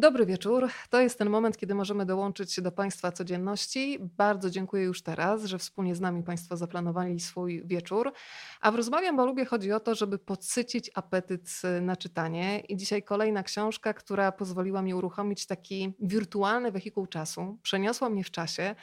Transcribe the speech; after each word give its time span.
Dobry 0.00 0.26
wieczór. 0.26 0.68
To 0.90 1.00
jest 1.00 1.18
ten 1.18 1.30
moment, 1.30 1.56
kiedy 1.56 1.74
możemy 1.74 2.06
dołączyć 2.06 2.60
do 2.60 2.72
Państwa 2.72 3.12
codzienności. 3.12 3.98
Bardzo 4.00 4.50
dziękuję 4.50 4.84
już 4.84 5.02
teraz, 5.02 5.44
że 5.44 5.58
wspólnie 5.58 5.94
z 5.94 6.00
nami 6.00 6.22
Państwo 6.22 6.56
zaplanowali 6.56 7.20
swój 7.20 7.66
wieczór. 7.66 8.12
A 8.60 8.70
w 8.70 8.74
Rozmawiam, 8.74 9.16
bo 9.16 9.26
lubię 9.26 9.44
chodzi 9.44 9.72
o 9.72 9.80
to, 9.80 9.94
żeby 9.94 10.18
podsycić 10.18 10.90
apetyt 10.94 11.62
na 11.82 11.96
czytanie. 11.96 12.60
I 12.60 12.76
dzisiaj 12.76 13.02
kolejna 13.02 13.42
książka, 13.42 13.94
która 13.94 14.32
pozwoliła 14.32 14.82
mi 14.82 14.94
uruchomić 14.94 15.46
taki 15.46 15.92
wirtualny 16.00 16.72
wehikuł 16.72 17.06
czasu. 17.06 17.58
Przeniosła 17.62 18.10
mnie 18.10 18.24
w 18.24 18.30
czasie. 18.30 18.74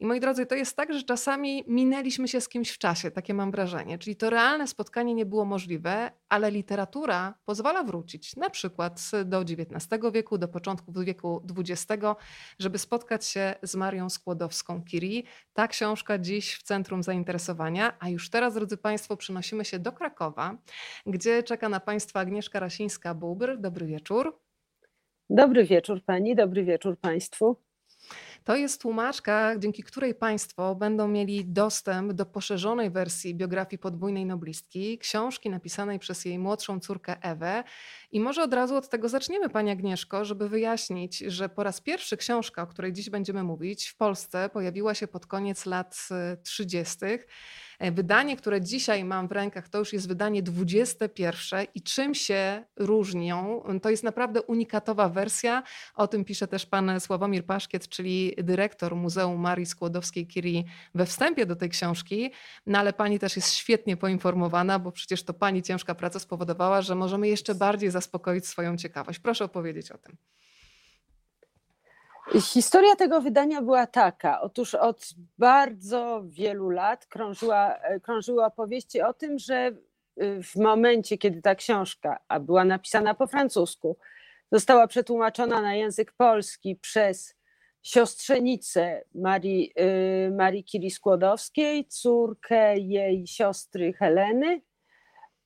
I 0.00 0.06
moi 0.06 0.20
drodzy, 0.20 0.46
to 0.46 0.54
jest 0.54 0.76
tak, 0.76 0.92
że 0.92 1.02
czasami 1.02 1.64
minęliśmy 1.66 2.28
się 2.28 2.40
z 2.40 2.48
kimś 2.48 2.70
w 2.70 2.78
czasie, 2.78 3.10
takie 3.10 3.34
mam 3.34 3.50
wrażenie. 3.50 3.98
Czyli 3.98 4.16
to 4.16 4.30
realne 4.30 4.66
spotkanie 4.66 5.14
nie 5.14 5.26
było 5.26 5.44
możliwe, 5.44 6.10
ale 6.28 6.50
literatura 6.50 7.34
pozwala 7.44 7.82
wrócić 7.82 8.36
na 8.36 8.50
przykład 8.50 9.00
do 9.24 9.40
XIX 9.40 10.02
wieku, 10.12 10.38
do 10.38 10.48
początków 10.48 11.04
wieku 11.04 11.42
XX, 11.58 11.86
żeby 12.58 12.78
spotkać 12.78 13.26
się 13.26 13.54
z 13.62 13.74
Marią 13.74 14.06
Skłodowską-Curie. 14.10 15.22
Ta 15.52 15.68
książka 15.68 16.18
dziś 16.18 16.54
w 16.54 16.62
centrum 16.62 17.02
zainteresowania, 17.02 17.96
a 17.98 18.08
już 18.08 18.30
teraz, 18.30 18.54
drodzy 18.54 18.76
Państwo, 18.76 19.16
przenosimy 19.16 19.64
się 19.64 19.78
do 19.78 19.92
Krakowa, 19.92 20.56
gdzie 21.06 21.42
czeka 21.42 21.68
na 21.68 21.80
Państwa 21.80 22.20
Agnieszka 22.20 22.60
Rasińska-Bubr. 22.60 23.58
Dobry 23.58 23.86
wieczór. 23.86 24.40
Dobry 25.30 25.64
wieczór 25.64 26.04
Pani, 26.04 26.34
dobry 26.34 26.64
wieczór 26.64 26.98
Państwu. 26.98 27.65
To 28.46 28.56
jest 28.56 28.82
tłumaczka, 28.82 29.58
dzięki 29.58 29.82
której 29.82 30.14
Państwo 30.14 30.74
będą 30.74 31.08
mieli 31.08 31.44
dostęp 31.44 32.12
do 32.12 32.26
poszerzonej 32.26 32.90
wersji 32.90 33.34
biografii 33.34 33.78
podwójnej 33.78 34.26
noblistki, 34.26 34.98
książki 34.98 35.50
napisanej 35.50 35.98
przez 35.98 36.24
jej 36.24 36.38
młodszą 36.38 36.80
córkę 36.80 37.16
Ewę. 37.22 37.64
I 38.10 38.20
może 38.20 38.42
od 38.42 38.54
razu 38.54 38.76
od 38.76 38.88
tego 38.88 39.08
zaczniemy, 39.08 39.48
Pani 39.48 39.70
Agnieszko, 39.70 40.24
żeby 40.24 40.48
wyjaśnić, 40.48 41.18
że 41.18 41.48
po 41.48 41.62
raz 41.62 41.80
pierwszy 41.80 42.16
książka, 42.16 42.62
o 42.62 42.66
której 42.66 42.92
dziś 42.92 43.10
będziemy 43.10 43.42
mówić, 43.42 43.88
w 43.88 43.96
Polsce 43.96 44.48
pojawiła 44.52 44.94
się 44.94 45.06
pod 45.06 45.26
koniec 45.26 45.66
lat 45.66 46.08
30. 46.42 46.96
E, 47.78 47.92
wydanie, 47.92 48.36
które 48.36 48.60
dzisiaj 48.60 49.04
mam 49.04 49.28
w 49.28 49.32
rękach, 49.32 49.68
to 49.68 49.78
już 49.78 49.92
jest 49.92 50.08
wydanie 50.08 50.42
21 50.42 51.66
i 51.74 51.82
czym 51.82 52.14
się 52.14 52.64
różnią? 52.76 53.62
To 53.82 53.90
jest 53.90 54.02
naprawdę 54.02 54.42
unikatowa 54.42 55.08
wersja. 55.08 55.62
O 55.94 56.08
tym 56.08 56.24
pisze 56.24 56.48
też 56.48 56.66
pan 56.66 57.00
Sławomir 57.00 57.46
Paszkiet, 57.46 57.88
czyli 57.88 58.34
dyrektor 58.38 58.96
Muzeum 58.96 59.40
Marii 59.40 59.66
Skłodowskiej-Curie 59.66 60.62
we 60.94 61.06
wstępie 61.06 61.46
do 61.46 61.56
tej 61.56 61.68
książki. 61.68 62.30
No 62.66 62.78
ale 62.78 62.92
pani 62.92 63.18
też 63.18 63.36
jest 63.36 63.54
świetnie 63.54 63.96
poinformowana, 63.96 64.78
bo 64.78 64.92
przecież 64.92 65.22
to 65.22 65.34
pani 65.34 65.62
ciężka 65.62 65.94
praca 65.94 66.18
spowodowała, 66.18 66.82
że 66.82 66.94
możemy 66.94 67.28
jeszcze 67.28 67.54
bardziej 67.54 67.90
zaspokoić 67.90 68.46
swoją 68.46 68.76
ciekawość. 68.76 69.18
Proszę 69.18 69.44
opowiedzieć 69.44 69.90
o 69.90 69.98
tym. 69.98 70.16
Historia 72.34 72.96
tego 72.96 73.20
wydania 73.20 73.62
była 73.62 73.86
taka. 73.86 74.40
Otóż 74.40 74.74
od 74.74 75.08
bardzo 75.38 76.22
wielu 76.24 76.70
lat 76.70 77.06
krążyła, 77.06 77.78
krążyły 78.02 78.44
opowieści 78.44 79.02
o 79.02 79.12
tym, 79.12 79.38
że 79.38 79.72
y, 80.22 80.42
w 80.42 80.56
momencie, 80.56 81.18
kiedy 81.18 81.42
ta 81.42 81.54
książka, 81.54 82.18
a 82.28 82.40
była 82.40 82.64
napisana 82.64 83.14
po 83.14 83.26
francusku, 83.26 83.96
została 84.52 84.86
przetłumaczona 84.86 85.60
na 85.60 85.74
język 85.74 86.12
polski 86.12 86.76
przez 86.76 87.34
siostrzenicę 87.82 89.04
Marii, 89.14 89.72
y, 90.26 90.30
Marii 90.30 90.64
Curie 90.64 90.90
Skłodowskiej, 90.90 91.84
córkę 91.88 92.78
jej 92.78 93.26
siostry 93.26 93.92
Heleny, 93.92 94.60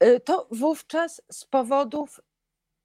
y, 0.04 0.20
to 0.20 0.48
wówczas 0.50 1.22
z 1.32 1.44
powodów 1.44 2.20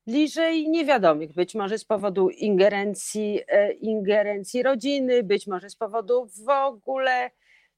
bliżej 0.08 0.70
niewiadomych, 0.70 1.34
być 1.34 1.56
może 1.56 1.78
z 1.78 1.86
powodu 1.86 2.30
ingerencji, 2.30 3.42
e, 3.48 3.72
ingerencji 3.72 4.64
rodziny, 4.64 5.24
być 5.24 5.48
może 5.48 5.70
z 5.70 5.76
powodu 5.76 6.30
w 6.46 6.50
ogóle 6.50 7.32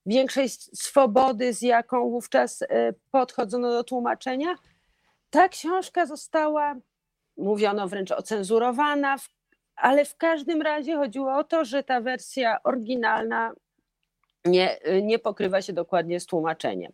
większej 0.06 0.50
swobody, 0.50 1.54
z 1.54 1.62
jaką 1.62 2.10
wówczas 2.10 2.62
e, 2.62 2.94
podchodzono 3.12 3.72
do 3.72 3.84
tłumaczenia. 3.84 4.56
Ta 5.30 5.50
książka 5.50 6.06
została, 6.06 6.76
mówiono 7.38 7.88
wręcz 7.88 8.12
ocenzurowana, 8.12 9.16
ale 9.76 10.06
w 10.06 10.16
każdym 10.16 10.62
razie 10.62 10.96
chodziło 10.96 11.38
o 11.38 11.44
to, 11.44 11.66
że 11.66 11.84
ta 11.84 12.02
wersja 12.02 12.64
oryginalna 12.64 13.54
nie, 14.46 14.80
nie 15.04 15.20
pokrywa 15.20 15.62
się 15.62 15.74
dokładnie 15.74 16.20
z 16.20 16.26
tłumaczeniem. 16.26 16.92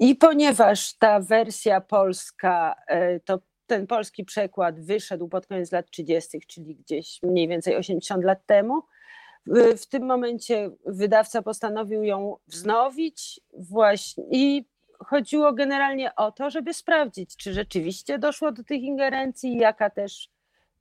I 0.00 0.14
ponieważ 0.14 0.94
ta 0.94 1.20
wersja 1.20 1.80
polska 1.80 2.74
e, 2.86 3.20
to 3.20 3.38
ten 3.66 3.86
polski 3.86 4.24
przekład 4.24 4.80
wyszedł 4.80 5.28
pod 5.28 5.46
koniec 5.46 5.72
lat 5.72 5.90
30., 5.90 6.40
czyli 6.46 6.74
gdzieś 6.74 7.22
mniej 7.22 7.48
więcej 7.48 7.76
80 7.76 8.24
lat 8.24 8.46
temu. 8.46 8.82
W 9.76 9.86
tym 9.86 10.06
momencie 10.06 10.70
wydawca 10.86 11.42
postanowił 11.42 12.02
ją 12.02 12.36
wznowić 12.46 13.40
właśnie 13.52 14.24
i 14.30 14.64
chodziło 14.98 15.52
generalnie 15.52 16.14
o 16.14 16.32
to, 16.32 16.50
żeby 16.50 16.74
sprawdzić, 16.74 17.36
czy 17.36 17.52
rzeczywiście 17.52 18.18
doszło 18.18 18.52
do 18.52 18.64
tych 18.64 18.82
ingerencji, 18.82 19.56
jaka 19.56 19.90
też 19.90 20.30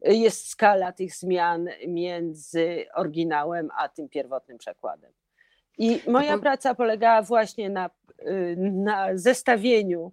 jest 0.02 0.50
skala 0.50 0.92
tych 0.92 1.16
zmian 1.16 1.70
między 1.88 2.86
oryginałem 2.94 3.70
a 3.78 3.90
tym 3.90 4.10
pierwotnym 4.10 4.58
przekładem. 4.58 5.12
I 5.78 6.02
moja 6.08 6.38
praca 6.38 6.76
polegała 6.76 7.22
właśnie 7.22 7.70
na, 7.70 7.90
y, 8.22 8.56
na 8.58 9.18
zestawieniu 9.18 10.12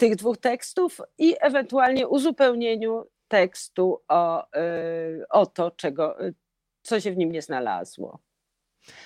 tych 0.00 0.16
dwóch 0.16 0.38
tekstów 0.38 1.00
i 1.18 1.36
ewentualnie 1.40 2.08
uzupełnieniu 2.08 3.04
tekstu 3.28 4.02
o, 4.08 4.46
y, 4.56 5.24
o 5.30 5.46
to, 5.46 5.70
czego, 5.70 6.16
co 6.82 7.00
się 7.00 7.12
w 7.12 7.16
nim 7.16 7.32
nie 7.32 7.42
znalazło. 7.42 8.20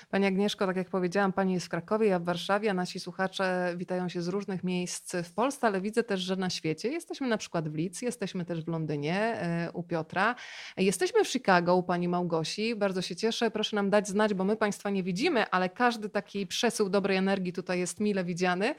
Pani 0.09 0.25
Agnieszko, 0.25 0.65
tak 0.65 0.75
jak 0.75 0.89
powiedziałam, 0.89 1.33
Pani 1.33 1.53
jest 1.53 1.65
w 1.65 1.69
Krakowie, 1.69 2.07
ja 2.07 2.19
w 2.19 2.23
Warszawie, 2.23 2.71
a 2.71 2.73
nasi 2.73 2.99
słuchacze 2.99 3.73
witają 3.77 4.09
się 4.09 4.21
z 4.21 4.27
różnych 4.27 4.63
miejsc 4.63 5.15
w 5.15 5.33
Polsce, 5.33 5.67
ale 5.67 5.81
widzę 5.81 6.03
też, 6.03 6.19
że 6.19 6.35
na 6.35 6.49
świecie. 6.49 6.89
Jesteśmy 6.89 7.27
na 7.27 7.37
przykład 7.37 7.69
w 7.69 7.75
Leeds, 7.75 8.01
jesteśmy 8.01 8.45
też 8.45 8.63
w 8.63 8.67
Londynie 8.67 9.15
e, 9.15 9.71
u 9.73 9.83
Piotra, 9.83 10.35
jesteśmy 10.77 11.23
w 11.23 11.27
Chicago 11.27 11.75
u 11.75 11.83
Pani 11.83 12.07
Małgosi. 12.07 12.75
Bardzo 12.75 13.01
się 13.01 13.15
cieszę, 13.15 13.51
proszę 13.51 13.75
nam 13.75 13.89
dać 13.89 14.07
znać, 14.07 14.33
bo 14.33 14.43
my 14.43 14.57
Państwa 14.57 14.89
nie 14.89 15.03
widzimy, 15.03 15.49
ale 15.49 15.69
każdy 15.69 16.09
taki 16.09 16.47
przesył 16.47 16.89
dobrej 16.89 17.17
energii 17.17 17.53
tutaj 17.53 17.79
jest 17.79 17.99
mile 17.99 18.23
widziany. 18.23 18.75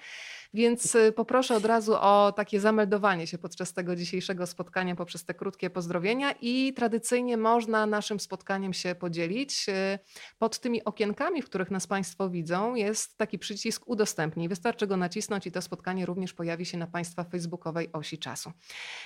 Więc 0.56 0.94
y, 0.94 1.12
poproszę 1.12 1.56
od 1.56 1.64
razu 1.64 1.94
o 1.94 2.32
takie 2.36 2.60
zameldowanie 2.60 3.26
się 3.26 3.38
podczas 3.38 3.72
tego 3.72 3.96
dzisiejszego 3.96 4.46
spotkania 4.46 4.96
poprzez 4.96 5.24
te 5.24 5.34
krótkie 5.34 5.70
pozdrowienia 5.70 6.34
i 6.40 6.72
tradycyjnie 6.76 7.36
można 7.36 7.86
naszym 7.86 8.20
spotkaniem 8.20 8.72
się 8.72 8.94
podzielić. 8.94 9.68
Y, 9.68 9.98
pod 10.38 10.58
tymi 10.58 10.84
okienkami, 10.84 11.42
w 11.42 11.44
których 11.44 11.70
nas 11.70 11.86
Państwo 11.86 12.30
widzą, 12.30 12.74
jest 12.74 13.18
taki 13.18 13.38
przycisk 13.38 13.88
udostępnij. 13.88 14.48
Wystarczy 14.48 14.86
go 14.86 14.96
nacisnąć 14.96 15.46
i 15.46 15.52
to 15.52 15.62
spotkanie 15.62 16.06
również 16.06 16.32
pojawi 16.32 16.66
się 16.66 16.78
na 16.78 16.86
Państwa 16.86 17.24
facebookowej 17.24 17.92
osi 17.92 18.18
czasu. 18.18 18.52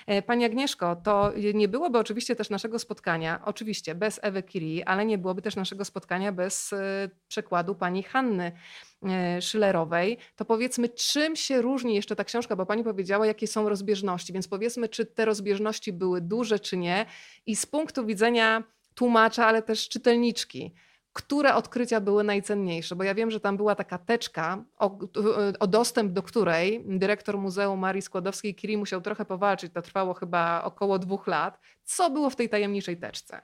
E, 0.07 0.23
pani 0.23 0.45
Agnieszko, 0.45 0.97
to 0.97 1.33
nie 1.55 1.69
byłoby 1.69 1.99
oczywiście 1.99 2.37
też 2.37 2.51
naszego 2.51 2.79
spotkania, 2.79 3.41
oczywiście 3.45 3.95
bez 3.95 4.21
Ewy 4.23 4.43
Curie, 4.43 4.89
ale 4.89 5.07
nie 5.07 5.19
byłoby 5.19 5.43
też 5.43 5.57
naszego 5.57 5.85
spotkania 5.85 6.33
bez 6.33 6.73
y, 6.73 7.11
przekładu 7.29 7.75
pani 7.75 8.03
Hanny 8.03 8.53
Schillerowej, 9.41 10.19
to 10.37 10.45
powiedzmy, 10.45 10.89
czym 10.89 11.37
się 11.37 11.63
różni 11.63 11.95
jeszcze 11.95 12.17
ta 12.17 12.25
książka, 12.25 12.57
bo 12.57 12.67
pani 12.67 12.85
powiedziała, 12.85 13.27
jakie 13.27 13.47
są 13.47 13.69
rozbieżności, 13.69 14.33
więc 14.33 14.49
powiedzmy, 14.49 14.89
czy 14.89 15.07
te 15.07 15.25
rozbieżności 15.25 15.93
były 15.93 16.21
duże, 16.21 16.59
czy 16.59 16.77
nie. 16.77 17.07
I 17.47 17.57
z 17.57 17.67
punktu 17.67 18.07
widzenia 18.07 18.63
tłumacza, 18.95 19.47
ale 19.47 19.63
też 19.63 19.89
czytelniczki, 19.89 20.75
które 21.13 21.55
odkrycia 21.55 22.01
były 22.01 22.25
najcenniejsze? 22.25 22.97
Bo 22.97 23.05
ja 23.05 23.15
wiem, 23.15 23.31
że 23.31 23.41
tam 23.41 23.57
była 23.57 23.75
taka 23.75 23.99
teczka, 23.99 24.65
o, 24.79 24.99
o 25.61 25.67
dostęp 25.67 26.13
do 26.13 26.23
której 26.23 26.85
dyrektor 26.87 27.39
Muzeum 27.39 27.81
Marii 27.81 28.03
Skłodowskiej-Curie 28.03 28.79
musiał 28.79 29.01
trochę 29.01 29.25
powalczyć. 29.25 29.73
To 29.73 29.83
trwało 29.83 30.15
chyba 30.15 30.63
około 30.65 30.99
dwóch 30.99 31.27
lat. 31.27 31.61
Co 31.85 32.11
było 32.11 32.31
w 32.31 32.37
tej 32.37 32.49
tajemniczej 32.49 32.97
teczce? 32.97 33.43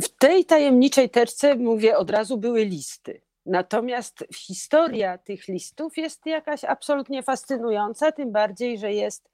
W 0.00 0.08
tej 0.18 0.44
tajemniczej 0.44 1.10
teczce, 1.10 1.54
mówię 1.54 1.96
od 1.96 2.10
razu, 2.10 2.38
były 2.38 2.64
listy. 2.64 3.20
Natomiast 3.46 4.24
historia 4.34 5.18
tych 5.18 5.48
listów 5.48 5.96
jest 5.96 6.26
jakaś 6.26 6.64
absolutnie 6.64 7.22
fascynująca, 7.22 8.12
tym 8.12 8.32
bardziej, 8.32 8.78
że 8.78 8.92
jest, 8.92 9.28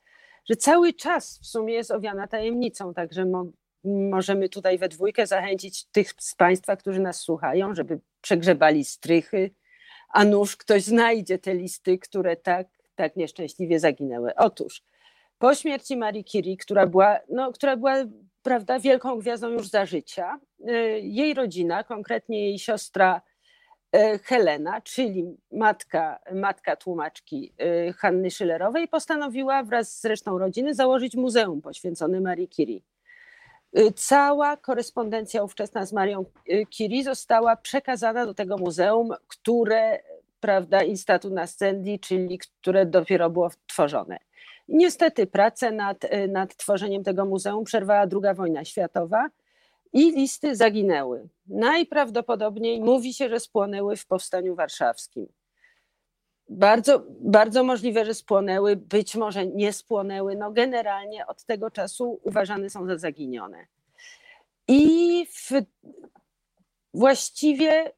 że 0.50 0.56
cały 0.56 0.92
czas 0.92 1.38
w 1.42 1.46
sumie 1.46 1.74
jest 1.74 1.90
owiana 1.90 2.26
tajemnicą, 2.26 2.94
także 2.94 3.26
mo 3.26 3.46
możemy 3.84 4.48
tutaj 4.48 4.78
we 4.78 4.88
dwójkę 4.88 5.26
zachęcić 5.26 5.84
tych 5.84 6.12
z 6.18 6.34
Państwa, 6.34 6.76
którzy 6.76 7.00
nas 7.00 7.20
słuchają, 7.20 7.74
żeby 7.74 8.00
przegrzebali 8.20 8.84
strychy, 8.84 9.50
a 10.08 10.24
nuż 10.24 10.56
ktoś 10.56 10.82
znajdzie 10.82 11.38
te 11.38 11.54
listy, 11.54 11.98
które 11.98 12.36
tak, 12.36 12.68
tak 12.94 13.16
nieszczęśliwie 13.16 13.80
zaginęły. 13.80 14.34
Otóż 14.36 14.82
po 15.38 15.54
śmierci 15.54 15.96
Marii 15.96 16.24
Curie, 16.24 16.56
która 16.56 16.86
była, 16.86 17.18
no, 17.28 17.52
która 17.52 17.76
była 17.76 17.94
prawda, 18.42 18.78
wielką 18.78 19.18
gwiazdą 19.18 19.48
już 19.48 19.68
za 19.68 19.86
życia, 19.86 20.40
y, 20.60 21.00
jej 21.02 21.34
rodzina, 21.34 21.84
konkretnie 21.84 22.46
jej 22.48 22.58
siostra 22.58 23.22
e, 23.92 24.18
Helena, 24.18 24.80
czyli 24.80 25.36
matka, 25.52 26.18
matka 26.34 26.76
tłumaczki 26.76 27.54
e, 27.58 27.92
Hanny 27.92 28.30
Schillerowej, 28.30 28.88
postanowiła 28.88 29.62
wraz 29.62 30.00
z 30.00 30.04
resztą 30.04 30.38
rodziny 30.38 30.74
założyć 30.74 31.16
muzeum 31.16 31.62
poświęcone 31.62 32.20
Marii 32.20 32.48
Curie. 32.48 32.80
E, 33.72 33.92
cała 33.92 34.56
korespondencja 34.56 35.42
ówczesna 35.42 35.86
z 35.86 35.92
Marią 35.92 36.24
Curie 36.70 37.04
została 37.04 37.56
przekazana 37.56 38.26
do 38.26 38.34
tego 38.34 38.56
muzeum, 38.58 39.10
które, 39.28 40.02
prawda, 40.42 40.82
Instatu 40.82 41.30
Nascendi, 41.30 42.00
czyli 42.00 42.38
które 42.38 42.86
dopiero 42.86 43.30
było 43.30 43.50
tworzone. 43.66 44.18
Niestety 44.68 45.26
pracę 45.26 45.72
nad, 45.72 45.98
nad 46.28 46.56
tworzeniem 46.56 47.04
tego 47.04 47.24
muzeum 47.24 47.64
przerwała 47.64 48.00
II 48.00 48.34
wojna 48.34 48.64
światowa 48.64 49.28
i 49.92 50.12
listy 50.12 50.56
zaginęły. 50.56 51.28
Najprawdopodobniej 51.46 52.80
mówi 52.80 53.14
się, 53.14 53.28
że 53.28 53.40
spłonęły 53.40 53.96
w 53.96 54.06
powstaniu 54.06 54.54
warszawskim. 54.54 55.26
Bardzo, 56.48 57.04
bardzo 57.20 57.64
możliwe, 57.64 58.04
że 58.04 58.14
spłonęły, 58.14 58.76
być 58.76 59.14
może 59.14 59.46
nie 59.46 59.72
spłonęły. 59.72 60.36
No 60.36 60.52
generalnie 60.52 61.26
od 61.26 61.44
tego 61.44 61.70
czasu 61.70 62.20
uważane 62.22 62.70
są 62.70 62.86
za 62.86 62.98
zaginione. 62.98 63.66
I 64.68 65.26
w, 65.26 65.50
właściwie 66.94 67.92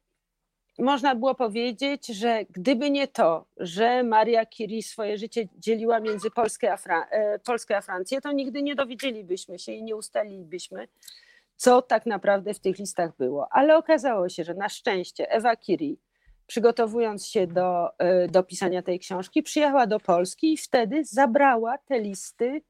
można 0.79 1.15
było 1.15 1.35
powiedzieć, 1.35 2.07
że 2.07 2.45
gdyby 2.49 2.91
nie 2.91 3.07
to, 3.07 3.45
że 3.57 4.03
Maria 4.03 4.45
Curie 4.45 4.83
swoje 4.83 5.17
życie 5.17 5.47
dzieliła 5.57 5.99
między 5.99 6.31
Polskę 6.31 6.73
a, 6.73 7.05
e, 7.09 7.39
Polskę 7.39 7.77
a 7.77 7.81
Francję, 7.81 8.21
to 8.21 8.31
nigdy 8.31 8.63
nie 8.63 8.75
dowiedzielibyśmy 8.75 9.59
się 9.59 9.71
i 9.71 9.83
nie 9.83 9.95
ustalilibyśmy, 9.95 10.87
co 11.55 11.81
tak 11.81 12.05
naprawdę 12.05 12.53
w 12.53 12.59
tych 12.59 12.79
listach 12.79 13.17
było. 13.17 13.47
Ale 13.51 13.77
okazało 13.77 14.29
się, 14.29 14.43
że 14.43 14.53
na 14.53 14.69
szczęście 14.69 15.31
Ewa 15.31 15.55
Curie, 15.55 15.95
przygotowując 16.47 17.27
się 17.27 17.47
do, 17.47 17.99
e, 17.99 18.27
do 18.27 18.43
pisania 18.43 18.81
tej 18.81 18.99
książki, 18.99 19.43
przyjechała 19.43 19.87
do 19.87 19.99
Polski 19.99 20.53
i 20.53 20.57
wtedy 20.57 21.03
zabrała 21.05 21.77
te 21.77 21.99
listy 21.99 22.61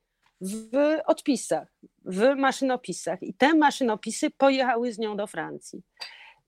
w 0.41 0.97
odpisach, 1.05 1.67
w 2.05 2.35
maszynopisach. 2.35 3.23
I 3.23 3.33
te 3.33 3.53
maszynopisy 3.53 4.31
pojechały 4.31 4.93
z 4.93 4.99
nią 4.99 5.17
do 5.17 5.27
Francji. 5.27 5.81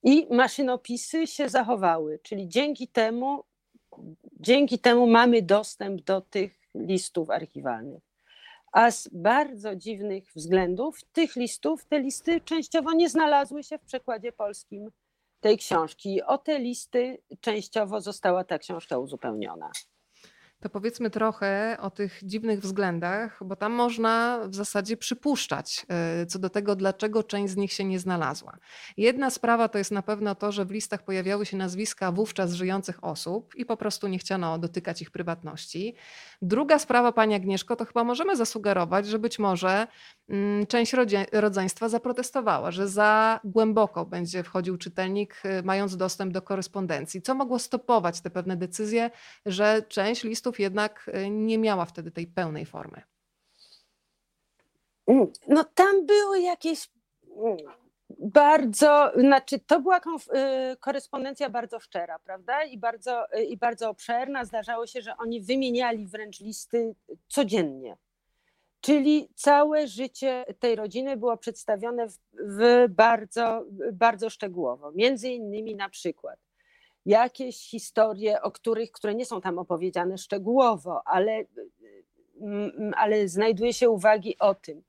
I 0.04 0.28
maszynopisy 0.36 1.28
się 1.28 1.50
zachowały, 1.50 2.20
czyli 2.24 2.48
dzięki 2.48 2.88
temu, 2.88 3.44
dzięki 4.40 4.80
temu 4.80 5.08
mamy 5.08 5.42
dostęp 5.42 6.02
do 6.02 6.22
tych 6.22 6.60
listów 6.76 7.30
archiwalnych. 7.30 8.04
A 8.72 8.92
z 8.92 9.08
bardzo 9.08 9.76
dziwnych 9.76 10.32
względów 10.36 11.04
tych 11.14 11.36
listów, 11.36 11.86
te 11.86 12.00
listy 12.00 12.42
częściowo 12.42 12.94
nie 12.94 13.10
znalazły 13.10 13.64
się 13.64 13.78
w 13.78 13.84
przekładzie 13.84 14.32
polskim 14.32 14.92
tej 15.40 15.58
książki. 15.58 16.24
O 16.24 16.38
te 16.38 16.60
listy 16.60 17.22
częściowo 17.42 18.02
została 18.02 18.44
ta 18.44 18.60
książka 18.60 18.98
uzupełniona. 18.98 19.72
To 20.60 20.70
powiedzmy 20.70 21.10
trochę 21.10 21.78
o 21.82 21.90
tych 21.90 22.20
dziwnych 22.24 22.60
względach, 22.60 23.40
bo 23.46 23.56
tam 23.56 23.72
można 23.72 24.40
w 24.48 24.56
zasadzie 24.56 24.98
przypuszczać 24.98 25.86
e, 25.90 26.26
co 26.26 26.40
do 26.40 26.50
tego, 26.50 26.76
dlaczego 26.76 27.24
część 27.24 27.54
z 27.54 27.58
nich 27.58 27.74
się 27.74 27.84
nie 27.84 28.00
znalazła. 28.00 28.58
Jedna 28.98 29.30
sprawa 29.30 29.70
to 29.70 29.78
jest 29.78 29.92
na 29.92 30.02
pewno 30.02 30.36
to, 30.36 30.52
że 30.52 30.66
w 30.66 30.72
listach 30.72 31.04
pojawiały 31.04 31.46
się 31.46 31.58
nazwiska 31.58 32.12
wówczas 32.12 32.54
żyjących 32.54 33.04
osób 33.04 33.56
i 33.56 33.66
po 33.66 33.78
prostu 33.78 34.08
nie 34.08 34.20
chciano 34.20 34.58
dotykać 34.58 35.02
ich 35.02 35.12
prywatności. 35.12 35.96
Druga 36.42 36.80
sprawa, 36.80 37.12
Pani 37.12 37.36
Agnieszko, 37.36 37.76
to 37.76 37.86
chyba 37.86 38.04
możemy 38.04 38.36
zasugerować, 38.36 39.08
że 39.08 39.20
być 39.20 39.40
może 39.40 39.88
mm, 40.30 40.68
część 40.68 40.94
rodzeństwa 41.32 41.90
zaprotestowała, 41.90 42.72
że 42.72 42.88
za 42.88 43.40
głęboko 43.44 44.06
będzie 44.06 44.44
wchodził 44.44 44.78
czytelnik, 44.78 45.42
e, 45.44 45.62
mając 45.62 45.98
dostęp 45.98 46.34
do 46.34 46.42
korespondencji. 46.42 47.22
Co 47.22 47.36
mogło 47.36 47.60
stopować 47.60 48.22
te 48.22 48.30
pewne 48.30 48.58
decyzje, 48.58 49.12
że 49.46 49.82
część 49.90 50.24
listów 50.24 50.47
tekstów 50.48 50.60
jednak 50.60 51.12
y, 51.16 51.30
nie 51.30 51.58
miała 51.58 51.86
wtedy 51.86 52.12
tej 52.12 52.28
pełnej 52.28 52.66
formy. 52.66 53.02
Mm, 55.08 55.28
no 55.48 55.64
tam 55.64 56.06
były 56.06 56.42
jakieś 56.42 56.90
mm, 57.36 57.58
bardzo, 58.20 59.12
znaczy 59.16 59.60
to 59.60 59.80
była 59.80 59.98
y, 59.98 60.02
korespondencja 60.80 61.50
bardzo 61.50 61.80
szczera, 61.80 62.20
prawda? 62.20 62.64
I 62.64 62.78
bardzo, 62.78 63.26
y, 63.38 63.44
I 63.44 63.58
bardzo 63.58 63.90
obszerna. 63.90 64.46
Zdarzało 64.46 64.88
się, 64.88 65.02
że 65.02 65.18
oni 65.18 65.42
wymieniali 65.42 66.08
wręcz 66.08 66.40
listy 66.40 66.96
codziennie. 67.28 67.98
Czyli 68.82 69.30
całe 69.36 69.88
życie 69.88 70.46
tej 70.60 70.76
rodziny 70.76 71.18
było 71.18 71.38
przedstawione 71.38 72.08
w, 72.08 72.18
w 72.34 72.88
bardzo, 72.90 73.66
bardzo 73.94 74.30
szczegółowo. 74.30 74.92
Między 74.92 75.30
innymi 75.30 75.76
na 75.76 75.90
przykład 75.90 76.47
jakieś 77.08 77.70
historie, 77.70 78.42
o 78.42 78.52
których, 78.52 78.92
które 78.92 79.16
nie 79.16 79.26
są 79.26 79.42
tam 79.42 79.60
opowiedziane 79.60 80.18
szczegółowo, 80.18 81.02
ale, 81.06 81.46
mm, 82.42 82.94
ale 82.98 83.28
znajduje 83.28 83.74
się 83.74 83.90
uwagi 83.90 84.36
o 84.40 84.56
tym, 84.56 84.84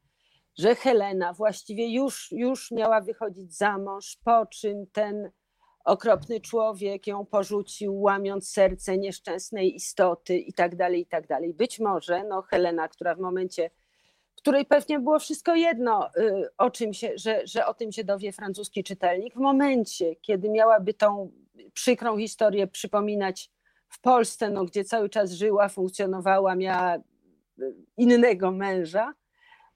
że 0.59 0.75
Helena 0.75 1.33
właściwie 1.33 1.89
już, 1.89 2.33
już 2.33 2.71
miała 2.71 3.01
wychodzić 3.01 3.57
za 3.57 3.79
mąż, 3.79 4.19
po 4.25 4.47
czym 4.47 4.87
ten 4.93 5.31
okropny 5.85 6.41
człowiek 6.41 7.07
ją 7.07 7.27
porzucił, 7.27 8.01
łamiąc 8.01 8.51
serce 8.51 8.99
nieszczęsnej 8.99 9.75
istoty 9.75 10.39
i 10.39 10.53
tak 10.53 10.77
dalej, 10.77 11.01
i 11.01 11.07
tak 11.07 11.27
dalej. 11.27 11.55
Być 11.55 11.81
może 11.81 12.25
no, 12.25 12.43
Helena, 12.43 12.89
która 12.89 13.15
w 13.15 13.21
momencie, 13.21 13.71
której 14.37 14.65
pewnie 14.65 14.99
było 14.99 15.19
wszystko 15.19 15.55
jedno, 15.55 16.09
y, 16.17 16.49
o 16.59 16.71
czym 16.71 16.95
się, 16.95 17.13
że, 17.17 17.47
że 17.47 17.67
o 17.67 17.75
tym 17.75 17.93
się 17.93 18.05
dowie 18.05 18.33
francuski 18.33 18.85
czytelnik, 18.85 19.35
w 19.35 19.41
momencie, 19.41 20.17
kiedy 20.17 20.51
miałaby 20.51 20.95
tą 20.95 21.31
przykrą 21.73 22.19
historię 22.19 22.67
przypominać 22.67 23.51
w 23.89 24.01
Polsce, 24.01 24.51
no, 24.51 24.65
gdzie 24.65 24.85
cały 24.85 25.09
czas 25.09 25.33
żyła, 25.33 25.69
funkcjonowała, 25.69 26.55
miała 26.55 26.95
e, 26.95 27.01
innego 27.97 28.51
męża, 28.51 29.15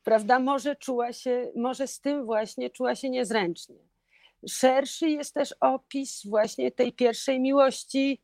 prawda, 0.02 0.38
może 0.38 0.76
czuła 0.76 1.12
się, 1.12 1.52
może 1.56 1.86
z 1.86 2.00
tym 2.00 2.24
właśnie 2.24 2.70
czuła 2.70 2.94
się 2.94 3.10
niezręcznie. 3.10 3.76
Szerszy 4.48 5.10
jest 5.10 5.34
też 5.34 5.54
opis 5.60 6.26
właśnie 6.26 6.70
tej 6.70 6.92
pierwszej 6.92 7.40
miłości 7.40 8.22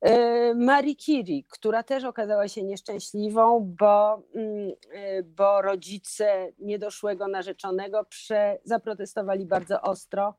e, 0.00 0.54
Marii 0.54 0.96
Curie, 0.96 1.42
która 1.48 1.82
też 1.82 2.04
okazała 2.04 2.48
się 2.48 2.62
nieszczęśliwą, 2.62 3.74
bo, 3.78 4.22
mm, 4.34 4.72
e, 4.90 5.22
bo 5.22 5.62
rodzice 5.62 6.52
niedoszłego 6.58 7.28
narzeczonego 7.28 8.04
prze, 8.04 8.58
zaprotestowali 8.64 9.46
bardzo 9.46 9.82
ostro 9.82 10.34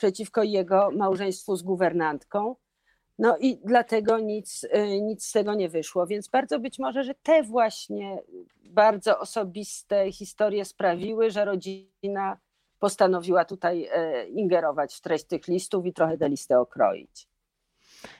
przeciwko 0.00 0.42
jego 0.42 0.90
małżeństwu 0.90 1.56
z 1.56 1.62
guwernantką. 1.62 2.56
No 3.18 3.36
i 3.38 3.60
dlatego 3.64 4.18
nic, 4.18 4.64
y, 4.64 5.00
nic 5.02 5.26
z 5.26 5.32
tego 5.32 5.54
nie 5.54 5.68
wyszło. 5.68 6.06
Więc 6.06 6.28
bardzo 6.28 6.60
być 6.60 6.78
może, 6.78 7.04
że 7.04 7.14
te 7.14 7.42
właśnie 7.42 8.22
bardzo 8.64 9.18
osobiste 9.18 10.12
historie 10.12 10.64
sprawiły, 10.64 11.30
że 11.30 11.44
rodzina 11.44 12.38
postanowiła 12.78 13.44
tutaj 13.44 13.88
e, 13.92 14.28
ingerować 14.28 14.94
w 14.94 15.00
treść 15.00 15.24
tych 15.24 15.48
listów 15.48 15.86
i 15.86 15.92
trochę 15.92 16.18
tę 16.18 16.28
listę 16.28 16.60
okroić. 16.60 17.28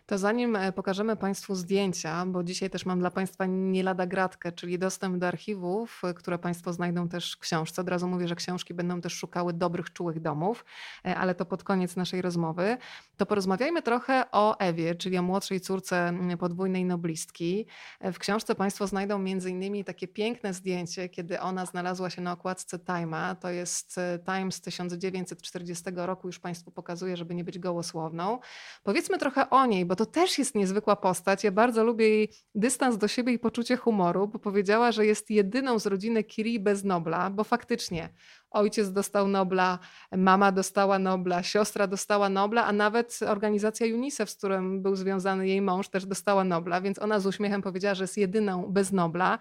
To 0.07 0.19
zanim 0.19 0.57
e, 0.57 0.73
pokażemy 0.73 1.17
Państwu 1.17 1.55
zdjęcia, 1.55 2.27
bo 2.27 2.45
dzisiaj 2.45 2.71
też 2.71 2.87
mam 2.87 3.01
dla 3.01 3.11
Państwa 3.11 3.47
nie 3.47 3.83
lada 3.83 4.07
gratkę, 4.07 4.53
czyli 4.53 4.79
dostęp 4.79 5.17
do 5.19 5.29
archiwów, 5.29 6.03
e, 6.05 6.15
które 6.15 6.39
Państwo 6.39 6.73
znajdą 6.73 7.09
też 7.09 7.35
w 7.35 7.39
książce. 7.39 7.83
Od 7.83 7.89
razu 7.89 8.09
mówię, 8.09 8.29
że 8.29 8.35
książki 8.35 8.75
będą 8.75 9.01
też 9.01 9.13
szukały 9.13 9.53
dobrych, 9.53 9.93
czułych 9.93 10.21
domów, 10.21 10.65
e, 11.05 11.17
ale 11.17 11.35
to 11.35 11.47
pod 11.47 11.65
koniec 11.65 11.97
naszej 11.97 12.23
rozmowy. 12.23 12.77
To 13.17 13.27
porozmawiajmy 13.27 13.83
trochę 13.83 14.25
o 14.33 14.59
Ewie, 14.59 14.95
czyli 14.95 15.19
o 15.19 15.23
młodszej 15.23 15.61
córce 15.61 16.13
podwójnej 16.39 16.85
noblistki. 16.85 17.67
W 18.01 18.19
książce 18.19 18.55
Państwo 18.55 18.87
znajdą 18.87 19.19
między 19.19 19.51
innymi 19.51 19.85
takie 19.85 20.09
piękne 20.09 20.55
zdjęcie, 20.55 21.09
kiedy 21.09 21.41
ona 21.41 21.67
znalazła 21.67 22.11
się 22.11 22.23
na 22.23 22.33
okładce 22.33 22.79
Time'a. 22.79 23.37
To 23.37 23.51
jest 23.51 23.97
Time 24.25 24.53
z 24.53 24.61
1940 24.61 25.85
roku, 25.95 26.29
już 26.29 26.39
Państwu 26.39 26.71
pokazuję, 26.71 27.17
żeby 27.17 27.35
nie 27.35 27.45
być 27.45 27.59
gołosłowną. 27.59 28.39
Powiedzmy 28.83 29.19
trochę 29.19 29.51
o 29.51 29.67
niej, 29.67 29.85
bo 29.85 29.97
to 30.01 30.07
też 30.07 30.39
jest 30.39 30.55
niezwykła 30.55 30.97
postać. 30.97 31.45
Ja 31.45 31.53
bardzo 31.53 31.85
lubię 31.85 32.09
jej 32.09 32.31
dystans 32.55 32.99
do 32.99 33.09
siebie 33.09 33.33
i 33.33 33.39
poczucie 33.39 33.77
humoru, 33.77 34.29
bo 34.29 34.39
powiedziała, 34.39 34.93
że 34.93 35.07
jest 35.07 35.31
jedyną 35.31 35.79
z 35.79 35.87
rodziny 35.87 36.25
Curie 36.25 36.61
bez 36.61 36.85
Nobla, 36.85 37.31
bo 37.31 37.45
faktycznie 37.45 38.09
ojciec 38.51 38.93
dostał 38.93 39.29
Nobla, 39.29 39.79
mama 40.13 40.53
dostała 40.53 40.99
Nobla, 40.99 41.43
siostra 41.43 41.87
dostała 41.87 42.29
Nobla, 42.29 42.65
a 42.67 42.73
nawet 42.73 43.21
organizacja 43.27 43.87
UNICEF, 43.95 44.31
z 44.31 44.37
którym 44.37 44.83
był 44.83 44.97
związany 44.97 45.49
jej 45.49 45.63
mąż, 45.63 45.89
też 45.89 46.07
dostała 46.07 46.45
Nobla, 46.45 46.81
więc 46.81 46.99
ona 46.99 47.21
z 47.21 47.27
uśmiechem 47.27 47.63
powiedziała, 47.63 47.95
że 47.95 48.05
jest 48.05 48.17
jedyną 48.17 48.73
bez 48.73 48.93
Nobla. 48.93 49.39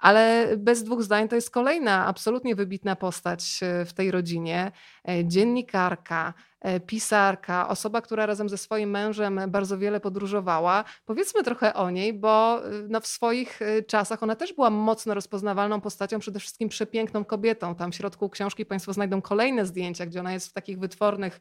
Ale 0.00 0.48
bez 0.56 0.82
dwóch 0.82 1.02
zdań 1.02 1.28
to 1.28 1.34
jest 1.34 1.50
kolejna 1.50 2.06
absolutnie 2.06 2.54
wybitna 2.54 2.96
postać 2.96 3.60
e, 3.62 3.84
w 3.84 3.92
tej 3.92 4.10
rodzinie. 4.10 4.72
E, 5.08 5.24
dziennikarka, 5.24 6.34
e, 6.60 6.80
pisarka, 6.80 7.68
osoba, 7.68 8.00
która 8.00 8.26
razem 8.26 8.48
ze 8.48 8.58
swoim 8.58 8.90
mężem 8.90 9.40
bardzo 9.48 9.78
wiele 9.78 10.00
podróżowała. 10.00 10.84
Powiedzmy 11.04 11.42
trochę 11.42 11.74
o 11.74 11.90
niej, 11.90 12.14
bo 12.14 12.60
no, 12.88 13.00
w 13.00 13.06
swoich 13.06 13.60
czasach 13.86 14.22
ona 14.22 14.36
też 14.36 14.52
była 14.52 14.70
mocno 14.70 15.14
rozpoznawalną 15.14 15.80
postacią, 15.80 16.18
przede 16.18 16.40
wszystkim 16.40 16.68
przepiękną 16.68 17.24
kobietą. 17.24 17.74
Tam 17.74 17.92
w 17.92 17.94
środku 17.94 18.30
książki 18.30 18.66
Państwo 18.66 18.92
znajdą 18.92 19.22
kolejne 19.22 19.66
zdjęcia, 19.66 20.06
gdzie 20.06 20.20
ona 20.20 20.32
jest 20.32 20.48
w 20.48 20.52
takich 20.52 20.78
wytwornych 20.78 21.40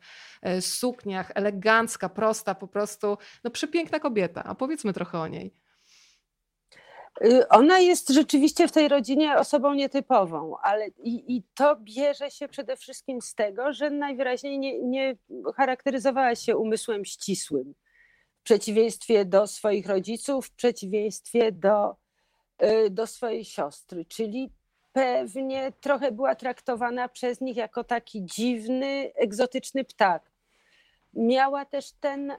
sukniach, 0.62 1.32
elegancka, 1.36 2.10
prosta, 2.10 2.56
po 2.56 2.68
prostu 2.68 3.18
no, 3.44 3.52
przepiękna 3.52 4.00
kobieta. 4.00 4.44
A 4.44 4.56
powiedzmy 4.56 4.94
trochę 4.94 5.20
o 5.20 5.28
niej. 5.28 5.65
Y, 7.24 7.48
ona 7.48 7.80
jest 7.80 8.10
rzeczywiście 8.10 8.68
w 8.68 8.72
tej 8.72 8.88
rodzinie 8.88 9.38
osobą 9.38 9.74
nietypową, 9.74 10.58
ale 10.64 10.88
i, 10.88 11.36
i, 11.36 11.44
to 11.54 11.76
bierze 11.76 12.32
się 12.32 12.48
przede 12.48 12.78
wszystkim 12.78 13.22
z 13.22 13.36
tego, 13.36 13.74
że 13.74 13.90
najwyraźniej 13.90 14.60
nie, 14.60 14.80
nie 14.80 15.16
charakteryzowała 15.56 16.36
się 16.36 16.58
umysłem 16.58 17.06
ścisłym. 17.06 17.74
W 18.40 18.44
przeciwieństwie 18.44 19.26
do 19.26 19.48
swoich 19.48 19.88
rodziców, 19.88 20.48
w 20.48 20.52
przeciwieństwie 20.52 21.52
do, 21.52 21.96
y, 22.64 22.90
do 22.90 23.08
swojej 23.08 23.46
siostry, 23.46 24.06
czyli 24.06 24.50
pewnie 24.94 25.72
trochę 25.82 26.12
była 26.12 26.36
traktowana 26.36 27.10
przez 27.10 27.42
nich 27.42 27.58
jako 27.58 27.84
taki 27.84 28.26
dziwny, 28.26 29.12
egzotyczny 29.16 29.84
ptak 29.84 30.35
miała 31.16 31.66
też 31.66 31.92
ten, 31.92 32.34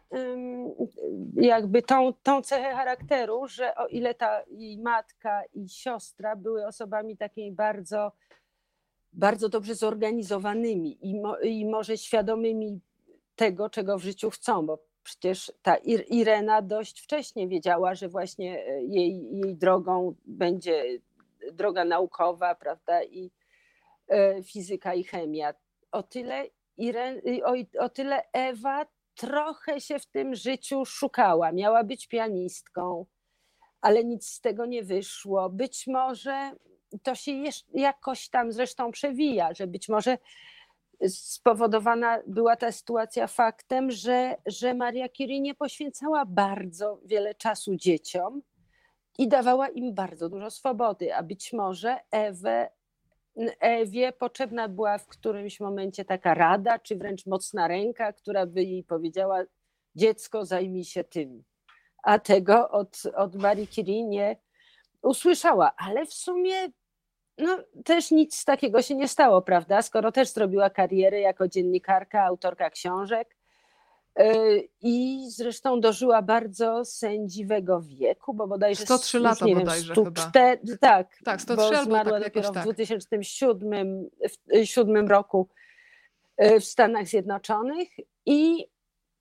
jakby 1.35 1.83
tą, 1.83 2.12
tą 2.23 2.42
cechę 2.42 2.75
charakteru, 2.75 3.47
że 3.47 3.75
o 3.75 3.87
ile 3.87 4.14
ta 4.14 4.42
jej 4.50 4.78
matka 4.78 5.42
i 5.54 5.68
siostra 5.68 6.37
były 6.37 6.66
osobami 6.66 7.16
takimi 7.16 7.52
bardzo, 7.52 8.12
bardzo 9.12 9.49
dobrze 9.49 9.75
zorganizowanymi 9.75 11.09
i, 11.09 11.21
mo, 11.21 11.38
i 11.38 11.64
może 11.64 11.99
świadomymi 11.99 12.80
tego, 13.37 13.71
czego 13.71 13.99
w 13.99 14.02
życiu 14.02 14.30
chcą, 14.30 14.66
bo 14.66 14.78
przecież 15.02 15.52
ta 15.62 15.76
Irena 16.09 16.62
dość 16.62 17.00
wcześnie 17.00 17.49
wiedziała, 17.49 17.95
że 17.95 18.09
właśnie 18.09 18.66
e, 18.66 18.83
jej, 18.83 19.37
jej 19.37 19.56
drogą 19.56 20.14
będzie 20.25 20.85
droga 21.52 21.85
naukowa, 21.85 22.54
prawda, 22.54 23.04
i 23.04 23.30
e, 24.09 24.42
fizyka 24.42 24.95
i 24.95 25.04
chemia. 25.04 25.54
O 25.92 26.02
tyle 26.02 26.47
Iren, 26.76 27.21
o, 27.45 27.85
o 27.85 27.88
tyle 27.88 28.23
Ewa 28.33 28.87
trochę 29.14 29.80
się 29.80 29.99
w 29.99 30.06
tym 30.06 30.35
życiu 30.35 30.85
szukała. 30.85 31.52
Miała 31.52 31.85
być 31.85 32.09
pianistką, 32.09 33.06
ale 33.80 34.04
nic 34.04 34.26
z 34.28 34.40
tego 34.40 34.66
nie 34.66 34.83
wyszło. 34.83 35.50
Być 35.50 35.87
może 35.87 36.52
to 37.02 37.14
się 37.14 37.33
jakoś 37.75 38.28
tam 38.28 38.52
zresztą 38.52 38.90
przewija, 38.90 39.54
że 39.54 39.66
być 39.66 39.88
może 39.88 40.18
spowodowana 41.09 42.18
była 42.26 42.56
ta 42.56 42.73
sytuacja 42.73 43.26
faktem, 43.26 43.90
że, 43.90 44.37
że 44.47 44.75
Maria 44.75 45.09
Curie 45.09 45.40
nie 45.40 45.54
poświęcała 45.54 46.25
bardzo 46.25 47.00
wiele 47.04 47.35
czasu 47.35 47.76
dzieciom 47.76 48.42
i 49.18 49.28
dawała 49.28 49.68
im 49.68 49.95
bardzo 49.95 50.28
dużo 50.28 50.50
swobody, 50.50 51.14
a 51.14 51.23
być 51.23 51.52
może 51.52 51.99
Ewę 52.11 52.71
Ewie 53.61 54.12
potrzebna 54.12 54.69
była 54.69 54.99
w 54.99 55.07
którymś 55.07 55.61
momencie 55.61 56.05
taka 56.05 56.35
rada, 56.35 56.78
czy 56.78 56.97
wręcz 56.97 57.26
mocna 57.26 57.69
ręka, 57.69 58.12
która 58.12 58.47
by 58.47 58.62
jej 58.62 58.85
powiedziała: 58.85 59.43
Dziecko, 59.95 60.45
zajmij 60.45 60.85
się 60.85 61.05
tym. 61.05 61.45
A 62.02 62.19
tego 62.19 62.71
od, 62.71 63.02
od 63.14 63.35
Marii 63.35 63.69
Curie 63.69 64.05
nie 64.05 64.37
usłyszała, 65.02 65.73
ale 65.76 66.07
w 66.07 66.14
sumie 66.14 66.69
no, 67.38 67.59
też 67.85 68.11
nic 68.11 68.45
takiego 68.45 68.83
się 68.83 68.95
nie 68.95 69.09
stało, 69.09 69.43
prawda? 69.43 69.83
Skoro 69.83 70.12
też 70.12 70.28
zrobiła 70.28 70.71
karierę 70.71 71.21
jako 71.21 71.49
dziennikarka, 71.49 72.25
autorka 72.25 72.71
książek, 72.71 73.36
i 74.82 75.26
zresztą 75.30 75.80
dożyła 75.80 76.23
bardzo 76.23 76.85
sędziwego 76.85 77.80
wieku, 77.80 78.35
bo 78.35 78.46
bodajże 78.46 78.85
103 78.85 79.20
lata 79.20 79.44
nie 79.44 79.56
bodajże 79.56 79.94
wiem, 79.94 80.04
104, 80.04 80.61
chyba. 80.66 80.78
Tak, 80.78 81.08
tak 81.25 81.42
103 81.42 81.76
bo 81.76 81.85
zmarła 81.85 82.12
tak, 82.12 82.25
dopiero 82.25 82.52
tak. 82.52 82.62
w 82.62 82.66
2007 82.66 84.08
w 84.28 84.64
7 84.64 85.08
roku 85.08 85.49
e, 86.37 86.61
w 86.61 86.64
Stanach 86.64 87.06
Zjednoczonych 87.06 87.88
i 88.26 88.66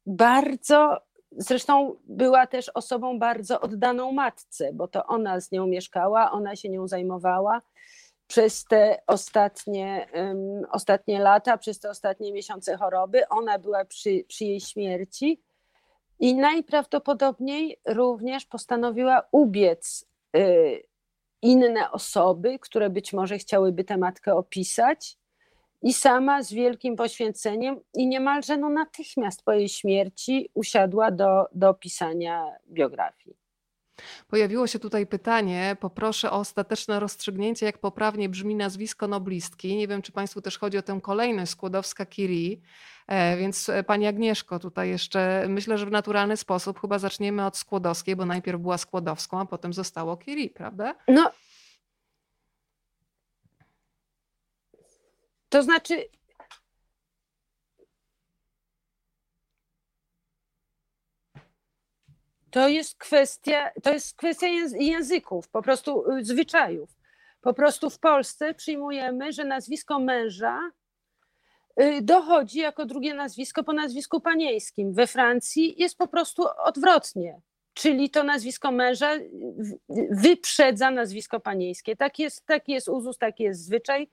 bardzo, 0.05 0.97
zresztą 1.31 1.95
była 2.05 2.47
też 2.47 2.69
osobą 2.69 3.19
bardzo 3.19 3.61
oddaną 3.61 4.11
matce, 4.11 4.73
bo 4.73 4.87
to 4.87 5.05
ona 5.05 5.39
z 5.39 5.51
nią 5.51 5.67
mieszkała, 5.67 6.31
ona 6.31 6.55
się 6.55 6.69
nią 6.69 6.87
zajmowała 6.87 7.61
przez 8.27 8.65
te 8.65 9.01
ostatnie, 9.07 10.07
um, 10.13 10.65
ostatnie 10.71 11.19
lata, 11.19 11.57
przez 11.57 11.79
te 11.79 11.89
ostatnie 11.89 12.33
miesiące 12.33 12.77
choroby. 12.77 13.27
Ona 13.29 13.59
była 13.59 13.85
przy, 13.85 14.23
przy 14.27 14.45
jej 14.45 14.59
śmierci 14.59 15.41
i 16.19 16.35
najprawdopodobniej 16.35 17.79
również 17.85 18.45
postanowiła 18.45 19.27
ubiec 19.31 20.05
y, 20.37 20.83
inne 21.41 21.91
osoby, 21.91 22.59
które 22.59 22.89
być 22.89 23.13
może 23.13 23.37
chciałyby 23.37 23.83
tę 23.83 23.97
matkę 23.97 24.33
opisać. 24.33 25.17
I 25.81 25.93
sama 25.93 26.43
z 26.43 26.53
wielkim 26.53 26.95
poświęceniem 26.95 27.79
i 27.93 28.07
niemalże 28.07 28.57
no 28.57 28.69
natychmiast 28.69 29.43
po 29.43 29.53
jej 29.53 29.69
śmierci 29.69 30.49
usiadła 30.53 31.11
do, 31.11 31.45
do 31.51 31.73
pisania 31.73 32.51
biografii. 32.67 33.44
Pojawiło 34.27 34.67
się 34.67 34.79
tutaj 34.79 35.07
pytanie, 35.07 35.77
poproszę 35.79 36.31
o 36.31 36.35
ostateczne 36.35 36.99
rozstrzygnięcie, 36.99 37.65
jak 37.65 37.77
poprawnie 37.77 38.29
brzmi 38.29 38.55
nazwisko 38.55 39.07
noblistki. 39.07 39.75
Nie 39.75 39.87
wiem, 39.87 40.01
czy 40.01 40.11
Państwu 40.11 40.41
też 40.41 40.57
chodzi 40.57 40.77
o 40.77 40.81
tę 40.81 40.99
kolejność 41.01 41.51
Skłodowska-Curie, 41.51 42.57
e, 43.07 43.37
więc 43.37 43.69
e, 43.69 43.83
Pani 43.83 44.07
Agnieszko, 44.07 44.59
tutaj 44.59 44.89
jeszcze 44.89 45.45
myślę, 45.49 45.77
że 45.77 45.85
w 45.85 45.91
naturalny 45.91 46.37
sposób 46.37 46.81
chyba 46.81 46.99
zaczniemy 46.99 47.45
od 47.45 47.57
Skłodowskiej, 47.57 48.15
bo 48.15 48.25
najpierw 48.25 48.61
była 48.61 48.77
Skłodowską, 48.77 49.39
a 49.39 49.45
potem 49.45 49.73
zostało 49.73 50.17
Curie, 50.17 50.49
prawda? 50.49 50.95
No. 51.07 51.31
To 55.49 55.63
znaczy, 55.63 56.09
To 62.55 62.67
jest 62.67 62.95
kwestia, 62.95 63.71
to 63.83 63.93
jest 63.93 64.17
kwestia 64.17 64.47
języków, 64.79 65.47
po 65.47 65.61
prostu 65.61 66.11
y, 66.11 66.25
zwyczajów. 66.25 66.89
Po 67.41 67.53
prostu 67.53 67.89
w 67.89 67.99
Polsce 67.99 68.53
przyjmujemy, 68.53 69.33
że 69.33 69.43
nazwisko 69.43 69.99
męża 69.99 70.59
y, 71.81 72.01
dochodzi 72.01 72.59
jako 72.59 72.85
drugie 72.85 73.13
nazwisko 73.13 73.63
po 73.63 73.73
nazwisku 73.73 74.21
panieńskim. 74.21 74.93
We 74.93 75.07
Francji 75.07 75.81
jest 75.81 75.97
po 75.97 76.07
prostu 76.07 76.43
odwrotnie, 76.57 77.41
czyli 77.73 78.09
to 78.09 78.23
nazwisko 78.23 78.71
męża 78.71 79.11
wyprzedza 80.09 80.91
nazwisko 80.91 81.39
panieńskie. 81.39 81.95
Tak 81.95 82.19
jest, 82.19 82.45
taki 82.45 82.71
jest 82.71 82.89
uzus, 82.89 83.17
taki 83.17 83.43
jest 83.43 83.65
zwyczaj, 83.65 84.09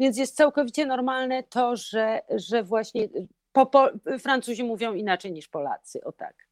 więc 0.00 0.18
jest 0.18 0.36
całkowicie 0.36 0.86
normalne 0.86 1.42
to, 1.42 1.76
że, 1.76 2.22
że 2.36 2.62
właśnie 2.62 3.08
po, 3.52 3.66
po, 3.66 3.90
Francuzi 4.18 4.64
mówią 4.64 4.94
inaczej 4.94 5.32
niż 5.32 5.48
Polacy, 5.48 6.04
o 6.04 6.12
tak. 6.12 6.49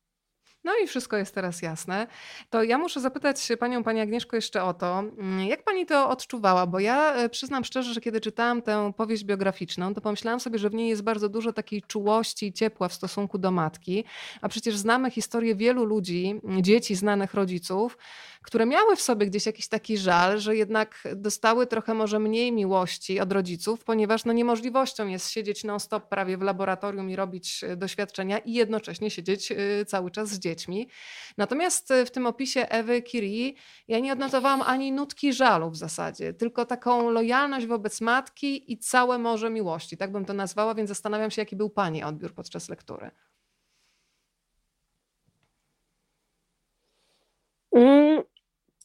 No 0.69 0.75
i 0.85 0.87
wszystko 0.87 1.17
jest 1.17 1.35
teraz 1.35 1.63
jasne. 1.63 2.07
To 2.51 2.63
ja 2.63 2.79
muszę 2.79 3.01
zapytać 3.01 3.49
panią, 3.61 3.85
pani 3.85 4.01
Agnieszko, 4.01 4.37
jeszcze 4.37 4.63
o 4.63 4.75
to, 4.75 4.99
mm, 4.99 5.47
jak 5.47 5.63
pani 5.63 5.87
to 5.87 6.11
odczuwała? 6.11 6.67
Bo 6.67 6.81
ja 6.81 7.15
e, 7.15 7.29
przyznam 7.29 7.65
szczerze, 7.65 7.95
że 7.95 8.01
kiedy 8.01 8.21
czytałam 8.21 8.63
tę 8.63 8.93
powieść 8.97 9.25
biograficzną, 9.25 9.95
to 9.95 10.01
pomyślałam 10.01 10.41
sobie, 10.41 10.59
że 10.59 10.71
w 10.71 10.75
niej 10.75 10.89
jest 10.89 11.03
bardzo 11.03 11.29
dużo 11.29 11.53
takiej 11.53 11.83
czułości 11.83 12.47
i 12.47 12.53
ciepła 12.53 12.89
w 12.89 12.95
stosunku 12.95 13.39
do 13.39 13.51
matki. 13.51 14.05
A 14.41 14.49
przecież 14.49 14.77
znamy 14.77 15.11
historię 15.11 15.55
wielu 15.55 15.85
ludzi, 15.85 16.41
dzieci 16.61 16.95
znanych 16.95 17.35
rodziców, 17.35 17.99
które 18.43 18.67
miały 18.67 18.97
w 18.97 19.01
sobie 19.01 19.27
gdzieś 19.27 19.47
jakiś 19.47 19.69
taki 19.69 19.99
żal, 19.99 20.41
że 20.41 20.57
jednak 20.57 21.09
dostały 21.17 21.67
trochę 21.67 21.95
może 21.95 22.19
mniej 22.19 22.53
miłości 22.53 23.21
od 23.21 23.33
rodziców, 23.33 23.85
ponieważ 23.85 24.25
no 24.25 24.33
niemożliwością 24.33 25.07
jest 25.07 25.31
siedzieć 25.31 25.65
non-stop 25.65 26.09
prawie 26.09 26.39
w 26.39 26.43
laboratorium 26.43 27.11
i 27.11 27.17
robić 27.17 27.65
e, 27.65 27.77
doświadczenia 27.77 28.39
i 28.39 28.53
jednocześnie 28.53 29.11
siedzieć 29.11 29.53
e, 29.53 29.57
cały 29.87 30.11
czas 30.11 30.29
z 30.29 30.39
dziećmi. 30.39 30.89
Natomiast 31.37 31.91
e, 31.91 32.07
w 32.07 32.11
tym 32.11 32.27
opisie 32.27 32.69
Ewy 32.69 33.03
Curie 33.03 33.53
ja 33.89 33.99
nie 33.99 34.13
odnotowałam 34.13 34.63
ani 34.63 34.93
nutki 34.93 35.33
żalu 35.33 35.71
w 35.71 35.77
zasadzie, 35.77 36.33
tylko 36.33 36.67
taką 36.67 37.11
lojalność 37.11 37.67
wobec 37.67 38.01
matki 38.01 38.73
i 38.73 38.79
całe 38.79 39.19
morze 39.19 39.51
miłości. 39.51 39.97
Tak 39.97 40.13
bym 40.13 40.25
to 40.25 40.33
nazwała, 40.33 40.75
więc 40.75 40.89
zastanawiam 40.89 41.31
się, 41.31 41.43
jaki 41.43 41.57
był 41.57 41.71
Pani 41.71 42.03
odbiór 42.03 42.35
podczas 42.35 42.69
lektury. 42.69 43.11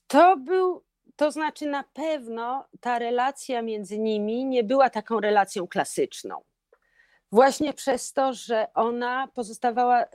To 0.08 0.38
był, 0.38 0.84
to 1.16 1.32
znaczy 1.32 1.66
na 1.66 1.84
pewno 1.84 2.66
ta 2.80 3.00
relacja 3.00 3.62
między 3.62 4.00
nimi 4.00 4.46
nie 4.46 4.64
była 4.64 4.90
taką 4.90 5.20
relacją 5.20 5.68
klasyczną. 5.68 6.42
Właśnie 7.32 7.74
przez 7.74 8.14
to, 8.14 8.34
że 8.34 8.68
ona 8.74 9.28
pozostawała, 9.28 10.04
y, 10.04 10.08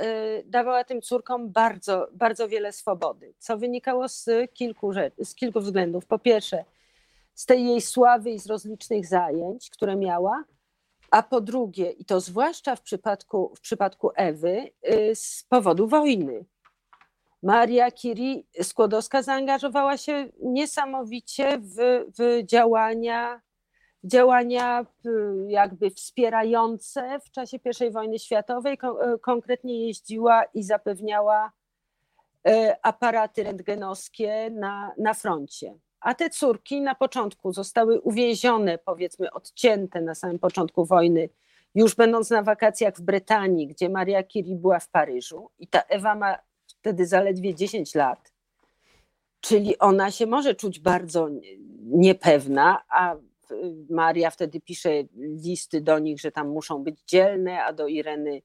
dawała 0.47 0.85
tym 0.85 1.03
córkom 1.03 1.53
bardzo, 1.53 2.09
bardzo 2.13 2.49
wiele 2.49 2.73
swobody, 2.73 3.35
co 3.39 3.59
wynikało 3.59 4.09
z 4.09 4.31
kilku, 4.55 4.93
z 5.19 5.35
kilku 5.35 5.61
względów. 5.61 6.07
Po 6.07 6.19
pierwsze, 6.19 6.65
z 7.35 7.47
tej 7.47 7.67
jej 7.67 7.81
sławy 7.81 8.31
i 8.31 8.39
z 8.39 8.47
rozlicznych 8.47 9.07
zajęć, 9.07 9.71
które 9.71 9.97
miała, 9.97 10.45
a 11.11 11.23
po 11.23 11.41
drugie, 11.41 11.91
i 11.91 12.05
to 12.05 12.21
zwłaszcza 12.21 12.77
w 12.77 12.83
przypadku, 12.83 13.53
w 13.57 13.61
przypadku 13.61 14.11
Ewy, 14.15 14.71
y, 14.93 15.15
z 15.15 15.45
powodu 15.49 15.89
wojny. 15.89 16.45
Maria 17.43 17.91
Curie 17.91 18.43
Skłodowska 18.63 19.23
zaangażowała 19.23 19.97
się 19.97 20.29
niesamowicie 20.43 21.59
w, 21.59 22.05
w 22.19 22.47
działania 22.47 23.41
działania 24.05 24.87
y, 25.07 25.11
jakby 25.49 25.91
wspierające 25.91 27.21
w 27.21 27.31
czasie 27.31 27.59
I 27.87 27.91
wojny 27.91 28.19
światowej. 28.19 28.79
Y, 29.15 29.19
konkretnie 29.19 29.87
jeździła 29.87 30.45
i 30.45 30.63
zapewniała 30.63 31.53
y, 32.49 32.51
aparaty 32.83 33.43
rentgenowskie 33.43 34.51
na, 34.51 34.93
na 34.99 35.15
froncie. 35.15 35.75
A 36.01 36.15
te 36.15 36.31
córki 36.31 36.81
na 36.81 36.95
początku 36.95 37.53
zostały 37.53 38.01
uwięzione, 38.01 38.79
powiedzmy 38.79 39.31
odcięte 39.31 40.01
na 40.01 40.15
samym 40.15 40.39
początku 40.39 40.85
wojny, 40.85 41.29
już 41.75 41.95
będąc 41.95 42.31
na 42.31 42.43
wakacjach 42.43 42.95
w 42.95 43.03
Brytanii, 43.03 43.67
gdzie 43.67 43.89
Maria 43.89 44.23
Curie 44.23 44.57
była 44.57 44.79
w 44.81 44.89
Paryżu 44.89 45.51
i 45.59 45.67
ta 45.67 45.81
Ewa 45.81 46.39
wtedy 46.81 47.07
zaledwie 47.07 47.55
10 47.55 47.95
lat. 47.95 48.33
Czyli 49.41 49.79
ona 49.79 50.11
się 50.11 50.27
może 50.27 50.55
czuć 50.55 50.81
bardzo 50.81 51.29
niepewna, 51.81 52.83
a 52.89 53.17
Maria 53.91 54.31
wtedy 54.31 54.61
pisze 54.61 54.91
listy 55.17 55.81
do 55.81 55.99
nich, 55.99 56.21
że 56.21 56.33
tam 56.33 56.49
muszą 56.49 56.85
być 56.85 57.01
dzielne, 57.07 57.65
a 57.65 57.73
do 57.73 57.87
Ireny 57.87 58.43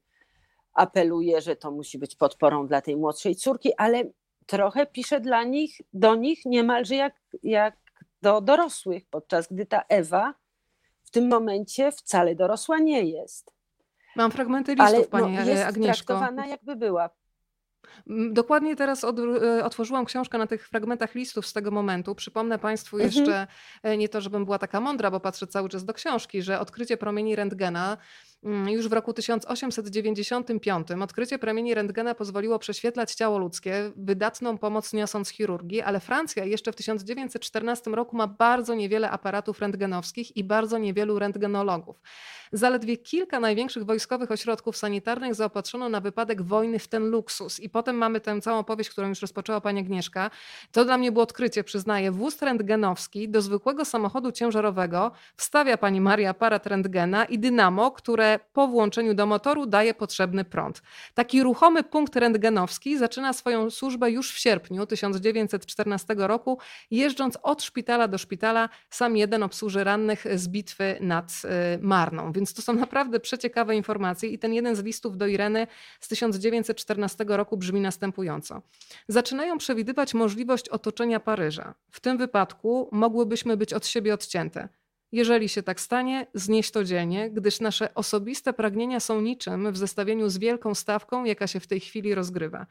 apeluje, 0.74 1.40
że 1.40 1.56
to 1.56 1.70
musi 1.70 1.98
być 1.98 2.16
podporą 2.16 2.66
dla 2.66 2.80
tej 2.80 2.96
młodszej 2.96 3.36
córki, 3.36 3.74
ale 3.76 4.04
trochę 4.46 4.86
pisze 4.86 5.20
dla 5.20 5.44
nich, 5.44 5.80
do 5.92 6.14
nich 6.14 6.44
niemalże 6.44 6.94
jak, 6.94 7.14
jak 7.42 7.76
do 8.22 8.40
dorosłych, 8.40 9.06
podczas 9.10 9.48
gdy 9.52 9.66
ta 9.66 9.82
Ewa 9.88 10.34
w 11.02 11.10
tym 11.10 11.28
momencie 11.28 11.92
wcale 11.92 12.34
dorosła 12.34 12.78
nie 12.78 13.02
jest. 13.02 13.54
Mam 14.16 14.30
fragmenty 14.30 14.74
listów, 14.74 14.94
ale, 14.94 15.04
Pani 15.04 15.36
no, 15.36 15.44
jest 15.44 15.62
Agnieszko. 15.62 16.04
traktowana 16.04 16.46
jakby 16.46 16.76
była 16.76 17.10
Dokładnie 18.30 18.76
teraz 18.76 19.04
od, 19.04 19.18
e, 19.18 19.64
otworzyłam 19.64 20.04
książkę 20.04 20.38
na 20.38 20.46
tych 20.46 20.68
fragmentach 20.68 21.14
listów 21.14 21.46
z 21.46 21.52
tego 21.52 21.70
momentu. 21.70 22.14
Przypomnę 22.14 22.58
Państwu 22.58 22.96
mhm. 22.96 23.12
jeszcze, 23.12 23.46
mhm. 23.82 23.98
nie 23.98 24.08
to, 24.08 24.20
żebym 24.20 24.44
była 24.44 24.58
taka 24.58 24.80
mądra, 24.80 25.10
bo 25.10 25.20
patrzę 25.20 25.46
cały 25.46 25.68
czas 25.68 25.84
do 25.84 25.94
książki, 25.94 26.42
że 26.42 26.60
odkrycie 26.60 26.96
promieni 26.96 27.36
rentgena 27.36 27.96
już 28.66 28.88
w 28.88 28.92
roku 28.92 29.12
1895 29.12 30.88
odkrycie 31.02 31.38
promieni 31.38 31.74
rentgena 31.74 32.14
pozwoliło 32.14 32.58
prześwietlać 32.58 33.14
ciało 33.14 33.38
ludzkie, 33.38 33.92
wydatną 33.96 34.58
pomoc 34.58 34.92
niosąc 34.92 35.28
chirurgii, 35.28 35.82
ale 35.82 36.00
Francja 36.00 36.44
jeszcze 36.44 36.72
w 36.72 36.76
1914 36.76 37.90
roku 37.90 38.16
ma 38.16 38.26
bardzo 38.26 38.74
niewiele 38.74 39.10
aparatów 39.10 39.60
rentgenowskich 39.60 40.36
i 40.36 40.44
bardzo 40.44 40.78
niewielu 40.78 41.18
rentgenologów. 41.18 41.96
Zaledwie 42.52 42.96
kilka 42.96 43.40
największych 43.40 43.84
wojskowych 43.84 44.30
ośrodków 44.30 44.76
sanitarnych 44.76 45.34
zaopatrzono 45.34 45.88
na 45.88 46.00
wypadek 46.00 46.42
wojny 46.42 46.78
w 46.78 46.88
ten 46.88 47.10
luksus. 47.10 47.60
I 47.60 47.68
potem 47.68 47.96
mamy 47.96 48.20
tę 48.20 48.40
całą 48.40 48.58
opowieść, 48.58 48.90
którą 48.90 49.08
już 49.08 49.20
rozpoczęła 49.20 49.60
pani 49.60 49.80
Agnieszka. 49.80 50.30
To 50.72 50.84
dla 50.84 50.98
mnie 50.98 51.12
było 51.12 51.22
odkrycie, 51.22 51.64
przyznaję. 51.64 52.10
Wóz 52.10 52.42
rentgenowski 52.42 53.28
do 53.28 53.42
zwykłego 53.42 53.84
samochodu 53.84 54.32
ciężarowego 54.32 55.12
wstawia 55.36 55.76
pani 55.76 56.00
Maria 56.00 56.30
aparat 56.30 56.66
rentgena 56.66 57.24
i 57.24 57.38
dynamo, 57.38 57.90
które 57.90 58.33
po 58.38 58.68
włączeniu 58.68 59.14
do 59.14 59.26
motoru 59.26 59.66
daje 59.66 59.94
potrzebny 59.94 60.44
prąd. 60.44 60.82
Taki 61.14 61.42
ruchomy 61.42 61.82
punkt 61.82 62.16
rentgenowski 62.16 62.98
zaczyna 62.98 63.32
swoją 63.32 63.70
służbę 63.70 64.10
już 64.10 64.32
w 64.32 64.38
sierpniu 64.38 64.86
1914 64.86 66.14
roku, 66.18 66.58
jeżdżąc 66.90 67.38
od 67.42 67.62
szpitala 67.62 68.08
do 68.08 68.18
szpitala, 68.18 68.68
sam 68.90 69.16
jeden 69.16 69.42
obsłuży 69.42 69.84
rannych 69.84 70.24
z 70.34 70.48
bitwy 70.48 70.96
nad 71.00 71.42
y, 71.76 71.78
Marną. 71.82 72.32
Więc 72.32 72.54
to 72.54 72.62
są 72.62 72.72
naprawdę 72.72 73.20
przeciekawe 73.20 73.76
informacje 73.76 74.28
i 74.28 74.38
ten 74.38 74.54
jeden 74.54 74.76
z 74.76 74.82
listów 74.82 75.16
do 75.16 75.26
Ireny 75.26 75.66
z 76.00 76.08
1914 76.08 77.24
roku 77.28 77.56
brzmi 77.56 77.80
następująco. 77.80 78.62
Zaczynają 79.08 79.58
przewidywać 79.58 80.14
możliwość 80.14 80.68
otoczenia 80.68 81.20
Paryża. 81.20 81.74
W 81.90 82.00
tym 82.00 82.18
wypadku 82.18 82.88
mogłybyśmy 82.92 83.56
być 83.56 83.72
od 83.72 83.86
siebie 83.86 84.14
odcięte. 84.14 84.68
Jeżeli 85.14 85.48
się 85.48 85.62
tak 85.62 85.80
stanie, 85.80 86.26
znieś 86.34 86.70
to 86.70 86.84
dzielnie, 86.84 87.30
gdyż 87.30 87.60
nasze 87.60 87.94
osobiste 87.94 88.52
pragnienia 88.52 89.00
są 89.00 89.20
niczym 89.20 89.72
w 89.72 89.76
zestawieniu 89.76 90.28
z 90.28 90.38
wielką 90.38 90.74
stawką, 90.74 91.24
jaka 91.24 91.46
się 91.46 91.60
w 91.60 91.66
tej 91.66 91.80
chwili 91.80 92.14
rozgrywa. 92.14 92.66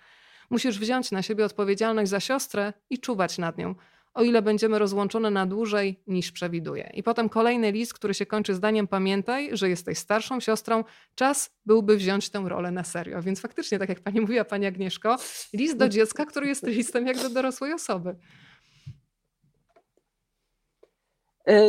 Musisz 0.50 0.80
wziąć 0.80 1.12
na 1.12 1.22
siebie 1.22 1.46
odpowiedzialność 1.46 2.12
za 2.12 2.20
siostrę 2.20 2.74
i 2.90 3.00
czuwać 3.00 3.38
nad 3.38 3.58
nią, 3.58 3.76
o 4.14 4.24
ile 4.24 4.42
będziemy 4.42 4.80
rozłączone 4.80 5.32
na 5.32 5.46
dłużej 5.46 6.04
niż 6.08 6.32
przewiduje. 6.32 6.92
I 6.94 7.04
potem 7.04 7.30
kolejny 7.30 7.72
list, 7.72 7.94
który 7.94 8.14
się 8.14 8.26
kończy 8.26 8.54
zdaniem: 8.54 8.88
Pamiętaj, 8.88 9.50
że 9.58 9.70
jesteś 9.70 9.98
starszą 9.98 10.40
siostrą, 10.40 10.84
czas 11.16 11.52
byłby 11.66 11.98
wziąć 11.98 12.30
tę 12.30 12.44
rolę 12.48 12.72
na 12.72 12.84
serio. 12.84 13.22
Więc 13.22 13.40
faktycznie, 13.40 13.80
tak 13.80 13.90
jak 13.90 14.00
pani 14.00 14.22
mówiła, 14.22 14.46
pani 14.46 14.66
Agnieszko, 14.66 15.18
list 15.54 15.78
do 15.78 15.90
dziecka, 15.90 16.26
który 16.26 16.48
jest 16.48 16.68
listem 16.68 17.08
jak 17.08 17.18
do 17.18 17.30
dorosłej 17.30 17.74
osoby. 17.74 18.10
Y, 18.10 18.16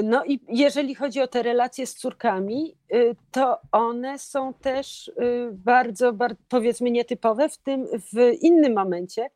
no 0.02 0.24
i 0.24 0.40
jeżeli 0.48 0.94
chodzi 0.94 1.20
o 1.20 1.26
te 1.26 1.42
relacje 1.42 1.86
z 1.86 1.94
córkami, 1.94 2.76
y, 2.94 3.16
to 3.30 3.58
one 3.72 4.18
są 4.18 4.54
też 4.54 5.08
y, 5.08 5.48
bardzo, 5.52 6.12
bardzo 6.12 6.42
powiedzmy 6.48 6.90
nietypowe 6.90 7.48
w 7.48 7.58
tym 7.58 7.86
w 8.12 8.32
innym 8.40 8.74
momencie, 8.74 9.30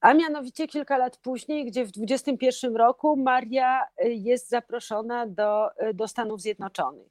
a 0.00 0.14
mianowicie 0.14 0.68
kilka 0.68 0.98
lat 0.98 1.16
później, 1.16 1.64
gdzie 1.64 1.84
w 1.84 1.90
21 1.90 2.76
roku 2.76 3.16
Maria 3.16 3.82
jest 4.04 4.48
zaproszona 4.48 5.26
do, 5.26 5.68
do 5.94 6.08
Stanów 6.08 6.40
Zjednoczonych, 6.40 7.08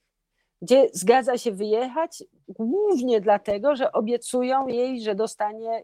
gdzie 0.62 0.90
zgadza 0.94 1.38
się 1.38 1.52
wyjechać 1.52 2.24
głównie 2.48 3.22
dlatego, 3.22 3.76
że 3.76 3.92
obiecują 3.92 4.68
jej, 4.68 5.02
że 5.02 5.16
dostanie, 5.16 5.84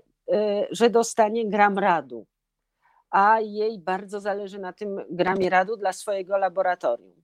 że 0.72 0.90
dostanie 0.90 1.50
gram 1.50 1.78
radu 1.78 2.26
a 3.12 3.40
jej 3.40 3.80
bardzo 3.80 4.20
zależy 4.20 4.60
na 4.60 4.74
tym 4.74 5.06
gramie 5.10 5.50
radu 5.50 5.78
dla 5.78 5.94
swojego 5.94 6.38
laboratorium. 6.38 7.24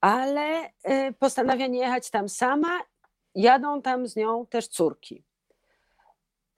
Ale 0.00 0.66
y, 0.66 1.12
postanawia 1.18 1.66
nie 1.66 1.78
jechać 1.78 2.10
tam 2.10 2.28
sama, 2.28 2.80
jadą 3.34 3.82
tam 3.82 4.06
z 4.06 4.16
nią 4.16 4.46
też 4.46 4.68
córki. 4.68 5.24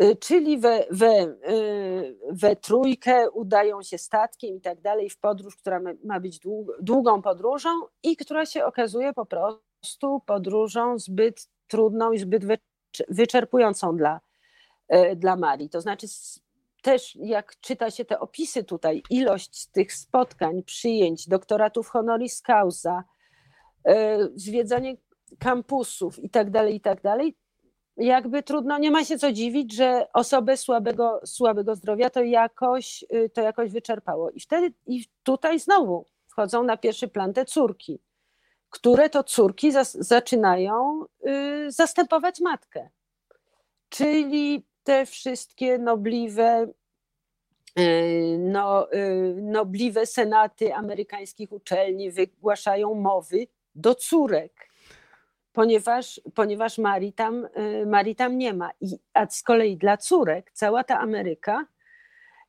Y, 0.02 0.16
czyli 0.16 0.58
we, 0.58 0.86
we, 0.90 1.36
y, 1.50 2.18
we 2.30 2.56
trójkę 2.56 3.30
udają 3.30 3.82
się 3.82 3.98
statkiem 3.98 4.56
i 4.56 4.60
tak 4.60 4.80
dalej 4.80 5.10
w 5.10 5.18
podróż, 5.18 5.56
która 5.56 5.80
ma 6.04 6.20
być 6.20 6.40
długą 6.80 7.22
podróżą 7.22 7.70
i 8.02 8.16
która 8.16 8.46
się 8.46 8.64
okazuje 8.64 9.12
po 9.12 9.26
prostu 9.26 10.20
podróżą 10.26 10.98
zbyt 10.98 11.48
trudną 11.66 12.12
i 12.12 12.18
zbyt 12.18 12.42
wyczerpującą 13.08 13.96
dla, 13.96 14.20
dla 15.16 15.36
Marii. 15.36 15.68
To 15.68 15.80
znaczy 15.80 16.06
też 16.82 17.16
jak 17.16 17.60
czyta 17.60 17.90
się 17.90 18.04
te 18.04 18.20
opisy 18.20 18.64
tutaj, 18.64 19.02
ilość 19.10 19.66
tych 19.66 19.92
spotkań, 19.92 20.62
przyjęć, 20.62 21.28
doktoratów 21.28 21.88
honoris 21.88 22.42
causa, 22.42 23.04
e, 23.84 24.18
zwiedzanie 24.34 24.96
kampusów 25.38 26.18
i 26.18 26.30
tak 26.30 26.50
dalej, 26.50 26.74
i 26.74 26.80
tak 26.80 27.02
jakby 27.96 28.42
trudno, 28.42 28.78
nie 28.78 28.90
ma 28.90 29.04
się 29.04 29.18
co 29.18 29.32
dziwić, 29.32 29.74
że 29.74 30.06
osobę 30.12 30.56
słabego, 30.56 31.20
słabego 31.24 31.76
zdrowia 31.76 32.10
to 32.10 32.22
jakoś, 32.22 33.04
y, 33.14 33.30
to 33.30 33.40
jakoś 33.40 33.70
wyczerpało. 33.70 34.30
I 34.30 34.40
wtedy, 34.40 34.72
i 34.86 35.04
tutaj 35.22 35.58
znowu 35.58 36.06
wchodzą 36.28 36.62
na 36.62 36.76
pierwszy 36.76 37.08
plan 37.08 37.32
te 37.32 37.44
córki, 37.44 38.00
które 38.70 39.10
to 39.10 39.24
córki 39.24 39.72
zas, 39.72 39.92
zaczynają 39.92 41.04
y, 41.26 41.70
zastępować 41.70 42.40
matkę. 42.40 42.88
Czyli 43.88 44.66
te 44.84 45.06
wszystkie 45.06 45.78
nobliwe, 45.78 46.66
y, 47.78 48.36
no, 48.38 48.92
y, 48.92 49.34
nobliwe 49.42 50.06
senaty 50.06 50.74
amerykańskich 50.74 51.52
uczelni 51.52 52.10
wygłaszają 52.10 52.94
mowy 52.94 53.46
do 53.74 53.94
córek, 53.94 54.68
ponieważ, 55.52 56.20
ponieważ 56.34 56.78
Marii, 56.78 57.12
tam, 57.12 57.44
y, 57.44 57.86
Marii 57.86 58.16
tam 58.16 58.38
nie 58.38 58.54
ma. 58.54 58.70
I, 58.80 58.98
a 59.14 59.26
z 59.26 59.42
kolei 59.42 59.76
dla 59.76 59.96
córek 59.96 60.50
cała 60.54 60.84
ta 60.84 61.00
Ameryka 61.00 61.66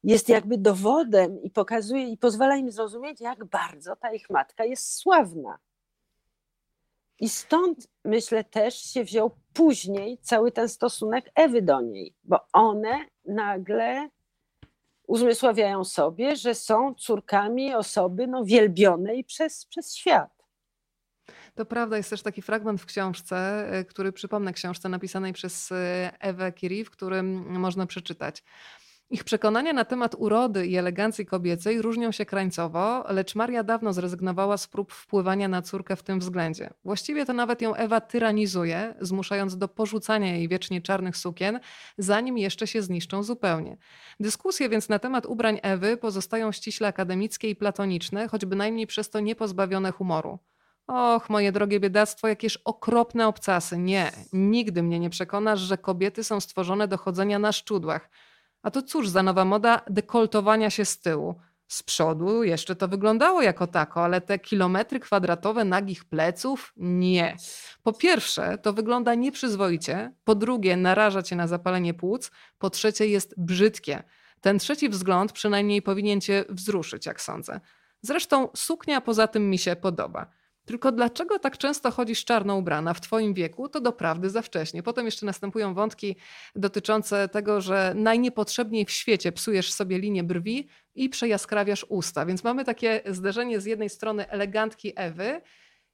jest 0.03 0.29
jakby 0.29 0.57
dowodem 0.57 1.41
i 1.41 1.49
pokazuje 1.49 2.07
i 2.07 2.17
pozwala 2.17 2.55
im 2.55 2.71
zrozumieć, 2.71 3.21
jak 3.21 3.45
bardzo 3.45 3.95
ta 3.95 4.13
ich 4.13 4.29
matka 4.29 4.65
jest 4.65 4.93
sławna. 4.93 5.59
I 7.19 7.29
stąd 7.29 7.87
myślę 8.05 8.43
też 8.43 8.75
się 8.75 9.03
wziął 9.03 9.31
później 9.53 10.17
cały 10.21 10.51
ten 10.51 10.69
stosunek 10.69 11.31
Ewy 11.35 11.61
do 11.61 11.81
niej, 11.81 12.13
bo 12.23 12.39
one 12.53 13.05
nagle 13.25 14.09
uzmysławiają 15.07 15.83
sobie, 15.83 16.35
że 16.35 16.55
są 16.55 16.93
córkami 16.93 17.73
osoby 17.73 18.27
no, 18.27 18.45
wielbionej 18.45 19.23
przez, 19.23 19.65
przez 19.65 19.95
świat. 19.95 20.43
To 21.55 21.65
prawda, 21.65 21.97
jest 21.97 22.09
też 22.09 22.21
taki 22.21 22.41
fragment 22.41 22.81
w 22.81 22.85
książce, 22.85 23.67
y, 23.79 23.85
który 23.85 24.11
przypomnę 24.11 24.53
książce 24.53 24.89
napisanej 24.89 25.33
przez 25.33 25.71
y, 25.71 25.75
Ewę 26.19 26.53
Curie, 26.53 26.85
w 26.85 26.89
którym 26.89 27.59
można 27.59 27.85
przeczytać. 27.85 28.43
Ich 29.13 29.23
przekonania 29.23 29.73
na 29.73 29.85
temat 29.85 30.15
urody 30.17 30.67
i 30.67 30.75
elegancji 30.75 31.25
kobiecej 31.25 31.81
różnią 31.81 32.11
się 32.11 32.25
krańcowo, 32.25 33.05
lecz 33.09 33.35
Maria 33.35 33.63
dawno 33.63 33.93
zrezygnowała 33.93 34.57
z 34.57 34.67
prób 34.67 34.93
wpływania 34.93 35.47
na 35.47 35.61
córkę 35.61 35.95
w 35.95 36.03
tym 36.03 36.19
względzie. 36.19 36.69
Właściwie 36.85 37.25
to 37.25 37.33
nawet 37.33 37.61
ją 37.61 37.75
Ewa 37.75 38.01
tyranizuje, 38.01 38.95
zmuszając 39.01 39.57
do 39.57 39.67
porzucania 39.67 40.35
jej 40.35 40.47
wiecznie 40.47 40.81
czarnych 40.81 41.17
sukien, 41.17 41.59
zanim 41.97 42.37
jeszcze 42.37 42.67
się 42.67 42.81
zniszczą 42.81 43.23
zupełnie. 43.23 43.77
Dyskusje 44.19 44.69
więc 44.69 44.89
na 44.89 44.99
temat 44.99 45.25
ubrań 45.25 45.59
Ewy 45.61 45.97
pozostają 45.97 46.51
ściśle 46.51 46.87
akademickie 46.87 47.49
i 47.49 47.55
platoniczne, 47.55 48.27
choć 48.27 48.45
bynajmniej 48.45 48.87
przez 48.87 49.09
to 49.09 49.19
niepozbawione 49.19 49.91
humoru. 49.91 50.39
Och, 50.87 51.29
moje 51.29 51.51
drogie 51.51 51.79
biedactwo, 51.79 52.27
jakież 52.27 52.57
okropne 52.57 53.27
obcasy. 53.27 53.77
Nie, 53.77 54.11
nigdy 54.33 54.83
mnie 54.83 54.99
nie 54.99 55.09
przekonasz, 55.09 55.59
że 55.59 55.77
kobiety 55.77 56.23
są 56.23 56.39
stworzone 56.39 56.87
do 56.87 56.97
chodzenia 56.97 57.39
na 57.39 57.51
szczudłach. 57.51 58.09
A 58.63 58.71
to 58.71 58.81
cóż 58.81 59.09
za 59.09 59.23
nowa 59.23 59.45
moda 59.45 59.81
dekoltowania 59.89 60.69
się 60.69 60.85
z 60.85 60.99
tyłu. 60.99 61.35
Z 61.67 61.83
przodu 61.83 62.43
jeszcze 62.43 62.75
to 62.75 62.87
wyglądało 62.87 63.41
jako 63.41 63.67
tako, 63.67 64.03
ale 64.03 64.21
te 64.21 64.39
kilometry 64.39 64.99
kwadratowe 64.99 65.65
nagich 65.65 66.05
pleców? 66.05 66.73
Nie. 66.77 67.37
Po 67.83 67.93
pierwsze, 67.93 68.57
to 68.57 68.73
wygląda 68.73 69.15
nieprzyzwoicie. 69.15 70.13
Po 70.23 70.35
drugie, 70.35 70.77
naraża 70.77 71.23
cię 71.23 71.35
na 71.35 71.47
zapalenie 71.47 71.93
płuc. 71.93 72.31
Po 72.59 72.69
trzecie, 72.69 73.07
jest 73.07 73.33
brzydkie. 73.37 74.03
Ten 74.41 74.59
trzeci 74.59 74.89
wzgląd 74.89 75.31
przynajmniej 75.31 75.81
powinien 75.81 76.21
cię 76.21 76.45
wzruszyć, 76.49 77.05
jak 77.05 77.21
sądzę. 77.21 77.59
Zresztą 78.01 78.49
suknia 78.55 79.01
poza 79.01 79.27
tym 79.27 79.49
mi 79.49 79.57
się 79.57 79.75
podoba. 79.75 80.27
Tylko 80.65 80.91
dlaczego 80.91 81.39
tak 81.39 81.57
często 81.57 81.91
chodzisz 81.91 82.25
czarno 82.25 82.55
ubrana 82.55 82.93
w 82.93 83.01
twoim 83.01 83.33
wieku, 83.33 83.69
to 83.69 83.81
doprawdy 83.81 84.29
za 84.29 84.41
wcześnie. 84.41 84.83
Potem 84.83 85.05
jeszcze 85.05 85.25
następują 85.25 85.73
wątki 85.73 86.15
dotyczące 86.55 87.29
tego, 87.29 87.61
że 87.61 87.93
najniepotrzebniej 87.95 88.85
w 88.85 88.91
świecie 88.91 89.31
psujesz 89.31 89.73
sobie 89.73 89.99
linię 89.99 90.23
brwi 90.23 90.67
i 90.95 91.09
przejaskrawiasz 91.09 91.85
usta. 91.89 92.25
Więc 92.25 92.43
mamy 92.43 92.65
takie 92.65 93.01
zderzenie 93.05 93.61
z 93.61 93.65
jednej 93.65 93.89
strony 93.89 94.29
elegantki 94.29 94.93
Ewy 94.95 95.41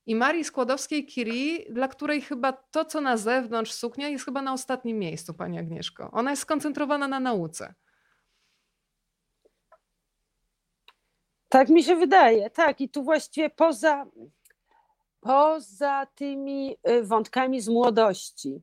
i 0.05 0.15
Marii 0.15 0.43
Skłodowskiej-Curie, 0.43 1.73
dla 1.73 1.87
której 1.87 2.21
chyba 2.21 2.53
to, 2.53 2.85
co 2.85 3.01
na 3.01 3.17
zewnątrz 3.17 3.71
suknia 3.71 4.07
jest 4.07 4.25
chyba 4.25 4.41
na 4.41 4.53
ostatnim 4.53 4.99
miejscu, 4.99 5.33
pani 5.33 5.59
Agnieszko. 5.59 6.11
Ona 6.11 6.29
jest 6.29 6.41
skoncentrowana 6.41 7.07
na 7.07 7.19
nauce. 7.19 7.73
Tak 11.49 11.69
mi 11.69 11.83
się 11.83 11.95
wydaje, 11.95 12.49
tak. 12.49 12.81
I 12.81 12.89
tu 12.89 13.03
właściwie 13.03 13.49
poza, 13.49 14.05
poza 15.21 16.07
tymi 16.15 16.77
y, 16.89 17.03
wątkami 17.03 17.61
z 17.61 17.69
młodości, 17.69 18.61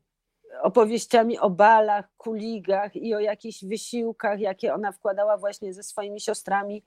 opowieściami 0.63 1.39
o 1.39 1.51
balach, 1.51 2.09
kuligach 2.17 2.97
i 2.97 3.15
o 3.15 3.21
jakichś 3.21 3.65
wysiłkach, 3.65 4.41
jakie 4.41 4.75
ona 4.75 4.93
wkładała 4.93 5.37
właśnie 5.37 5.75
ze 5.75 5.83
swoimi 5.83 6.21
siostrami 6.21 6.83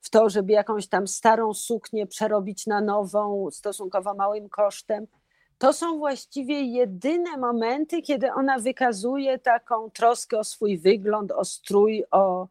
w 0.00 0.10
to, 0.10 0.30
żeby 0.30 0.52
jakąś 0.52 0.86
tam 0.88 1.06
starą 1.06 1.54
suknię 1.54 2.06
przerobić 2.06 2.66
na 2.66 2.80
nową 2.80 3.50
stosunkowo 3.50 4.14
małym 4.14 4.48
kosztem. 4.48 5.06
To 5.58 5.72
są 5.72 5.98
właściwie 5.98 6.60
jedyne 6.62 7.36
momenty, 7.36 8.02
kiedy 8.02 8.32
ona 8.32 8.58
wykazuje 8.58 9.38
taką 9.38 9.90
troskę 9.90 10.38
o 10.38 10.44
swój 10.44 10.78
wygląd, 10.78 11.32
o 11.32 11.44
strój, 11.44 12.04
o, 12.10 12.48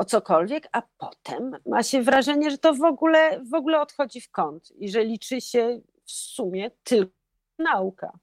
o 0.00 0.04
cokolwiek, 0.04 0.68
a 0.72 0.82
potem 0.98 1.56
ma 1.66 1.82
się 1.82 2.02
wrażenie, 2.02 2.50
że 2.50 2.58
to 2.58 2.74
w 2.74 2.82
ogóle, 2.82 3.40
w 3.44 3.54
ogóle 3.54 3.80
odchodzi 3.80 4.20
w 4.20 4.30
kąt 4.30 4.70
i 4.70 4.88
że 4.88 5.04
liczy 5.04 5.40
się 5.40 5.80
w 6.04 6.10
sumie 6.10 6.70
tylko 6.84 7.12
nauka. 7.58 8.18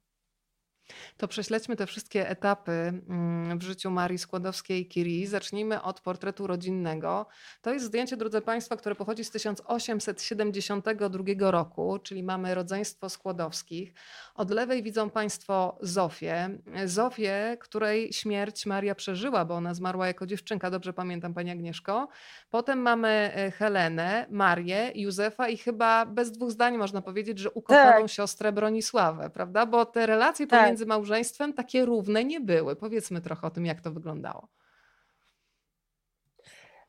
To 1.18 1.28
prześledźmy 1.28 1.76
te 1.76 1.86
wszystkie 1.86 2.30
etapy 2.30 2.72
mm, 2.72 3.60
w 3.60 3.64
życiu 3.64 3.92
Marii 3.92 4.18
Skłodowskiej-Curie. 4.18 5.28
Zacznijmy 5.28 5.82
od 5.82 6.02
portretu 6.02 6.48
rodzinnego. 6.48 7.26
To 7.62 7.74
jest 7.74 7.86
zdjęcie, 7.86 8.18
drodzy 8.18 8.42
Państwo, 8.42 8.78
które 8.78 8.96
pochodzi 8.96 9.24
z 9.24 9.32
1872 9.32 11.52
roku, 11.52 12.00
czyli 12.04 12.24
mamy 12.24 12.56
rodzeństwo 12.56 13.10
Skłodowskich. 13.10 13.94
Od 14.36 14.52
lewej 14.52 14.84
widzą 14.84 15.10
Państwo 15.10 15.78
Zofię. 15.82 16.50
Zofię, 16.86 17.58
której 17.60 18.14
śmierć 18.14 18.66
Maria 18.66 18.96
przeżyła, 18.96 19.46
bo 19.46 19.56
ona 19.56 19.74
zmarła 19.74 20.08
jako 20.08 20.26
dziewczynka, 20.26 20.72
dobrze 20.72 20.94
pamiętam 20.94 21.34
Pani 21.34 21.52
Agnieszko. 21.52 22.08
Potem 22.50 22.80
mamy 22.80 23.32
e, 23.36 23.52
Helenę, 23.52 24.26
Marię, 24.30 24.92
Józefa 24.96 25.50
i 25.50 25.58
chyba 25.58 26.06
bez 26.06 26.32
dwóch 26.32 26.52
zdań 26.52 26.78
można 26.78 27.02
powiedzieć, 27.02 27.40
że 27.40 27.52
ukochaną 27.52 28.02
Tak. 28.02 28.10
siostrę 28.10 28.52
Bronisławę, 28.52 29.30
prawda? 29.30 29.66
Bo 29.66 29.86
te 29.86 30.06
relacje 30.06 30.48
Tak. 30.48 30.60
pomiędzy 30.60 30.77
małżeństwem 30.86 31.54
takie 31.54 31.86
równe 31.86 32.24
nie 32.24 32.42
były. 32.42 32.76
Powiedzmy 32.76 33.22
trochę 33.22 33.48
o 33.48 33.52
tym, 33.52 33.66
jak 33.66 33.82
to 33.82 33.92
wyglądało. 33.92 34.48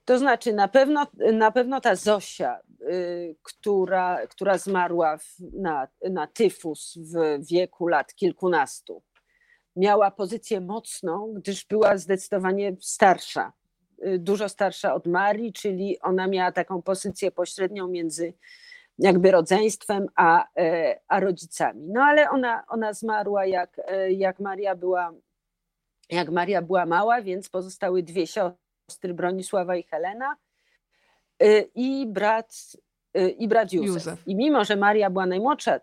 To 0.04 0.18
znaczy, 0.18 0.52
na 0.52 0.68
pewno, 0.68 1.06
na 1.32 1.50
pewno 1.50 1.80
ta 1.80 1.96
Zosia, 1.96 2.60
y, 2.80 3.36
która, 3.42 4.26
która 4.26 4.58
zmarła 4.58 5.18
w, 5.18 5.36
na, 5.52 5.88
na 6.10 6.26
tyfus 6.26 6.98
w 6.98 7.46
wieku 7.50 7.88
lat 7.88 8.14
kilkunastu, 8.14 9.02
miała 9.76 10.10
pozycję 10.10 10.60
mocną, 10.60 11.34
gdyż 11.36 11.64
była 11.64 11.96
zdecydowanie 11.96 12.76
starsza, 12.80 13.52
y, 14.06 14.18
dużo 14.18 14.48
starsza 14.48 14.94
od 14.94 15.06
Marii, 15.06 15.52
czyli 15.52 16.00
ona 16.00 16.26
miała 16.26 16.52
taką 16.52 16.82
pozycję 16.82 17.30
pośrednią 17.30 17.88
między 17.88 18.32
jakby 18.98 19.30
rodzeństwem 19.30 20.06
a, 20.16 20.46
e, 20.56 21.00
a 21.08 21.20
rodzicami. 21.20 21.86
No 21.88 22.02
ale 22.02 22.30
ona, 22.30 22.64
ona 22.68 22.92
zmarła 22.92 23.46
jak, 23.46 23.80
e, 23.84 24.12
jak 24.12 24.40
Maria 24.40 24.74
była 24.74 25.12
jak 26.10 26.30
Maria 26.30 26.62
była 26.62 26.86
mała, 26.86 27.22
więc 27.22 27.48
pozostały 27.48 28.02
dwie 28.02 28.26
siostry, 28.26 29.14
Bronisława 29.14 29.76
i 29.76 29.82
Helena 29.82 30.36
y, 31.42 31.70
i 31.74 32.06
brat, 32.06 32.76
i 33.38 33.48
brat 33.48 33.72
Józef. 33.72 33.94
Józef. 33.94 34.28
I 34.28 34.36
mimo, 34.36 34.64
że 34.64 34.76
Maria 34.76 35.10
była 35.10 35.26
najmłodsza, 35.26 35.80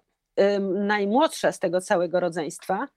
najmłodsza 0.73 1.51
z 1.51 1.59
tego 1.59 1.81
całego 1.81 2.19
rodzeństwa, 2.19 2.87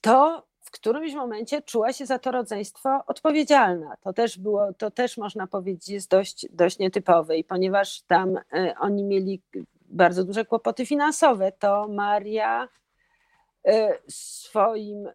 to 0.00 0.46
w 0.70 0.72
którymś 0.72 1.14
momencie 1.14 1.62
czuła 1.62 1.92
się 1.92 2.06
za 2.06 2.18
to 2.18 2.30
rodzeństwo 2.30 3.02
odpowiedzialna. 3.06 3.96
To 4.00 4.12
też 4.12 4.38
było, 4.38 4.72
to 4.72 4.90
też 4.90 5.16
można 5.16 5.46
powiedzieć 5.46 5.88
jest 5.88 6.10
dość, 6.10 6.46
dość 6.52 6.78
nietypowe 6.78 7.38
i 7.38 7.44
ponieważ 7.44 8.02
tam 8.02 8.36
y, 8.36 8.42
oni 8.80 9.04
mieli 9.04 9.42
bardzo 9.88 10.24
duże 10.24 10.44
kłopoty 10.44 10.86
finansowe, 10.86 11.52
to 11.52 11.88
Maria 11.88 12.68
y, 13.68 13.70
swoim 14.08 15.06
y, 15.06 15.12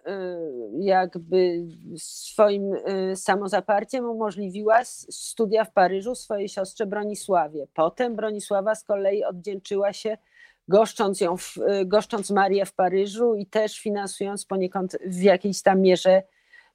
jakby 0.80 1.66
swoim 1.98 2.76
samozaparciem 3.16 4.06
umożliwiła 4.06 4.80
studia 5.10 5.66
w 5.66 5.72
Paryżu 5.72 6.16
swojej 6.16 6.50
siostrze 6.50 6.86
Bronisławie. 6.86 7.68
Potem 7.74 8.16
Bronisława 8.16 8.76
z 8.76 8.84
kolei 8.84 9.24
oddzięczyła 9.24 9.94
się 9.94 10.18
goszcząc 10.68 11.22
ją, 11.22 11.38
w, 11.38 11.58
y, 11.58 11.86
goszcząc 11.86 12.32
Marię 12.32 12.66
w 12.66 12.74
Paryżu 12.74 13.36
i 13.36 13.46
też 13.46 13.80
finansując 13.80 14.46
poniekąd 14.46 14.98
w 15.06 15.22
jakiejś 15.22 15.62
tam 15.62 15.82
mierze 15.82 16.24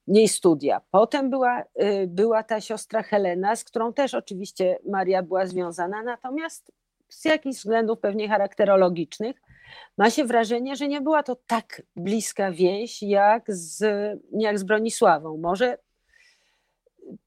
jej 0.07 0.29
studia. 0.29 0.81
Potem 0.91 1.31
była, 1.31 1.61
y, 1.61 2.07
była 2.07 2.43
ta 2.43 2.61
siostra 2.61 3.03
Helena, 3.03 3.57
z 3.57 3.65
którą 3.65 3.93
też 3.93 4.15
oczywiście 4.15 4.79
Maria 4.89 5.23
była 5.23 5.47
związana, 5.47 6.03
natomiast 6.03 6.73
z 7.09 7.25
jakichś 7.25 7.57
względów 7.57 8.01
pewnie 8.01 8.29
charakterologicznych 8.29 9.37
ma 9.99 10.11
się 10.11 10.25
wrażenie, 10.25 10.77
że 10.77 10.89
nie 10.89 11.01
była 11.01 11.23
to 11.23 11.37
tak 11.47 11.83
bliska 11.97 12.53
więź 12.53 13.03
jak 13.03 13.55
z, 13.55 13.85
jak 14.33 14.59
z 14.59 14.65
Bronisławą. 14.65 15.37
Może 15.37 15.79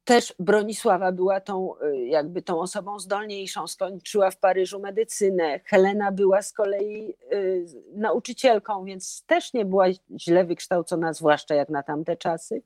też 0.04 0.34
Bronisława 0.39 1.12
była 1.12 1.41
tą, 1.41 1.80
y, 1.82 2.06
jakby 2.06 2.41
tą 2.41 2.60
osobą 2.60 3.00
zdolniejszą, 3.00 3.67
skończyła 3.67 4.32
w 4.32 4.38
Paryżu 4.38 4.80
medycynę. 4.80 5.60
Helena 5.65 6.12
była 6.12 6.41
z 6.41 6.54
kolei 6.54 7.15
y, 7.34 7.65
nauczycielką, 7.96 8.86
więc 8.86 9.24
też 9.26 9.54
nie 9.54 9.65
była 9.65 9.86
źle 10.19 10.46
wykształcona, 10.46 11.13
zwłaszcza 11.13 11.56
jak 11.56 11.69
na 11.69 11.84
tamte 11.84 12.17
czasy. 12.17 12.62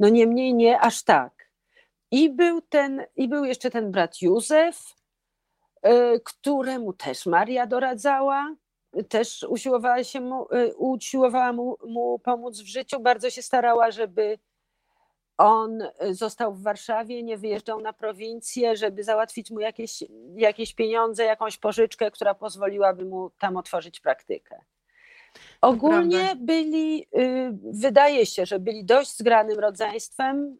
No 0.00 0.08
niemniej 0.08 0.54
nie 0.54 0.80
aż 0.80 1.02
tak. 1.02 1.50
I 2.10 2.30
był, 2.30 2.60
ten, 2.60 3.02
i 3.16 3.28
był 3.28 3.44
jeszcze 3.44 3.70
ten 3.70 3.90
brat 3.90 4.22
Józef, 4.22 4.94
y, 5.86 6.20
któremu 6.24 6.92
też 6.92 7.26
Maria 7.26 7.66
doradzała, 7.66 8.54
też 9.08 9.46
usiłowała, 9.48 10.04
się 10.04 10.20
mu, 10.20 10.46
usiłowała 10.76 11.52
mu, 11.52 11.76
mu 11.86 12.18
pomóc 12.18 12.60
w 12.60 12.66
życiu, 12.66 13.00
bardzo 13.00 13.30
się 13.30 13.42
starała, 13.42 13.90
żeby 13.90 14.38
on 15.38 15.82
y, 15.82 16.14
został 16.14 16.54
w 16.54 16.62
Warszawie, 16.62 17.22
nie 17.22 17.38
wyjeżdżał 17.38 17.80
na 17.80 17.92
prowincję, 17.92 18.76
żeby 18.76 19.04
załatwić 19.04 19.50
mu 19.50 19.60
jakieś, 19.60 20.04
jakieś 20.34 20.74
pieniądze, 20.74 21.24
jakąś 21.24 21.58
pożyczkę, 21.58 22.10
która 22.10 22.34
pozwoliłaby 22.34 23.04
mu 23.04 23.30
tam 23.38 23.56
otworzyć 23.56 24.00
praktykę. 24.00 24.60
Ogólnie 25.60 26.18
prawda. 26.18 26.44
byli, 26.44 27.06
y, 27.18 27.52
wydaje 27.62 28.26
się, 28.26 28.46
że 28.46 28.58
byli 28.58 28.84
dość 28.84 29.16
zgranym 29.16 29.58
rodzeństwem, 29.58 30.58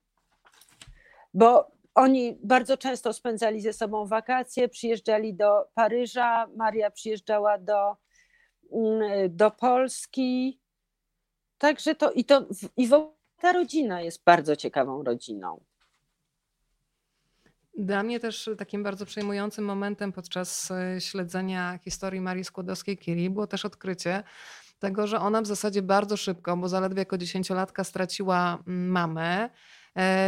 bo 1.35 1.71
oni 1.95 2.39
bardzo 2.43 2.77
często 2.77 3.13
spędzali 3.13 3.61
ze 3.61 3.73
sobą 3.73 4.07
wakacje, 4.07 4.69
przyjeżdżali 4.69 5.35
do 5.35 5.69
Paryża, 5.75 6.47
Maria 6.57 6.91
przyjeżdżała 6.91 7.59
do, 7.59 7.97
mm, 8.73 9.37
do 9.37 9.51
Polski. 9.51 10.61
Także 11.59 11.95
to 11.95 12.13
i 12.13 12.25
to 12.25 12.47
i 12.77 12.87
ta 13.41 13.53
rodzina 13.53 14.01
jest 14.01 14.25
bardzo 14.25 14.57
ciekawą 14.57 15.03
rodziną. 15.03 15.61
Dla 17.79 18.03
mnie 18.03 18.21
też 18.21 18.51
takim 18.59 18.83
bardzo 18.83 19.07
przejmującym 19.07 19.65
momentem 19.65 20.13
podczas 20.13 20.71
e, 20.71 21.01
śledzenia 21.01 21.79
historii 21.85 22.21
Marii 22.21 22.45
Skłodowskiej-Curie 22.45 23.31
było 23.31 23.47
też 23.47 23.65
odkrycie 23.65 24.23
tego, 24.79 25.07
że 25.07 25.21
ona 25.21 25.43
w 25.43 25.47
zasadzie 25.47 25.83
bardzo 25.83 26.17
szybko, 26.17 26.57
bo 26.57 26.69
zaledwie 26.69 26.99
jako 26.99 27.19
dziesięciolatka 27.19 27.85
straciła 27.85 28.59
mm, 28.67 28.89
mamę, 28.89 29.51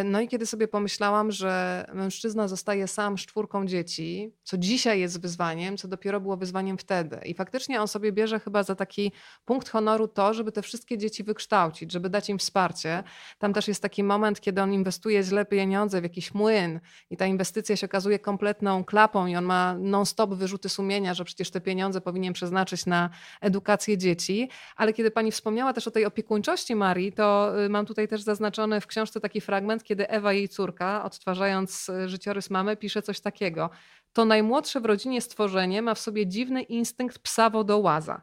no 0.04 0.20
i 0.20 0.28
kiedy 0.28 0.46
sobie 0.46 0.68
pomyślałam, 0.68 1.32
że 1.32 1.84
mężczyzna 1.94 2.48
zostaje 2.48 2.88
sam 2.88 3.18
z 3.18 3.20
czwórką 3.20 3.66
dzieci, 3.66 4.32
co 4.42 4.58
dzisiaj 4.58 5.00
jest 5.00 5.20
wyzwaniem, 5.20 5.76
co 5.76 5.88
dopiero 5.88 6.20
było 6.20 6.36
wyzwaniem 6.36 6.78
wtedy. 6.78 7.18
I 7.24 7.34
faktycznie 7.34 7.80
on 7.80 7.88
sobie 7.88 8.12
bierze 8.12 8.40
chyba 8.40 8.62
za 8.62 8.74
taki 8.74 9.12
punkt 9.44 9.68
honoru 9.68 10.08
to, 10.08 10.34
żeby 10.34 10.52
te 10.52 10.62
wszystkie 10.62 10.98
dzieci 10.98 11.24
wykształcić, 11.24 11.92
żeby 11.92 12.10
dać 12.10 12.28
im 12.28 12.38
wsparcie. 12.38 13.02
Tam 13.38 13.52
też 13.52 13.68
jest 13.68 13.82
taki 13.82 14.04
moment, 14.04 14.40
kiedy 14.40 14.62
on 14.62 14.72
inwestuje 14.72 15.22
źle 15.22 15.44
pieniądze 15.44 16.00
w 16.00 16.02
jakiś 16.02 16.34
młyn 16.34 16.80
i 17.10 17.16
ta 17.16 17.26
inwestycja 17.26 17.76
się 17.76 17.86
okazuje 17.86 18.18
kompletną 18.18 18.84
klapą 18.84 19.26
i 19.26 19.36
on 19.36 19.44
ma 19.44 19.74
non-stop 19.78 20.34
wyrzuty 20.34 20.68
sumienia, 20.68 21.14
że 21.14 21.24
przecież 21.24 21.50
te 21.50 21.60
pieniądze 21.60 22.00
powinien 22.00 22.32
przeznaczyć 22.32 22.86
na 22.86 23.10
edukację 23.40 23.98
dzieci. 23.98 24.48
Ale 24.76 24.92
kiedy 24.92 25.10
pani 25.10 25.32
wspomniała 25.32 25.72
też 25.72 25.88
o 25.88 25.90
tej 25.90 26.04
opiekuńczości 26.04 26.74
Marii, 26.74 27.12
to 27.12 27.52
y, 27.64 27.68
mam 27.68 27.86
tutaj 27.86 28.08
też 28.08 28.22
zaznaczony 28.22 28.80
w 28.80 28.86
książce 28.86 29.20
taki 29.20 29.40
fragment, 29.40 29.57
fragment, 29.58 29.84
kiedy 29.84 30.08
Ewa, 30.08 30.32
jej 30.32 30.48
córka, 30.48 31.04
odtwarzając 31.04 31.88
e, 31.88 32.08
życiorys 32.08 32.50
mamy, 32.50 32.76
pisze 32.76 33.02
coś 33.02 33.20
takiego. 33.20 33.70
To 34.12 34.24
najmłodsze 34.24 34.80
w 34.80 34.84
rodzinie 34.84 35.20
stworzenie 35.20 35.82
ma 35.82 35.94
w 35.94 35.98
sobie 35.98 36.26
dziwny 36.26 36.62
instynkt 36.62 37.18
psa 37.18 37.50
wodołaza. 37.50 38.22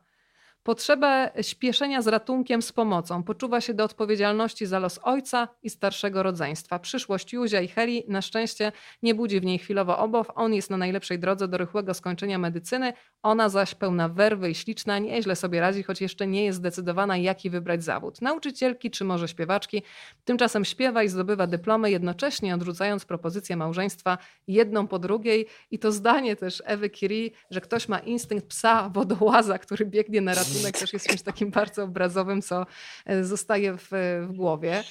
Potrzebę 0.65 1.32
śpieszenia 1.41 2.01
z 2.01 2.08
ratunkiem, 2.08 2.62
z 2.62 2.71
pomocą. 2.71 3.23
Poczuwa 3.23 3.62
się 3.62 3.73
do 3.73 3.84
odpowiedzialności 3.84 4.65
za 4.65 4.80
los 4.80 4.99
ojca 5.04 5.47
i 5.63 5.69
starszego 5.69 6.23
rodzeństwa. 6.23 6.80
Przyszłość 6.80 7.34
Józia 7.34 7.62
i 7.62 7.67
Heli 7.67 8.04
na 8.08 8.21
szczęście 8.21 8.71
nie 9.04 9.15
budzi 9.15 9.39
w 9.39 9.45
niej 9.45 9.60
chwilowo 9.60 9.97
obaw. 9.97 10.28
On 10.36 10.54
jest 10.54 10.69
na 10.69 10.78
najlepszej 10.78 11.19
drodze 11.19 11.47
do 11.47 11.58
rychłego 11.58 11.93
skończenia 11.93 12.38
medycyny, 12.38 12.93
ona 13.23 13.49
zaś 13.49 13.75
pełna 13.75 14.10
werwy 14.10 14.49
i 14.49 14.56
śliczna, 14.56 14.99
nieźle 14.99 15.36
sobie 15.36 15.62
radzi, 15.62 15.84
choć 15.84 16.01
jeszcze 16.01 16.28
nie 16.28 16.45
jest 16.45 16.58
zdecydowana, 16.58 17.17
jaki 17.17 17.49
wybrać 17.49 17.84
zawód. 17.84 18.21
Nauczycielki 18.21 18.91
czy 18.91 19.04
może 19.04 19.28
śpiewaczki. 19.28 19.84
Tymczasem 20.23 20.65
śpiewa 20.65 21.04
i 21.04 21.10
zdobywa 21.10 21.47
dyplomy, 21.47 21.91
jednocześnie 21.91 22.56
odrzucając 22.56 23.06
propozycję 23.06 23.58
małżeństwa 23.58 24.17
jedną 24.47 24.88
po 24.88 24.99
drugiej. 24.99 25.47
I 25.71 25.80
to 25.80 25.91
zdanie 25.91 26.36
też 26.36 26.63
Ewy 26.65 26.89
Curie, 26.89 27.30
że 27.49 27.62
ktoś 27.62 27.89
ma 27.89 27.99
instynkt 27.99 28.47
psa 28.47 28.89
wodołaza, 28.89 29.60
który 29.60 29.86
biegnie 29.86 30.21
na 30.21 30.34
ratunek 30.34 30.55
rysunek 30.56 30.78
też 30.78 30.94
jest 30.94 31.08
czymś 31.08 31.22
takim 31.22 31.52
bardzo 31.52 31.84
obrazowym, 31.84 32.41
co 32.41 32.65
e, 33.06 33.24
zostaje 33.24 33.78
w, 33.78 33.88
w 34.22 34.32
głowie. 34.34 34.84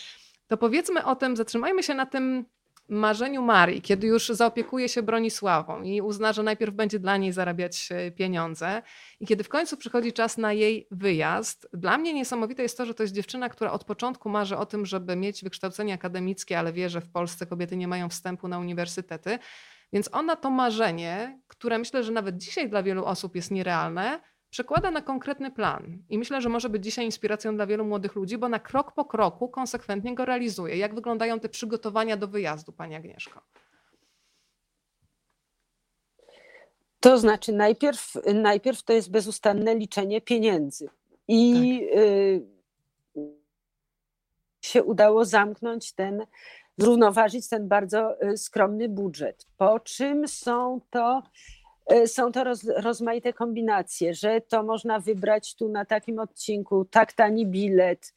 To 0.46 0.56
powiedzmy 0.56 1.04
o 1.04 1.16
tym, 1.16 1.36
zatrzymajmy 1.36 1.82
się 1.82 1.94
na 1.94 2.06
tym 2.06 2.44
marzeniu 2.88 3.42
Marii, 3.42 3.82
kiedy 3.82 4.06
już 4.06 4.28
zaopiekuje 4.28 4.88
się 4.88 5.02
Bronisławą 5.02 5.82
i 5.82 6.00
uzna, 6.00 6.32
że 6.32 6.42
najpierw 6.42 6.74
będzie 6.74 6.98
dla 6.98 7.16
niej 7.16 7.32
zarabiać 7.32 7.88
e, 7.90 8.10
pieniądze 8.10 8.82
i 9.20 9.26
kiedy 9.26 9.44
w 9.44 9.48
końcu 9.48 9.76
przychodzi 9.76 10.12
czas 10.12 10.38
na 10.38 10.52
jej 10.52 10.88
wyjazd, 10.90 11.68
dla 11.72 11.98
mnie 11.98 12.14
niesamowite 12.14 12.62
jest 12.62 12.78
to, 12.78 12.86
że 12.86 12.94
to 12.94 13.02
jest 13.02 13.14
dziewczyna, 13.14 13.48
która 13.48 13.72
od 13.72 13.84
początku 13.84 14.28
marzy 14.28 14.56
o 14.56 14.66
tym, 14.66 14.86
żeby 14.86 15.16
mieć 15.16 15.44
wykształcenie 15.44 15.94
akademickie, 15.94 16.58
ale 16.58 16.72
wie, 16.72 16.90
że 16.90 17.00
w 17.00 17.10
Polsce 17.10 17.46
kobiety 17.46 17.76
nie 17.76 17.88
mają 17.88 18.08
wstępu 18.08 18.48
na 18.48 18.58
uniwersytety. 18.58 19.38
Więc 19.92 20.08
ona 20.12 20.36
to 20.36 20.50
marzenie, 20.50 21.40
które 21.48 21.78
myślę, 21.78 22.04
że 22.04 22.12
nawet 22.12 22.36
dzisiaj 22.36 22.68
dla 22.68 22.82
wielu 22.82 23.04
osób 23.04 23.36
jest 23.36 23.50
nierealne, 23.50 24.20
przekłada 24.54 24.90
na 24.90 25.02
konkretny 25.02 25.50
plan. 25.50 26.02
I 26.08 26.18
myślę, 26.18 26.40
że 26.40 26.48
może 26.48 26.68
być 26.68 26.84
dzisiaj 26.84 27.04
inspiracją 27.04 27.56
dla 27.56 27.66
wielu 27.66 27.84
młodych 27.84 28.14
ludzi, 28.14 28.38
bo 28.38 28.48
na 28.48 28.58
krok 28.58 28.92
po 28.92 29.04
kroku 29.04 29.48
konsekwentnie 29.48 30.14
go 30.14 30.24
realizuje. 30.24 30.76
Jak 30.76 30.94
wyglądają 30.94 31.40
te 31.40 31.48
przygotowania 31.48 32.16
do 32.16 32.28
wyjazdu, 32.28 32.72
Pani 32.72 32.94
Agnieszko? 32.94 33.40
To 37.00 37.18
znaczy, 37.18 37.52
najpierw, 37.52 38.12
najpierw 38.34 38.82
to 38.82 38.92
jest 38.92 39.10
bezustanne 39.10 39.74
liczenie 39.74 40.20
pieniędzy. 40.20 40.88
I 41.28 41.80
tak. 41.90 41.98
y, 41.98 42.42
się 44.60 44.82
udało 44.82 45.24
zamknąć 45.24 45.92
ten, 45.92 46.26
zrównoważyć 46.78 47.48
ten 47.48 47.68
bardzo 47.68 48.22
y, 48.22 48.36
skromny 48.36 48.88
budżet. 48.88 49.46
Po 49.56 49.80
czym 49.80 50.28
są 50.28 50.80
to 50.90 51.22
są 52.06 52.32
to 52.32 52.44
roz, 52.44 52.64
rozmaite 52.76 53.32
kombinacje, 53.32 54.14
że 54.14 54.40
to 54.40 54.62
można 54.62 55.00
wybrać 55.00 55.54
tu 55.54 55.68
na 55.68 55.84
takim 55.84 56.18
odcinku 56.18 56.84
tak 56.84 57.12
tani 57.12 57.46
bilet, 57.46 58.14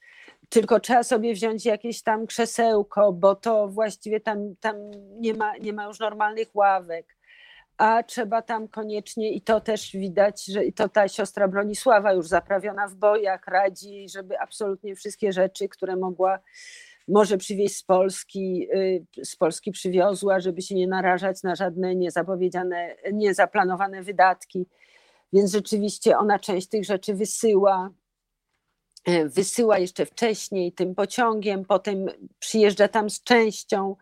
tylko 0.50 0.80
trzeba 0.80 1.04
sobie 1.04 1.34
wziąć 1.34 1.66
jakieś 1.66 2.02
tam 2.02 2.28
krzesełko, 2.28 3.14
bo 3.14 3.36
to 3.36 3.68
właściwie 3.68 4.20
tam, 4.20 4.56
tam 4.60 4.76
nie, 5.20 5.34
ma, 5.34 5.58
nie 5.58 5.74
ma 5.74 5.86
już 5.86 6.00
normalnych 6.00 6.56
ławek. 6.56 7.18
A 7.78 8.04
trzeba 8.04 8.42
tam 8.42 8.68
koniecznie, 8.68 9.32
i 9.32 9.42
to 9.42 9.62
też 9.62 9.92
widać, 9.92 10.46
że 10.46 10.62
to 10.76 10.90
ta 10.90 11.08
siostra 11.08 11.48
Bronisława 11.48 12.14
już 12.14 12.28
zaprawiona 12.28 12.88
w 12.88 12.96
bojach 12.96 13.48
radzi, 13.48 14.10
żeby 14.10 14.40
absolutnie 14.40 14.96
wszystkie 14.96 15.34
rzeczy, 15.34 15.70
które 15.70 15.96
mogła 15.96 16.40
może 17.08 17.38
przywieźć 17.38 17.76
z 17.76 17.84
Polski, 17.84 18.68
y, 18.76 19.06
z 19.26 19.36
Polski 19.36 19.72
przywiozła, 19.72 20.40
żeby 20.40 20.62
się 20.62 20.76
nie 20.76 20.88
narażać 20.88 21.44
na 21.44 21.56
żadne 21.56 21.96
niezapowiedziane, 21.96 22.96
niezaplanowane 23.14 24.04
wydatki. 24.04 24.66
Więc 25.34 25.52
rzeczywiście 25.52 26.18
ona 26.18 26.40
część 26.40 26.68
tych 26.68 26.86
rzeczy 26.86 27.14
wysyła. 27.14 27.90
Y, 29.10 29.30
wysyła 29.30 29.80
jeszcze 29.80 30.06
wcześniej 30.06 30.74
tym 30.74 30.96
pociągiem, 30.96 31.66
potem 31.66 32.06
przyjeżdża 32.40 32.88
tam 32.88 33.10
z 33.10 33.24
częścią. 33.24 33.96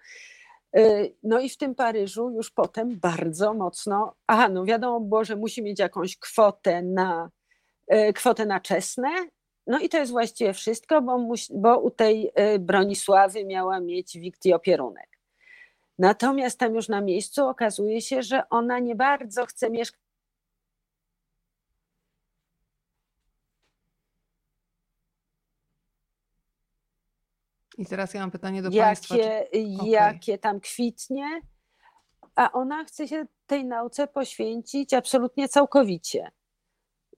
Y, 0.78 1.16
no 1.24 1.40
i 1.40 1.50
w 1.50 1.58
tym 1.58 1.76
Paryżu 1.76 2.30
już 2.30 2.52
potem 2.52 3.00
bardzo 3.00 3.54
mocno. 3.54 4.16
Aha, 4.28 4.50
no 4.50 4.66
wiadomo 4.66 5.00
było, 5.00 5.24
że 5.24 5.36
musi 5.36 5.64
mieć 5.64 5.80
jakąś 5.80 6.18
kwotę 6.18 6.82
na, 6.82 7.30
kwotę 8.16 8.46
na 8.46 8.60
czesne, 8.60 9.10
no 9.68 9.80
i 9.80 9.90
to 9.90 9.98
jest 9.98 10.12
właściwie 10.12 10.54
wszystko, 10.54 11.02
bo, 11.02 11.28
bo 11.54 11.80
u 11.80 11.92
tej 11.92 12.32
y, 12.56 12.60
Bronisławy 12.60 13.46
miała 13.46 13.80
mieć 13.80 14.18
Wikti 14.18 14.54
opierunek. 14.54 15.20
Natomiast 16.00 16.60
tam 16.60 16.76
już 16.76 16.90
na 16.90 17.02
miejscu 17.02 17.48
okazuje 17.48 18.02
się, 18.02 18.24
że 18.24 18.50
ona 18.50 18.80
nie 18.80 18.96
bardzo 18.96 19.46
chce 19.46 19.70
mieszkać. 19.70 20.06
I 27.78 27.86
teraz 27.86 28.14
ja 28.14 28.22
mam 28.22 28.32
pytanie 28.32 28.62
do 28.62 28.70
jakie, 28.70 28.82
Państwa. 28.82 29.16
Czy... 29.16 29.58
Jakie 29.86 30.38
tam 30.38 30.60
kwitnie, 30.60 31.42
a 32.36 32.52
ona 32.52 32.84
chce 32.84 33.08
się 33.08 33.26
tej 33.48 33.66
nauce 33.66 34.08
poświęcić 34.08 34.94
absolutnie 34.94 35.50
całkowicie. 35.50 36.32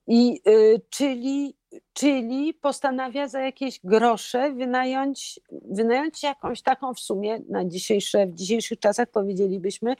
I, 0.08 0.40
y, 0.48 0.80
czyli 0.90 1.58
czyli 1.92 2.54
postanawia 2.54 3.28
za 3.28 3.40
jakieś 3.40 3.80
grosze 3.84 4.52
wynająć, 4.52 5.40
wynająć 5.70 6.22
jakąś 6.22 6.62
taką 6.62 6.94
w 6.94 7.00
sumie 7.00 7.40
na 7.48 7.64
dzisiejsze, 7.64 8.26
w 8.26 8.34
dzisiejszych 8.34 8.78
czasach 8.78 9.08
powiedzielibyśmy 9.10 9.96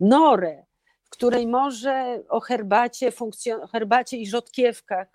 norę, 0.00 0.64
w 1.04 1.10
której 1.10 1.46
może 1.46 2.22
o 2.28 2.40
herbacie, 2.40 3.10
funkcjon- 3.10 3.68
herbacie 3.68 4.16
i 4.16 4.26
rzodkiewkach, 4.26 5.08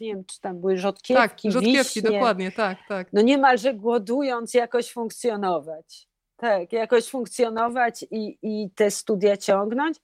nie 0.00 0.08
wiem 0.08 0.24
czy 0.24 0.40
tam 0.40 0.60
były 0.60 0.78
rzodkiewki, 0.78 1.22
Tak, 1.22 1.52
rzodkiewki, 1.52 2.00
wiśnie, 2.00 2.02
dokładnie, 2.02 2.52
tak, 2.52 2.78
tak. 2.88 3.12
No 3.12 3.22
niemalże 3.22 3.74
głodując 3.74 4.54
jakoś 4.54 4.92
funkcjonować. 4.92 6.08
Tak, 6.36 6.72
jakoś 6.72 7.08
funkcjonować 7.08 8.04
i, 8.10 8.38
i 8.42 8.70
te 8.70 8.90
studia 8.90 9.36
ciągnąć 9.36 9.98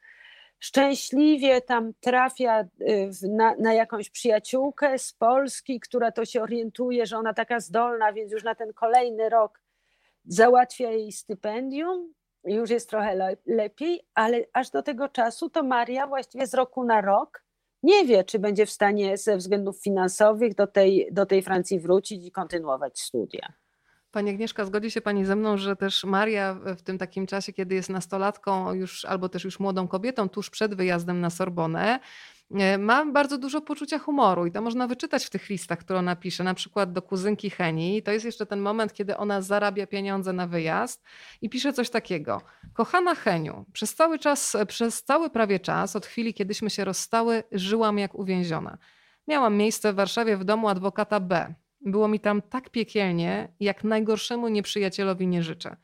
szczęśliwie 0.58 1.60
tam 1.60 1.92
trafia 2.00 2.60
y, 2.80 3.10
na, 3.28 3.54
na, 3.54 3.74
jakąś 3.74 4.10
przyjaciółkę 4.10 4.98
z 4.98 5.12
Polski, 5.12 5.80
która 5.80 6.12
to 6.12 6.24
się 6.24 6.42
orientuje, 6.42 7.06
że 7.06 7.18
ona 7.18 7.34
taka 7.34 7.60
zdolna, 7.60 8.12
więc 8.12 8.32
już 8.32 8.44
na 8.44 8.54
ten 8.54 8.72
kolejny 8.72 9.28
rok 9.28 9.60
załatwia 10.24 10.90
jej 10.90 11.12
stypendium. 11.12 12.14
Już 12.44 12.70
jest 12.70 12.90
trochę 12.90 13.14
le 13.14 13.36
lepiej, 13.46 14.00
ale 14.14 14.44
aż 14.52 14.70
do 14.70 14.82
tego 14.82 15.08
czasu 15.08 15.50
to 15.50 15.62
Maria 15.62 16.06
właściwie 16.06 16.46
z 16.46 16.54
roku 16.54 16.84
na 16.84 17.00
rok 17.00 17.44
nie 17.84 18.04
wie, 18.04 18.24
czy 18.24 18.38
będzie 18.38 18.66
w 18.66 18.70
stanie 18.70 19.16
ze 19.16 19.36
względów 19.36 19.82
finansowych 19.82 20.54
do 20.54 20.66
tej, 20.66 21.08
do 21.12 21.26
tej 21.26 21.42
Francji 21.42 21.80
wrócić 21.80 22.26
i 22.26 22.30
kontynuować 22.30 23.00
studia. 23.00 23.52
Pani 24.14 24.30
Agnieszka, 24.30 24.64
zgodzi 24.64 24.90
się 24.90 25.00
Pani 25.00 25.24
ze 25.24 25.36
mną, 25.36 25.56
że 25.56 25.76
też 25.76 26.04
Maria 26.04 26.54
w 26.54 26.82
tym 26.82 26.98
takim 26.98 27.26
czasie, 27.26 27.52
kiedy 27.52 27.74
jest 27.74 27.90
nastolatką 27.90 28.72
już, 28.72 29.04
albo 29.04 29.28
też 29.28 29.44
już 29.44 29.60
młodą 29.60 29.88
kobietą, 29.88 30.28
tuż 30.28 30.50
przed 30.50 30.74
wyjazdem 30.74 31.20
na 31.20 31.30
Sorbonę, 31.30 32.00
e, 32.50 32.78
ma 32.78 33.06
bardzo 33.06 33.38
dużo 33.38 33.60
poczucia 33.60 33.98
humoru 33.98 34.46
i 34.46 34.52
to 34.52 34.62
można 34.62 34.86
wyczytać 34.86 35.24
w 35.24 35.30
tych 35.30 35.48
listach, 35.48 35.78
które 35.78 35.98
ona 35.98 36.16
pisze, 36.16 36.44
na 36.44 36.54
przykład 36.54 36.92
do 36.92 37.02
kuzynki 37.02 37.50
Heni. 37.50 38.02
To 38.02 38.12
jest 38.12 38.24
jeszcze 38.24 38.46
ten 38.46 38.60
moment, 38.60 38.92
kiedy 38.92 39.16
ona 39.16 39.42
zarabia 39.42 39.86
pieniądze 39.86 40.32
na 40.32 40.46
wyjazd 40.46 41.02
i 41.42 41.48
pisze 41.50 41.72
coś 41.72 41.90
takiego. 41.90 42.42
Kochana 42.74 43.14
Heniu, 43.14 43.64
przez 43.72 43.94
cały 43.94 44.18
czas, 44.18 44.56
przez 44.68 45.04
cały 45.04 45.30
prawie 45.30 45.60
czas, 45.60 45.96
od 45.96 46.06
chwili, 46.06 46.34
kiedyśmy 46.34 46.70
się 46.70 46.84
rozstały, 46.84 47.42
żyłam 47.52 47.98
jak 47.98 48.14
uwięziona. 48.14 48.78
Miałam 49.28 49.56
miejsce 49.56 49.92
w 49.92 49.96
Warszawie 49.96 50.36
w 50.36 50.44
domu 50.44 50.68
adwokata 50.68 51.20
B. 51.20 51.54
Było 51.84 52.08
mi 52.08 52.20
tam 52.20 52.42
tak 52.42 52.70
piekielnie, 52.70 53.52
jak 53.60 53.84
najgorszemu 53.84 54.48
nieprzyjacielowi 54.48 55.26
nie 55.26 55.42
życzę. 55.42 55.76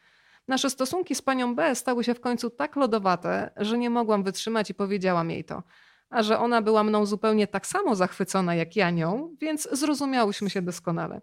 Nasze 0.48 0.70
stosunki 0.70 1.14
z 1.14 1.22
panią 1.22 1.54
B 1.54 1.74
stały 1.74 2.04
się 2.04 2.14
w 2.14 2.20
końcu 2.20 2.50
tak 2.50 2.76
lodowate, 2.76 3.50
że 3.56 3.78
nie 3.78 3.90
mogłam 3.90 4.22
wytrzymać 4.22 4.70
i 4.70 4.74
powiedziałam 4.74 5.30
jej 5.30 5.44
to 5.44 5.62
a 6.10 6.22
że 6.22 6.38
ona 6.38 6.62
była 6.62 6.84
mną 6.84 7.06
zupełnie 7.06 7.46
tak 7.46 7.66
samo 7.66 7.96
zachwycona 7.96 8.54
jak 8.54 8.76
ja 8.76 8.90
nią, 8.90 9.36
więc 9.40 9.68
zrozumiałyśmy 9.72 10.50
się 10.50 10.62
doskonale. 10.62 11.20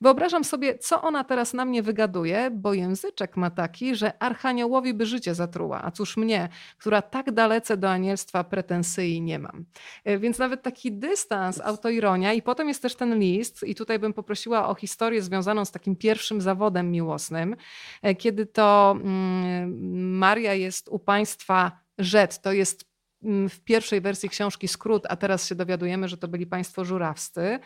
Wyobrażam 0.00 0.44
sobie, 0.44 0.78
co 0.78 1.02
ona 1.02 1.24
teraz 1.24 1.54
na 1.54 1.64
mnie 1.64 1.82
wygaduje, 1.82 2.50
bo 2.50 2.74
języczek 2.74 3.36
ma 3.36 3.50
taki, 3.50 3.94
że 3.94 4.22
archaniołowi 4.22 4.94
by 4.94 5.06
życie 5.06 5.34
zatruła, 5.34 5.82
a 5.84 5.90
cóż 5.90 6.16
mnie, 6.16 6.48
która 6.78 7.02
tak 7.02 7.32
dalece 7.32 7.76
do 7.76 7.90
anielstwa 7.90 8.44
pretensyi 8.44 9.22
nie 9.22 9.38
mam. 9.38 9.64
E, 10.04 10.18
więc 10.18 10.38
nawet 10.38 10.62
taki 10.62 10.92
dystans, 10.92 11.60
autoironia 11.60 12.32
i 12.32 12.42
potem 12.42 12.68
jest 12.68 12.82
też 12.82 12.94
ten 12.94 13.18
list 13.18 13.62
i 13.62 13.74
tutaj 13.74 13.98
bym 13.98 14.12
poprosiła 14.12 14.68
o 14.68 14.74
historię 14.74 15.22
związaną 15.22 15.64
z 15.64 15.70
takim 15.70 15.96
pierwszym 15.96 16.40
zawodem 16.40 16.90
miłosnym, 16.90 17.56
e, 18.02 18.14
kiedy 18.14 18.46
to 18.46 18.96
mm, 19.00 20.18
Maria 20.18 20.54
jest 20.54 20.88
u 20.88 20.98
państwa 20.98 21.80
Rzet, 22.00 22.40
to 22.42 22.52
jest 22.52 22.89
w 23.22 23.60
pierwszej 23.64 24.00
wersji 24.00 24.28
książki 24.28 24.68
skrót, 24.68 25.06
a 25.08 25.16
teraz 25.16 25.48
się 25.48 25.54
dowiadujemy, 25.54 26.08
że 26.08 26.16
to 26.16 26.28
byli 26.28 26.46
państwo 26.46 26.84
żurawscy. 26.84 27.58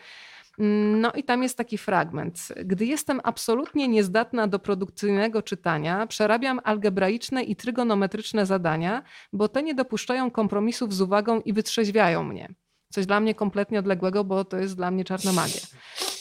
Mm, 0.59 1.01
no 1.01 1.11
i 1.11 1.23
tam 1.23 1.43
jest 1.43 1.57
taki 1.57 1.77
fragment. 1.77 2.47
Gdy 2.65 2.85
jestem 2.85 3.21
absolutnie 3.23 3.87
niezdatna 3.87 4.47
do 4.47 4.59
produkcyjnego 4.59 5.41
czytania, 5.41 6.07
przerabiam 6.07 6.59
algebraiczne 6.63 7.43
i 7.43 7.55
trygonometryczne 7.55 8.45
zadania, 8.45 9.03
bo 9.33 9.47
te 9.47 9.63
nie 9.63 9.75
dopuszczają 9.75 10.31
kompromisów 10.31 10.93
z 10.93 11.01
uwagą 11.01 11.41
i 11.41 11.53
wytrzeźwiają 11.53 12.23
mnie. 12.23 12.53
Coś 12.89 13.05
dla 13.05 13.19
mnie 13.19 13.35
kompletnie 13.35 13.79
odległego, 13.79 14.23
bo 14.23 14.45
to 14.45 14.57
jest 14.57 14.75
dla 14.75 14.91
mnie 14.91 15.03
czarna 15.03 15.33
magia. 15.33 15.61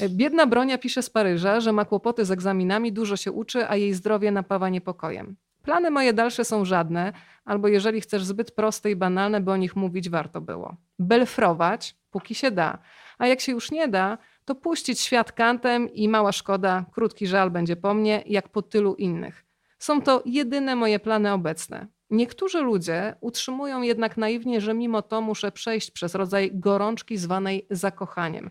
Biedna 0.09 0.47
Bronia 0.47 0.79
pisze 0.79 1.03
z 1.03 1.11
Paryża, 1.11 1.61
że 1.61 1.73
ma 1.73 1.85
kłopoty 1.85 2.25
z 2.25 2.31
egzaminami, 2.31 2.92
dużo 2.92 3.16
się 3.16 3.33
uczy, 3.33 3.68
a 3.68 3.77
jej 3.77 3.94
zdrowie 3.94 4.31
napawa 4.31 4.68
niepokojem. 4.68 5.37
Plany 5.64 5.90
moje 5.90 6.12
dalsze 6.12 6.44
są 6.44 6.64
żadne, 6.64 7.12
albo 7.44 7.68
jeżeli 7.68 8.00
chcesz 8.00 8.24
zbyt 8.24 8.50
proste 8.50 8.90
i 8.90 8.96
banalne, 8.96 9.40
by 9.40 9.50
o 9.50 9.57
nich 9.57 9.77
mówić, 9.77 10.11
warto 10.11 10.40
było. 10.40 10.77
Belfrować, 10.98 11.96
póki 12.11 12.35
się 12.35 12.50
da, 12.50 12.79
a 13.18 13.27
jak 13.27 13.40
się 13.40 13.53
już 13.53 13.70
nie 13.70 13.88
da, 13.88 14.18
to 14.44 14.55
puścić 14.55 15.00
świat 15.00 15.33
kantem 15.33 15.92
i 15.92 16.09
mała 16.09 16.33
szkoda, 16.33 16.85
krótki 16.92 17.27
żal 17.27 17.50
będzie 17.50 17.77
po 17.77 17.94
mnie, 17.94 18.22
jak 18.27 18.48
po 18.48 18.62
tylu 18.62 18.94
innych. 18.94 19.44
Są 19.79 20.03
to 20.03 20.22
jedyne 20.27 20.77
moje 20.77 20.98
plany 20.98 21.33
obecne. 21.33 21.87
Niektórzy 22.11 22.61
ludzie 22.61 23.14
utrzymują 23.20 23.83
jednak 23.83 24.16
naiwnie, 24.16 24.61
że 24.61 24.74
mimo 24.74 25.03
to 25.03 25.20
muszę 25.20 25.53
przejść 25.53 25.90
przez 25.90 26.14
rodzaj 26.14 26.50
gorączki 26.55 27.16
zwanej 27.16 27.66
zakochaniem. 27.70 28.50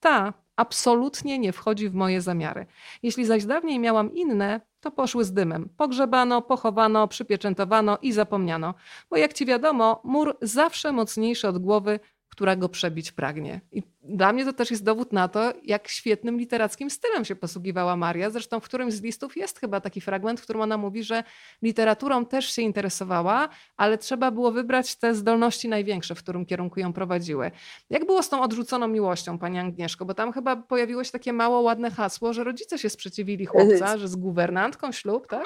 Ta 0.00 0.32
absolutnie 0.60 1.38
nie 1.38 1.52
wchodzi 1.52 1.88
w 1.88 1.94
moje 1.94 2.20
zamiary. 2.20 2.66
Jeśli 3.02 3.24
zaś 3.24 3.44
dawniej 3.44 3.78
miałam 3.78 4.14
inne, 4.14 4.60
to 4.80 4.90
poszły 4.90 5.24
z 5.24 5.32
dymem. 5.32 5.68
Pogrzebano, 5.76 6.42
pochowano, 6.42 7.08
przypieczętowano 7.08 7.98
i 8.02 8.12
zapomniano. 8.12 8.74
Bo 9.10 9.16
jak 9.16 9.32
ci 9.32 9.46
wiadomo, 9.46 10.00
mur 10.04 10.36
zawsze 10.42 10.92
mocniejszy 10.92 11.48
od 11.48 11.58
głowy 11.58 12.00
która 12.30 12.56
go 12.56 12.68
przebić 12.68 13.12
pragnie. 13.12 13.60
I 13.72 13.82
dla 14.02 14.32
mnie 14.32 14.44
to 14.44 14.52
też 14.52 14.70
jest 14.70 14.84
dowód 14.84 15.12
na 15.12 15.28
to, 15.28 15.52
jak 15.64 15.88
świetnym 15.88 16.38
literackim 16.38 16.90
stylem 16.90 17.24
się 17.24 17.36
posługiwała 17.36 17.96
Maria. 17.96 18.30
Zresztą 18.30 18.60
w 18.60 18.64
którymś 18.64 18.94
z 18.94 19.02
listów 19.02 19.36
jest 19.36 19.60
chyba 19.60 19.80
taki 19.80 20.00
fragment, 20.00 20.40
w 20.40 20.42
którym 20.42 20.62
ona 20.62 20.76
mówi, 20.76 21.04
że 21.04 21.24
literaturą 21.62 22.26
też 22.26 22.52
się 22.52 22.62
interesowała, 22.62 23.48
ale 23.76 23.98
trzeba 23.98 24.30
było 24.30 24.52
wybrać 24.52 24.96
te 24.96 25.14
zdolności 25.14 25.68
największe, 25.68 26.14
w 26.14 26.18
którym 26.18 26.46
kierunku 26.46 26.80
ją 26.80 26.92
prowadziły. 26.92 27.50
Jak 27.90 28.06
było 28.06 28.22
z 28.22 28.28
tą 28.28 28.42
odrzuconą 28.42 28.88
miłością, 28.88 29.38
pani 29.38 29.58
Agnieszko? 29.58 30.04
Bo 30.04 30.14
tam 30.14 30.32
chyba 30.32 30.56
pojawiło 30.56 31.04
się 31.04 31.10
takie 31.10 31.32
mało 31.32 31.60
ładne 31.60 31.90
hasło, 31.90 32.32
że 32.32 32.44
rodzice 32.44 32.78
się 32.78 32.90
sprzeciwili 32.90 33.46
chłopca, 33.46 33.98
że 33.98 34.08
z 34.08 34.16
guwernantką 34.16 34.92
ślub, 34.92 35.26
tak? 35.26 35.44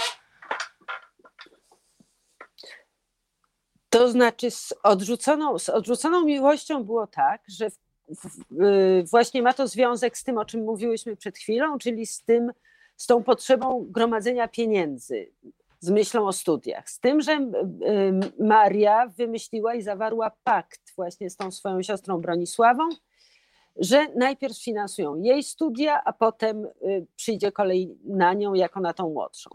To 3.95 4.09
znaczy 4.09 4.51
z 4.51 4.75
odrzuconą, 4.83 5.59
z 5.59 5.69
odrzuconą 5.69 6.25
miłością 6.25 6.85
było 6.85 7.07
tak, 7.07 7.43
że 7.49 7.71
w, 7.71 7.77
w, 8.09 8.63
y, 8.63 9.05
właśnie 9.11 9.43
ma 9.43 9.53
to 9.53 9.69
związek 9.69 10.19
z 10.19 10.25
tym, 10.25 10.39
o 10.39 10.45
czym 10.45 10.65
mówiłyśmy 10.65 11.17
przed 11.17 11.39
chwilą, 11.39 11.79
czyli 11.79 12.07
z 12.07 12.23
tym, 12.23 12.53
z 12.97 13.07
tą 13.07 13.23
potrzebą 13.23 13.87
gromadzenia 13.91 14.49
pieniędzy, 14.49 15.33
z 15.81 15.91
myślą 15.91 16.27
o 16.27 16.33
studiach. 16.33 16.91
Z 16.91 17.01
tym, 17.01 17.21
że 17.21 17.33
y, 17.33 18.45
Maria 18.45 19.07
wymyśliła 19.07 19.75
i 19.75 19.83
zawarła 19.83 20.33
pakt 20.45 20.81
właśnie 20.97 21.31
z 21.31 21.37
tą 21.37 21.51
swoją 21.51 21.83
siostrą 21.83 22.21
Bronisławą, 22.21 22.89
że 23.77 24.07
najpierw 24.17 24.63
finansują 24.63 25.17
jej 25.17 25.43
studia, 25.43 26.03
a 26.05 26.13
potem 26.13 26.65
y, 26.65 27.07
przyjdzie 27.17 27.53
kolej 27.53 27.99
na 28.05 28.33
nią 28.33 28.55
jako 28.55 28.81
na 28.81 28.93
tą 28.93 29.11
młodszą. 29.11 29.51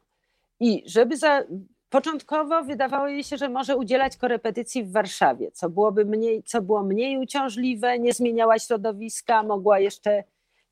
I 0.60 0.84
żeby 0.86 1.18
za, 1.18 1.44
Początkowo 1.90 2.64
wydawało 2.64 3.08
jej 3.08 3.24
się, 3.24 3.38
że 3.38 3.50
może 3.50 3.78
udzielać 3.78 4.18
korepetycji 4.18 4.84
w 4.84 4.92
Warszawie, 4.92 5.52
co, 5.52 5.70
byłoby 5.70 6.06
mniej, 6.06 6.44
co 6.44 6.62
było 6.62 6.84
mniej 6.84 7.18
uciążliwe, 7.18 8.00
nie 8.00 8.14
zmieniała 8.14 8.60
środowiska, 8.60 9.44
mogła 9.44 9.80
jeszcze 9.80 10.24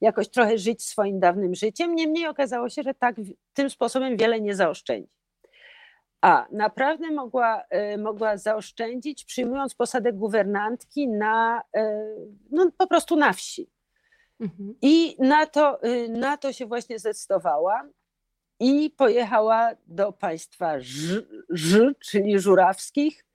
jakoś 0.01 0.29
trochę 0.29 0.57
żyć 0.57 0.83
swoim 0.83 1.19
dawnym 1.19 1.55
życiem. 1.55 1.95
Niemniej 1.95 2.27
okazało 2.27 2.69
się, 2.69 2.83
że 2.83 2.93
tak 2.93 3.15
tym 3.53 3.69
sposobem 3.69 4.17
wiele 4.17 4.41
nie 4.41 4.55
zaoszczędzi. 4.55 5.09
A 6.21 6.47
naprawdę 6.51 7.11
mogła, 7.11 7.63
y, 7.93 7.97
mogła 7.97 8.37
zaoszczędzić, 8.37 9.25
przyjmując 9.25 9.75
posadę 9.75 10.13
guwernantki 10.13 11.07
na, 11.07 11.61
y, 11.77 11.81
no, 12.51 12.71
po 12.77 12.87
prostu 12.87 13.15
na 13.15 13.33
wsi. 13.33 13.69
Mhm. 14.39 14.75
I 14.81 15.15
na 15.19 15.45
to, 15.45 15.83
y, 15.85 16.09
na 16.09 16.37
to 16.37 16.53
się 16.53 16.65
właśnie 16.65 16.99
zdecydowała 16.99 17.83
i 18.59 18.89
pojechała 18.89 19.71
do 19.87 20.11
państwa 20.11 20.79
Ż, 20.79 21.23
Ż, 21.49 21.93
czyli 21.99 22.39
Żurawskich, 22.39 23.25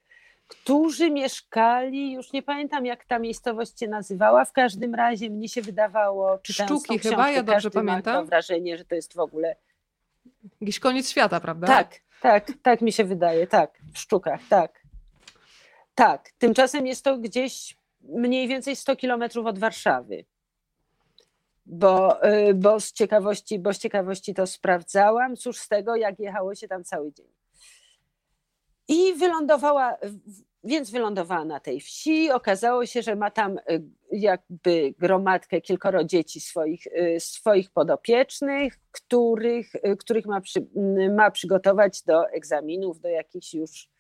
którzy 0.49 1.11
mieszkali, 1.11 2.13
już 2.13 2.33
nie 2.33 2.43
pamiętam 2.43 2.87
jak 2.87 3.05
ta 3.05 3.19
miejscowość 3.19 3.81
się 3.81 3.89
nazywała, 3.89 4.45
w 4.45 4.53
każdym 4.53 4.95
razie 4.95 5.31
mnie 5.31 5.49
się 5.49 5.63
wydawało, 5.63 6.39
czytając 6.39 6.85
Sztuki 6.85 6.99
chyba, 6.99 7.31
ja 7.31 7.43
dobrze 7.43 7.71
pamiętam. 7.71 8.15
Mam 8.15 8.27
wrażenie, 8.27 8.79
że 8.79 8.85
to 8.85 8.95
jest 8.95 9.15
w 9.15 9.19
ogóle... 9.19 9.57
Jakiś 10.61 10.81
koniec 10.81 11.11
świata, 11.11 11.41
prawda? 11.41 11.67
Tak, 11.67 12.01
tak, 12.21 12.53
tak 12.63 12.81
mi 12.81 12.93
się 12.93 13.05
wydaje, 13.05 13.47
tak, 13.47 13.79
w 13.95 13.99
Szczukach, 13.99 14.41
tak. 14.49 14.83
Tak, 15.95 16.31
tymczasem 16.39 16.87
jest 16.87 17.05
to 17.05 17.19
gdzieś 17.19 17.77
mniej 18.01 18.49
więcej 18.49 18.77
100 18.77 18.97
kilometrów 18.97 19.47
od 19.47 19.59
Warszawy 19.59 20.25
bo, 21.67 22.25
y, 22.27 22.55
bo, 22.55 22.81
z 22.81 22.93
ciekawości, 22.93 23.59
bo 23.59 23.73
z 23.73 23.79
ciekawości 23.79 24.35
to 24.35 24.47
sprawdzałam. 24.47 25.37
Cóż 25.37 25.59
z 25.59 25.69
tego, 25.69 25.97
jak 25.97 26.21
jechało 26.21 26.55
się 26.55 26.69
tam 26.69 26.85
cały 26.85 27.13
dzień. 27.13 27.27
I 28.89 29.15
wylądowała, 29.15 29.97
więc 30.65 30.91
wylądowała 30.91 31.45
na 31.45 31.61
tej 31.61 31.81
wsi. 31.81 32.31
Okazało 32.31 32.87
się, 32.87 33.03
że 33.03 33.17
ma 33.17 33.31
tam 33.31 33.59
y, 33.59 33.83
jakby 34.13 34.95
gromadkę 34.99 35.61
kilkoro 35.61 36.05
dzieci 36.05 36.41
swoich, 36.41 36.87
y, 36.87 37.21
swoich 37.21 37.71
podopiecznych, 37.71 38.81
których, 38.91 39.73
których 39.99 40.27
ma, 40.27 40.41
przy, 40.41 40.67
ma 41.15 41.31
przygotować 41.31 42.03
do 42.03 42.31
egzaminów, 42.31 43.01
do 43.01 43.09
jakichś 43.09 43.55
już 43.55 43.91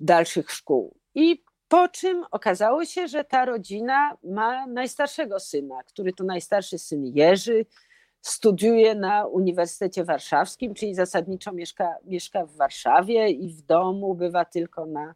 dalszych 0.00 0.50
szkół. 0.50 0.96
I 1.14 1.44
po 1.74 1.88
czym 1.88 2.24
okazało 2.30 2.84
się, 2.84 3.08
że 3.08 3.24
ta 3.24 3.44
rodzina 3.44 4.16
ma 4.24 4.66
najstarszego 4.66 5.40
syna, 5.40 5.82
który 5.82 6.12
to 6.12 6.24
najstarszy 6.24 6.78
syn 6.78 7.04
Jerzy, 7.04 7.66
studiuje 8.20 8.94
na 8.94 9.26
Uniwersytecie 9.26 10.04
Warszawskim, 10.04 10.74
czyli 10.74 10.94
zasadniczo 10.94 11.52
mieszka, 11.52 11.94
mieszka 12.04 12.46
w 12.46 12.56
Warszawie 12.56 13.28
i 13.28 13.48
w 13.48 13.62
domu 13.62 14.14
bywa 14.14 14.44
tylko 14.44 14.86
na. 14.86 15.14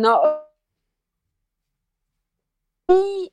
No, 0.00 0.22
i 2.88 3.30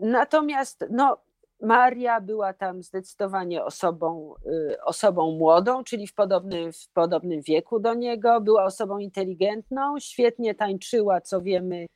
natomiast 0.00 0.84
no, 0.90 1.23
Maria 1.64 2.20
była 2.20 2.52
tam 2.52 2.82
zdecydowanie 2.82 3.64
osobą, 3.64 4.34
y, 4.46 4.76
osobą 4.84 5.30
młodą, 5.30 5.84
czyli 5.84 6.06
w 6.06 6.14
podobnym, 6.14 6.72
w 6.72 6.88
podobnym 6.92 7.42
wieku 7.42 7.80
do 7.80 7.94
niego. 7.94 8.40
Była 8.40 8.64
osobą 8.64 8.98
inteligentną, 8.98 9.98
świetnie 10.00 10.54
tańczyła, 10.54 11.20
co 11.20 11.40
wiemy 11.40 11.86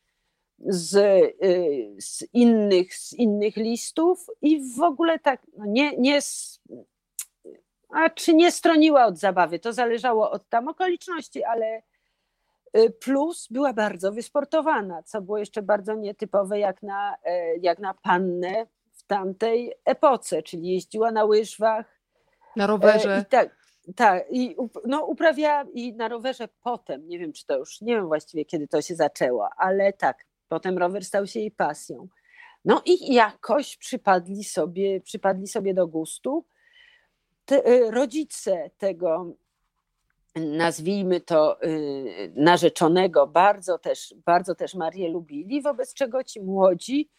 z, 0.59 0.95
y, 0.97 1.97
z, 1.99 2.25
innych, 2.33 2.95
z 2.95 3.13
innych 3.13 3.57
listów 3.57 4.27
i 4.43 4.61
w 4.77 4.83
ogóle 4.83 5.19
tak 5.19 5.47
no 5.57 5.65
nie, 5.67 5.97
nie, 5.97 6.19
a 7.91 8.11
czy 8.11 8.35
nie 8.35 8.53
stroniła 8.53 9.07
od 9.07 9.19
zabawy, 9.19 9.59
to 9.59 9.73
zależało 9.73 10.31
od 10.31 10.49
tam 10.49 10.69
okoliczności, 10.69 11.45
ale 11.45 11.83
y, 12.77 12.91
plus 12.91 13.49
była 13.51 13.73
bardzo 13.73 14.13
wysportowana, 14.13 15.03
co 15.03 15.23
było 15.23 15.39
jeszcze 15.39 15.63
bardzo 15.63 15.95
nietypowe 15.95 16.59
jak 16.59 16.83
na, 16.83 17.17
e, 17.25 17.57
jak 17.57 17.79
na 17.79 17.95
pannę 17.95 18.67
tamtej 19.07 19.73
epoce, 19.85 20.43
czyli 20.43 20.73
jeździła 20.73 21.11
na 21.11 21.25
łyżwach. 21.25 22.01
Na 22.57 22.67
rowerze. 22.67 23.17
E, 23.17 23.21
I 23.21 23.25
tak, 23.25 23.57
tak, 23.97 24.25
i 24.31 24.57
no, 24.85 25.05
uprawiała 25.05 25.65
i 25.73 25.93
na 25.93 26.09
rowerze 26.09 26.49
potem, 26.63 27.09
nie 27.09 27.19
wiem 27.19 27.33
czy 27.33 27.47
to 27.47 27.59
już, 27.59 27.81
nie 27.81 27.95
wiem 27.95 28.07
właściwie 28.07 28.45
kiedy 28.45 28.69
to 28.69 28.83
się 28.83 28.95
zaczęło, 28.95 29.49
ale 29.57 29.93
tak, 29.93 30.25
potem 30.49 30.79
rower 30.79 31.05
stał 31.05 31.27
się 31.27 31.41
jej 31.41 31.51
pasją. 31.51 32.09
No 32.65 32.83
i 32.85 33.15
jakoś 33.15 33.77
przypadli 33.77 34.45
sobie, 34.45 35.01
przypadli 35.01 35.47
sobie 35.47 35.75
do 35.75 35.87
gustu. 35.87 36.45
Te, 37.45 37.69
y, 37.69 37.91
rodzice 37.91 38.71
tego, 38.79 39.35
nazwijmy 40.37 41.21
to 41.21 41.63
y, 41.63 42.33
narzeczonego, 42.37 43.27
bardzo 43.27 43.79
też, 43.79 44.15
bardzo 44.27 44.55
też 44.55 44.75
Marię 44.75 45.09
lubili, 45.09 45.63
wobec 45.63 45.95
czego 45.95 46.25
ci 46.25 46.41
młodzi 46.41 47.11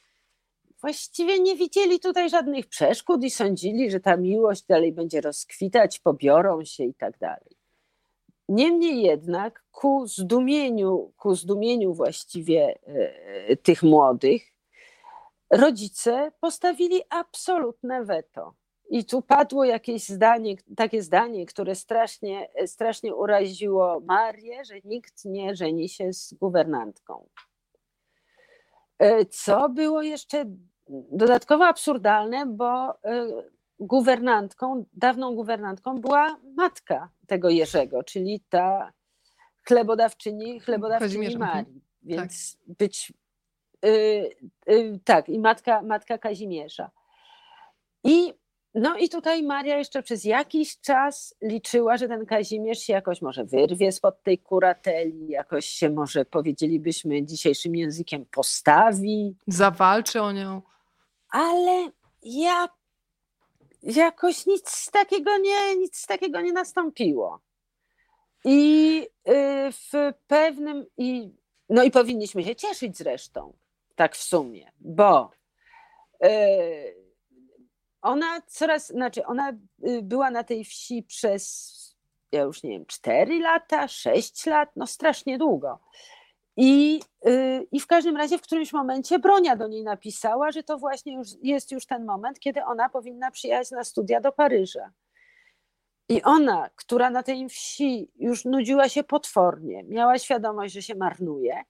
właściwie 0.82 1.40
nie 1.40 1.56
widzieli 1.56 2.00
tutaj 2.00 2.30
żadnych 2.30 2.68
przeszkód 2.68 3.24
i 3.24 3.30
sądzili, 3.30 3.92
że 3.92 4.00
ta 4.00 4.18
miłość 4.18 4.64
dalej 4.64 4.94
będzie 4.94 5.22
rozkwitać, 5.22 6.00
pobiorą 6.00 6.64
się 6.64 6.84
i 6.84 6.94
tak 6.94 7.18
dalej. 7.18 7.60
Niemniej 8.50 9.02
jednak 9.02 9.64
ku 9.72 10.08
zdumieniu, 10.08 11.14
ku 11.18 11.36
zdumieniu 11.36 11.94
właściwie 11.94 12.80
e, 12.86 13.56
tych 13.58 13.84
młodych, 13.84 14.44
rodzice 15.52 16.32
postawili 16.40 17.02
absolutne 17.10 18.06
weto. 18.06 18.54
I 18.90 19.06
tu 19.06 19.22
padło 19.22 19.66
jakieś 19.66 20.04
zdanie, 20.04 20.56
takie 20.78 21.04
zdanie, 21.04 21.46
które 21.46 21.76
strasznie, 21.76 22.50
strasznie 22.66 23.16
uraziło 23.16 24.00
Marię, 24.00 24.66
że 24.66 24.76
nikt 24.84 25.26
nie 25.26 25.56
żeni 25.56 25.90
się 25.90 26.14
z 26.14 26.34
guwernantką. 26.34 27.28
E, 29.00 29.26
co 29.26 29.70
było 29.70 30.02
jeszcze 30.02 30.46
dodatkowo 31.12 31.66
absurdalne, 31.66 32.46
bo 32.46 32.90
e, 33.04 33.28
guwernantką, 33.80 34.86
dawną 34.94 35.36
guwernantką 35.36 36.02
była 36.02 36.38
matka 36.56 37.10
tego 37.28 37.50
Jerzego, 37.50 38.04
czyli 38.04 38.42
ta 38.50 38.94
chlebodawczyni, 39.68 40.60
chlebodawczyni 40.60 41.28
mhm. 41.28 41.40
Marii. 41.40 41.82
Więc 42.04 42.58
tak. 42.58 42.76
być 42.78 43.14
y, 43.86 43.90
y, 44.70 45.00
tak, 45.04 45.30
i 45.30 45.40
matka, 45.40 45.82
matka 45.82 46.18
Kazimierza. 46.18 46.92
I 48.04 48.34
no 48.74 48.98
i 48.98 49.10
tutaj 49.10 49.44
Maria 49.44 49.78
jeszcze 49.78 50.04
przez 50.04 50.24
jakiś 50.24 50.80
czas 50.80 51.36
liczyła, 51.42 51.98
że 51.98 52.08
ten 52.08 52.26
Kazimierz 52.26 52.80
się 52.80 52.94
jakoś 52.94 53.22
może 53.22 53.44
wyrwie 53.46 53.92
spod 53.92 54.24
tej 54.24 54.38
kurateli, 54.38 55.28
jakoś 55.28 55.66
się 55.66 55.90
może, 55.90 56.26
powiedzielibyśmy 56.26 57.26
dzisiejszym 57.26 57.76
językiem, 57.76 58.26
postawi. 58.26 59.36
Zawalczy 59.48 60.22
o 60.22 60.32
nią. 60.32 60.62
Ale 61.30 61.92
ja 62.24 62.68
jakoś 63.84 64.46
nic 64.46 64.92
takiego 64.92 65.38
nie, 65.38 65.76
nic 65.76 66.08
takiego 66.08 66.42
nie 66.42 66.54
nastąpiło. 66.54 67.40
I 68.46 69.02
y, 69.30 69.72
w 69.72 70.14
pewnym, 70.28 70.86
i, 70.98 71.32
no 71.70 71.84
i 71.84 71.92
powinniśmy 71.92 72.44
się 72.44 72.56
cieszyć 72.56 72.98
zresztą, 72.98 73.54
tak 73.96 74.16
w 74.16 74.24
sumie, 74.24 74.72
bo 74.80 75.32
y, 76.24 76.99
ona 78.02 78.42
coraz, 78.42 78.88
znaczy 78.88 79.26
ona 79.26 79.50
y, 79.88 80.02
była 80.02 80.32
na 80.32 80.44
tej 80.44 80.66
wsi 80.66 81.04
przez, 81.04 81.96
ja 82.32 82.42
już 82.42 82.64
nie 82.64 82.70
wiem, 82.70 82.86
4 82.86 83.40
lata, 83.40 83.88
6 83.88 84.46
lat, 84.46 84.70
no 84.76 84.88
strasznie 84.88 85.38
długo. 85.38 85.80
I, 86.58 87.02
y, 87.28 87.68
I 87.72 87.80
w 87.80 87.88
każdym 87.88 88.18
razie 88.18 88.38
w 88.38 88.42
którymś 88.42 88.74
momencie 88.74 89.20
Bronia 89.20 89.56
do 89.56 89.68
niej 89.68 89.84
napisała, 89.84 90.52
że 90.52 90.64
to 90.64 90.78
właśnie 90.78 91.16
już 91.16 91.28
jest 91.44 91.72
już 91.72 91.86
ten 91.86 92.06
moment, 92.06 92.40
kiedy 92.40 92.64
ona 92.64 92.90
powinna 92.90 93.32
przyjechać 93.32 93.72
na 93.72 93.84
studia 93.84 94.22
do 94.22 94.32
Paryża. 94.32 94.92
I 96.10 96.24
ona, 96.24 96.70
która 96.76 97.10
na 97.10 97.24
tej 97.24 97.50
wsi 97.50 98.12
już 98.16 98.46
nudziła 98.46 98.90
się 98.90 99.04
potwornie, 99.04 99.84
miała 99.84 100.20
świadomość, 100.20 100.74
że 100.74 100.82
się 100.82 100.96
marnuje, 100.96 101.64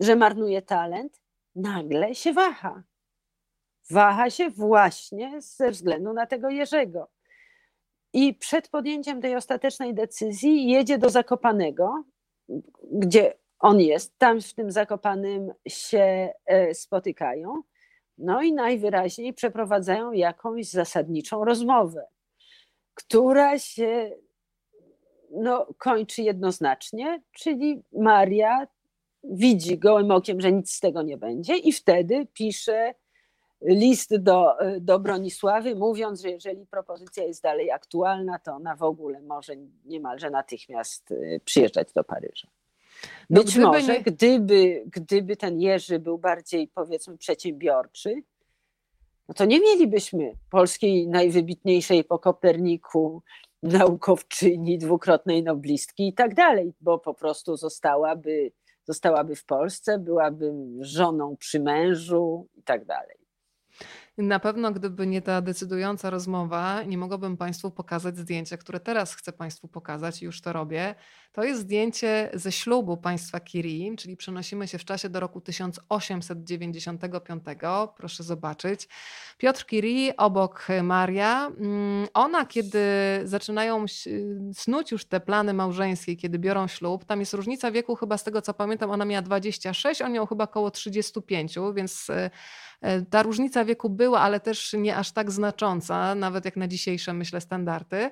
że 0.00 0.16
marnuje 0.16 0.62
talent, 0.62 1.20
nagle 1.54 2.14
się 2.14 2.32
waha. 2.32 2.82
Waha 3.90 4.30
się 4.30 4.50
właśnie 4.50 5.40
ze 5.40 5.70
względu 5.70 6.12
na 6.12 6.26
tego 6.26 6.50
Jerzego. 6.50 7.08
I 8.12 8.34
przed 8.34 8.68
podjęciem 8.68 9.20
tej 9.20 9.36
ostatecznej 9.36 9.94
decyzji 9.94 10.68
jedzie 10.70 10.98
do 10.98 11.10
Zakopanego, 11.10 12.04
gdzie 12.92 13.34
on 13.58 13.80
jest, 13.80 14.18
tam 14.18 14.40
w 14.40 14.54
tym 14.54 14.70
Zakopanym 14.70 15.52
się 15.68 16.32
e, 16.46 16.74
spotykają, 16.74 17.62
no 18.18 18.42
i 18.42 18.52
najwyraźniej 18.52 19.34
przeprowadzają 19.34 20.12
jakąś 20.12 20.66
zasadniczą 20.66 21.44
rozmowę, 21.44 22.06
która 22.94 23.58
się 23.58 24.16
no, 25.30 25.66
kończy 25.78 26.22
jednoznacznie, 26.22 27.22
czyli 27.32 27.82
Maria 27.92 28.66
widzi 29.24 29.78
gołym 29.78 30.10
okiem, 30.10 30.40
że 30.40 30.52
nic 30.52 30.72
z 30.72 30.80
tego 30.80 31.02
nie 31.02 31.16
będzie 31.16 31.56
i 31.56 31.72
wtedy 31.72 32.26
pisze 32.32 32.94
list 33.64 34.16
do, 34.16 34.54
do 34.80 34.98
Bronisławy, 34.98 35.74
mówiąc, 35.74 36.20
że 36.20 36.30
jeżeli 36.30 36.66
propozycja 36.66 37.24
jest 37.24 37.42
dalej 37.42 37.70
aktualna, 37.70 38.38
to 38.38 38.52
ona 38.52 38.76
w 38.76 38.82
ogóle 38.82 39.22
może 39.22 39.52
niemalże 39.84 40.30
natychmiast 40.30 41.12
e, 41.12 41.40
przyjeżdżać 41.40 41.92
do 41.92 42.04
Paryża. 42.04 42.48
No 43.30 43.40
Być 43.40 43.50
gdyby 43.50 43.66
może, 43.66 43.92
nie... 43.92 44.02
gdyby, 44.02 44.84
gdyby 44.86 45.36
ten 45.36 45.60
Jerzy 45.60 45.98
był 45.98 46.18
bardziej, 46.18 46.68
powiedzmy, 46.68 47.18
przedsiębiorczy, 47.18 48.22
no 49.28 49.34
to 49.34 49.44
nie 49.44 49.60
mielibyśmy 49.60 50.32
polskiej 50.50 51.08
najwybitniejszej 51.08 52.04
po 52.04 52.18
Koperniku 52.18 53.22
naukowczyni, 53.62 54.78
dwukrotnej 54.78 55.42
noblistki 55.42 56.08
i 56.08 56.14
tak 56.14 56.34
dalej, 56.34 56.72
bo 56.80 56.98
po 56.98 57.14
prostu 57.14 57.56
zostałaby, 57.56 58.52
zostałaby 58.84 59.36
w 59.36 59.44
Polsce, 59.44 59.98
byłaby 59.98 60.52
żoną 60.80 61.36
przy 61.36 61.60
mężu 61.60 62.48
i 62.54 62.62
tak 62.62 62.84
dalej. 62.84 63.23
Na 64.18 64.40
pewno, 64.40 64.72
gdyby 64.72 65.06
nie 65.06 65.22
ta 65.22 65.40
decydująca 65.40 66.10
rozmowa, 66.10 66.82
nie 66.82 66.98
mogłabym 66.98 67.36
Państwu 67.36 67.70
pokazać 67.70 68.18
zdjęcia, 68.18 68.56
które 68.56 68.80
teraz 68.80 69.14
chcę 69.14 69.32
Państwu 69.32 69.68
pokazać 69.68 70.22
i 70.22 70.24
już 70.24 70.40
to 70.40 70.52
robię. 70.52 70.94
To 71.32 71.44
jest 71.44 71.60
zdjęcie 71.60 72.30
ze 72.34 72.52
ślubu 72.52 72.96
państwa 72.96 73.40
Curie, 73.40 73.96
czyli 73.96 74.16
przenosimy 74.16 74.68
się 74.68 74.78
w 74.78 74.84
czasie 74.84 75.08
do 75.08 75.20
roku 75.20 75.40
1895. 75.40 77.44
Proszę 77.96 78.22
zobaczyć. 78.22 78.88
Piotr 79.38 79.66
Curie 79.70 80.16
obok 80.16 80.66
Maria. 80.82 81.46
Mm, 81.46 82.06
ona, 82.14 82.46
kiedy 82.46 82.80
zaczynają 83.24 83.84
snuć 84.52 84.92
już 84.92 85.04
te 85.04 85.20
plany 85.20 85.54
małżeńskie, 85.54 86.16
kiedy 86.16 86.38
biorą 86.38 86.66
ślub, 86.66 87.04
tam 87.04 87.20
jest 87.20 87.34
różnica 87.34 87.70
wieku, 87.70 87.96
chyba 87.96 88.18
z 88.18 88.24
tego 88.24 88.42
co 88.42 88.54
pamiętam, 88.54 88.90
ona 88.90 89.04
miała 89.04 89.22
26, 89.22 90.02
on 90.02 90.12
miał 90.12 90.26
chyba 90.26 90.44
około 90.44 90.70
35, 90.70 91.54
więc 91.74 92.10
e, 92.10 92.30
ta 93.10 93.22
różnica 93.22 93.64
wieku 93.64 93.90
była, 93.90 94.20
ale 94.20 94.40
też 94.40 94.72
nie 94.78 94.96
aż 94.96 95.12
tak 95.12 95.30
znacząca, 95.30 96.14
nawet 96.14 96.44
jak 96.44 96.56
na 96.56 96.68
dzisiejsze, 96.68 97.12
myślę, 97.12 97.40
standardy. 97.40 98.10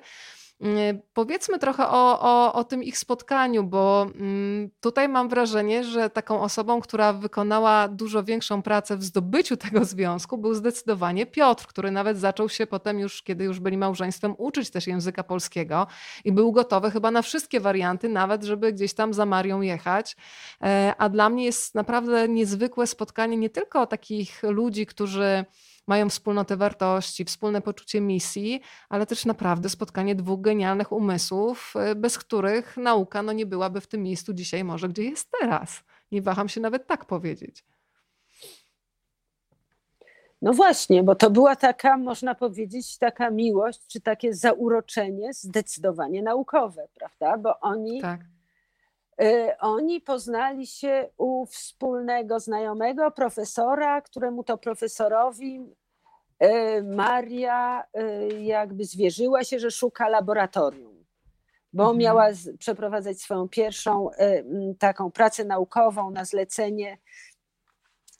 Mm, 0.63 1.01
powiedzmy 1.13 1.59
trochę 1.59 1.87
o, 1.87 2.19
o, 2.21 2.53
o 2.53 2.63
tym 2.63 2.83
ich 2.83 2.97
spotkaniu, 2.97 3.63
bo 3.63 4.07
mm, 4.15 4.69
tutaj 4.81 5.09
mam 5.09 5.29
wrażenie, 5.29 5.83
że 5.83 6.09
taką 6.09 6.41
osobą, 6.41 6.81
która 6.81 7.13
wykonała 7.13 7.87
dużo 7.87 8.23
większą 8.23 8.61
pracę 8.61 8.97
w 8.97 9.03
zdobyciu 9.03 9.57
tego 9.57 9.85
związku, 9.85 10.37
był 10.37 10.53
zdecydowanie 10.53 11.25
Piotr, 11.25 11.67
który 11.67 11.91
nawet 11.91 12.17
zaczął 12.17 12.49
się 12.49 12.67
potem 12.67 12.99
już, 12.99 13.23
kiedy 13.23 13.43
już 13.43 13.59
byli 13.59 13.77
małżeństwem, 13.77 14.35
uczyć 14.37 14.69
też 14.69 14.87
języka 14.87 15.23
polskiego 15.23 15.87
i 16.25 16.31
był 16.31 16.51
gotowy 16.51 16.91
chyba 16.91 17.11
na 17.11 17.21
wszystkie 17.21 17.59
warianty, 17.59 18.09
nawet 18.09 18.43
żeby 18.43 18.73
gdzieś 18.73 18.93
tam 18.93 19.13
za 19.13 19.25
Marią 19.25 19.61
jechać. 19.61 20.15
E, 20.61 20.93
a 20.97 21.09
dla 21.09 21.29
mnie 21.29 21.45
jest 21.45 21.75
naprawdę 21.75 22.27
niezwykłe 22.29 22.87
spotkanie 22.87 23.37
nie 23.37 23.49
tylko 23.49 23.87
takich 23.87 24.43
ludzi, 24.43 24.85
którzy 24.85 25.45
mają 25.87 26.09
wspólnotę 26.09 26.57
wartości, 26.57 27.25
wspólne 27.25 27.61
poczucie 27.61 28.01
misji, 28.01 28.61
ale 28.89 29.05
też 29.05 29.25
naprawdę 29.25 29.69
spotkanie 29.69 30.15
dwóch 30.15 30.41
genialnych 30.41 30.91
umysłów, 30.91 31.73
y, 31.91 31.95
bez 31.95 32.17
których 32.17 32.77
nauka 32.77 33.23
no 33.23 33.33
nie 33.33 33.45
byłaby 33.45 33.81
w 33.81 33.87
tym 33.87 34.03
miejscu 34.03 34.33
dzisiaj 34.33 34.63
może, 34.63 34.89
gdzie 34.89 35.03
jest 35.03 35.29
teraz. 35.41 35.83
Nie 36.11 36.21
waham 36.21 36.49
się 36.49 36.61
nawet 36.61 36.87
tak 36.87 37.05
powiedzieć. 37.05 37.63
No 40.41 40.53
właśnie, 40.53 41.03
bo 41.03 41.15
to 41.15 41.29
była 41.29 41.55
taka, 41.55 41.97
można 41.97 42.35
powiedzieć, 42.35 42.97
taka 42.97 43.29
miłość, 43.29 43.79
czy 43.87 44.01
takie 44.01 44.33
zauroczenie 44.33 45.33
zdecydowanie 45.33 46.23
naukowe, 46.23 46.87
prawda? 46.93 47.37
Bo 47.37 47.59
oni, 47.59 48.01
tak. 48.01 48.21
Y, 49.21 49.57
oni 49.59 50.01
poznali 50.01 50.67
się 50.67 51.09
u 51.17 51.45
wspólnego 51.45 52.39
znajomego, 52.39 53.11
profesora, 53.11 54.01
któremu 54.01 54.43
to 54.43 54.57
profesorowi 54.57 55.59
E, 56.43 56.81
Maria 56.81 57.83
e, 57.93 58.27
jakby 58.27 58.85
zwierzyła 58.85 59.43
się, 59.43 59.59
że 59.59 59.71
szuka 59.71 60.09
laboratorium, 60.09 61.05
bo 61.73 61.83
mhm. 61.83 61.97
miała 61.97 62.27
przeprowadzać 62.59 63.21
swoją 63.21 63.49
pierwszą 63.49 64.09
taką 64.79 65.11
pracę 65.11 65.45
naukową 65.45 66.11
na 66.11 66.25
zlecenie 66.25 66.97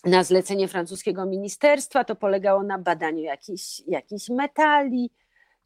na 0.05 0.23
zlecenie 0.23 0.67
francuskiego 0.67 1.25
ministerstwa. 1.25 2.03
To 2.03 2.15
polegało 2.15 2.63
na 2.63 2.79
badaniu 2.79 3.23
jakichś, 3.23 3.81
jakichś 3.87 4.29
metali. 4.29 5.11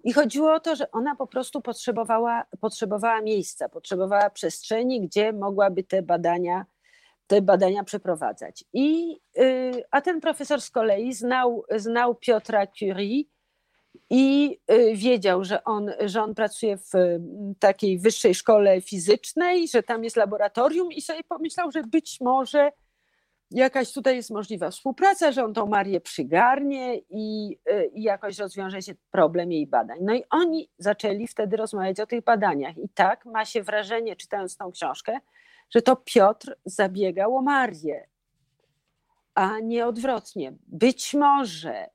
I 0.08 0.14
chodziło 0.14 0.54
o 0.54 0.60
to, 0.60 0.76
że 0.76 0.92
ona 0.92 1.16
po 1.16 1.28
prostu 1.28 1.62
potrzebowała, 1.62 2.44
potrzebowała 2.60 3.22
miejsca, 3.22 3.70
potrzebowała 3.70 4.30
przestrzeni, 4.30 5.02
gdzie 5.02 5.34
mogłaby 5.34 5.84
te 5.84 6.02
badania 6.02 6.66
te 7.28 7.42
badania 7.42 7.84
przeprowadzać. 7.84 8.64
I, 8.74 9.18
y, 9.38 9.84
a 9.92 10.02
ten 10.02 10.22
profesor 10.22 10.62
z 10.62 10.70
kolei 10.70 11.14
znał, 11.14 11.64
znał 11.76 12.16
Piotra 12.16 12.68
Curie 12.68 13.24
i 14.10 14.58
y, 14.72 14.96
wiedział, 14.96 15.44
że 15.44 15.64
on, 15.64 15.92
że 16.06 16.24
on 16.24 16.36
pracuje 16.36 16.78
w 16.78 16.92
takiej 17.60 18.00
wyższej 18.00 18.36
szkole 18.36 18.82
fizycznej, 18.82 19.68
że 19.68 19.84
tam 19.84 20.04
jest 20.04 20.16
laboratorium 20.16 20.92
i 20.92 21.02
sobie 21.02 21.24
pomyślał, 21.24 21.72
że 21.72 21.84
być 21.84 22.22
może 22.22 22.72
jakaś 23.52 23.94
tutaj 23.94 24.16
jest 24.16 24.30
możliwa 24.30 24.70
współpraca, 24.70 25.32
że 25.32 25.44
on 25.44 25.54
tą 25.54 25.66
Marię 25.66 26.02
przygarnie 26.02 26.98
i, 27.10 27.58
y, 27.72 27.92
i 27.94 28.04
jakoś 28.04 28.40
rozwiąże 28.40 28.82
się 28.82 28.96
problem 29.12 29.52
jej 29.52 29.68
badań. 29.68 29.98
No 30.02 30.14
i 30.14 30.24
oni 30.30 30.70
zaczęli 30.78 31.28
wtedy 31.28 31.58
rozmawiać 31.58 32.00
o 32.00 32.08
tych 32.08 32.24
badaniach. 32.24 32.78
I 32.78 32.90
tak 32.90 33.26
ma 33.26 33.46
się 33.46 33.64
wrażenie, 33.64 34.16
czytając 34.16 34.58
tą 34.58 34.72
książkę, 34.72 35.20
że 35.70 35.82
to 35.82 35.96
Piotr 35.96 36.56
zabiegał 36.66 37.36
o 37.36 37.42
Marię, 37.42 38.08
a 39.34 39.60
nie 39.60 39.88
odwrotnie. 39.88 40.54
Być 40.68 41.14
może 41.14 41.90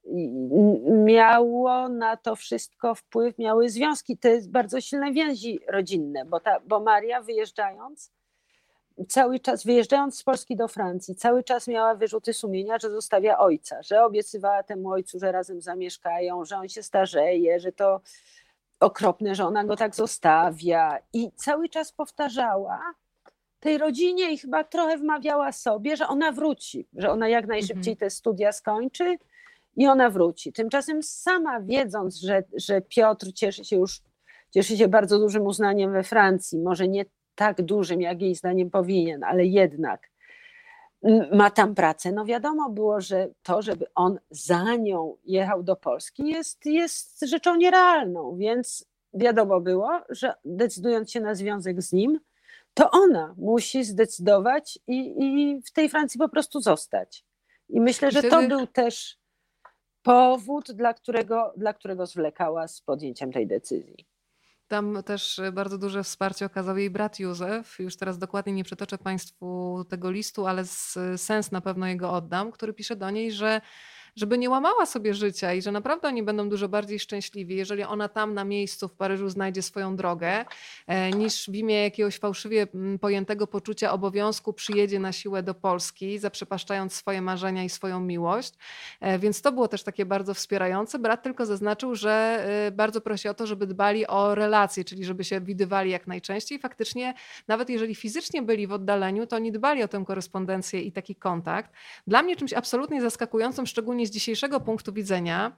miało 1.05 1.88
na 1.88 2.16
to 2.16 2.36
wszystko 2.36 2.94
wpływ, 2.94 3.38
miały 3.38 3.70
związki, 3.70 4.18
jest 4.24 4.50
bardzo 4.50 4.80
silne 4.80 5.12
więzi 5.12 5.61
rodzinne, 5.68 6.24
bo, 6.24 6.40
ta, 6.40 6.61
bo 6.61 6.80
Maria 6.80 7.22
wyjeżdżając, 7.22 8.12
cały 9.09 9.40
czas 9.40 9.64
wyjeżdżając 9.64 10.18
z 10.18 10.22
Polski 10.22 10.57
do 10.57 10.68
Francji, 10.68 11.14
cały 11.14 11.45
czas 11.45 11.68
miała 11.68 11.95
wyrzuty 11.95 12.32
sumienia, 12.32 12.78
że 12.78 12.90
zostawia 12.90 13.38
ojca, 13.38 13.82
że 13.82 14.05
obiecywała 14.05 14.62
temu 14.62 14.90
ojcu, 14.90 15.18
że 15.18 15.32
razem 15.32 15.61
zamieszkają, 15.61 16.45
że 16.45 16.57
on 16.57 16.68
się 16.68 16.82
starzeje, 16.82 17.61
że 17.61 17.72
to 17.72 18.01
okropne, 18.80 19.34
że 19.34 19.45
ona 19.45 19.64
go 19.64 19.76
tak 19.76 19.95
zostawia. 19.95 20.99
I 21.12 21.30
cały 21.36 21.68
czas 21.68 21.93
powtarzała 21.93 22.80
tej 23.61 23.78
rodzinie 23.78 24.32
i 24.32 24.38
chyba 24.38 24.64
trochę 24.64 24.97
wmawiała 24.97 25.53
sobie, 25.53 25.97
że 25.97 26.09
ona 26.09 26.32
wróci, 26.32 26.88
że 26.97 27.11
ona 27.11 27.28
jak 27.28 27.47
najszybciej 27.47 27.93
mhm. 27.93 27.97
te 27.97 28.11
studia 28.11 28.53
skończy 28.53 29.18
i 29.76 29.86
ona 29.86 30.11
wróci. 30.11 30.53
Tymczasem 30.53 31.03
sama 31.03 31.61
wiedząc, 31.61 32.16
że, 32.16 32.43
że 32.57 32.80
Piotr 32.80 33.32
cieszy 33.34 33.64
się 33.64 33.76
już 33.76 34.03
cieszy 34.51 34.76
się 34.76 34.88
bardzo 34.88 35.18
dużym 35.18 35.43
uznaniem 35.43 35.93
we 35.93 36.03
Francji, 36.03 36.59
może 36.59 36.88
nie 36.88 37.05
tak 37.34 37.62
dużym, 37.62 38.00
jak 38.00 38.22
jej 38.22 38.34
zdaniem 38.34 38.70
powinien, 38.70 39.24
ale 39.24 39.46
jednak 39.46 40.12
ma 41.32 41.50
tam 41.50 41.74
pracę. 41.74 42.12
No 42.12 42.24
wiadomo 42.24 42.70
było, 42.70 43.00
że 43.00 43.28
to, 43.42 43.62
żeby 43.62 43.86
on 43.94 44.18
za 44.30 44.76
nią 44.76 45.16
jechał 45.24 45.62
do 45.62 45.76
Polski, 45.76 46.28
jest, 46.28 46.66
jest 46.66 47.20
rzeczą 47.20 47.56
nierealną, 47.56 48.36
więc 48.36 48.86
wiadomo 49.14 49.60
było, 49.60 50.00
że 50.08 50.34
decydując 50.44 51.10
się 51.10 51.20
na 51.20 51.34
związek 51.34 51.82
z 51.82 51.92
nim, 51.92 52.20
to 52.74 52.90
ona 52.90 53.34
musi 53.38 53.84
zdecydować 53.84 54.78
i, 54.86 55.14
i 55.18 55.62
w 55.62 55.72
tej 55.72 55.88
Francji 55.88 56.18
po 56.18 56.28
prostu 56.28 56.60
zostać. 56.60 57.24
I 57.68 57.80
myślę, 57.80 58.10
że 58.10 58.22
to 58.22 58.42
był 58.42 58.66
też 58.66 59.18
powód, 60.02 60.72
dla 60.72 60.94
którego, 60.94 61.52
dla 61.56 61.74
którego 61.74 62.06
zwlekała 62.06 62.68
z 62.68 62.80
podjęciem 62.80 63.32
tej 63.32 63.46
decyzji. 63.46 64.06
Tam 64.72 65.02
też 65.02 65.40
bardzo 65.52 65.78
duże 65.78 66.04
wsparcie 66.04 66.46
okazał 66.46 66.78
jej 66.78 66.90
brat 66.90 67.18
Józef. 67.18 67.78
Już 67.78 67.96
teraz 67.96 68.18
dokładnie 68.18 68.52
nie 68.52 68.64
przytoczę 68.64 68.98
Państwu 68.98 69.84
tego 69.88 70.10
listu, 70.10 70.46
ale 70.46 70.64
sens 71.16 71.50
na 71.52 71.60
pewno 71.60 71.86
jego 71.86 72.12
oddam, 72.12 72.52
który 72.52 72.72
pisze 72.72 72.96
do 72.96 73.10
niej, 73.10 73.32
że 73.32 73.60
żeby 74.16 74.38
nie 74.38 74.50
łamała 74.50 74.86
sobie 74.86 75.14
życia 75.14 75.54
i 75.54 75.62
że 75.62 75.72
naprawdę 75.72 76.08
oni 76.08 76.22
będą 76.22 76.48
dużo 76.48 76.68
bardziej 76.68 76.98
szczęśliwi, 76.98 77.56
jeżeli 77.56 77.82
ona 77.82 78.08
tam 78.08 78.34
na 78.34 78.44
miejscu 78.44 78.88
w 78.88 78.94
Paryżu 78.94 79.28
znajdzie 79.28 79.62
swoją 79.62 79.96
drogę, 79.96 80.44
e, 80.86 81.10
niż 81.10 81.50
w 81.50 81.54
imię 81.54 81.82
jakiegoś 81.82 82.18
fałszywie 82.18 82.66
mm, 82.74 82.98
pojętego 82.98 83.46
poczucia 83.46 83.92
obowiązku 83.92 84.52
przyjedzie 84.52 84.98
na 84.98 85.12
siłę 85.12 85.42
do 85.42 85.54
Polski, 85.54 86.18
zaprzepaszczając 86.18 86.94
swoje 86.94 87.22
marzenia 87.22 87.64
i 87.64 87.68
swoją 87.68 88.00
miłość. 88.00 88.54
E, 89.00 89.18
więc 89.18 89.42
to 89.42 89.52
było 89.52 89.68
też 89.68 89.82
takie 89.82 90.06
bardzo 90.06 90.34
wspierające. 90.34 90.98
Brat 90.98 91.22
tylko 91.22 91.46
zaznaczył, 91.46 91.94
że 91.94 92.44
e, 92.66 92.70
bardzo 92.70 93.00
prosi 93.00 93.28
o 93.28 93.34
to, 93.34 93.46
żeby 93.46 93.66
dbali 93.66 94.06
o 94.06 94.34
relacje, 94.34 94.84
czyli 94.84 95.04
żeby 95.04 95.24
się 95.24 95.40
widywali 95.40 95.90
jak 95.90 96.06
najczęściej. 96.06 96.58
Faktycznie, 96.58 97.14
nawet 97.48 97.70
jeżeli 97.70 97.94
fizycznie 97.94 98.42
byli 98.42 98.66
w 98.66 98.72
oddaleniu, 98.72 99.26
to 99.26 99.36
oni 99.36 99.52
dbali 99.52 99.82
o 99.82 99.88
tę 99.88 100.04
korespondencję 100.06 100.82
i 100.82 100.92
taki 100.92 101.14
kontakt. 101.14 101.72
Dla 102.06 102.22
mnie 102.22 102.36
czymś 102.36 102.52
absolutnie 102.52 103.02
zaskakującym, 103.02 103.66
szczególnie 103.66 104.01
z 104.07 104.11
dzisiejszego 104.11 104.61
punktu 104.61 104.92
widzenia 104.92 105.57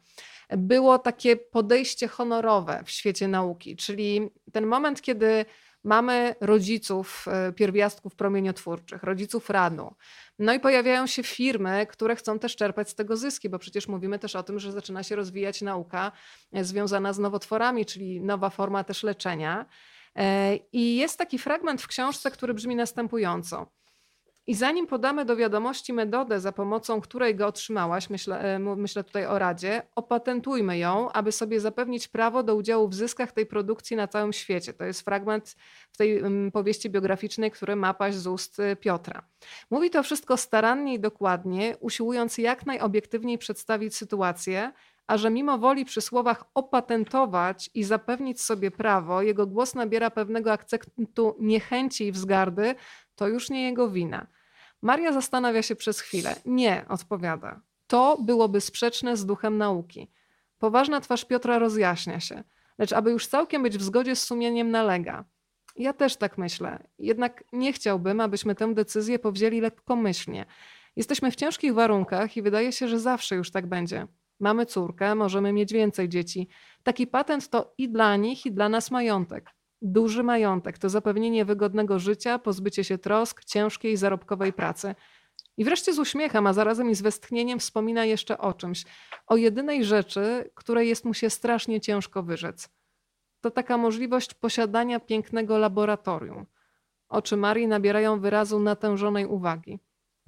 było 0.51 0.99
takie 0.99 1.37
podejście 1.37 2.09
honorowe 2.09 2.83
w 2.87 2.91
świecie 2.91 3.29
nauki, 3.29 3.77
czyli 3.77 4.31
ten 4.53 4.67
moment, 4.67 5.03
kiedy 5.03 5.45
mamy 5.85 6.35
rodziców 6.41 7.27
e, 7.29 7.53
pierwiastków 7.53 8.15
promieniotwórczych, 8.15 9.03
rodziców 9.03 9.51
ranu. 9.51 9.95
No 10.39 10.55
i 10.55 10.61
pojawiają 10.61 11.07
się 11.07 11.23
firmy, 11.23 11.87
które 11.87 12.17
chcą 12.17 12.39
też 12.39 12.57
czerpać 12.57 12.91
z 12.91 12.95
tego 12.95 13.17
zyski, 13.17 13.49
bo 13.49 13.59
przecież 13.59 13.89
mówimy 13.89 14.19
też 14.19 14.37
o 14.37 14.43
tym, 14.43 14.59
że 14.59 14.73
zaczyna 14.73 15.03
się 15.03 15.17
rozwijać 15.17 15.63
nauka 15.63 16.13
e, 16.53 16.65
związana 16.65 17.13
z 17.13 17.19
nowotworami, 17.19 17.87
czyli 17.87 18.21
nowa 18.21 18.51
forma 18.51 18.85
też 18.85 19.03
leczenia. 19.03 19.67
E, 20.17 20.57
I 20.73 20.97
jest 20.97 21.19
taki 21.19 21.39
fragment 21.39 21.83
w 21.83 21.87
książce, 21.87 22.31
który 22.31 22.55
brzmi 22.55 22.77
następująco. 22.77 23.67
I 24.47 24.55
zanim 24.55 24.87
podamy 24.87 25.25
do 25.25 25.37
wiadomości 25.37 25.93
metodę, 25.93 26.41
za 26.41 26.53
pomocą 26.53 27.01
której 27.01 27.35
go 27.35 27.47
otrzymałaś, 27.47 28.11
myślę, 28.11 28.41
e, 28.41 28.59
myślę 28.59 29.05
tutaj 29.05 29.27
o 29.27 29.39
Radzie, 29.39 29.83
opatentujmy 29.95 30.79
ją, 30.79 31.13
aby 31.13 31.33
sobie 31.33 31.61
zapewnić 31.61 32.09
prawo 32.09 32.43
do 32.43 32.57
udziału 32.57 32.89
w 32.89 32.95
zyskach 32.95 33.33
tej 33.33 33.47
produkcji 33.47 33.97
na 33.97 34.09
całym 34.09 34.33
świecie. 34.33 34.73
To 34.73 34.85
jest 34.85 35.01
fragment 35.01 35.57
w 35.93 35.97
tej 35.97 36.23
powieści 36.53 36.91
biograficznej, 36.91 37.51
który 37.51 37.77
ma 37.77 37.95
paść 37.95 38.17
z 38.17 38.27
ust 38.27 38.61
e, 38.61 38.77
Piotra. 38.77 39.23
Mówi 39.71 39.91
to 39.91 40.03
wszystko 40.03 40.37
starannie 40.37 40.95
i 40.95 41.01
dokładnie, 41.01 41.77
usiłując 41.81 42.39
jak 42.39 42.67
najobiektywniej 42.67 43.39
przedstawić 43.39 43.97
sytuację, 43.97 44.73
a 45.07 45.17
że 45.17 45.31
mimo 45.31 45.59
woli 45.59 45.85
przy 45.85 46.01
słowach 46.01 46.45
opatentować 46.55 47.71
i 47.75 47.85
zapewnić 47.85 48.41
sobie 48.41 48.71
prawo, 48.71 49.23
jego 49.23 49.47
głos 49.47 49.75
nabiera 49.75 50.11
pewnego 50.11 50.53
akcentu 50.53 51.37
niechęci 51.41 52.07
i 52.07 52.13
wzgardy, 52.13 52.75
to 53.17 53.29
już 53.29 53.51
nie 53.51 53.65
jego 53.65 53.91
wina. 53.91 54.27
Maria 54.85 55.13
zastanawia 55.13 55.63
się 55.63 55.77
przez 55.77 56.01
chwilę. 56.01 56.37
Nie, 56.47 56.85
odpowiada. 56.89 57.61
To 57.87 58.19
byłoby 58.21 58.61
sprzeczne 58.61 59.17
z 59.17 59.27
duchem 59.27 59.59
nauki. 59.59 60.11
Poważna 60.59 61.01
twarz 61.01 61.25
Piotra 61.25 61.59
rozjaśnia 61.59 62.21
się, 62.21 62.45
lecz 62.79 62.93
aby 62.93 63.11
już 63.11 63.27
całkiem 63.27 63.63
być 63.63 63.79
w 63.79 63.83
zgodzie 63.83 64.17
z 64.17 64.23
sumieniem 64.23 64.71
nalega. 64.71 65.25
Ja 65.77 65.93
też 65.93 66.17
tak 66.17 66.39
myślę, 66.39 66.87
jednak 66.99 67.45
nie 67.53 67.73
chciałbym, 67.73 68.21
abyśmy 68.21 68.55
tę 68.55 68.75
decyzję 68.75 69.19
powzięli 69.19 69.61
lekkomyślnie. 69.61 70.47
Jesteśmy 70.97 71.31
w 71.31 71.37
ciężkich 71.37 71.75
warunkach 71.75 72.37
i 72.37 72.43
wydaje 72.43 72.73
się, 72.73 72.89
że 72.89 72.99
zawsze 72.99 73.37
już 73.37 73.51
tak 73.51 73.67
będzie. 73.67 74.07
Mamy 74.41 74.67
córkę, 74.67 75.15
możemy 75.15 75.53
mieć 75.53 75.73
więcej 75.73 76.09
dzieci. 76.09 76.49
Taki 76.83 77.07
patent 77.07 77.49
to 77.49 77.75
i 77.79 77.89
dla 77.89 78.17
nich, 78.17 78.47
i 78.47 78.53
dla 78.53 78.69
nas 78.69 78.91
majątek. 78.91 79.51
Duży 79.87 80.23
majątek 80.23 80.79
to 80.79 80.89
zapewnienie 80.89 81.45
wygodnego 81.45 81.99
życia, 81.99 82.39
pozbycie 82.39 82.85
się 82.85 82.99
trosk, 82.99 83.45
ciężkiej, 83.45 83.97
zarobkowej 83.97 84.53
pracy. 84.53 84.95
I 85.57 85.65
wreszcie 85.65 85.93
z 85.93 85.99
uśmiechem, 85.99 86.47
a 86.47 86.53
zarazem 86.53 86.91
i 86.91 86.95
z 86.95 87.03
westchnieniem 87.03 87.59
wspomina 87.59 88.05
jeszcze 88.05 88.39
o 88.39 88.53
czymś, 88.53 88.85
o 89.27 89.37
jedynej 89.37 89.85
rzeczy, 89.85 90.51
której 90.55 90.89
jest 90.89 91.05
mu 91.05 91.15
się 91.15 91.31
strasznie 91.31 91.81
ciężko 91.81 92.23
wyrzec. 92.23 92.69
To 93.41 93.51
taka 93.51 93.77
możliwość 93.77 94.35
posiadania 94.35 95.01
pięknego 95.01 95.59
laboratorium. 95.59 96.47
Oczy 97.09 97.37
Marii 97.37 97.69
nabierają 97.69 98.21
wyrazu 98.21 98.61
natężonej 98.61 99.27
uwagi. 99.27 99.79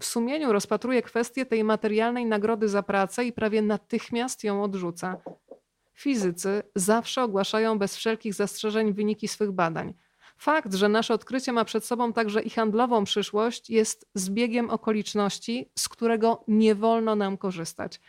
W 0.01 0.05
sumieniu 0.05 0.53
rozpatruje 0.53 1.03
kwestię 1.03 1.47
tej 1.47 1.65
materialnej 1.65 2.27
nagrody 2.27 2.69
za 2.69 2.83
pracę 2.83 3.25
i 3.25 3.33
prawie 3.33 3.63
natychmiast 3.63 4.45
ją 4.45 4.63
odrzuca. 4.63 5.17
Fizycy 5.97 6.63
zawsze 6.75 7.23
ogłaszają 7.23 7.79
bez 7.79 7.97
wszelkich 7.97 8.35
zastrzeżeń 8.35 8.93
wyniki 8.93 9.29
swych 9.29 9.53
badań. 9.53 9.95
Fakt, 10.39 10.75
że 10.75 10.89
nasze 10.89 11.15
odkrycie 11.15 11.53
ma 11.53 11.65
przed 11.65 11.85
sobą 11.85 12.13
także 12.13 12.43
i 12.43 12.51
handlową 12.51 13.05
przyszłość, 13.05 13.71
jest 13.71 14.09
zbiegiem 14.15 14.71
okoliczności, 14.71 15.71
z 15.79 15.89
którego 15.89 16.45
nie 16.49 16.75
wolno 16.75 17.17
nam 17.17 17.39
korzystać. 17.39 18.01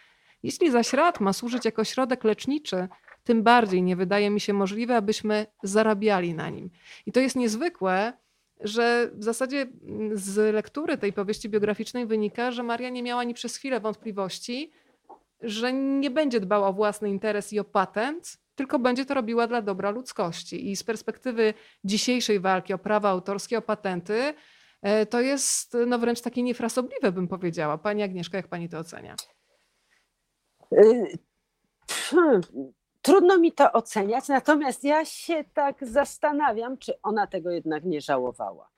Jeśli 0.43 0.71
zaś 0.71 0.93
rad 0.93 1.19
ma 1.19 1.33
służyć 1.33 1.65
jako 1.65 1.83
środek 1.83 2.23
leczniczy, 2.23 2.87
tym 3.23 3.43
bardziej 3.43 3.83
nie 3.83 3.95
wydaje 3.95 4.29
mi 4.29 4.39
się 4.39 4.53
możliwe, 4.53 4.95
abyśmy 4.95 5.45
zarabiali 5.63 6.33
na 6.33 6.49
nim. 6.49 6.69
I 7.05 7.11
to 7.11 7.19
jest 7.19 7.35
niezwykłe, 7.35 8.13
że 8.59 9.11
w 9.13 9.23
zasadzie 9.23 9.67
z 10.13 10.53
lektury 10.53 10.97
tej 10.97 11.13
powieści 11.13 11.49
biograficznej 11.49 12.05
wynika, 12.05 12.51
że 12.51 12.63
Maria 12.63 12.89
nie 12.89 13.03
miała 13.03 13.21
ani 13.21 13.33
przez 13.33 13.57
chwilę 13.57 13.79
wątpliwości, 13.79 14.71
że 15.41 15.73
nie 15.73 16.11
będzie 16.11 16.39
dbała 16.39 16.67
o 16.67 16.73
własny 16.73 17.09
interes 17.09 17.53
i 17.53 17.59
o 17.59 17.63
patent, 17.63 18.37
tylko 18.55 18.79
będzie 18.79 19.05
to 19.05 19.13
robiła 19.13 19.47
dla 19.47 19.61
dobra 19.61 19.91
ludzkości. 19.91 20.71
I 20.71 20.75
z 20.75 20.83
perspektywy 20.83 21.53
dzisiejszej 21.83 22.39
walki 22.39 22.73
o 22.73 22.77
prawa 22.77 23.09
autorskie, 23.09 23.57
o 23.57 23.61
patenty, 23.61 24.33
e, 24.81 25.05
to 25.05 25.21
jest 25.21 25.77
no 25.87 25.99
wręcz 25.99 26.21
takie 26.21 26.43
niefrasobliwe, 26.43 27.11
bym 27.11 27.27
powiedziała. 27.27 27.77
Pani 27.77 28.03
Agnieszka, 28.03 28.37
jak 28.37 28.47
pani 28.47 28.69
to 28.69 28.79
ocenia? 28.79 29.15
Hmm, 31.89 32.41
trudno 33.01 33.37
mi 33.37 33.51
to 33.51 33.71
oceniać, 33.71 34.27
natomiast 34.27 34.83
ja 34.83 35.05
się 35.05 35.43
tak 35.53 35.87
zastanawiam, 35.87 36.77
czy 36.77 37.01
ona 37.01 37.27
tego 37.27 37.51
jednak 37.51 37.83
nie 37.83 38.01
żałowała. 38.01 38.69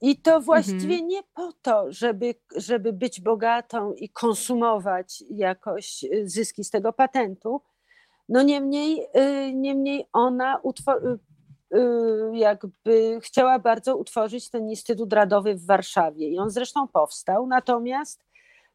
I 0.00 0.16
to 0.16 0.40
właściwie 0.40 0.94
mhm. 0.94 1.08
nie 1.08 1.22
po 1.34 1.52
to, 1.62 1.92
żeby, 1.92 2.34
żeby 2.56 2.92
być 2.92 3.20
bogatą 3.20 3.92
i 3.92 4.08
konsumować 4.08 5.24
jakoś 5.30 6.04
y, 6.04 6.28
zyski 6.28 6.64
z 6.64 6.70
tego 6.70 6.92
patentu. 6.92 7.60
No 8.28 8.42
niemniej, 8.42 9.06
y, 9.16 9.54
niemniej 9.54 10.06
ona 10.12 10.60
y, 11.74 11.78
jakby 12.32 13.18
chciała 13.22 13.58
bardzo 13.58 13.96
utworzyć 13.96 14.50
ten 14.50 14.68
Instytut 14.68 15.12
Radowy 15.12 15.54
w 15.54 15.66
Warszawie 15.66 16.28
i 16.28 16.38
on 16.38 16.50
zresztą 16.50 16.88
powstał, 16.88 17.46
natomiast 17.46 18.24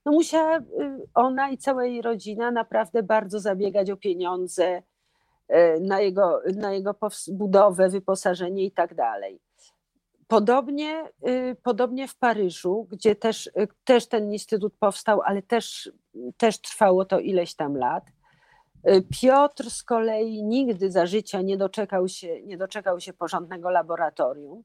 no 0.05 0.11
musiała 0.11 0.59
ona 1.13 1.49
i 1.49 1.57
cała 1.57 1.85
jej 1.85 2.01
rodzina 2.01 2.51
naprawdę 2.51 3.03
bardzo 3.03 3.39
zabiegać 3.39 3.91
o 3.91 3.97
pieniądze 3.97 4.83
na 5.81 5.99
jego, 5.99 6.41
na 6.55 6.73
jego 6.73 6.95
budowę, 7.31 7.89
wyposażenie 7.89 8.65
i 8.65 8.71
tak 8.71 8.95
dalej. 8.95 9.39
Podobnie, 10.27 11.09
y, 11.27 11.55
podobnie 11.63 12.07
w 12.07 12.15
Paryżu, 12.15 12.87
gdzie 12.91 13.15
też, 13.15 13.47
y, 13.47 13.67
też 13.83 14.07
ten 14.07 14.33
instytut 14.33 14.73
powstał, 14.79 15.21
ale 15.21 15.41
też, 15.41 15.91
też 16.37 16.61
trwało 16.61 17.05
to 17.05 17.19
ileś 17.19 17.55
tam 17.55 17.77
lat. 17.77 18.03
Y, 18.89 19.03
Piotr 19.21 19.69
z 19.69 19.83
kolei 19.83 20.43
nigdy 20.43 20.91
za 20.91 21.05
życia 21.05 21.41
nie 21.41 21.57
doczekał 21.57 22.07
się, 22.07 22.41
nie 22.41 22.57
doczekał 22.57 22.99
się 22.99 23.13
porządnego 23.13 23.69
laboratorium. 23.69 24.63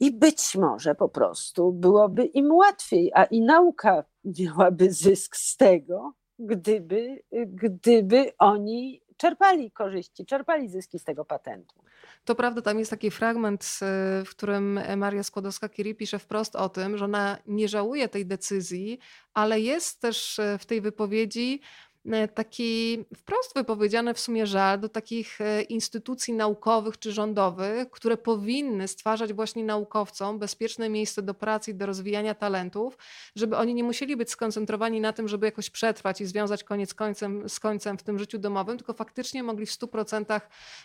I 0.00 0.10
być 0.10 0.54
może 0.54 0.94
po 0.94 1.08
prostu 1.08 1.72
byłoby 1.72 2.24
im 2.24 2.52
łatwiej, 2.52 3.10
a 3.14 3.24
i 3.24 3.40
nauka 3.40 4.04
miałaby 4.24 4.92
zysk 4.92 5.36
z 5.36 5.56
tego, 5.56 6.12
gdyby, 6.38 7.22
gdyby 7.46 8.32
oni 8.38 9.02
czerpali 9.16 9.70
korzyści, 9.70 10.26
czerpali 10.26 10.68
zyski 10.68 10.98
z 10.98 11.04
tego 11.04 11.24
patentu. 11.24 11.82
To 12.28 12.34
prawda, 12.34 12.62
tam 12.62 12.78
jest 12.78 12.90
taki 12.90 13.10
fragment, 13.10 13.78
w 14.24 14.30
którym 14.30 14.80
Maria 14.96 15.22
Skłodowska-Curie 15.22 15.94
pisze 15.94 16.18
wprost 16.18 16.56
o 16.56 16.68
tym, 16.68 16.98
że 16.98 17.04
ona 17.04 17.38
nie 17.46 17.68
żałuje 17.68 18.08
tej 18.08 18.26
decyzji, 18.26 18.98
ale 19.34 19.60
jest 19.60 20.00
też 20.00 20.40
w 20.58 20.66
tej 20.66 20.80
wypowiedzi 20.80 21.60
E, 21.60 21.87
taki 22.34 23.04
wprost 23.16 23.54
wypowiedziany 23.54 24.14
w 24.14 24.20
sumie 24.20 24.46
żal 24.46 24.80
do 24.80 24.88
takich 24.88 25.40
e, 25.40 25.62
instytucji 25.62 26.34
naukowych 26.34 26.98
czy 26.98 27.12
rządowych, 27.12 27.90
które 27.90 28.16
powinny 28.16 28.88
stwarzać 28.88 29.32
właśnie 29.32 29.64
naukowcom 29.64 30.38
bezpieczne 30.38 30.88
miejsce 30.88 31.22
do 31.22 31.34
pracy 31.34 31.70
i 31.70 31.74
do 31.74 31.86
rozwijania 31.86 32.34
talentów, 32.34 32.98
żeby 33.36 33.56
oni 33.56 33.74
nie 33.74 33.84
musieli 33.84 34.16
być 34.16 34.30
skoncentrowani 34.30 35.00
na 35.00 35.12
tym, 35.12 35.28
żeby 35.28 35.46
jakoś 35.46 35.70
przetrwać 35.70 36.20
i 36.20 36.26
związać 36.26 36.64
koniec 36.64 36.94
końcem, 36.94 37.48
z 37.48 37.60
końcem 37.60 37.98
w 37.98 38.02
tym 38.02 38.18
życiu 38.18 38.38
domowym, 38.38 38.76
tylko 38.76 38.92
faktycznie 38.92 39.42
mogli 39.42 39.66
w 39.66 39.70
100% 39.70 40.40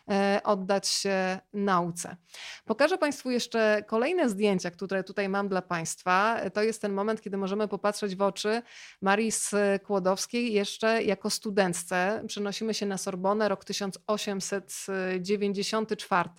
e, 0.10 0.42
oddać 0.44 0.88
się 0.88 1.40
nauce. 1.54 2.18
Pokażę 2.66 2.98
Państwu 2.98 3.32
jeszcze 3.32 3.84
kolejne 3.88 4.30
zdjęcia, 4.30 4.72
które 4.72 5.04
tutaj 5.04 5.30
mam 5.30 5.48
dla 5.48 5.62
Państwa. 5.62 6.38
To 6.54 6.64
jest 6.64 6.82
ten 6.82 6.94
moment, 6.94 7.22
kiedy 7.22 7.38
możemy 7.38 7.68
popatrzeć 7.68 8.16
w 8.16 8.22
oczy 8.22 8.62
Marii 9.02 9.32
Skłodowskiej 9.32 10.54
jeszcze 10.54 11.04
jako 11.14 11.30
studentce 11.30 12.24
przenosimy 12.28 12.74
się 12.74 12.86
na 12.86 12.98
Sorbonę, 12.98 13.50
rok 13.50 13.66
1894. 13.66 16.30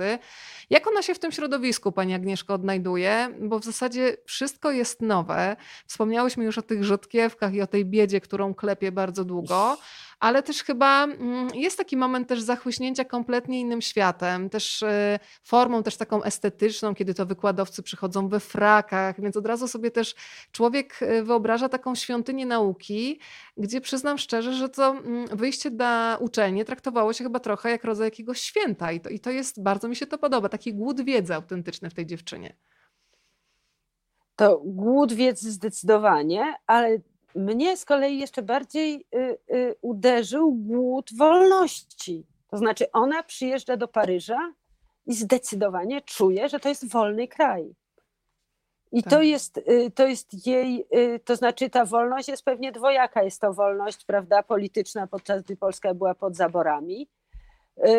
Jak 0.71 0.87
ona 0.87 1.03
się 1.03 1.15
w 1.15 1.19
tym 1.19 1.33
środowisku, 1.33 1.93
Pani 1.93 2.15
Agnieszko, 2.15 2.55
odnajduje? 2.55 3.35
Bo 3.41 3.59
w 3.59 3.65
zasadzie 3.65 4.17
wszystko 4.27 4.71
jest 4.71 5.03
nowe. 5.03 5.57
Wspomniałyśmy 5.87 6.45
już 6.45 6.59
o 6.59 6.63
tych 6.63 6.85
rzodkiewkach 6.85 7.55
i 7.55 7.61
o 7.61 7.67
tej 7.67 7.85
biedzie, 7.85 8.21
którą 8.21 8.55
klepie 8.55 8.93
bardzo 8.93 9.25
długo 9.25 9.77
ale 10.21 10.43
też 10.43 10.63
chyba 10.63 11.05
mm, 11.05 11.49
jest 11.55 11.79
taki 11.79 11.97
moment 11.97 12.29
też 12.29 12.41
zachłyśnięcia 12.41 13.05
kompletnie 13.05 13.61
innym 13.61 13.83
światem, 13.83 14.51
też 14.51 14.83
y, 14.83 15.19
formą 15.43 15.83
też 15.83 15.97
taką 15.97 16.23
estetyczną, 16.23 16.95
kiedy 16.95 17.15
to 17.15 17.27
wykładowcy 17.27 17.83
przychodzą 17.83 18.29
we 18.29 18.41
frakach, 18.41 19.21
więc 19.21 19.37
od 19.37 19.47
razu 19.47 19.69
sobie 19.69 19.91
też 19.91 20.15
człowiek 20.53 21.03
y, 21.03 21.23
wyobraża 21.23 21.69
taką 21.69 21.95
świątynię 21.95 22.47
nauki, 22.47 23.21
gdzie 23.57 23.81
przyznam 23.81 24.19
szczerze, 24.19 24.55
że 24.55 24.69
to 24.69 24.91
mm, 24.91 25.27
wyjście 25.27 25.71
na 25.71 26.19
uczelnię 26.21 26.65
traktowało 26.65 27.13
się 27.13 27.25
chyba 27.25 27.41
trochę 27.41 27.71
jak 27.71 27.85
rodzaj 27.85 28.07
jakiegoś 28.07 28.41
święta 28.41 28.93
i 28.93 29.01
to, 29.01 29.11
i 29.11 29.21
to 29.21 29.31
jest, 29.31 29.63
bardzo 29.63 29.89
mi 29.89 29.97
się 29.97 30.07
to 30.07 30.19
podoba, 30.19 30.49
taki 30.49 30.75
głód 30.75 31.01
wiedzy 31.01 31.35
autentyczny 31.35 31.91
w 31.91 31.95
tej 31.95 32.07
dziewczynie. 32.07 32.57
To 34.37 34.63
głód 34.65 35.13
wiedzy 35.13 35.53
zdecydowanie, 35.53 36.55
ale 36.67 36.99
mnie 37.35 37.77
z 37.77 37.85
kolei 37.85 38.19
jeszcze 38.19 38.43
bardziej 38.43 39.07
y, 39.15 39.39
y, 39.55 39.75
uderzył 39.81 40.53
głód 40.53 41.11
wolności. 41.17 42.27
To 42.49 42.57
znaczy, 42.57 42.93
ona 42.93 43.23
przyjeżdża 43.23 43.77
do 43.77 43.89
Paryża 43.89 44.55
i 45.07 45.15
zdecydowanie 45.15 46.03
czuje, 46.03 46.49
że 46.49 46.61
to 46.61 46.69
jest 46.69 46.89
wolny 46.89 47.29
kraj. 47.29 47.75
I 48.93 49.03
tak. 49.03 49.13
to, 49.13 49.23
jest, 49.23 49.59
y, 49.59 49.91
to 49.95 50.07
jest 50.07 50.47
jej, 50.47 50.87
to 51.25 51.37
znaczy 51.37 51.71
ta 51.71 51.85
wolność 51.85 52.29
jest 52.29 52.45
pewnie 52.45 52.73
dwojaka. 52.73 53.23
Jest 53.23 53.41
to 53.41 53.53
wolność, 53.53 54.05
prawda, 54.05 54.43
polityczna, 54.43 55.07
podczas 55.07 55.43
gdy 55.43 55.57
Polska 55.57 55.95
była 55.95 56.15
pod 56.15 56.37
zaborami, 56.37 57.09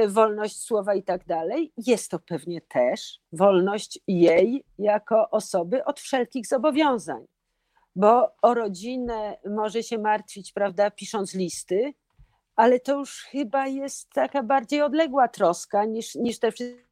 wolność 0.07 0.61
słowa 0.61 0.95
i 0.95 1.03
tak 1.03 1.25
dalej. 1.25 1.73
Jest 1.77 2.11
to 2.11 2.19
pewnie 2.19 2.61
też 2.61 3.19
wolność 3.31 3.99
jej 4.07 4.63
jako 4.77 5.29
osoby 5.29 5.86
od 5.86 5.99
wszelkich 5.99 6.47
zobowiązań 6.47 7.25
bo 7.96 8.36
o 8.41 8.54
rodzinę 8.54 9.38
może 9.46 9.84
się 9.84 9.98
martwić, 9.98 10.54
prawda, 10.54 10.91
pisząc 10.91 11.34
listy, 11.34 11.93
ale 12.56 12.80
to 12.80 13.00
już 13.00 13.24
chyba 13.24 13.68
jest 13.68 14.10
taka 14.10 14.43
bardziej 14.43 14.82
odległa 14.82 15.28
troska 15.28 15.86
niż, 15.86 16.16
niż 16.16 16.39
te 16.39 16.52
wszystkie 16.52 16.86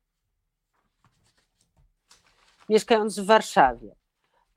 mieszkając 2.70 3.20
w 3.20 3.26
Warszawie. 3.26 3.96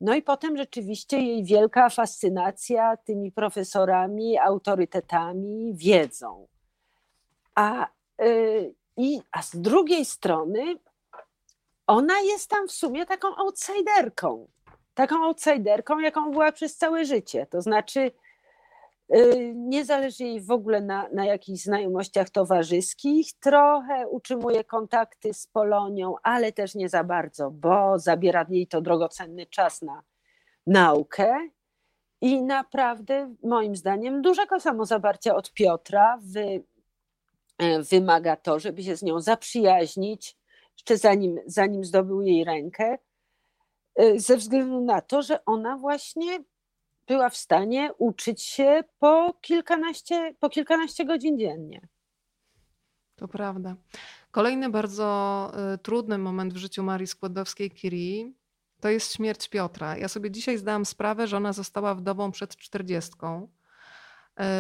No 0.00 0.14
i 0.14 0.22
potem 0.22 0.56
rzeczywiście 0.56 1.18
jej 1.18 1.44
wielka 1.44 1.90
fascynacja 1.90 2.96
tymi 2.96 3.32
profesorami, 3.32 4.38
autorytetami, 4.38 5.74
wiedzą. 5.74 6.48
A, 7.54 7.86
yy, 8.18 8.74
i, 8.96 9.20
a 9.32 9.42
z 9.42 9.56
drugiej 9.56 10.04
strony 10.04 10.74
ona 11.86 12.20
jest 12.20 12.50
tam 12.50 12.68
w 12.68 12.72
sumie 12.72 13.06
taką 13.06 13.36
outsiderką 13.36 14.48
taką 14.96 15.24
outsiderką, 15.24 15.98
jaką 15.98 16.30
była 16.30 16.52
przez 16.52 16.76
całe 16.76 17.04
życie. 17.04 17.46
To 17.46 17.62
znaczy, 17.62 18.10
y, 19.16 19.52
nie 19.54 19.84
zależy 19.84 20.24
jej 20.24 20.40
w 20.40 20.50
ogóle 20.50 20.80
na, 20.80 21.08
na 21.12 21.24
jakichś 21.26 21.62
znajomościach 21.62 22.30
towarzyskich, 22.30 23.32
trochę 23.40 24.08
utrzymuje 24.08 24.64
kontakty 24.64 25.34
z 25.34 25.46
Polonią, 25.46 26.14
ale 26.22 26.52
też 26.52 26.74
nie 26.74 26.88
za 26.88 27.04
bardzo, 27.04 27.50
bo 27.50 27.98
zabiera 27.98 28.46
jej 28.48 28.66
to 28.66 28.80
drogocenny 28.80 29.46
czas 29.46 29.82
na 29.82 30.02
naukę. 30.66 31.48
I 32.20 32.42
naprawdę, 32.42 33.34
moim 33.42 33.76
zdaniem, 33.76 34.22
dużego 34.22 34.60
samozaparcia 34.60 35.34
od 35.34 35.52
Piotra 35.52 36.18
wy, 36.22 36.64
e, 37.58 37.82
wymaga 37.82 38.36
to, 38.36 38.58
żeby 38.58 38.82
się 38.82 38.96
z 38.96 39.02
nią 39.02 39.20
zaprzyjaźnić, 39.20 40.36
jeszcze 40.78 40.96
zanim, 40.96 41.38
zanim 41.46 41.84
zdobył 41.84 42.22
jej 42.22 42.44
rękę, 42.44 42.98
ze 44.16 44.36
względu 44.36 44.80
na 44.80 45.00
to, 45.00 45.22
że 45.22 45.44
ona 45.44 45.76
właśnie 45.76 46.44
była 47.06 47.28
w 47.30 47.36
stanie 47.36 47.90
uczyć 47.98 48.42
się 48.42 48.84
po 48.98 49.34
kilkanaście, 49.40 50.34
po 50.40 50.48
kilkanaście 50.48 51.04
godzin 51.04 51.38
dziennie. 51.38 51.88
To 53.16 53.28
prawda. 53.28 53.76
Kolejny 54.30 54.70
bardzo 54.70 55.50
y, 55.74 55.78
trudny 55.78 56.18
moment 56.18 56.54
w 56.54 56.56
życiu 56.56 56.82
Marii 56.82 57.06
Skłodowskiej-Curie 57.06 58.32
to 58.80 58.88
jest 58.88 59.12
śmierć 59.12 59.48
Piotra. 59.48 59.96
Ja 59.96 60.08
sobie 60.08 60.30
dzisiaj 60.30 60.58
zdałam 60.58 60.84
sprawę, 60.84 61.26
że 61.26 61.36
ona 61.36 61.52
została 61.52 61.94
wdową 61.94 62.32
przed 62.32 62.56
czterdziestką 62.56 63.48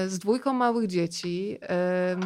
y, 0.04 0.08
z 0.08 0.18
dwójką 0.18 0.52
małych 0.52 0.86
dzieci. 0.86 1.58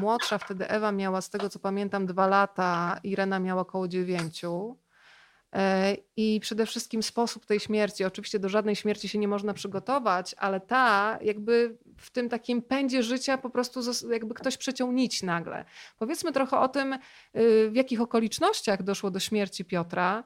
Młodsza 0.01 0.39
wtedy 0.39 0.69
Ewa 0.69 0.93
miała, 0.93 1.21
z 1.21 1.31
tego 1.31 1.49
co 1.49 1.59
pamiętam, 1.59 2.07
dwa 2.07 2.27
lata, 2.27 3.01
Irena 3.03 3.39
miała 3.39 3.63
około 3.63 3.89
dziewięciu. 3.89 4.79
E, 5.55 5.97
I 6.17 6.41
przede 6.41 6.67
wszystkim 6.67 7.03
sposób 7.03 7.47
tej 7.47 7.61
śmierci. 7.61 8.05
Oczywiście 8.05 8.39
do 8.39 8.49
żadnej 8.49 8.77
śmierci 8.77 9.09
się 9.09 9.19
nie 9.19 9.29
można 9.29 9.55
przygotować, 9.55 10.35
ale 10.39 10.61
ta 10.61 11.19
jakby 11.23 11.79
w 11.97 12.11
tym 12.11 12.29
takim 12.29 12.63
pędzie 12.63 13.03
życia 13.03 13.39
po 13.39 13.51
prostu 13.51 13.81
jakby 14.11 14.35
ktoś 14.35 14.57
przeciął 14.57 14.93
nić 14.93 15.23
nagle. 15.23 15.65
Powiedzmy 15.99 16.33
trochę 16.33 16.59
o 16.59 16.69
tym, 16.69 16.93
y, 16.93 16.99
w 17.71 17.75
jakich 17.75 18.01
okolicznościach 18.01 18.83
doszło 18.83 19.11
do 19.11 19.21
śmierci 19.21 19.65
Piotra. 19.65 20.25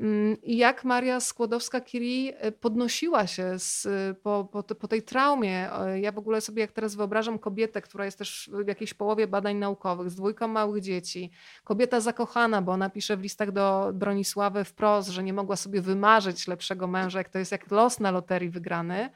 Mm, 0.00 0.36
I 0.42 0.56
jak 0.56 0.84
Maria 0.84 1.18
Skłodowska-Curie 1.20 2.32
e, 2.38 2.52
podnosiła 2.52 3.26
się 3.26 3.58
z, 3.58 3.88
po, 4.18 4.48
po, 4.52 4.62
po, 4.62 4.88
tej 4.88 5.02
traumie. 5.02 5.68
Ja 6.00 6.12
w 6.12 6.18
ogóle 6.18 6.40
sobie 6.40 6.60
jak 6.60 6.72
teraz 6.72 6.94
wyobrażam 6.94 7.38
kobietę, 7.38 7.82
która 7.82 8.04
jest 8.04 8.18
też 8.18 8.50
w 8.64 8.68
jakiejś 8.68 8.94
połowie 8.94 9.26
badań 9.26 9.56
naukowych, 9.56 10.10
z 10.10 10.14
dwójką 10.14 10.48
małych 10.48 10.82
dzieci. 10.82 11.30
Kobieta 11.64 12.00
zakochana, 12.00 12.62
bo 12.62 12.72
ona 12.72 12.90
pisze 12.90 13.16
w 13.16 13.20
listach 13.20 13.52
do 13.52 13.90
Bronisławy 13.94 14.64
wprost, 14.64 15.08
że 15.08 15.22
nie 15.22 15.32
mogła 15.32 15.56
sobie 15.56 15.80
wymarzyć 15.80 16.48
lepszego 16.48 16.86
męża, 16.86 17.18
jak 17.18 17.28
to 17.28 17.38
jest 17.38 17.52
jak 17.52 17.70
los 17.70 18.00
na 18.00 18.10
loterii 18.10 18.50
wygrany. 18.50 19.10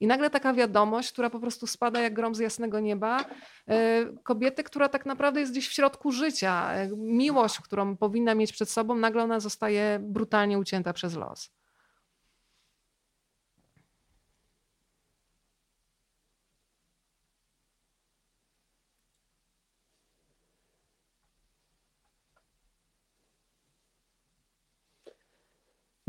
I 0.00 0.06
nagle 0.06 0.30
taka 0.30 0.54
wiadomość, 0.54 1.12
która 1.12 1.30
po 1.30 1.40
prostu 1.40 1.66
spada 1.66 2.00
jak 2.00 2.14
grom 2.14 2.34
z 2.34 2.38
jasnego 2.38 2.80
nieba, 2.80 3.24
e, 3.68 4.06
kobiety, 4.22 4.64
która 4.64 4.88
tak 4.88 5.06
naprawdę 5.06 5.40
jest 5.40 5.52
gdzieś 5.52 5.68
w 5.68 5.72
środku 5.72 6.12
życia, 6.12 6.72
e, 6.74 6.88
miłość, 6.96 7.60
którą 7.60 7.96
powinna 7.96 8.34
mieć 8.34 8.52
przed 8.52 8.70
sobą, 8.70 8.94
nagle 8.94 9.22
ona 9.22 9.40
zostaje 9.40 9.98
brutalnie 10.02 10.58
ucięta 10.58 10.92
przez 10.92 11.16
los. 11.16 11.59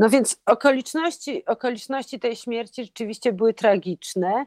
No 0.02 0.10
więc 0.10 0.42
okoliczności, 0.46 1.46
okoliczności 1.46 2.20
tej 2.20 2.36
śmierci 2.36 2.84
rzeczywiście 2.84 3.34
były 3.34 3.54
tragiczne, 3.54 4.46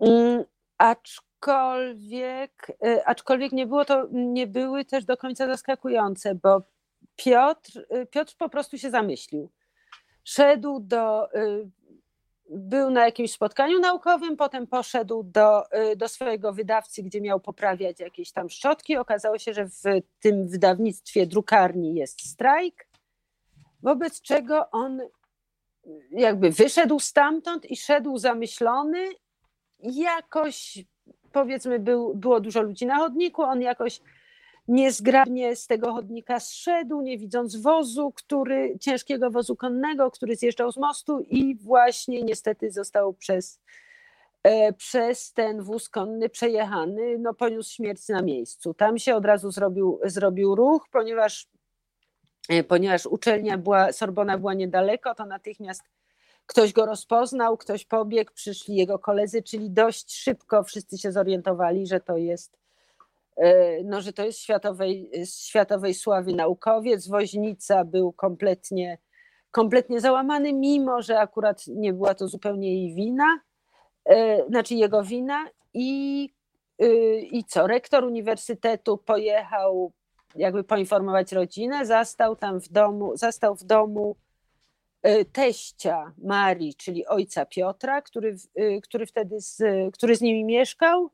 mm, 0.00 0.44
aczkolwiek, 0.78 2.72
y, 2.86 3.04
aczkolwiek 3.04 3.52
nie, 3.52 3.66
było 3.66 3.84
to, 3.84 4.06
nie 4.12 4.46
były 4.46 4.84
też 4.84 5.04
do 5.04 5.16
końca 5.16 5.46
zaskakujące, 5.46 6.34
bo 6.34 6.62
Piotr, 7.16 7.86
y, 7.96 8.06
Piotr 8.06 8.34
po 8.38 8.48
prostu 8.48 8.78
się 8.78 8.90
zamyślił. 8.90 9.50
Szedł 10.24 10.80
do, 10.80 11.34
y, 11.34 11.70
był 12.50 12.90
na 12.90 13.04
jakimś 13.04 13.32
spotkaniu 13.32 13.78
naukowym, 13.78 14.36
potem 14.36 14.66
poszedł 14.66 15.22
do, 15.22 15.62
do 15.96 16.08
swojego 16.08 16.52
wydawcy, 16.52 17.02
gdzie 17.02 17.20
miał 17.20 17.40
poprawiać 17.40 18.00
jakieś 18.00 18.32
tam 18.32 18.50
szczotki. 18.50 18.96
Okazało 18.96 19.38
się, 19.38 19.54
że 19.54 19.66
w 19.66 19.82
tym 20.20 20.48
wydawnictwie 20.48 21.26
drukarni 21.26 21.94
jest 21.94 22.30
strajk 22.30 22.89
wobec 23.82 24.20
czego 24.20 24.70
on 24.70 25.00
jakby 26.10 26.50
wyszedł 26.50 26.98
stamtąd 27.00 27.70
i 27.70 27.76
szedł 27.76 28.18
zamyślony. 28.18 29.08
Jakoś, 29.82 30.84
powiedzmy, 31.32 31.78
był, 31.78 32.14
było 32.14 32.40
dużo 32.40 32.62
ludzi 32.62 32.86
na 32.86 32.96
chodniku, 32.96 33.42
on 33.42 33.62
jakoś 33.62 34.00
niezgrabnie 34.68 35.56
z 35.56 35.66
tego 35.66 35.92
chodnika 35.92 36.40
zszedł, 36.40 37.00
nie 37.00 37.18
widząc 37.18 37.56
wozu, 37.56 38.12
który, 38.12 38.78
ciężkiego 38.80 39.30
wozu 39.30 39.56
konnego, 39.56 40.10
który 40.10 40.36
zjeżdżał 40.36 40.72
z 40.72 40.76
mostu 40.76 41.20
i 41.20 41.56
właśnie 41.56 42.22
niestety 42.22 42.70
został 42.70 43.14
przez, 43.14 43.60
e, 44.42 44.72
przez 44.72 45.32
ten 45.32 45.62
wóz 45.62 45.88
konny 45.88 46.28
przejechany, 46.28 47.18
no 47.18 47.34
poniósł 47.34 47.74
śmierć 47.74 48.08
na 48.08 48.22
miejscu. 48.22 48.74
Tam 48.74 48.98
się 48.98 49.14
od 49.14 49.24
razu 49.24 49.50
zrobił, 49.50 50.00
zrobił 50.04 50.54
ruch, 50.54 50.88
ponieważ 50.92 51.48
ponieważ 52.68 53.06
uczelnia 53.06 53.58
była, 53.58 53.92
Sorbona 53.92 54.38
była 54.38 54.54
niedaleko, 54.54 55.14
to 55.14 55.26
natychmiast 55.26 55.82
ktoś 56.46 56.72
go 56.72 56.86
rozpoznał, 56.86 57.56
ktoś 57.56 57.84
pobiegł, 57.84 58.32
przyszli 58.34 58.76
jego 58.76 58.98
koledzy, 58.98 59.42
czyli 59.42 59.70
dość 59.70 60.14
szybko 60.14 60.64
wszyscy 60.64 60.98
się 60.98 61.12
zorientowali, 61.12 61.86
że 61.86 62.00
to 62.00 62.16
jest, 62.16 62.58
e, 63.36 63.82
no, 63.84 64.00
że 64.00 64.12
to 64.12 64.24
jest 64.24 64.38
światowej, 64.38 65.10
światowej 65.24 65.94
sławy 65.94 66.32
naukowiec. 66.32 67.08
Woźnica 67.08 67.84
był 67.84 68.12
kompletnie, 68.12 68.98
kompletnie 69.50 70.00
załamany, 70.00 70.52
mimo 70.52 71.02
że 71.02 71.18
akurat 71.20 71.66
nie 71.66 71.92
była 71.92 72.14
to 72.14 72.28
zupełnie 72.28 72.74
jej 72.74 72.94
wina, 72.94 73.40
e, 74.04 74.46
znaczy 74.46 74.74
jego 74.74 75.02
wina. 75.02 75.46
I, 75.74 76.22
i 77.32 77.44
co? 77.44 77.66
Rektor 77.66 78.04
uniwersytetu 78.04 78.98
pojechał 78.98 79.92
jakby 80.34 80.64
poinformować 80.64 81.32
rodzinę, 81.32 81.86
zastał 81.86 82.36
tam 82.36 82.60
w 82.60 82.68
domu, 82.68 83.16
zastał 83.16 83.54
w 83.54 83.64
domu 83.64 84.16
y, 85.06 85.24
teścia 85.24 86.12
Marii, 86.18 86.74
czyli 86.74 87.06
ojca 87.06 87.46
Piotra, 87.46 88.02
który, 88.02 88.36
y, 88.60 88.80
który 88.82 89.06
wtedy 89.06 89.40
z, 89.40 89.62
który 89.94 90.16
z 90.16 90.20
nimi 90.20 90.44
mieszkał. 90.44 91.10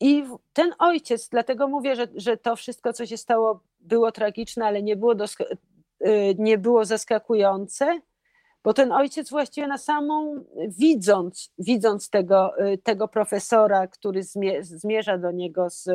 I 0.00 0.24
ten 0.52 0.74
ojciec, 0.78 1.28
dlatego 1.28 1.68
mówię, 1.68 1.96
że, 1.96 2.08
że 2.14 2.36
to 2.36 2.56
wszystko, 2.56 2.92
co 2.92 3.06
się 3.06 3.16
stało, 3.16 3.60
było 3.80 4.12
tragiczne, 4.12 4.66
ale 4.66 4.82
nie 4.82 4.96
było, 4.96 5.14
y, 5.14 6.34
nie 6.38 6.58
było 6.58 6.84
zaskakujące, 6.84 8.00
bo 8.64 8.74
ten 8.74 8.92
ojciec 8.92 9.30
właściwie 9.30 9.66
na 9.66 9.78
samą, 9.78 10.44
widząc, 10.68 11.52
widząc 11.58 12.10
tego, 12.10 12.52
tego 12.82 13.08
profesora, 13.08 13.86
który 13.86 14.22
zmierza 14.60 15.18
do 15.18 15.30
niego 15.30 15.70
z, 15.70 15.88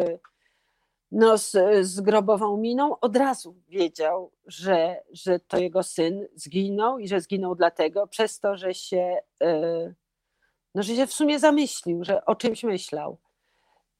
no, 1.11 1.37
z, 1.37 1.55
z 1.81 2.01
grobową 2.01 2.57
miną, 2.57 2.99
od 2.99 3.15
razu 3.17 3.55
wiedział, 3.67 4.31
że, 4.45 5.01
że 5.11 5.39
to 5.39 5.57
jego 5.57 5.83
syn 5.83 6.27
zginął 6.35 6.99
i 6.99 7.07
że 7.07 7.21
zginął 7.21 7.55
dlatego, 7.55 8.07
przez 8.07 8.39
to, 8.39 8.57
że 8.57 8.73
się, 8.73 9.17
e, 9.43 9.93
no, 10.75 10.83
że 10.83 10.95
się 10.95 11.07
w 11.07 11.13
sumie 11.13 11.39
zamyślił, 11.39 12.03
że 12.03 12.25
o 12.25 12.35
czymś 12.35 12.63
myślał. 12.63 13.17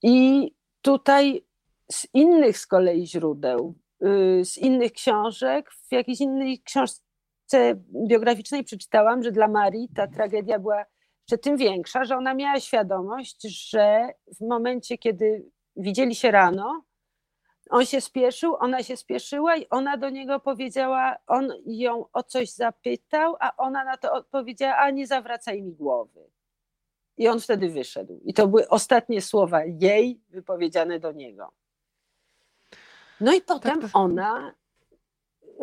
I 0.03 0.47
tutaj 0.81 1.45
z 1.91 2.07
innych 2.13 2.57
z 2.57 2.67
kolei 2.67 3.07
źródeł, 3.07 3.75
y, 4.05 4.45
z 4.45 4.57
innych 4.57 4.91
książek, 4.91 5.71
w 5.71 5.91
jakiejś 5.91 6.21
innej 6.21 6.61
książce 6.61 7.75
biograficznej 8.07 8.63
przeczytałam, 8.63 9.23
że 9.23 9.31
dla 9.31 9.47
Marii 9.47 9.89
ta 9.95 10.07
tragedia 10.07 10.59
była 10.59 10.85
jeszcze 11.21 11.37
tym 11.37 11.57
większa, 11.57 12.03
że 12.03 12.17
ona 12.17 12.33
miała 12.33 12.59
świadomość, 12.59 13.41
że 13.71 14.09
w 14.39 14.47
momencie, 14.47 14.97
kiedy 14.97 15.45
widzieli 15.75 16.15
się 16.15 16.31
rano, 16.31 16.83
on 17.69 17.85
się 17.85 18.01
spieszył, 18.01 18.55
ona 18.59 18.83
się 18.83 18.97
spieszyła 18.97 19.57
i 19.57 19.69
ona 19.69 19.97
do 19.97 20.09
niego 20.09 20.39
powiedziała, 20.39 21.17
on 21.27 21.53
ją 21.65 22.05
o 22.13 22.23
coś 22.23 22.51
zapytał, 22.51 23.35
a 23.39 23.55
ona 23.57 23.83
na 23.83 23.97
to 23.97 24.13
odpowiedziała, 24.13 24.75
a 24.75 24.89
nie 24.89 25.07
zawracaj 25.07 25.61
mi 25.61 25.73
głowy. 25.73 26.29
I 27.17 27.27
on 27.27 27.39
wtedy 27.39 27.69
wyszedł. 27.69 28.19
I 28.23 28.33
to 28.33 28.47
były 28.47 28.67
ostatnie 28.67 29.21
słowa 29.21 29.65
jej 29.65 30.21
wypowiedziane 30.29 30.99
do 30.99 31.11
niego. 31.11 31.51
No 33.21 33.33
i 33.33 33.41
potem 33.41 33.81
tak, 33.81 33.89
ona 33.93 34.55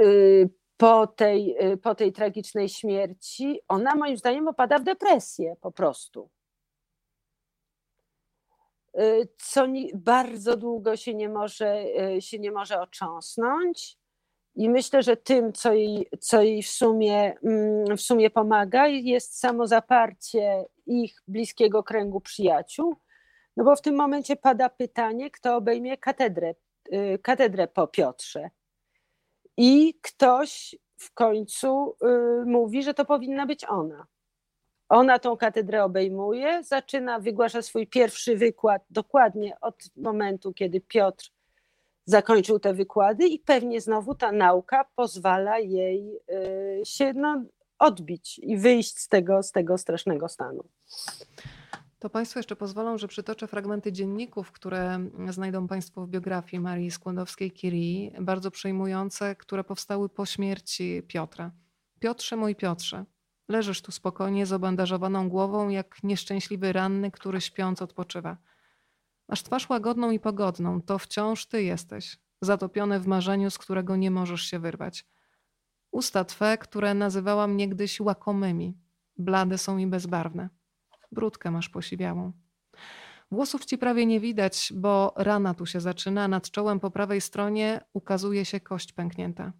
y, 0.00 0.50
po 0.76 1.06
tej, 1.06 1.56
y, 1.72 1.76
po 1.76 1.94
tej 1.94 2.12
tragicznej 2.12 2.68
śmierci, 2.68 3.60
ona 3.68 3.94
moim 3.94 4.16
zdaniem 4.16 4.48
opada 4.48 4.78
w 4.78 4.84
depresję 4.84 5.56
po 5.60 5.72
prostu. 5.72 6.30
Y, 9.00 9.28
co 9.38 9.66
bardzo 9.94 10.56
długo 10.56 10.96
się 10.96 11.14
nie 11.14 11.28
może, 11.28 11.84
y, 12.16 12.22
się 12.22 12.38
nie 12.38 12.52
może 12.52 12.80
otrząsnąć. 12.80 13.98
I 14.54 14.70
myślę, 14.70 15.02
że 15.02 15.16
tym, 15.16 15.52
co 15.52 15.72
jej, 15.72 16.08
co 16.20 16.42
jej 16.42 16.62
w, 16.62 16.68
sumie, 16.68 17.34
mm, 17.44 17.96
w 17.96 18.00
sumie 18.00 18.30
pomaga, 18.30 18.86
jest 18.86 19.38
samo 19.38 19.66
zaparcie 19.66 20.64
ich 20.86 21.22
bliskiego 21.28 21.82
kręgu 21.82 22.20
przyjaciół. 22.20 22.96
No 23.56 23.64
bo 23.64 23.76
w 23.76 23.82
tym 23.82 23.94
momencie 23.94 24.36
pada 24.36 24.68
pytanie, 24.68 25.30
kto 25.30 25.56
obejmie 25.56 25.98
katedrę, 25.98 26.54
y, 26.92 27.18
katedrę 27.22 27.68
po 27.68 27.86
Piotrze. 27.86 28.50
I 29.56 29.94
ktoś 30.02 30.76
w 30.96 31.14
końcu 31.14 31.96
mówi, 32.46 32.82
że 32.82 32.94
to 32.94 33.04
powinna 33.04 33.46
być 33.46 33.64
ona. 33.64 34.06
Ona 34.88 35.18
tą 35.18 35.36
katedrę 35.36 35.84
obejmuje, 35.84 36.64
zaczyna, 36.64 37.20
wygłasza 37.20 37.62
swój 37.62 37.86
pierwszy 37.86 38.36
wykład 38.36 38.82
dokładnie 38.90 39.60
od 39.60 39.76
momentu, 39.96 40.52
kiedy 40.52 40.80
Piotr 40.80 41.30
zakończył 42.06 42.58
te 42.58 42.74
wykłady 42.74 43.26
i 43.26 43.38
pewnie 43.38 43.80
znowu 43.80 44.14
ta 44.14 44.32
nauka 44.32 44.84
pozwala 44.96 45.58
jej 45.58 46.20
y, 46.80 46.82
się 46.84 47.12
no, 47.12 47.44
odbić 47.78 48.38
i 48.38 48.56
wyjść 48.56 48.98
z 48.98 49.08
tego, 49.08 49.42
z 49.42 49.52
tego 49.52 49.78
strasznego 49.78 50.28
stanu. 50.28 50.64
To 51.98 52.10
Państwo 52.10 52.38
jeszcze 52.38 52.56
pozwolą, 52.56 52.98
że 52.98 53.08
przytoczę 53.08 53.46
fragmenty 53.46 53.92
dzienników, 53.92 54.52
które 54.52 54.98
znajdą 55.28 55.68
Państwo 55.68 56.06
w 56.06 56.08
biografii 56.08 56.60
Marii 56.60 56.90
Skłodowskiej-Curie, 56.90 58.20
bardzo 58.20 58.50
przejmujące, 58.50 59.36
które 59.36 59.64
powstały 59.64 60.08
po 60.08 60.26
śmierci 60.26 61.02
Piotra. 61.08 61.50
Piotrze, 62.00 62.36
mój 62.36 62.54
Piotrze, 62.54 63.04
Leżysz 63.48 63.82
tu 63.82 63.92
spokojnie 63.92 64.46
z 64.46 64.52
obandażowaną 64.52 65.28
głową, 65.28 65.68
jak 65.68 66.02
nieszczęśliwy 66.02 66.72
ranny, 66.72 67.10
który 67.10 67.40
śpiąc 67.40 67.82
odpoczywa. 67.82 68.36
Masz 69.28 69.42
twarz 69.42 69.68
łagodną 69.68 70.10
i 70.10 70.20
pogodną, 70.20 70.82
to 70.82 70.98
wciąż 70.98 71.46
ty 71.46 71.62
jesteś, 71.62 72.18
zatopiony 72.40 73.00
w 73.00 73.06
marzeniu, 73.06 73.50
z 73.50 73.58
którego 73.58 73.96
nie 73.96 74.10
możesz 74.10 74.42
się 74.42 74.58
wyrwać. 74.58 75.06
Usta 75.90 76.24
twe, 76.24 76.58
które 76.58 76.94
nazywałam 76.94 77.56
niegdyś 77.56 78.00
łakomymi, 78.00 78.78
blade 79.16 79.58
są 79.58 79.78
i 79.78 79.86
bezbarwne. 79.86 80.48
Brudkę 81.12 81.50
masz 81.50 81.68
posiwiałą. 81.68 82.32
Włosów 83.30 83.64
ci 83.64 83.78
prawie 83.78 84.06
nie 84.06 84.20
widać, 84.20 84.72
bo 84.76 85.12
rana 85.16 85.54
tu 85.54 85.66
się 85.66 85.80
zaczyna, 85.80 86.28
nad 86.28 86.50
czołem 86.50 86.80
po 86.80 86.90
prawej 86.90 87.20
stronie 87.20 87.80
ukazuje 87.92 88.44
się 88.44 88.60
kość 88.60 88.92
pęknięta. 88.92 89.52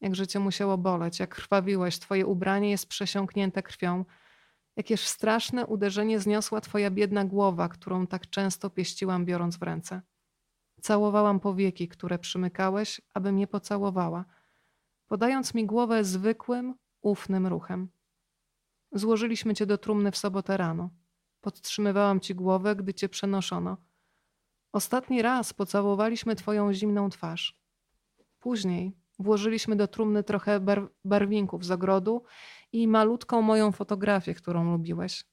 Jak 0.00 0.14
życie 0.14 0.38
musiało 0.38 0.78
boleć, 0.78 1.20
jak 1.20 1.34
krwawiłeś, 1.34 1.98
twoje 1.98 2.26
ubranie 2.26 2.70
jest 2.70 2.88
przesiąknięte 2.88 3.62
krwią. 3.62 4.04
Jakież 4.76 5.00
straszne 5.00 5.66
uderzenie 5.66 6.20
zniosła 6.20 6.60
twoja 6.60 6.90
biedna 6.90 7.24
głowa, 7.24 7.68
którą 7.68 8.06
tak 8.06 8.30
często 8.30 8.70
pieściłam, 8.70 9.24
biorąc 9.24 9.56
w 9.56 9.62
ręce. 9.62 10.02
Całowałam 10.80 11.40
powieki, 11.40 11.88
które 11.88 12.18
przymykałeś, 12.18 13.00
aby 13.14 13.32
mnie 13.32 13.46
pocałowała, 13.46 14.24
podając 15.06 15.54
mi 15.54 15.66
głowę 15.66 16.04
zwykłym, 16.04 16.74
ufnym 17.02 17.46
ruchem. 17.46 17.88
Złożyliśmy 18.92 19.54
cię 19.54 19.66
do 19.66 19.78
trumny 19.78 20.10
w 20.10 20.16
sobotę 20.16 20.56
rano. 20.56 20.90
Podtrzymywałam 21.40 22.20
ci 22.20 22.34
głowę, 22.34 22.76
gdy 22.76 22.94
cię 22.94 23.08
przenoszono. 23.08 23.76
Ostatni 24.72 25.22
raz 25.22 25.52
pocałowaliśmy 25.52 26.36
twoją 26.36 26.72
zimną 26.72 27.10
twarz. 27.10 27.60
Później 28.38 28.96
włożyliśmy 29.18 29.76
do 29.76 29.88
trumny 29.88 30.24
trochę 30.24 30.60
bar 30.60 30.90
barwinków 31.04 31.64
z 31.64 31.70
ogrodu 31.70 32.22
i 32.72 32.88
malutką 32.88 33.42
moją 33.42 33.72
fotografię, 33.72 34.34
którą 34.34 34.72
lubiłeś. 34.72 35.24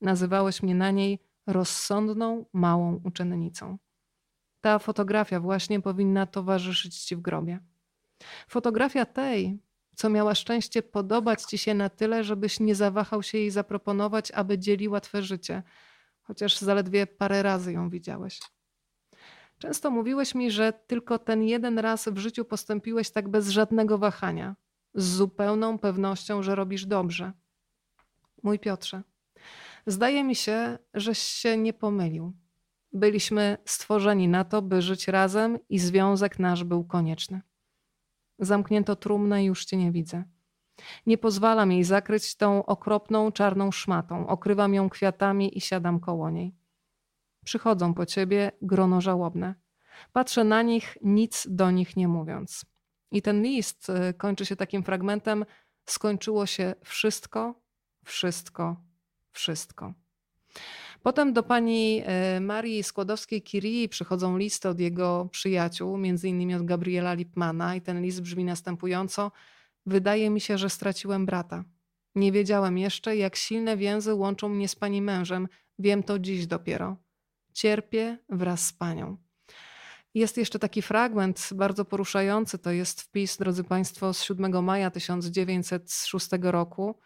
Nazywałeś 0.00 0.62
mnie 0.62 0.74
na 0.74 0.90
niej 0.90 1.18
rozsądną, 1.46 2.46
małą 2.52 3.00
uczennicą. 3.04 3.78
Ta 4.60 4.78
fotografia 4.78 5.40
właśnie 5.40 5.80
powinna 5.80 6.26
towarzyszyć 6.26 6.98
ci 6.98 7.16
w 7.16 7.20
grobie. 7.20 7.58
Fotografia 8.48 9.04
tej, 9.06 9.58
co 9.94 10.10
miała 10.10 10.34
szczęście 10.34 10.82
podobać 10.82 11.42
ci 11.42 11.58
się 11.58 11.74
na 11.74 11.88
tyle, 11.88 12.24
żebyś 12.24 12.60
nie 12.60 12.74
zawahał 12.74 13.22
się 13.22 13.38
jej 13.38 13.50
zaproponować, 13.50 14.30
aby 14.30 14.58
dzieliła 14.58 15.00
twe 15.00 15.22
życie, 15.22 15.62
chociaż 16.22 16.58
zaledwie 16.58 17.06
parę 17.06 17.42
razy 17.42 17.72
ją 17.72 17.90
widziałeś. 17.90 18.40
Często 19.64 19.90
mówiłeś 19.90 20.34
mi, 20.34 20.50
że 20.50 20.72
tylko 20.72 21.18
ten 21.18 21.42
jeden 21.42 21.78
raz 21.78 22.08
w 22.08 22.18
życiu 22.18 22.44
postąpiłeś 22.44 23.10
tak 23.10 23.28
bez 23.28 23.48
żadnego 23.48 23.98
wahania, 23.98 24.56
z 24.94 25.04
zupełną 25.04 25.78
pewnością, 25.78 26.42
że 26.42 26.54
robisz 26.54 26.86
dobrze. 26.86 27.32
Mój 28.42 28.58
Piotrze, 28.58 29.02
zdaje 29.86 30.24
mi 30.24 30.34
się, 30.34 30.78
żeś 30.94 31.18
się 31.18 31.56
nie 31.56 31.72
pomylił. 31.72 32.32
Byliśmy 32.92 33.58
stworzeni 33.64 34.28
na 34.28 34.44
to, 34.44 34.62
by 34.62 34.82
żyć 34.82 35.08
razem 35.08 35.58
i 35.68 35.78
związek 35.78 36.38
nasz 36.38 36.64
był 36.64 36.84
konieczny. 36.84 37.40
Zamknięto 38.38 38.96
trumnę 38.96 39.42
i 39.42 39.46
już 39.46 39.64
cię 39.64 39.76
nie 39.76 39.92
widzę. 39.92 40.24
Nie 41.06 41.18
pozwalam 41.18 41.72
jej 41.72 41.84
zakryć 41.84 42.36
tą 42.36 42.66
okropną 42.66 43.32
czarną 43.32 43.72
szmatą. 43.72 44.26
Okrywam 44.26 44.74
ją 44.74 44.90
kwiatami 44.90 45.58
i 45.58 45.60
siadam 45.60 46.00
koło 46.00 46.30
niej. 46.30 46.63
Przychodzą 47.44 47.94
po 47.94 48.06
ciebie 48.06 48.52
grono 48.62 49.00
żałobne. 49.00 49.54
Patrzę 50.12 50.44
na 50.44 50.62
nich, 50.62 50.98
nic 51.02 51.46
do 51.50 51.70
nich 51.70 51.96
nie 51.96 52.08
mówiąc. 52.08 52.64
I 53.10 53.22
ten 53.22 53.42
list 53.42 53.90
y, 53.90 54.14
kończy 54.14 54.46
się 54.46 54.56
takim 54.56 54.82
fragmentem: 54.82 55.44
Skończyło 55.84 56.46
się 56.46 56.74
wszystko, 56.84 57.54
wszystko, 58.04 58.76
wszystko. 59.32 59.94
Potem 61.02 61.32
do 61.32 61.42
pani 61.42 62.02
y, 62.36 62.40
Marii 62.40 62.82
Skłodowskiej-Curie 62.82 63.88
przychodzą 63.88 64.38
listy 64.38 64.68
od 64.68 64.80
jego 64.80 65.28
przyjaciół, 65.32 65.98
między 65.98 66.28
innymi 66.28 66.54
od 66.54 66.64
Gabriela 66.64 67.14
Lipmana, 67.14 67.74
i 67.74 67.80
ten 67.80 68.02
list 68.02 68.22
brzmi 68.22 68.44
następująco: 68.44 69.32
Wydaje 69.86 70.30
mi 70.30 70.40
się, 70.40 70.58
że 70.58 70.70
straciłem 70.70 71.26
brata. 71.26 71.64
Nie 72.14 72.32
wiedziałem 72.32 72.78
jeszcze, 72.78 73.16
jak 73.16 73.36
silne 73.36 73.76
więzy 73.76 74.14
łączą 74.14 74.48
mnie 74.48 74.68
z 74.68 74.76
pani 74.76 75.02
mężem. 75.02 75.48
Wiem 75.78 76.02
to 76.02 76.18
dziś 76.18 76.46
dopiero. 76.46 77.03
Cierpię 77.54 78.18
wraz 78.28 78.66
z 78.66 78.72
panią. 78.72 79.16
Jest 80.14 80.36
jeszcze 80.36 80.58
taki 80.58 80.82
fragment 80.82 81.48
bardzo 81.54 81.84
poruszający. 81.84 82.58
To 82.58 82.70
jest 82.70 83.02
wpis, 83.02 83.36
drodzy 83.36 83.64
Państwo, 83.64 84.14
z 84.14 84.22
7 84.22 84.64
maja 84.64 84.90
1906 84.90 86.28
roku, 86.42 87.00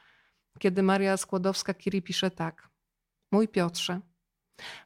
kiedy 0.59 0.83
Maria 0.83 1.17
Skłodowska-Curie 1.17 2.03
pisze 2.03 2.31
tak. 2.31 2.69
Mój 3.33 3.49
Piotrze, 3.49 4.01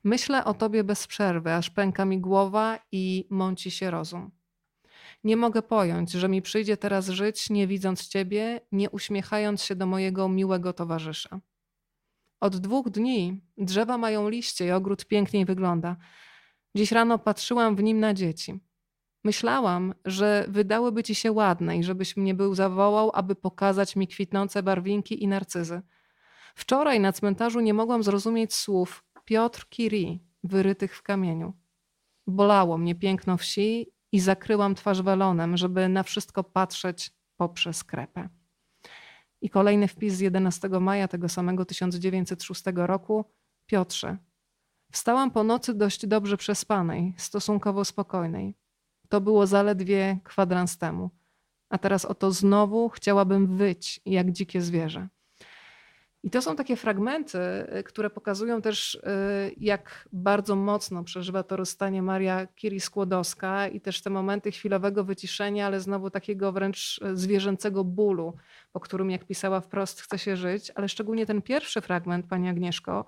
myślę 0.05 0.45
o 0.45 0.55
Tobie 0.55 0.85
bez 0.85 1.07
przerwy, 1.07 1.55
aż 1.55 1.71
pęka 1.71 2.05
mi 2.05 2.21
głowa 2.21 2.79
i 2.93 3.27
mąci 3.31 3.71
się 3.71 3.91
rozum. 3.91 4.31
Nie 5.25 5.37
mogę 5.37 5.63
pojąć, 5.63 6.11
że 6.11 6.29
mi 6.29 6.43
przyjdzie 6.43 6.77
teraz 6.77 7.09
żyć, 7.09 7.51
nie 7.51 7.67
widząc 7.67 8.09
Ciebie, 8.09 8.61
nie 8.73 8.91
uśmiechając 8.91 9.63
się 9.63 9.77
do 9.77 9.87
mojego 9.87 10.29
miłego 10.29 10.73
towarzysza. 10.73 11.41
Od 12.43 12.57
dwóch 12.57 12.91
dni 12.91 13.41
drzewa 13.59 13.99
mają 13.99 14.29
liście 14.29 14.67
i 14.67 14.71
ogród 14.71 15.05
piękniej 15.05 15.45
wygląda. 15.45 15.97
Dziś 16.77 16.93
rano 16.93 17.19
patrzyłam 17.19 17.77
w 17.77 17.83
nim 17.83 18.01
na 18.01 18.15
dzieci. 18.15 18.61
Myślałam, 19.25 19.95
że 20.05 20.47
wydałyby 20.49 21.03
ci 21.03 21.15
się 21.15 21.33
ładne 21.33 21.79
i 21.79 21.85
żebyś 21.85 22.17
mnie 22.17 22.35
był 22.35 22.55
zawołał, 22.55 23.11
aby 23.15 23.35
pokazać 23.35 23.97
mi 23.97 24.09
kwitnące 24.09 24.63
barwinki 24.63 25.23
i 25.23 25.29
narcyzy. 25.29 25.83
Wczoraj 26.55 27.01
na 27.01 27.13
cmentarzu 27.13 27.61
nie 27.61 27.75
mogłam 27.75 28.03
zrozumieć 28.03 28.55
słów 28.55 29.05
Piotr 29.25 29.67
Curie 29.71 30.19
wyrytych 30.45 30.97
w 30.97 31.03
kamieniu. 31.03 31.53
Bolało 32.27 32.79
mnie 32.79 32.95
piękno 32.95 33.37
wsi 33.37 33.93
i 34.13 34.21
zakryłam 34.21 34.75
twarz 34.75 35.03
welonem, 35.03 35.57
żeby 35.57 35.89
na 35.89 36.03
wszystko 36.03 36.45
patrzeć 36.45 37.11
poprzez 37.37 37.85
krepę. 37.85 38.42
I 39.43 39.51
kolejny 39.51 39.89
wpis 39.89 40.15
z 40.15 40.21
11 40.21 40.69
maja 40.69 41.09
tego 41.09 41.29
samego 41.29 41.65
1906 41.65 42.63
roku. 42.75 43.25
Piotrze, 43.67 44.17
wstałam 44.93 45.31
po 45.31 45.45
nocy 45.45 45.75
dość 45.75 46.07
dobrze 46.07 46.37
przespanej, 46.37 47.15
stosunkowo 47.17 47.85
spokojnej. 47.85 48.55
To 49.09 49.21
było 49.21 49.47
zaledwie 49.47 50.19
kwadrans 50.25 50.79
temu. 50.79 51.11
A 51.71 51.79
teraz 51.79 52.05
oto 52.05 52.33
znowu 52.33 52.89
chciałabym 52.89 53.57
wyć 53.57 54.01
jak 54.07 54.31
dzikie 54.33 54.63
zwierzę. 54.63 55.09
I 56.25 56.31
to 56.31 56.43
są 56.43 56.57
takie 56.57 56.77
fragmenty, 56.77 57.39
y, 57.79 57.83
które 57.83 58.11
pokazują 58.11 58.63
też, 58.63 58.95
y, 58.95 59.01
jak 59.57 60.09
bardzo 60.13 60.57
mocno 60.57 61.05
przeżywa 61.05 61.43
to 61.43 61.57
rozstanie 61.57 62.03
Maria 62.03 62.47
Curie-Skłodowska 62.47 63.69
i 63.69 63.81
też 63.81 64.03
te 64.03 64.11
momenty 64.11 64.51
chwilowego 64.51 65.05
wyciszenia, 65.05 65.67
ale 65.67 65.81
znowu 65.81 66.11
takiego 66.11 66.53
wręcz 66.53 67.01
y, 67.03 67.17
zwierzęcego 67.17 67.85
bólu, 67.85 68.37
po 68.73 68.81
którym, 68.81 69.11
jak 69.11 69.25
pisała 69.25 69.61
wprost, 69.61 70.01
chce 70.01 70.19
się 70.19 70.37
żyć. 70.37 70.73
Ale 70.75 70.89
szczególnie 70.89 71.27
ten 71.27 71.43
pierwszy 71.43 71.81
fragment, 71.81 72.27
Pani 72.27 72.49
Agnieszko, 72.49 73.05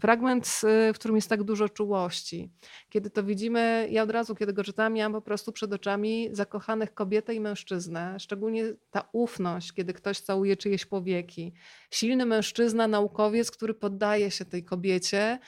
Fragment, 0.00 0.60
w 0.94 0.94
którym 0.94 1.16
jest 1.16 1.28
tak 1.28 1.42
dużo 1.42 1.68
czułości. 1.68 2.50
Kiedy 2.90 3.10
to 3.10 3.24
widzimy, 3.24 3.88
ja 3.90 4.02
od 4.02 4.10
razu, 4.10 4.34
kiedy 4.34 4.52
go 4.52 4.64
czytałam, 4.64 4.92
miałam 4.92 5.12
po 5.12 5.22
prostu 5.22 5.52
przed 5.52 5.72
oczami 5.72 6.28
zakochanych 6.32 6.94
kobietę 6.94 7.34
i 7.34 7.40
mężczyznę. 7.40 8.20
Szczególnie 8.20 8.64
ta 8.90 9.08
ufność, 9.12 9.72
kiedy 9.72 9.92
ktoś 9.92 10.20
całuje 10.20 10.56
czyjeś 10.56 10.86
powieki. 10.86 11.52
Silny 11.90 12.26
mężczyzna, 12.26 12.88
naukowiec, 12.88 13.50
który 13.50 13.74
poddaje 13.74 14.30
się 14.30 14.44
tej 14.44 14.64
kobiecie 14.64 15.38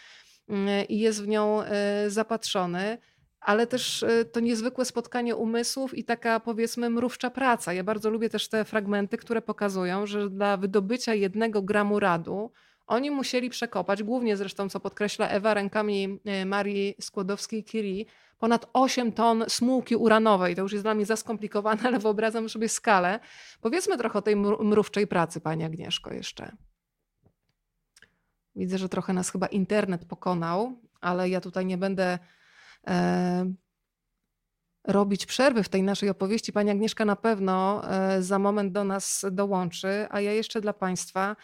mm, 0.49 0.89
i 0.89 0.99
jest 0.99 1.23
w 1.23 1.29
nią 1.29 1.63
e, 1.63 2.11
zapatrzony 2.11 2.99
ale 3.41 3.67
też 3.67 4.05
to 4.33 4.41
niezwykłe 4.41 4.85
spotkanie 4.85 5.37
umysłów 5.37 5.99
i 5.99 6.05
taka 6.05 6.41
powiedzmy 6.41 6.91
mrówcza 6.91 7.31
praca. 7.31 7.73
Ja 7.73 7.85
bardzo 7.85 8.11
lubię 8.11 8.29
też 8.29 8.49
te 8.49 8.65
fragmenty, 8.65 9.17
które 9.17 9.43
pokazują, 9.43 10.07
że 10.07 10.31
dla 10.31 10.57
wydobycia 10.57 11.15
jednego 11.15 11.63
gramu 11.63 12.01
radu 12.01 12.53
oni 12.89 13.11
musieli 13.11 13.51
przekopać, 13.51 14.03
głównie 14.03 14.37
zresztą, 14.37 14.69
co 14.69 14.81
podkreśla 14.81 15.29
Ewa, 15.29 15.55
rękami 15.55 16.19
e, 16.25 16.45
Marii 16.45 16.95
Skłodowskiej-Curie, 17.01 18.05
ponad 18.39 18.67
8 18.73 19.13
ton 19.13 19.45
smułki 19.49 19.97
uranowej. 19.97 20.57
To 20.57 20.63
już 20.63 20.73
jest 20.73 20.85
dla 20.85 20.95
mnie 20.95 21.07
za 21.07 21.17
skomplikowane, 21.17 21.83
ale 21.89 21.99
wyobrażam 21.99 22.49
sobie 22.49 22.69
skalę. 22.69 23.21
Powiedzmy 23.61 23.99
trochę 23.99 24.19
o 24.19 24.23
tej 24.23 24.37
mrówczej 24.37 25.07
pracy, 25.07 25.41
Pani 25.41 25.65
Agnieszko, 25.65 26.13
jeszcze. 26.15 26.53
Widzę, 28.57 28.79
że 28.79 28.89
trochę 28.89 29.13
nas 29.13 29.31
chyba 29.31 29.47
internet 29.47 30.05
pokonał, 30.05 30.79
ale 31.01 31.29
ja 31.29 31.41
tutaj 31.41 31.67
nie 31.67 31.79
będę 31.79 32.19
e, 32.87 33.53
robić 34.85 35.27
przerwy 35.27 35.63
w 35.63 35.69
tej 35.69 35.83
naszej 35.83 36.09
opowieści. 36.09 36.53
Pani 36.53 36.71
Agnieszka 36.71 37.05
na 37.05 37.17
pewno 37.17 37.83
e, 37.91 38.23
za 38.23 38.39
moment 38.39 38.73
do 38.73 38.85
nas 38.85 39.27
dołączy, 39.31 40.07
a 40.11 40.21
ja 40.21 40.33
jeszcze 40.33 40.61
dla 40.61 40.73
Państwa 40.73 41.37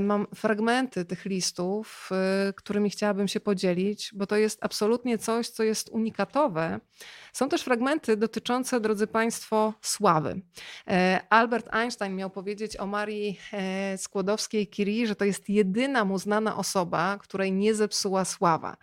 mam 0.00 0.26
fragmenty 0.34 1.04
tych 1.04 1.24
listów, 1.24 2.10
e, 2.12 2.52
którymi 2.52 2.90
chciałabym 2.90 3.28
się 3.28 3.40
podzielić, 3.40 4.10
bo 4.14 4.26
to 4.26 4.36
jest 4.36 4.58
absolutnie 4.64 5.18
coś, 5.18 5.48
co 5.48 5.62
jest 5.62 5.88
unikatowe. 5.88 6.80
Są 7.32 7.48
też 7.48 7.62
fragmenty 7.62 8.16
dotyczące, 8.16 8.80
drodzy 8.80 9.06
Państwo, 9.06 9.74
sławy. 9.82 10.40
E, 10.88 11.20
Albert 11.30 11.74
Einstein 11.74 12.16
miał 12.16 12.30
powiedzieć 12.30 12.76
o 12.76 12.86
Marii 12.86 13.40
Skłodowskiej-Curie, 13.96 15.06
że 15.06 15.16
to 15.16 15.24
jest 15.24 15.48
jedyna 15.48 16.04
mu 16.04 16.18
znana 16.18 16.56
osoba, 16.56 17.18
której 17.18 17.52
nie 17.52 17.74
zepsuła 17.74 18.24
sława. 18.24 18.76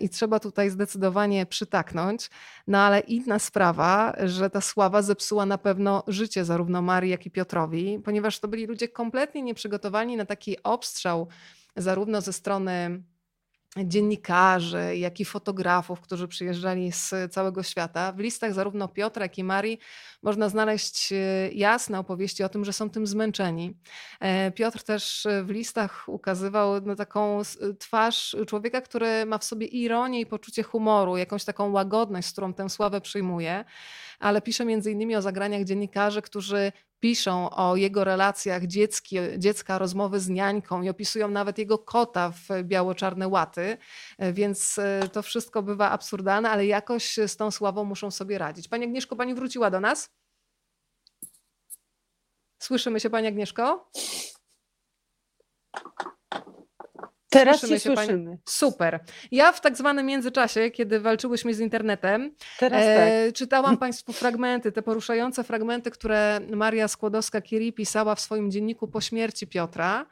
I 0.00 0.08
trzeba 0.08 0.40
tutaj 0.40 0.70
zdecydowanie 0.70 1.46
przytaknąć. 1.46 2.30
No 2.66 2.78
ale 2.78 3.00
inna 3.00 3.38
sprawa, 3.38 4.16
że 4.24 4.50
ta 4.50 4.60
sława 4.60 5.02
zepsuła 5.02 5.46
na 5.46 5.58
pewno 5.58 6.02
życie 6.06 6.44
zarówno 6.44 6.82
Marii, 6.82 7.10
jak 7.10 7.26
i 7.26 7.30
Piotrowi, 7.30 8.00
ponieważ 8.04 8.40
to 8.40 8.48
byli 8.48 8.66
ludzie 8.66 8.88
kompletnie 8.88 9.42
nieprzygotowani 9.42 10.16
na 10.16 10.24
taki 10.24 10.62
obstrzał, 10.62 11.28
zarówno 11.76 12.20
ze 12.20 12.32
strony 12.32 13.02
dziennikarzy, 13.76 14.96
jak 14.96 15.20
i 15.20 15.24
fotografów, 15.24 16.00
którzy 16.00 16.28
przyjeżdżali 16.28 16.92
z 16.92 17.32
całego 17.32 17.62
świata. 17.62 18.12
W 18.12 18.18
listach 18.18 18.54
zarówno 18.54 18.88
Piotra, 18.88 19.24
jak 19.24 19.38
i 19.38 19.44
Marii 19.44 19.78
można 20.22 20.48
znaleźć 20.48 21.12
e, 21.12 21.16
jasne 21.52 21.98
opowieści 21.98 22.44
o 22.44 22.48
tym, 22.48 22.64
że 22.64 22.72
są 22.72 22.90
tym 22.90 23.06
zmęczeni. 23.06 23.76
E, 24.20 24.50
Piotr 24.50 24.82
też 24.82 25.26
w 25.44 25.50
listach 25.50 26.08
ukazywał 26.08 26.80
no, 26.80 26.96
taką 26.96 27.40
twarz 27.78 28.36
człowieka, 28.46 28.80
który 28.80 29.26
ma 29.26 29.38
w 29.38 29.44
sobie 29.44 29.66
ironię 29.66 30.20
i 30.20 30.26
poczucie 30.26 30.62
humoru, 30.62 31.16
jakąś 31.16 31.44
taką 31.44 31.72
łagodność, 31.72 32.28
z 32.28 32.32
którą 32.32 32.54
tę 32.54 32.70
sławę 32.70 33.00
przyjmuje. 33.00 33.64
Ale 34.24 34.42
pisze 34.42 34.64
między 34.64 34.90
innymi 34.90 35.16
o 35.16 35.22
zagraniach 35.22 35.64
dziennikarzy, 35.64 36.22
którzy 36.22 36.72
piszą 37.00 37.50
o 37.50 37.76
jego 37.76 38.04
relacjach 38.04 38.66
dziecki, 38.66 39.16
dziecka, 39.38 39.78
rozmowy 39.78 40.20
z 40.20 40.28
niańką 40.28 40.82
i 40.82 40.88
opisują 40.88 41.28
nawet 41.28 41.58
jego 41.58 41.78
kota 41.78 42.30
w 42.30 42.62
biało-czarne 42.62 43.28
łaty, 43.28 43.78
e, 44.18 44.32
więc 44.32 44.78
e, 44.78 45.08
to 45.12 45.22
wszystko 45.22 45.62
bywa 45.62 45.90
absurdalne, 45.90 46.50
ale 46.50 46.66
jakoś 46.66 47.16
z 47.26 47.36
tą 47.36 47.50
sławą 47.50 47.84
muszą 47.84 48.10
sobie 48.10 48.38
radzić. 48.38 48.68
Pani 48.68 48.84
Agnieszko, 48.84 49.16
pani 49.16 49.34
wróciła 49.34 49.70
do 49.70 49.80
nas? 49.80 50.10
Słyszymy 52.58 53.00
się, 53.00 53.10
pani 53.10 53.26
Agnieszko? 53.26 53.90
Teraz 57.34 57.60
słyszymy 57.60 57.80
się 57.80 57.96
słyszymy. 57.96 58.24
Pani... 58.24 58.38
Super. 58.44 59.00
Ja 59.30 59.52
w 59.52 59.60
tak 59.60 59.76
zwanym 59.76 60.06
międzyczasie, 60.06 60.70
kiedy 60.70 61.00
walczyłyśmy 61.00 61.54
z 61.54 61.60
internetem, 61.60 62.34
Teraz 62.58 62.82
e, 62.84 63.26
tak. 63.26 63.34
czytałam 63.34 63.76
Państwu 63.84 64.12
fragmenty, 64.12 64.72
te 64.72 64.82
poruszające 64.82 65.44
fragmenty, 65.44 65.90
które 65.90 66.40
Maria 66.50 66.86
Skłodowska-Curie 66.86 67.72
pisała 67.72 68.14
w 68.14 68.20
swoim 68.20 68.50
dzienniku 68.50 68.88
po 68.88 69.00
śmierci 69.00 69.46
Piotra 69.46 70.06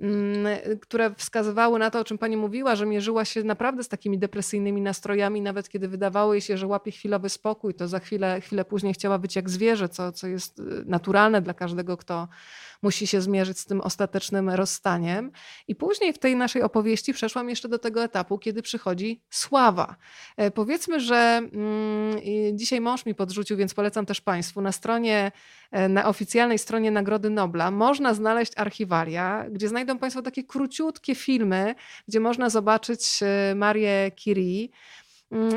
mm, 0.00 0.46
które 0.80 1.14
wskazywały 1.14 1.78
na 1.78 1.90
to, 1.90 2.00
o 2.00 2.04
czym 2.04 2.18
pani 2.18 2.36
mówiła, 2.36 2.76
że 2.76 2.86
mierzyła 2.86 3.24
się 3.24 3.42
naprawdę 3.42 3.84
z 3.84 3.88
takimi 3.88 4.18
depresyjnymi 4.18 4.80
nastrojami, 4.80 5.40
nawet 5.40 5.68
kiedy 5.68 5.88
wydawało 5.88 6.34
jej 6.34 6.40
się, 6.40 6.56
że 6.56 6.66
łapie 6.66 6.90
chwilowy 6.90 7.28
spokój, 7.28 7.74
to 7.74 7.88
za 7.88 7.98
chwilę, 7.98 8.40
chwilę 8.40 8.64
później 8.64 8.94
chciała 8.94 9.18
być 9.18 9.36
jak 9.36 9.50
zwierzę, 9.50 9.88
co, 9.88 10.12
co 10.12 10.26
jest 10.26 10.58
y, 10.58 10.62
naturalne 10.86 11.42
dla 11.42 11.54
każdego, 11.54 11.96
kto 11.96 12.28
musi 12.84 13.06
się 13.06 13.20
zmierzyć 13.20 13.58
z 13.58 13.64
tym 13.64 13.80
ostatecznym 13.80 14.50
rozstaniem. 14.50 15.30
I 15.68 15.74
później 15.74 16.12
w 16.12 16.18
tej 16.18 16.36
naszej 16.36 16.62
opowieści 16.62 17.12
przeszłam 17.12 17.48
jeszcze 17.48 17.68
do 17.68 17.78
tego 17.78 18.04
etapu, 18.04 18.38
kiedy 18.38 18.62
przychodzi 18.62 19.22
sława. 19.30 19.96
E, 20.36 20.50
powiedzmy, 20.50 21.00
że 21.00 21.40
mm, 21.52 22.16
dzisiaj 22.52 22.80
mąż 22.80 23.06
mi 23.06 23.14
podrzucił, 23.14 23.56
więc 23.56 23.74
polecam 23.74 24.06
też 24.06 24.20
Państwu. 24.20 24.60
Na 24.60 24.72
stronie, 24.72 25.32
e, 25.70 25.88
na 25.88 26.06
oficjalnej 26.08 26.58
stronie 26.58 26.90
Nagrody 26.90 27.30
Nobla 27.30 27.70
można 27.70 28.14
znaleźć 28.14 28.52
archiwalia, 28.56 29.46
gdzie 29.50 29.68
znajdą 29.68 29.98
Państwo 29.98 30.22
takie 30.22 30.44
króciutkie 30.44 31.14
filmy, 31.14 31.74
gdzie 32.08 32.20
można 32.20 32.50
zobaczyć 32.50 33.20
e, 33.22 33.54
Marię 33.54 34.10
Curie, 34.24 34.68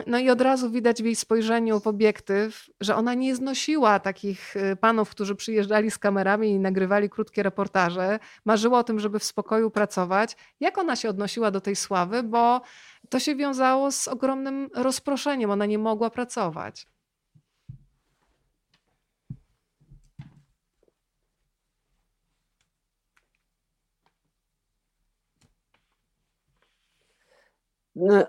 no 0.07 0.19
i 0.19 0.29
od 0.29 0.41
razu 0.41 0.71
widać 0.71 1.01
w 1.01 1.05
jej 1.05 1.15
spojrzeniu 1.15 1.79
w 1.79 1.87
obiektyw, 1.87 2.65
że 2.81 2.95
ona 2.95 3.13
nie 3.13 3.35
znosiła 3.35 3.99
takich 3.99 4.55
y, 4.55 4.75
panów, 4.75 5.09
którzy 5.09 5.35
przyjeżdżali 5.35 5.91
z 5.91 5.97
kamerami 5.97 6.49
i 6.49 6.59
nagrywali 6.59 7.09
krótkie 7.09 7.43
reportaże. 7.43 8.19
Marzyła 8.45 8.79
o 8.79 8.83
tym, 8.83 8.99
żeby 8.99 9.19
w 9.19 9.23
spokoju 9.23 9.71
pracować. 9.71 10.35
Jak 10.59 10.77
ona 10.77 10.95
się 10.95 11.09
odnosiła 11.09 11.51
do 11.51 11.61
tej 11.61 11.75
sławy, 11.75 12.23
bo 12.23 12.61
to 13.09 13.19
się 13.19 13.35
wiązało 13.35 13.91
z 13.91 14.07
ogromnym 14.07 14.69
rozproszeniem. 14.75 15.51
Ona 15.51 15.65
nie 15.65 15.77
mogła 15.77 16.09
pracować. 16.09 16.87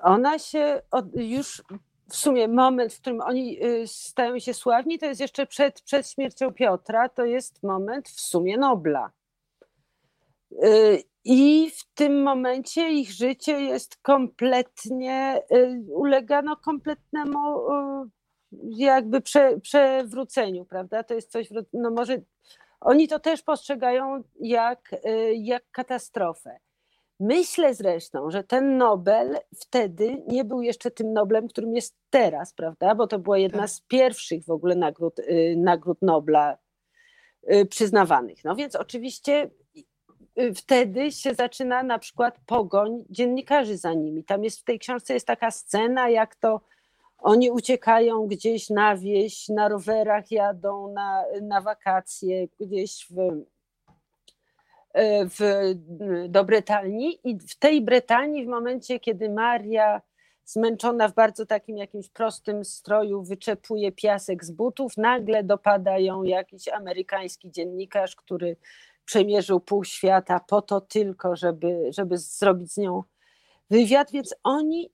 Ona 0.02 0.38
się 0.38 0.82
od, 0.90 1.06
już 1.14 1.62
w 2.08 2.16
sumie 2.16 2.48
moment, 2.48 2.94
w 2.94 3.00
którym 3.00 3.20
oni 3.20 3.64
y, 3.64 3.86
stają 3.86 4.38
się 4.38 4.54
sławni, 4.54 4.98
to 4.98 5.06
jest 5.06 5.20
jeszcze 5.20 5.46
przed, 5.46 5.80
przed 5.80 6.08
śmiercią 6.10 6.52
Piotra, 6.52 7.08
to 7.08 7.24
jest 7.24 7.62
moment 7.62 8.08
w 8.08 8.20
sumie 8.20 8.58
Nobla. 8.58 9.10
Y, 10.52 11.02
I 11.24 11.70
w 11.70 11.94
tym 11.94 12.22
momencie 12.22 12.92
ich 12.92 13.10
życie 13.10 13.60
jest 13.60 13.96
kompletnie, 13.96 15.42
y, 15.52 15.84
ulega 15.92 16.42
no 16.42 16.56
kompletnemu 16.56 17.38
jakby 18.68 19.20
prze, 19.20 19.60
przewróceniu, 19.60 20.64
prawda? 20.64 21.02
To 21.02 21.14
jest 21.14 21.30
coś, 21.30 21.48
no 21.72 21.90
może 21.90 22.16
oni 22.80 23.08
to 23.08 23.18
też 23.18 23.42
postrzegają 23.42 24.22
jak, 24.40 24.94
jak 25.34 25.70
katastrofę. 25.70 26.58
Myślę 27.20 27.74
zresztą, 27.74 28.30
że 28.30 28.44
ten 28.44 28.76
Nobel 28.76 29.38
wtedy 29.56 30.22
nie 30.26 30.44
był 30.44 30.62
jeszcze 30.62 30.90
tym 30.90 31.12
Noblem, 31.12 31.48
którym 31.48 31.74
jest 31.74 31.96
teraz, 32.10 32.52
prawda? 32.52 32.94
Bo 32.94 33.06
to 33.06 33.18
była 33.18 33.38
jedna 33.38 33.58
tak. 33.58 33.70
z 33.70 33.80
pierwszych 33.80 34.44
w 34.44 34.50
ogóle 34.50 34.74
nagród, 34.74 35.18
y, 35.18 35.54
nagród 35.56 36.02
Nobla 36.02 36.58
y, 37.52 37.66
przyznawanych. 37.66 38.44
No 38.44 38.56
więc 38.56 38.76
oczywiście 38.76 39.50
y, 40.38 40.54
wtedy 40.54 41.12
się 41.12 41.34
zaczyna 41.34 41.82
na 41.82 41.98
przykład 41.98 42.38
pogoń 42.46 43.04
dziennikarzy 43.10 43.76
za 43.76 43.94
nimi. 43.94 44.24
Tam 44.24 44.44
jest 44.44 44.60
w 44.60 44.64
tej 44.64 44.78
książce 44.78 45.14
jest 45.14 45.26
taka 45.26 45.50
scena, 45.50 46.08
jak 46.08 46.34
to 46.34 46.60
oni 47.18 47.50
uciekają 47.50 48.26
gdzieś 48.26 48.70
na 48.70 48.96
wieś, 48.96 49.48
na 49.48 49.68
rowerach 49.68 50.30
jadą 50.30 50.92
na, 50.92 51.24
na 51.42 51.60
wakacje, 51.60 52.48
gdzieś 52.60 53.06
w 53.10 53.44
w, 55.30 55.74
do 56.28 56.44
Brytanii 56.44 57.20
i 57.24 57.38
w 57.38 57.56
tej 57.58 57.82
Brytanii 57.82 58.44
w 58.44 58.48
momencie, 58.48 59.00
kiedy 59.00 59.30
Maria 59.30 60.00
zmęczona 60.44 61.08
w 61.08 61.14
bardzo 61.14 61.46
takim 61.46 61.78
jakimś 61.78 62.08
prostym 62.08 62.64
stroju 62.64 63.22
wyczepuje 63.22 63.92
piasek 63.92 64.44
z 64.44 64.50
butów, 64.50 64.96
nagle 64.96 65.44
dopada 65.44 65.98
ją 65.98 66.22
jakiś 66.22 66.68
amerykański 66.68 67.50
dziennikarz, 67.50 68.16
który 68.16 68.56
przemierzył 69.04 69.60
pół 69.60 69.84
świata 69.84 70.40
po 70.48 70.62
to 70.62 70.80
tylko, 70.80 71.36
żeby, 71.36 71.90
żeby 71.90 72.18
zrobić 72.18 72.72
z 72.72 72.76
nią 72.76 73.02
wywiad, 73.70 74.12
więc 74.12 74.34
oni 74.42 74.92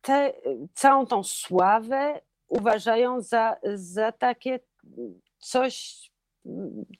te, 0.00 0.32
całą 0.74 1.06
tą 1.06 1.22
sławę 1.24 2.20
uważają 2.48 3.20
za, 3.20 3.56
za 3.74 4.12
takie 4.12 4.60
coś 5.38 6.09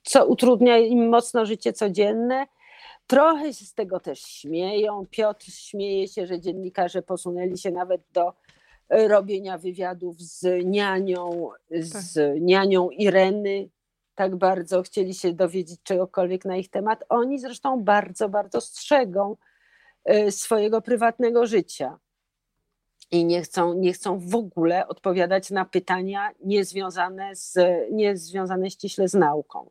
co 0.03 0.27
utrudnia 0.27 0.79
im 0.79 1.09
mocno 1.09 1.47
życie 1.47 1.73
codzienne. 1.73 2.47
Trochę 3.07 3.53
się 3.53 3.65
z 3.65 3.75
tego 3.75 4.01
też 4.01 4.21
śmieją. 4.21 5.07
Piotr 5.11 5.47
śmieje 5.47 6.09
się, 6.09 6.27
że 6.27 6.41
dziennikarze 6.41 7.03
posunęli 7.03 7.59
się 7.59 7.71
nawet 7.71 8.03
do 8.13 8.33
e, 8.89 9.09
robienia 9.09 9.59
wywiadów 9.59 10.21
z 10.21 10.65
nianią, 10.65 11.49
z 11.71 12.15
tak. 12.15 12.41
nianią 12.41 12.91
Ireny. 12.91 13.69
Tak 14.15 14.37
bardzo 14.37 14.83
chcieli 14.83 15.15
się 15.15 15.33
dowiedzieć 15.33 15.83
czegokolwiek 15.83 16.45
na 16.45 16.57
ich 16.57 16.71
temat. 16.71 17.05
Oni 17.09 17.39
zresztą 17.39 17.85
bardzo, 17.85 18.29
bardzo 18.29 18.61
strzegą 18.61 19.37
e, 20.05 20.33
swojego 20.33 20.83
prywatnego 20.83 21.47
życia 21.47 21.99
i 23.11 23.25
nie 23.25 23.43
chcą, 23.43 23.75
nie 23.75 23.93
chcą 23.93 24.19
w 24.19 24.35
ogóle 24.35 24.89
odpowiadać 24.89 25.51
na 25.51 25.65
pytania 25.65 26.31
niezwiązane, 26.45 27.37
z, 27.37 27.59
niezwiązane 27.93 28.71
ściśle 28.71 29.09
z 29.09 29.15
nauką. 29.15 29.71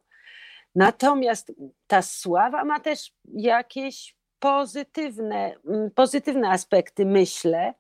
Natomiast 0.76 1.52
ta 1.88 2.02
sława 2.02 2.66
ma 2.66 2.80
też 2.80 3.14
jakieś 3.34 4.16
pozytywne, 4.40 5.56
mm, 5.66 5.92
pozytywne 5.92 6.50
aspekty, 6.50 7.06
myślę, 7.06 7.74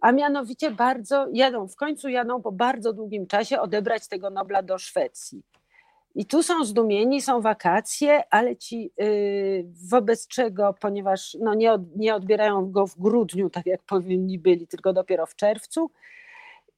a 0.00 0.12
mianowicie 0.12 0.70
bardzo 0.70 1.26
jadą, 1.32 1.68
w 1.68 1.76
końcu 1.76 2.08
jadą 2.08 2.42
po 2.42 2.52
bardzo 2.52 2.92
długim 2.92 3.26
czasie 3.26 3.60
odebrać 3.60 4.08
tego 4.08 4.30
Nobla 4.30 4.62
do 4.62 4.78
Szwecji. 4.78 5.42
I 6.16 6.26
tu 6.26 6.42
są 6.42 6.64
zdumieni, 6.64 7.22
są 7.22 7.40
wakacje, 7.40 8.22
ale 8.30 8.56
ci 8.56 8.92
yy, 8.98 9.66
wobec 9.90 10.28
czego, 10.28 10.74
ponieważ 10.80 11.36
no 11.40 11.54
nie, 11.54 11.72
od, 11.72 11.96
nie 11.96 12.14
odbierają 12.14 12.70
go 12.70 12.86
w 12.86 12.98
grudniu, 12.98 13.50
tak 13.50 13.66
jak 13.66 13.82
powinni 13.82 14.38
byli, 14.38 14.66
tylko 14.66 14.92
dopiero 14.92 15.26
w 15.26 15.36
czerwcu. 15.36 15.90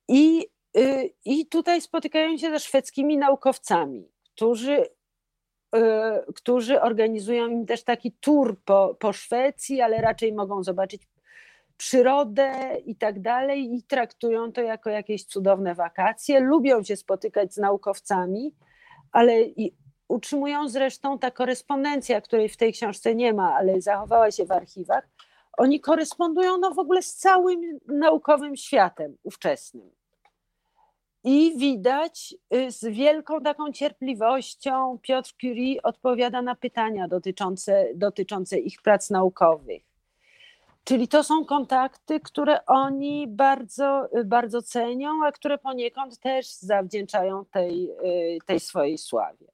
I, 0.09 0.47
yy, 0.75 1.11
i 1.25 1.47
tutaj 1.47 1.81
spotykają 1.81 2.39
się 2.39 2.51
ze 2.51 2.61
szwedzkimi 2.61 3.19
naukowcami, 3.19 4.09
którzy, 4.35 4.87
yy, 5.75 5.81
którzy 6.35 6.81
organizują 6.81 7.49
im 7.49 7.67
też 7.67 7.85
taki 7.85 8.13
tour 8.13 8.57
po, 8.65 8.97
po 9.01 9.13
Szwecji, 9.13 9.81
ale 9.81 10.01
raczej 10.01 10.33
mogą 10.33 10.63
zobaczyć 10.63 11.03
przyrodę 11.77 12.77
i 12.87 12.97
tak 12.97 13.21
dalej, 13.21 13.75
i 13.75 13.83
traktują 13.83 14.53
to 14.53 14.61
jako 14.61 14.91
jakieś 14.91 15.25
cudowne 15.25 15.75
wakacje. 15.75 16.41
Lubią 16.41 16.83
się 16.83 16.97
spotykać 16.97 17.55
z 17.55 17.57
naukowcami 17.57 18.55
ale 19.19 19.33
utrzymują 20.09 20.69
zresztą 20.69 21.19
ta 21.19 21.31
korespondencja, 21.31 22.21
której 22.21 22.49
w 22.49 22.57
tej 22.57 22.73
książce 22.73 23.15
nie 23.15 23.33
ma, 23.33 23.55
ale 23.55 23.81
zachowała 23.81 24.31
się 24.31 24.45
w 24.45 24.53
archiwach. 24.53 25.09
Oni 25.57 25.81
korespondują 25.81 26.59
no 26.59 26.75
w 26.75 26.79
ogóle 26.79 27.03
z 27.03 27.15
całym 27.15 27.79
naukowym 27.87 28.57
światem 28.57 29.17
ówczesnym. 29.23 29.91
I 31.25 31.59
widać 31.59 32.35
y, 32.55 32.71
z 32.71 32.85
wielką 32.85 33.41
taką 33.41 33.73
cierpliwością 33.73 34.99
Piotr 35.03 35.33
Curie 35.41 35.83
odpowiada 35.83 36.43
na 36.43 36.55
pytania 36.55 37.09
dotyczące, 37.09 37.89
dotyczące 37.95 38.59
ich 38.59 38.83
prac 38.83 39.11
naukowych. 39.11 39.88
Czyli 40.85 41.09
to 41.09 41.25
są 41.25 41.45
kontakty, 41.45 42.21
które 42.21 42.67
oni 42.67 43.27
bardzo, 43.29 44.09
bardzo 44.25 44.63
cenią, 44.63 45.25
a 45.25 45.33
które 45.33 45.59
poniekąd 45.59 46.19
też 46.19 46.53
zawdzięczają 46.53 47.45
tej, 47.45 47.91
y, 47.91 48.39
tej 48.47 48.61
swojej 48.61 48.99
sławie. 48.99 49.47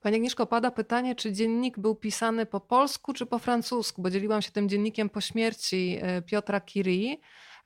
Pani 0.00 0.16
Agnieszko, 0.16 0.46
pada 0.46 0.70
pytanie, 0.70 1.14
czy 1.14 1.32
dziennik 1.32 1.78
był 1.78 1.94
pisany 1.94 2.46
po 2.46 2.60
polsku 2.60 3.12
czy 3.12 3.26
po 3.26 3.38
francusku, 3.38 4.02
bo 4.02 4.10
dzieliłam 4.10 4.42
się 4.42 4.50
tym 4.50 4.68
dziennikiem 4.68 5.10
po 5.10 5.20
śmierci 5.20 5.98
e, 6.02 6.22
Piotra 6.22 6.60
Curie. 6.60 7.16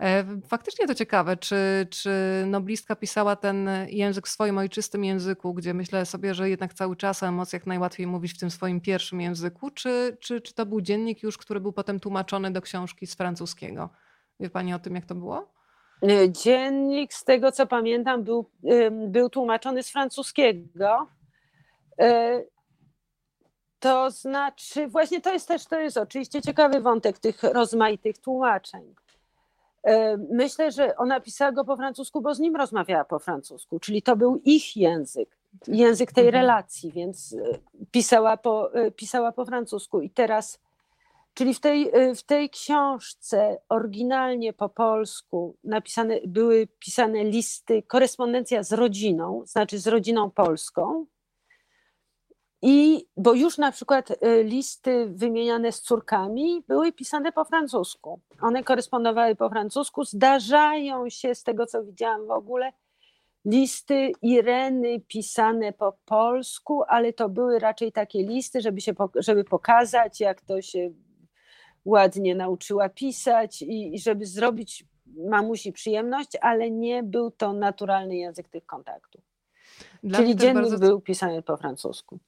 E, 0.00 0.24
faktycznie 0.46 0.86
to 0.86 0.94
ciekawe, 0.94 1.36
czy, 1.36 1.86
czy 1.90 2.10
noblistka 2.46 2.96
pisała 2.96 3.36
ten 3.36 3.68
język 3.88 4.26
w 4.26 4.30
swoim 4.30 4.58
ojczystym 4.58 5.04
języku, 5.04 5.54
gdzie 5.54 5.74
myślę 5.74 6.06
sobie, 6.06 6.34
że 6.34 6.50
jednak 6.50 6.74
cały 6.74 6.96
czas 6.96 7.22
o 7.22 7.26
emocjach 7.26 7.66
najłatwiej 7.66 8.06
mówić 8.06 8.32
w 8.32 8.38
tym 8.38 8.50
swoim 8.50 8.80
pierwszym 8.80 9.20
języku, 9.20 9.70
czy, 9.70 10.16
czy, 10.20 10.40
czy 10.40 10.54
to 10.54 10.66
był 10.66 10.80
dziennik 10.80 11.22
już, 11.22 11.38
który 11.38 11.60
był 11.60 11.72
potem 11.72 12.00
tłumaczony 12.00 12.50
do 12.50 12.60
książki 12.60 13.06
z 13.06 13.14
francuskiego? 13.14 13.90
Wie 14.40 14.50
Pani 14.50 14.74
o 14.74 14.78
tym, 14.78 14.94
jak 14.94 15.06
to 15.06 15.14
było? 15.14 15.48
E, 16.02 16.30
dziennik, 16.30 17.14
z 17.14 17.24
tego 17.24 17.52
co 17.52 17.66
pamiętam, 17.66 18.24
był, 18.24 18.50
był 19.08 19.30
tłumaczony 19.30 19.82
z 19.82 19.90
francuskiego. 19.90 21.06
E, 22.00 22.42
to 23.78 24.10
znaczy, 24.10 24.88
właśnie 24.88 25.20
to 25.20 25.32
jest 25.32 25.48
też, 25.48 25.64
to 25.64 25.80
jest 25.80 25.96
oczywiście 25.96 26.42
ciekawy 26.42 26.80
wątek 26.80 27.18
tych 27.18 27.42
rozmaitych 27.42 28.18
tłumaczeń. 28.18 28.94
E, 29.84 30.16
myślę, 30.16 30.72
że 30.72 30.96
ona 30.96 31.20
pisała 31.20 31.52
go 31.52 31.64
po 31.64 31.76
francusku, 31.76 32.20
bo 32.20 32.34
z 32.34 32.40
nim 32.40 32.56
rozmawiała 32.56 33.04
po 33.04 33.18
francusku, 33.18 33.80
czyli 33.80 34.02
to 34.02 34.16
był 34.16 34.40
ich 34.44 34.76
język, 34.76 35.38
język 35.68 36.12
tej 36.12 36.26
mhm. 36.26 36.42
relacji, 36.42 36.92
więc 36.92 37.36
pisała 37.90 38.36
po, 38.36 38.70
pisała 38.96 39.32
po 39.32 39.44
francusku. 39.44 40.00
I 40.00 40.10
teraz 40.10 40.58
Czyli 41.36 41.54
w 41.54 41.60
tej, 41.60 41.92
w 42.16 42.22
tej 42.22 42.50
książce 42.50 43.58
oryginalnie 43.68 44.52
po 44.52 44.68
polsku 44.68 45.56
napisane, 45.64 46.20
były 46.26 46.68
pisane 46.78 47.24
listy, 47.24 47.82
korespondencja 47.82 48.62
z 48.62 48.72
rodziną, 48.72 49.42
znaczy 49.46 49.78
z 49.78 49.86
rodziną 49.86 50.30
polską. 50.30 51.06
I 52.62 53.06
bo 53.16 53.34
już 53.34 53.58
na 53.58 53.72
przykład 53.72 54.10
y, 54.10 54.44
listy 54.44 55.06
wymieniane 55.06 55.72
z 55.72 55.80
córkami 55.80 56.64
były 56.68 56.92
pisane 56.92 57.32
po 57.32 57.44
francusku. 57.44 58.20
One 58.40 58.64
korespondowały 58.64 59.36
po 59.36 59.48
francusku. 59.48 60.04
Zdarzają 60.04 61.08
się, 61.08 61.34
z 61.34 61.42
tego 61.42 61.66
co 61.66 61.84
widziałam 61.84 62.26
w 62.26 62.30
ogóle, 62.30 62.72
listy 63.44 64.12
Ireny 64.22 65.00
pisane 65.00 65.72
po 65.72 65.96
polsku, 66.04 66.82
ale 66.88 67.12
to 67.12 67.28
były 67.28 67.58
raczej 67.58 67.92
takie 67.92 68.22
listy, 68.22 68.60
żeby, 68.60 68.80
się, 68.80 68.94
żeby 69.14 69.44
pokazać, 69.44 70.20
jak 70.20 70.40
to 70.40 70.62
się 70.62 70.90
ładnie 71.84 72.34
nauczyła 72.34 72.88
pisać 72.88 73.62
i, 73.62 73.94
i 73.94 73.98
żeby 73.98 74.26
zrobić 74.26 74.84
mamusi 75.30 75.72
przyjemność, 75.72 76.30
ale 76.40 76.70
nie 76.70 77.02
był 77.02 77.30
to 77.30 77.52
naturalny 77.52 78.16
język 78.16 78.48
tych 78.48 78.66
kontaktów. 78.66 79.20
Dla 80.02 80.18
Czyli 80.18 80.36
dziennik 80.36 80.54
bardzo... 80.54 80.78
był 80.78 81.00
pisany 81.00 81.42
po 81.42 81.56
francusku. 81.56 82.18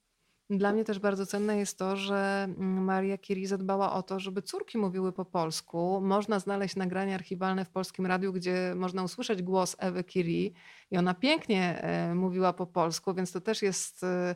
Dla 0.51 0.73
mnie 0.73 0.85
też 0.85 0.99
bardzo 0.99 1.27
cenne 1.27 1.59
jest 1.59 1.79
to, 1.79 1.97
że 1.97 2.45
mm, 2.45 2.85
Maria 2.85 3.19
Curie 3.19 3.49
zadbała 3.49 3.93
o 3.93 4.03
to, 4.03 4.21
żeby 4.21 4.43
córki 4.43 4.79
mówiły 4.79 5.13
po 5.13 5.25
polsku. 5.25 6.01
Można 6.01 6.39
znaleźć 6.39 6.77
nagrania 6.77 7.15
archiwalne 7.15 7.65
w 7.65 7.71
polskim 7.71 8.07
radiu, 8.07 8.33
gdzie 8.33 8.73
można 8.77 9.03
usłyszeć 9.03 9.43
głos 9.43 9.77
Ewy 9.79 10.05
Curie 10.05 10.51
i 10.91 10.99
ona 10.99 11.15
pięknie 11.15 11.83
e, 11.83 12.15
mówiła 12.15 12.53
po 12.53 12.67
polsku, 12.67 13.15
więc 13.15 13.33
to 13.33 13.41
też 13.41 13.63
jest 13.63 14.05
e, 14.05 14.35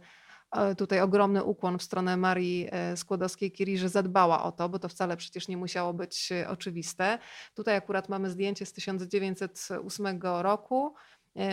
E, 0.53 0.75
tutaj 0.75 1.01
ogromny 1.01 1.45
ukłon 1.45 1.79
w 1.79 1.83
stronę 1.83 2.17
Marii 2.17 2.69
Skłodowskiej-Curie, 2.97 3.79
że 3.79 3.89
zadbała 3.89 4.45
o 4.45 4.53
to, 4.53 4.69
bo 4.69 4.79
to 4.79 4.89
wcale 4.89 5.17
przecież 5.17 5.49
nie 5.49 5.57
musiało 5.57 5.95
być 5.95 6.29
oczywiste. 6.49 7.19
Tutaj 7.55 7.77
akurat 7.77 8.09
mamy 8.09 8.31
zdjęcie 8.31 8.67
z 8.67 8.73
1908 8.73 10.21
roku. 10.23 10.95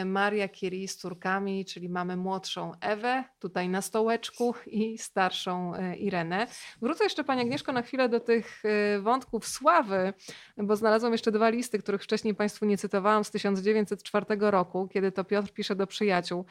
Maria 0.05 0.49
Curie 0.49 0.87
z 0.87 0.97
córkami, 0.97 1.65
czyli 1.65 1.89
mamy 1.89 2.17
młodszą 2.17 2.71
Ewę 2.81 3.23
tutaj 3.39 3.69
na 3.69 3.81
stołeczku 3.81 4.55
i 4.67 4.97
starszą 4.97 5.73
Irenę. 5.97 6.47
Wrócę 6.81 7.03
jeszcze 7.03 7.23
Pani 7.23 7.41
Agnieszko 7.41 7.71
na 7.71 7.81
chwilę 7.81 8.09
do 8.09 8.19
tych 8.19 8.63
wątków 9.01 9.47
sławy, 9.47 10.13
bo 10.57 10.75
znalazłam 10.75 11.11
jeszcze 11.11 11.31
dwa 11.31 11.49
listy, 11.49 11.79
których 11.79 12.03
wcześniej 12.03 12.35
Państwu 12.35 12.65
nie 12.65 12.77
cytowałam 12.77 13.23
z 13.23 13.31
1904 13.31 14.25
roku, 14.39 14.87
kiedy 14.87 15.11
to 15.11 15.23
Piotr 15.23 15.51
pisze 15.53 15.75
do 15.75 15.87
przyjaciół. 15.87 16.45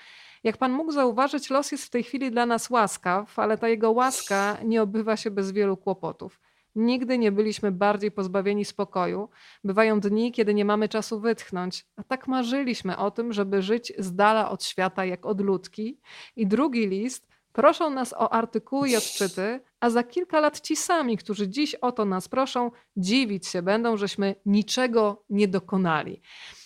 Jak 0.45 0.57
pan 0.57 0.73
mógł 0.73 0.93
zauważyć, 0.93 1.51
los 1.51 1.73
jest 1.73 1.85
w 1.85 1.91
tej 1.91 2.03
chwili 2.03 2.31
dla 2.31 2.47
nas 2.47 2.71
łaskaw, 2.71 3.39
ale 3.39 3.59
ta 3.59 3.69
jego 3.69 3.91
łaska 3.91 4.59
nie 4.65 4.83
obywa 4.83 5.17
się 5.17 5.31
bez 5.31 5.53
wielu 5.53 5.77
kłopotów. 5.77 6.41
Nigdy 6.75 7.19
nie 7.19 7.33
byliśmy 7.33 7.73
bardziej 7.73 8.11
pozbawieni 8.11 8.65
spokoju. 8.65 9.29
Bywają 9.65 10.01
dni, 10.01 10.33
kiedy 10.33 10.55
nie 10.55 10.65
mamy 10.65 10.89
czasu 10.89 11.21
wytchnąć, 11.21 11.87
a 11.97 12.03
tak 12.03 12.29
marzyliśmy 12.29 12.97
o 12.97 13.11
tym, 13.11 13.33
żeby 13.33 13.63
żyć 13.63 13.93
z 13.99 14.15
dala 14.15 14.51
od 14.51 14.65
świata 14.65 15.05
jak 15.05 15.27
od 15.27 15.41
ludki. 15.41 16.01
I 16.37 16.47
drugi 16.47 16.87
list 16.87 17.29
proszą 17.53 17.91
nas 17.91 18.13
o 18.13 18.33
artykuły 18.33 18.89
i 18.89 18.97
odczyty, 18.97 19.61
a 19.81 19.91
za 19.91 20.03
kilka 20.03 20.41
lat 20.41 20.61
ci 20.61 20.77
sami, 20.77 21.17
którzy 21.17 21.49
dziś 21.49 21.75
o 21.75 21.93
to 21.93 22.05
nas 22.05 22.29
proszą, 22.29 22.71
dziwić 22.97 23.47
się 23.47 23.63
będą, 23.63 23.97
żeśmy 23.97 24.35
niczego 24.47 25.25
nie 25.31 25.49
dokonali. 25.49 26.23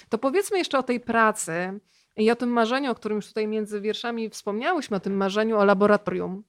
To 0.08 0.18
powiedzmy 0.18 0.58
jeszcze 0.58 0.78
o 0.78 0.82
tej 0.82 1.00
pracy, 1.00 1.80
i 2.16 2.30
o 2.30 2.36
tym 2.36 2.48
marzeniu, 2.48 2.90
o 2.90 2.94
którym 2.94 3.16
już 3.16 3.26
tutaj 3.26 3.48
między 3.48 3.80
wierszami 3.80 4.30
wspomniałyśmy, 4.30 4.96
o 4.96 5.00
tym 5.00 5.16
marzeniu 5.16 5.58
o 5.58 5.64
laboratorium, 5.64 6.44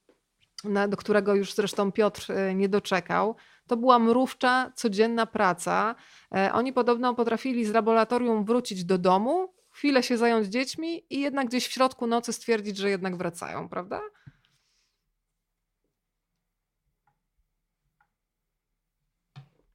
do 0.89 0.97
którego 0.97 1.35
już 1.35 1.53
zresztą 1.53 1.91
Piotr 1.91 2.31
e, 2.31 2.55
nie 2.55 2.69
doczekał, 2.69 3.35
to 3.67 3.77
była 3.77 3.99
mrówcza, 3.99 4.71
codzienna 4.75 5.25
praca. 5.25 5.95
E, 6.35 6.53
oni 6.53 6.73
podobno 6.73 7.13
potrafili 7.15 7.65
z 7.65 7.73
laboratorium 7.73 8.45
wrócić 8.45 8.85
do 8.85 8.97
domu, 8.97 9.53
chwilę 9.71 10.03
się 10.03 10.17
zająć 10.17 10.47
dziećmi 10.47 11.05
i 11.09 11.19
jednak 11.19 11.47
gdzieś 11.47 11.67
w 11.67 11.71
środku 11.71 12.07
nocy 12.07 12.33
stwierdzić, 12.33 12.77
że 12.77 12.89
jednak 12.89 13.17
wracają, 13.17 13.69
prawda? 13.69 14.01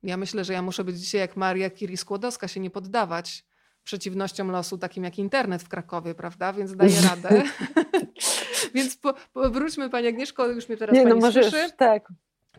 Ja 0.03 0.17
myślę, 0.17 0.45
że 0.45 0.53
ja 0.53 0.63
muszę 0.63 0.85
być 0.85 0.97
dzisiaj 0.97 1.21
jak 1.21 1.37
Maria 1.37 1.71
Curie-Skłodowska, 1.71 2.49
się 2.49 2.61
nie 2.61 2.71
poddawać 2.71 3.45
przeciwnościom 3.85 4.51
losu, 4.51 4.79
takim 4.79 5.05
jak 5.05 5.19
internet 5.19 5.63
w 5.63 5.69
Krakowie, 5.69 6.15
prawda? 6.15 6.53
Więc 6.53 6.77
daje 6.77 7.01
radę. 7.01 7.43
Więc 8.75 8.97
po, 8.97 9.15
po, 9.33 9.51
wróćmy, 9.51 9.91
Pani 9.91 10.07
Agnieszko, 10.07 10.47
już 10.47 10.69
mnie 10.69 10.79
teraz 10.79 10.95
Nie, 10.95 11.05
no 11.05 11.11
pani 11.11 11.21
no 11.21 11.27
możesz, 11.27 11.51
słyszy. 11.51 11.73
Tak. 11.77 12.09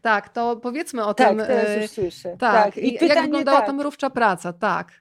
Tak, 0.01 0.29
to 0.29 0.55
powiedzmy 0.55 1.05
o 1.05 1.13
tak, 1.13 1.27
tym. 1.27 1.37
Teraz 1.37 1.81
już 1.81 1.91
słyszę. 1.91 2.37
Tak, 2.37 2.65
tak. 2.65 2.77
I, 2.77 2.95
I 2.95 2.99
pytanie, 2.99 3.13
jak 3.13 3.23
wyglądała 3.23 3.57
tak. 3.57 3.67
ta 3.67 3.73
mrówcza 3.73 4.09
praca, 4.09 4.53
tak. 4.53 4.91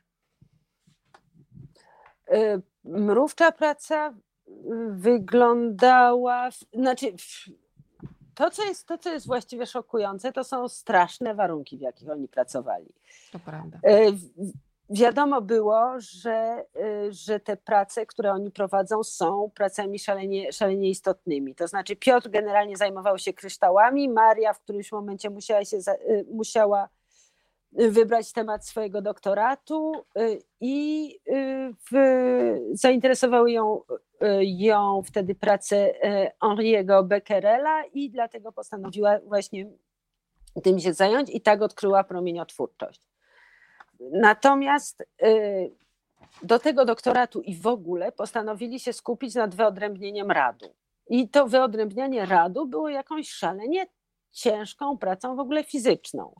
Y, 2.32 2.62
mrówcza 2.84 3.52
praca 3.52 4.14
wyglądała, 4.90 6.48
znaczy 6.72 7.06
to 8.34 8.50
co, 8.50 8.64
jest, 8.64 8.86
to, 8.86 8.98
co 8.98 9.12
jest 9.12 9.26
właściwie 9.26 9.66
szokujące, 9.66 10.32
to 10.32 10.44
są 10.44 10.68
straszne 10.68 11.34
warunki, 11.34 11.78
w 11.78 11.80
jakich 11.80 12.10
oni 12.10 12.28
pracowali. 12.28 12.94
To 13.32 13.38
prawda. 13.38 13.78
Y, 14.90 14.94
wiadomo 14.94 15.40
było, 15.40 15.94
że, 15.98 16.64
y, 16.76 17.12
że 17.12 17.40
te 17.40 17.56
prace, 17.56 18.06
które 18.06 18.32
oni 18.32 18.50
prowadzą, 18.50 19.04
są 19.04 19.50
pracami 19.54 19.98
szalenie, 19.98 20.52
szalenie 20.52 20.90
istotnymi. 20.90 21.54
To 21.54 21.68
znaczy, 21.68 21.96
Piotr 21.96 22.30
generalnie 22.30 22.76
zajmował 22.76 23.18
się 23.18 23.32
kryształami, 23.32 24.08
Maria 24.08 24.52
w 24.52 24.60
którymś 24.60 24.92
momencie 24.92 25.30
musiała, 25.30 25.64
się, 25.64 25.76
y, 25.76 26.26
musiała 26.32 26.88
wybrać 27.72 28.32
temat 28.32 28.66
swojego 28.66 29.02
doktoratu 29.02 29.92
y, 30.18 30.42
i 30.60 31.14
w, 31.90 31.96
zainteresowały 32.72 33.52
ją, 33.52 33.80
ją 34.40 35.02
wtedy 35.06 35.34
prace 35.34 35.94
Henri'ego 36.42 37.04
Becquerela 37.04 37.84
i 37.84 38.10
dlatego 38.10 38.52
postanowiła 38.52 39.18
właśnie 39.26 39.66
tym 40.62 40.80
się 40.80 40.92
zająć 40.92 41.30
i 41.30 41.40
tak 41.40 41.62
odkryła 41.62 42.04
promieniotwórczość. 42.04 43.00
Natomiast 44.00 45.00
y, 45.22 45.76
do 46.42 46.58
tego 46.58 46.84
doktoratu 46.84 47.40
i 47.40 47.56
w 47.56 47.66
ogóle 47.66 48.12
postanowili 48.12 48.80
się 48.80 48.92
skupić 48.92 49.34
nad 49.34 49.54
wyodrębnieniem 49.54 50.30
radu. 50.30 50.74
I 51.08 51.28
to 51.28 51.46
wyodrębnianie 51.46 52.26
radu 52.26 52.66
było 52.66 52.88
jakąś 52.88 53.30
szalenie 53.30 53.86
ciężką 54.30 54.98
pracą 54.98 55.36
w 55.36 55.40
ogóle 55.40 55.64
fizyczną. 55.64 56.34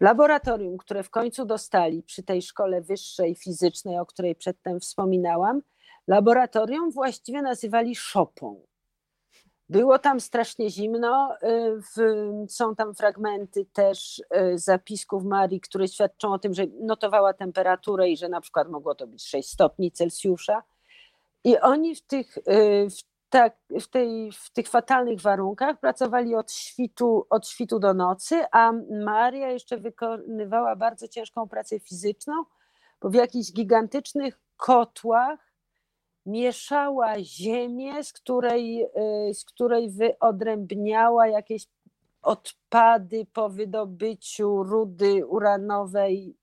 Laboratorium, 0.00 0.76
które 0.76 1.02
w 1.02 1.10
końcu 1.10 1.44
dostali 1.44 2.02
przy 2.02 2.22
tej 2.22 2.42
szkole 2.42 2.80
wyższej 2.80 3.34
fizycznej, 3.34 3.98
o 3.98 4.06
której 4.06 4.34
przedtem 4.34 4.80
wspominałam, 4.80 5.62
laboratorium 6.06 6.90
właściwie 6.90 7.42
nazywali 7.42 7.96
szopą. 7.96 8.67
Było 9.68 9.98
tam 9.98 10.20
strasznie 10.20 10.70
zimno. 10.70 11.34
Y, 11.42 12.48
są 12.48 12.74
tam 12.74 12.94
fragmenty 12.94 13.64
też 13.64 14.18
y, 14.18 14.58
zapisków 14.58 15.24
Marii, 15.24 15.60
które 15.60 15.88
świadczą 15.88 16.32
o 16.32 16.38
tym, 16.38 16.54
że 16.54 16.66
notowała 16.80 17.32
temperaturę 17.32 18.08
i 18.08 18.16
że 18.16 18.28
na 18.28 18.40
przykład 18.40 18.68
mogło 18.68 18.94
to 18.94 19.06
być 19.06 19.28
6 19.28 19.50
stopni 19.50 19.92
Celsjusza. 19.92 20.62
I 21.44 21.58
oni 21.58 21.94
w 21.94 22.02
tych, 22.02 22.38
y, 22.38 22.42
w, 22.90 23.02
tak, 23.28 23.56
w, 23.80 23.88
tej, 23.88 24.32
w 24.32 24.50
tych 24.50 24.68
fatalnych 24.68 25.20
warunkach 25.20 25.80
pracowali 25.80 26.34
od 26.34 26.52
świtu, 26.52 27.26
od 27.30 27.48
świtu 27.48 27.78
do 27.78 27.94
nocy, 27.94 28.44
a 28.52 28.72
Maria 29.04 29.50
jeszcze 29.50 29.76
wykonywała 29.76 30.76
bardzo 30.76 31.08
ciężką 31.08 31.48
pracę 31.48 31.80
fizyczną, 31.80 32.34
bo 33.00 33.10
w 33.10 33.14
jakichś 33.14 33.52
gigantycznych 33.52 34.40
kotłach 34.56 35.47
mieszała 36.28 37.14
ziemię, 37.20 38.04
z 38.04 38.12
której, 38.12 38.84
y, 39.30 39.34
z 39.34 39.44
której 39.44 39.90
wyodrębniała 39.90 41.26
jakieś 41.26 41.66
odpady 42.22 43.26
po 43.32 43.48
wydobyciu 43.48 44.62
rudy 44.62 45.26
uranowej 45.26 46.36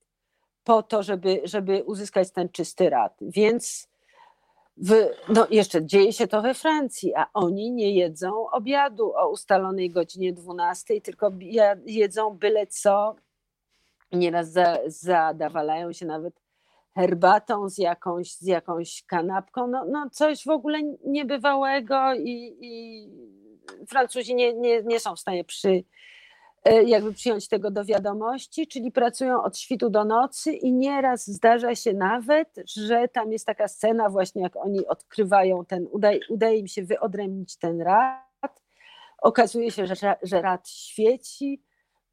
po 0.63 0.83
to, 0.83 1.03
żeby, 1.03 1.41
żeby 1.43 1.83
uzyskać 1.83 2.31
ten 2.31 2.49
czysty 2.49 2.89
rad. 2.89 3.17
Więc 3.21 3.89
w, 4.77 4.93
no 5.29 5.47
jeszcze 5.49 5.85
dzieje 5.85 6.13
się 6.13 6.27
to 6.27 6.41
we 6.41 6.53
Francji, 6.53 7.15
a 7.15 7.25
oni 7.33 7.71
nie 7.71 7.91
jedzą 7.91 8.49
obiadu 8.49 9.13
o 9.15 9.29
ustalonej 9.29 9.91
godzinie 9.91 10.33
12, 10.33 11.01
tylko 11.01 11.31
jedzą 11.85 12.37
byle 12.37 12.67
co. 12.67 13.15
Nieraz 14.11 14.51
za, 14.51 14.77
zadawalają 14.85 15.93
się 15.93 16.05
nawet 16.05 16.44
herbatą 16.95 17.69
z 17.69 17.77
jakąś, 17.77 18.33
z 18.33 18.45
jakąś 18.45 19.03
kanapką. 19.03 19.67
No, 19.67 19.85
no 19.85 20.09
coś 20.11 20.45
w 20.45 20.49
ogóle 20.49 20.79
niebywałego 21.05 22.13
i, 22.13 22.57
i 22.61 23.07
Francuzi 23.87 24.35
nie, 24.35 24.53
nie, 24.53 24.83
nie 24.83 24.99
są 24.99 25.15
w 25.15 25.19
stanie 25.19 25.43
przy, 25.43 25.83
E, 26.65 26.83
jakby 26.83 27.13
przyjąć 27.13 27.47
tego 27.47 27.71
do 27.71 27.85
wiadomości, 27.85 28.67
czyli 28.67 28.91
pracują 28.91 29.43
od 29.43 29.57
świtu 29.57 29.89
do 29.89 30.05
nocy 30.05 30.53
i 30.53 30.73
nieraz 30.73 31.27
zdarza 31.27 31.75
się 31.75 31.93
nawet, 31.93 32.49
że 32.65 33.07
tam 33.07 33.31
jest 33.31 33.45
taka 33.45 33.67
scena 33.67 34.09
właśnie 34.09 34.41
jak 34.41 34.55
oni 34.55 34.87
odkrywają 34.87 35.65
ten, 35.65 35.87
udaje, 35.91 36.19
udaje 36.29 36.57
im 36.57 36.67
się 36.67 36.83
wyodrębnić 36.83 37.57
ten 37.57 37.81
rad, 37.81 38.61
okazuje 39.17 39.71
się, 39.71 39.87
że, 39.87 40.15
że 40.21 40.41
rad 40.41 40.69
świeci, 40.69 41.61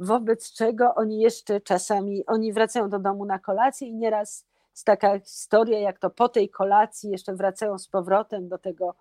wobec 0.00 0.52
czego 0.52 0.94
oni 0.94 1.20
jeszcze 1.20 1.60
czasami, 1.60 2.26
oni 2.26 2.52
wracają 2.52 2.88
do 2.88 2.98
domu 2.98 3.24
na 3.24 3.38
kolację 3.38 3.88
i 3.88 3.94
nieraz 3.94 4.46
jest 4.72 4.86
taka 4.86 5.20
historia, 5.20 5.80
jak 5.80 5.98
to 5.98 6.10
po 6.10 6.28
tej 6.28 6.50
kolacji 6.50 7.10
jeszcze 7.10 7.34
wracają 7.34 7.78
z 7.78 7.88
powrotem 7.88 8.48
do 8.48 8.58
tego 8.58 8.94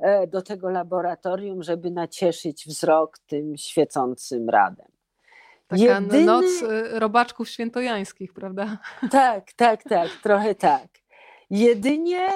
E, 0.00 0.26
do 0.26 0.42
tego 0.42 0.70
laboratorium, 0.70 1.62
żeby 1.62 1.90
nacieszyć 1.90 2.66
wzrok 2.66 3.18
tym 3.18 3.56
świecącym 3.56 4.48
radem. 4.48 4.86
Taka 5.68 5.82
Jedyny... 5.82 6.24
noc 6.24 6.44
e, 6.62 6.98
robaczków 6.98 7.48
świętojańskich, 7.48 8.32
prawda? 8.32 8.78
Tak, 9.10 9.52
tak, 9.52 9.82
tak, 9.82 10.08
trochę 10.22 10.54
tak. 10.54 10.88
Jedynie 11.50 12.28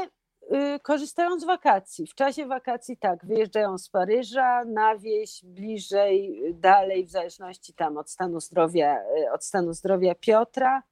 y, 0.42 0.80
korzystają 0.82 1.40
z 1.40 1.44
wakacji. 1.44 2.06
W 2.06 2.14
czasie 2.14 2.46
wakacji 2.46 2.96
tak, 2.96 3.26
wyjeżdżają 3.26 3.78
z 3.78 3.88
Paryża 3.88 4.64
na 4.64 4.98
wieś, 4.98 5.44
bliżej, 5.44 6.42
dalej, 6.54 7.06
w 7.06 7.10
zależności 7.10 7.74
tam 7.74 7.96
od 7.96 8.10
stanu 8.10 8.40
zdrowia, 8.40 8.98
y, 9.18 9.32
od 9.32 9.44
stanu 9.44 9.72
zdrowia 9.72 10.14
Piotra. 10.14 10.82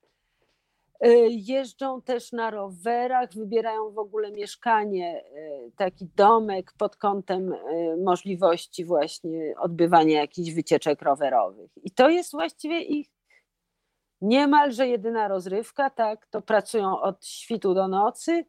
Y, 1.06 1.28
jeżdżą 1.30 2.02
też 2.02 2.32
na 2.32 2.50
rowerach, 2.50 3.32
wybierają 3.34 3.90
w 3.90 3.98
ogóle 3.98 4.32
mieszkanie, 4.32 5.24
y, 5.66 5.72
taki 5.76 6.06
domek 6.16 6.72
pod 6.78 6.96
kątem 6.96 7.52
y, 7.52 7.96
możliwości 8.04 8.84
właśnie 8.84 9.54
odbywania 9.58 10.20
jakichś 10.20 10.50
wycieczek 10.50 11.02
rowerowych. 11.02 11.70
I 11.82 11.90
to 11.90 12.08
jest 12.08 12.32
właściwie 12.32 12.80
ich 12.80 13.08
niemalże 14.20 14.88
jedyna 14.88 15.28
rozrywka, 15.28 15.90
tak, 15.90 16.26
to 16.26 16.42
pracują 16.42 17.00
od 17.00 17.26
świtu 17.26 17.74
do 17.74 17.88
nocy. 17.88 18.44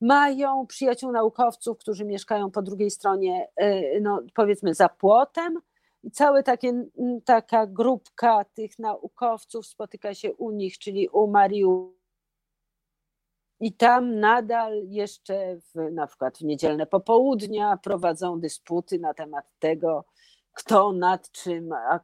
Mają 0.00 0.66
przyjaciół 0.66 1.12
naukowców, 1.12 1.78
którzy 1.78 2.04
mieszkają 2.04 2.50
po 2.50 2.62
drugiej 2.62 2.90
stronie, 2.90 3.48
no, 4.00 4.20
powiedzmy 4.34 4.74
za 4.74 4.88
płotem, 4.88 5.60
i 6.04 6.10
cała 6.10 6.42
taka 7.24 7.66
grupka 7.66 8.44
tych 8.44 8.78
naukowców 8.78 9.66
spotyka 9.66 10.14
się 10.14 10.34
u 10.34 10.50
nich, 10.50 10.78
czyli 10.78 11.08
u 11.08 11.26
Mariu. 11.26 11.94
I 13.60 13.72
tam 13.72 14.20
nadal 14.20 14.82
jeszcze 14.88 15.56
w, 15.56 15.92
na 15.92 16.06
przykład 16.06 16.38
w 16.38 16.40
niedzielne 16.40 16.86
popołudnia 16.86 17.76
prowadzą 17.76 18.40
dysputy 18.40 18.98
na 18.98 19.14
temat 19.14 19.44
tego, 19.58 20.04
kto 20.52 20.92
nad 20.92 21.30
czym 21.30 21.72
e, 21.72 22.00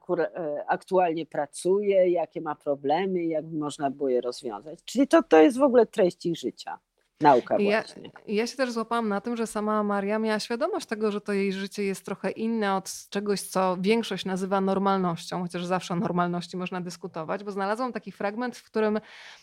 aktualnie 0.67 1.27
pracuje, 1.27 2.11
jakie 2.11 2.41
ma 2.41 2.55
problemy, 2.55 3.25
jak 3.25 3.45
można 3.45 3.91
było 3.91 4.09
je 4.09 4.21
rozwiązać. 4.21 4.85
Czyli 4.85 5.09
to, 5.09 5.23
to 5.23 5.39
jest 5.41 5.59
w 5.59 5.63
ogóle 5.63 5.87
treść 5.87 6.27
ich 6.27 6.37
życia 6.37 6.79
nauka 7.21 7.57
ja, 7.59 7.85
ja 8.27 8.47
się 8.47 8.57
też 8.57 8.73
złapałam 8.73 9.09
na 9.09 9.21
tym, 9.21 9.37
że 9.37 9.47
sama 9.47 9.83
Maria 9.83 10.19
miała 10.19 10.41
świadomość 10.41 10.87
tego, 10.87 11.11
że 11.11 11.21
to 11.21 11.33
jej 11.33 11.53
życie 11.53 11.85
jest 11.85 12.05
trochę 12.05 12.31
inne 12.31 12.75
od 12.75 12.91
czegoś, 13.11 13.41
co 13.41 13.77
większość 13.81 14.25
nazywa 14.25 14.61
normalnością, 14.61 15.43
chociaż 15.43 15.65
zawsze 15.65 15.95
o 15.95 15.97
normalności 15.97 16.57
można 16.57 16.81
dyskutować, 16.81 17.45
bo 17.45 17.51
znalazłam 17.51 17.93
taki 17.93 18.13
fragment, 18.13 18.57
w 18.57 18.63
którym 18.63 19.01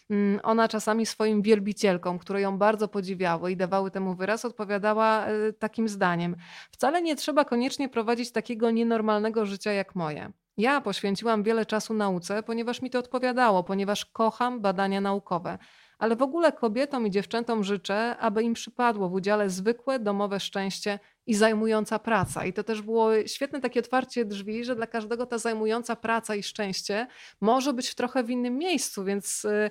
mm, 0.10 0.40
ona 0.44 0.68
czasami 0.68 1.06
swoim 1.06 1.42
wielbicielkom, 1.42 2.20
które 2.20 2.42
ją 2.42 2.58
bardzo 2.58 2.88
podziwiały 2.88 3.52
i 3.52 3.58
dawały 3.58 3.92
temu 3.92 4.16
wyraz, 4.16 4.46
odpowiadała 4.46 5.26
e, 5.26 5.54
takim 5.54 5.88
zdaniem: 5.88 6.36
Wcale 6.72 7.02
nie 7.02 7.16
trzeba 7.16 7.46
koniecznie 7.46 7.90
prowadzić 7.90 8.32
takiego 8.32 8.72
nienormalnego 8.72 9.46
życia 9.46 9.72
jak 9.72 9.96
moje. 9.96 10.32
Ja 10.58 10.82
poświęciłam 10.82 11.44
wiele 11.44 11.66
czasu 11.66 11.94
nauce, 11.94 12.44
ponieważ 12.44 12.82
mi 12.82 12.90
to 12.90 13.00
odpowiadało, 13.00 13.64
ponieważ 13.64 14.06
kocham 14.06 14.62
badania 14.62 15.02
naukowe 15.02 15.58
ale 16.00 16.16
w 16.16 16.22
ogóle 16.22 16.52
kobietom 16.52 17.08
i 17.08 17.12
dziewczętom 17.12 17.64
życzę, 17.64 18.18
aby 18.18 18.44
im 18.44 18.54
przypadło 18.54 19.10
w 19.10 19.14
udziale 19.14 19.50
zwykłe 19.50 20.00
domowe 20.00 20.40
szczęście 20.40 21.00
i 21.28 21.36
zajmująca 21.36 22.00
praca. 22.00 22.46
I 22.46 22.54
to 22.54 22.64
też 22.64 22.82
było 22.82 23.10
świetne 23.26 23.62
takie 23.62 23.80
otwarcie 23.80 24.26
drzwi, 24.26 24.64
że 24.66 24.76
dla 24.76 24.88
każdego 24.88 25.26
ta 25.26 25.38
zajmująca 25.38 25.96
praca 25.96 26.36
i 26.36 26.44
szczęście 26.44 27.08
może 27.42 27.74
być 27.74 27.90
w 27.90 27.96
trochę 27.96 28.24
w 28.24 28.30
innym 28.30 28.58
miejscu, 28.58 29.04
więc 29.04 29.46
y, 29.46 29.70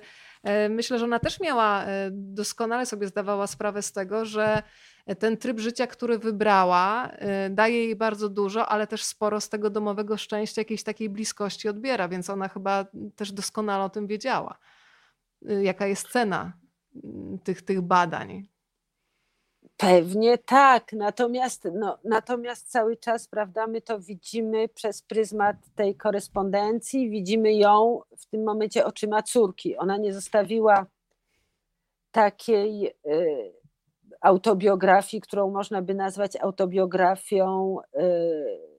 y, 0.65 0.69
myślę, 0.69 0.99
że 0.99 1.05
ona 1.05 1.19
też 1.19 1.39
miała, 1.39 1.83
y, 1.83 1.87
doskonale 2.11 2.85
sobie 2.85 3.07
zdawała 3.07 3.47
sprawę 3.47 3.81
z 3.81 3.91
tego, 3.91 4.25
że 4.25 4.63
ten 5.19 5.37
tryb 5.37 5.59
życia, 5.59 5.87
który 5.87 6.19
wybrała, 6.19 7.11
daje 7.49 7.83
jej 7.83 7.95
bardzo 7.95 8.29
dużo, 8.29 8.69
ale 8.69 8.87
też 8.87 9.03
sporo 9.03 9.41
z 9.41 9.49
tego 9.49 9.69
domowego 9.69 10.17
szczęścia, 10.17 10.61
jakiejś 10.61 10.83
takiej 10.83 11.09
bliskości 11.09 11.69
odbiera, 11.69 12.07
więc 12.07 12.29
ona 12.29 12.47
chyba 12.47 12.85
też 13.15 13.31
doskonale 13.31 13.83
o 13.83 13.89
tym 13.89 14.07
wiedziała. 14.07 14.57
Y, 15.51 15.63
jaka 15.63 15.87
jest 15.87 16.07
cena 16.11 16.53
mm, 17.03 17.39
tych, 17.39 17.61
tych 17.61 17.81
badań. 17.81 18.47
Pewnie 19.77 20.37
tak, 20.37 20.93
natomiast, 20.93 21.67
no, 21.73 21.97
natomiast 22.03 22.71
cały 22.71 22.97
czas, 22.97 23.27
prawda, 23.27 23.67
my 23.67 23.81
to 23.81 23.99
widzimy 23.99 24.69
przez 24.69 25.01
pryzmat 25.01 25.55
tej 25.75 25.95
korespondencji, 25.95 27.09
widzimy 27.09 27.53
ją 27.53 27.99
w 28.17 28.25
tym 28.25 28.43
momencie 28.43 28.85
oczyma 28.85 29.23
córki. 29.23 29.77
Ona 29.77 29.97
nie 29.97 30.13
zostawiła 30.13 30.85
takiej 32.11 32.87
y, 32.87 33.53
autobiografii, 34.21 35.21
którą 35.21 35.51
można 35.51 35.81
by 35.81 35.93
nazwać 35.93 36.35
autobiografią 36.35 37.77
y, 37.95 38.76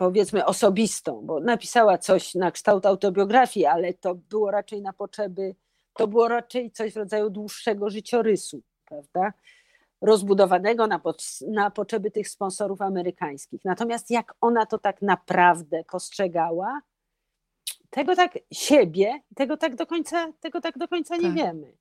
powiedzmy 0.00 0.44
osobistą, 0.44 1.20
bo 1.24 1.40
napisała 1.40 1.98
coś 1.98 2.34
na 2.34 2.50
kształt 2.50 2.86
autobiografii, 2.86 3.66
ale 3.66 3.94
to 3.94 4.14
było 4.14 4.50
raczej 4.50 4.82
na 4.82 4.92
potrzeby, 4.92 5.54
to 5.94 6.08
było 6.08 6.28
raczej 6.28 6.70
coś 6.70 6.92
w 6.92 6.96
rodzaju 6.96 7.30
dłuższego 7.30 7.90
życiorysu, 7.90 8.62
prawda? 8.84 9.32
Rozbudowanego 10.00 10.86
na, 10.86 11.00
na 11.48 11.70
potrzeby 11.70 12.10
tych 12.10 12.28
sponsorów 12.28 12.82
amerykańskich. 12.82 13.64
Natomiast 13.64 14.10
jak 14.10 14.34
ona 14.40 14.66
to 14.66 14.78
tak 14.78 15.02
naprawdę 15.02 15.84
postrzegała, 15.84 16.80
tego 17.90 18.16
tak 18.16 18.38
siebie, 18.52 19.20
tego 19.36 19.56
tak 19.56 19.76
do 19.76 19.86
końca, 19.86 20.32
tego 20.40 20.60
tak 20.60 20.78
do 20.78 20.88
końca 20.88 21.16
nie 21.16 21.22
tak. 21.22 21.34
wiemy. 21.34 21.72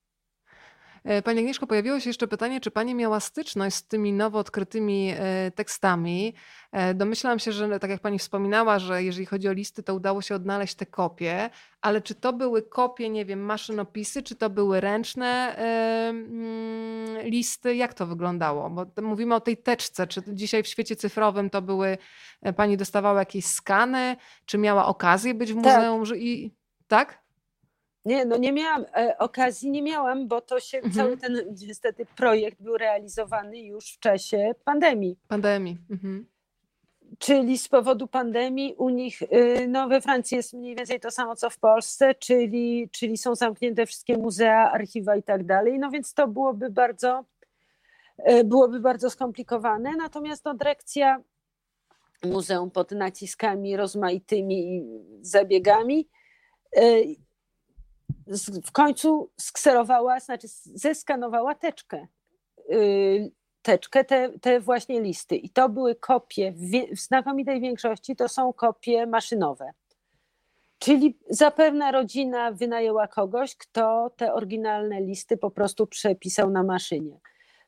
E, 1.04 1.22
pani 1.22 1.40
Agnieszko, 1.40 1.68
pojawiło 1.68 2.00
się 2.00 2.10
jeszcze 2.10 2.28
pytanie, 2.28 2.62
czy 2.62 2.72
Pani 2.72 2.96
miała 2.96 3.20
styczność 3.20 3.76
z 3.76 3.88
tymi 3.88 4.14
nowo 4.14 4.40
odkrytymi 4.40 5.14
e, 5.18 5.52
tekstami? 5.52 6.34
E, 6.72 6.94
domyślam 6.94 7.40
się, 7.40 7.52
że 7.52 7.80
tak 7.80 7.90
jak 7.90 8.02
Pani 8.02 8.20
wspominała, 8.20 8.80
że 8.80 9.04
jeżeli 9.04 9.26
chodzi 9.26 9.48
o 9.48 9.52
listy, 9.52 9.84
to 9.84 9.96
udało 9.96 10.22
się 10.22 10.36
odnaleźć 10.36 10.76
te 10.76 10.86
kopie, 10.86 11.50
ale 11.82 12.02
czy 12.02 12.16
to 12.16 12.34
były 12.34 12.62
kopie, 12.62 13.10
nie 13.10 13.26
wiem, 13.26 13.40
maszynopisy, 13.40 14.24
czy 14.24 14.36
to 14.36 14.50
były 14.50 14.82
ręczne 14.82 15.56
mm, 15.56 17.28
listy? 17.30 17.76
Jak 17.76 17.94
to 17.94 18.08
wyglądało? 18.08 18.70
Bo 18.70 18.86
mówimy 19.02 19.36
o 19.36 19.40
tej 19.40 19.58
teczce. 19.58 20.08
Czy 20.08 20.22
dzisiaj 20.28 20.64
w 20.64 20.68
świecie 20.68 20.96
cyfrowym 20.96 21.50
to 21.50 21.62
były, 21.62 21.98
Pani 22.56 22.78
dostawała 22.78 23.20
jakieś 23.20 23.46
skany? 23.46 24.16
Czy 24.46 24.58
miała 24.58 24.86
okazję 24.86 25.34
być 25.34 25.54
w 25.54 25.62
tak. 25.62 25.76
muzeum? 25.76 26.06
Tak. 26.06 26.18
I, 26.18 26.54
tak? 26.88 27.29
Nie, 28.06 28.26
no 28.26 28.38
nie 28.38 28.52
miałam 28.52 28.86
e, 28.96 29.18
okazji, 29.18 29.72
nie 29.72 29.82
miałam, 29.82 30.28
bo 30.28 30.42
to 30.42 30.60
się 30.60 30.78
mhm. 30.78 30.94
cały 30.94 31.18
ten 31.18 31.38
niestety 31.68 32.06
projekt 32.06 32.62
był 32.62 32.78
realizowany 32.78 33.60
już 33.60 33.94
w 33.94 34.00
czasie 34.00 34.56
pandemii. 34.66 35.18
Pandemii. 35.28 35.78
Mhm. 35.90 36.26
Czyli 37.18 37.58
z 37.58 37.68
powodu 37.68 38.08
pandemii 38.08 38.76
u 38.78 38.90
nich, 38.90 39.22
y, 39.22 39.68
no 39.68 39.88
we 39.88 40.02
Francji 40.02 40.38
jest 40.38 40.54
mniej 40.54 40.76
więcej 40.76 41.00
to 41.00 41.12
samo 41.12 41.36
co 41.36 41.50
w 41.50 41.58
Polsce, 41.58 42.16
czyli, 42.16 42.90
czyli 42.92 43.18
są 43.18 43.36
zamknięte 43.36 43.86
wszystkie 43.86 44.18
muzea, 44.18 44.72
archiwa 44.72 45.16
i 45.16 45.24
tak 45.24 45.46
dalej. 45.46 45.80
No 45.80 45.90
więc 45.90 46.14
to 46.14 46.28
byłoby 46.28 46.70
bardzo, 46.70 47.26
e, 48.18 48.44
byłoby 48.44 48.80
bardzo 48.80 49.10
skomplikowane. 49.10 49.96
Natomiast 49.96 50.46
no, 50.46 50.54
dyrekcja 50.54 51.24
muzeum 52.24 52.72
pod 52.72 52.92
naciskami 52.92 53.78
rozmaitymi 53.78 54.84
zabiegami 55.22 56.08
e, 56.76 56.82
w 58.66 58.72
końcu 58.72 59.30
skserowała, 59.38 60.20
znaczy 60.20 60.48
zeskanowała 60.76 61.56
teczkę 61.56 62.08
y, 62.72 63.32
teczkę 63.62 64.04
te, 64.04 64.30
te 64.42 64.60
właśnie 64.60 65.02
listy. 65.02 65.36
I 65.36 65.50
to 65.50 65.70
były 65.70 65.96
kopie, 65.96 66.52
w, 66.52 67.00
znakomitej 67.00 67.62
większości 67.62 68.16
to 68.16 68.28
są 68.28 68.54
kopie 68.54 69.08
maszynowe. 69.08 69.72
Czyli 70.80 71.18
zapewne 71.30 71.92
rodzina 71.92 72.52
wynajęła 72.52 73.08
kogoś, 73.08 73.56
kto 73.56 74.12
te 74.18 74.34
oryginalne 74.34 75.02
listy 75.02 75.38
po 75.38 75.52
prostu 75.52 75.88
przepisał 75.88 76.50
na 76.50 76.64
maszynie. 76.64 77.20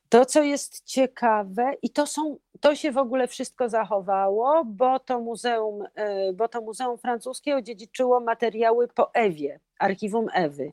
To, 0.08 0.26
co 0.26 0.42
jest 0.42 0.84
ciekawe, 0.84 1.72
i 1.82 1.90
to, 1.90 2.06
są, 2.06 2.36
to 2.60 2.74
się 2.74 2.92
w 2.92 2.98
ogóle 2.98 3.28
wszystko 3.28 3.68
zachowało, 3.68 4.64
bo 4.64 4.98
to 4.98 5.20
muzeum, 5.20 5.84
e, 5.94 6.32
bo 6.32 6.48
to 6.48 6.60
muzeum 6.60 6.98
francuskie 6.98 7.56
odziedziczyło 7.56 8.20
materiały 8.20 8.88
po 8.88 9.14
Ewie, 9.14 9.60
archiwum 9.82 10.26
Ewy. 10.32 10.72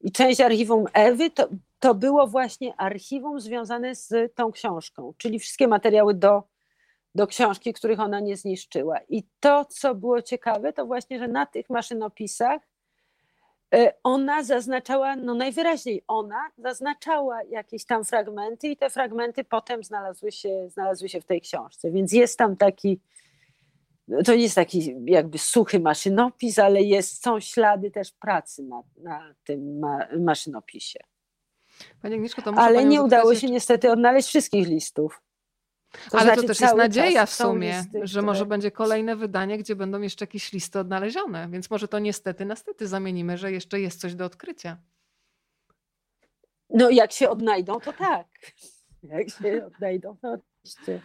I 0.00 0.12
część 0.12 0.40
archiwum 0.40 0.84
Ewy 0.92 1.30
to, 1.30 1.48
to 1.80 1.94
było 1.94 2.26
właśnie 2.26 2.76
archiwum 2.76 3.40
związane 3.40 3.94
z 3.94 4.34
tą 4.34 4.52
książką, 4.52 5.14
czyli 5.18 5.38
wszystkie 5.38 5.68
materiały 5.68 6.14
do, 6.14 6.42
do 7.14 7.26
książki, 7.26 7.72
których 7.72 8.00
ona 8.00 8.20
nie 8.20 8.36
zniszczyła. 8.36 8.98
I 9.08 9.22
to, 9.40 9.64
co 9.64 9.94
było 9.94 10.22
ciekawe, 10.22 10.72
to 10.72 10.86
właśnie, 10.86 11.18
że 11.18 11.28
na 11.28 11.46
tych 11.46 11.70
maszynopisach 11.70 12.60
e, 13.74 13.92
ona 14.02 14.42
zaznaczała, 14.42 15.16
no 15.16 15.34
najwyraźniej 15.34 16.04
ona 16.08 16.50
zaznaczała 16.58 17.42
jakieś 17.42 17.84
tam 17.84 18.04
fragmenty 18.04 18.68
i 18.68 18.76
te 18.76 18.90
fragmenty 18.90 19.44
potem 19.44 19.84
znalazły 19.84 20.32
się, 20.32 20.68
znalazły 20.68 21.08
się 21.08 21.20
w 21.20 21.26
tej 21.26 21.40
książce. 21.40 21.90
Więc 21.90 22.12
jest 22.12 22.38
tam 22.38 22.56
taki, 22.56 23.00
to 24.24 24.34
nie 24.34 24.42
jest 24.42 24.54
taki 24.54 24.94
jakby 25.04 25.38
suchy 25.38 25.80
maszynopis, 25.80 26.58
ale 26.58 26.82
jest, 26.82 27.22
są 27.22 27.40
ślady 27.40 27.90
też 27.90 28.12
pracy 28.12 28.62
na, 28.62 28.82
na 28.96 29.34
tym 29.44 29.78
ma, 29.78 29.98
maszynopisie. 30.18 31.00
Pani 32.02 32.14
Agnieszko, 32.14 32.42
to 32.42 32.52
Ale 32.56 32.84
nie 32.84 33.02
udało 33.02 33.34
się 33.34 33.46
niestety 33.50 33.90
odnaleźć 33.90 34.28
wszystkich 34.28 34.68
listów. 34.68 35.22
To 36.10 36.18
Ale 36.18 36.22
znaczy, 36.22 36.40
to 36.40 36.46
też 36.46 36.60
jest 36.60 36.74
nadzieja 36.74 37.26
w 37.26 37.32
sumie, 37.32 37.78
listy, 37.78 37.98
że 38.02 38.12
które... 38.12 38.22
może 38.22 38.46
będzie 38.46 38.70
kolejne 38.70 39.16
wydanie, 39.16 39.58
gdzie 39.58 39.76
będą 39.76 40.00
jeszcze 40.00 40.22
jakieś 40.22 40.52
listy 40.52 40.78
odnalezione. 40.78 41.48
Więc 41.50 41.70
może 41.70 41.88
to 41.88 41.98
niestety, 41.98 42.46
niestety 42.46 42.88
zamienimy, 42.88 43.38
że 43.38 43.52
jeszcze 43.52 43.80
jest 43.80 44.00
coś 44.00 44.14
do 44.14 44.24
odkrycia. 44.24 44.76
No 46.70 46.90
jak 46.90 47.12
się 47.12 47.30
odnajdą, 47.30 47.80
to 47.80 47.92
tak. 47.92 48.26
Jak 49.02 49.30
się 49.30 49.66
odnajdą, 49.66 50.16
to 50.22 50.36
oczywiście. 50.62 51.00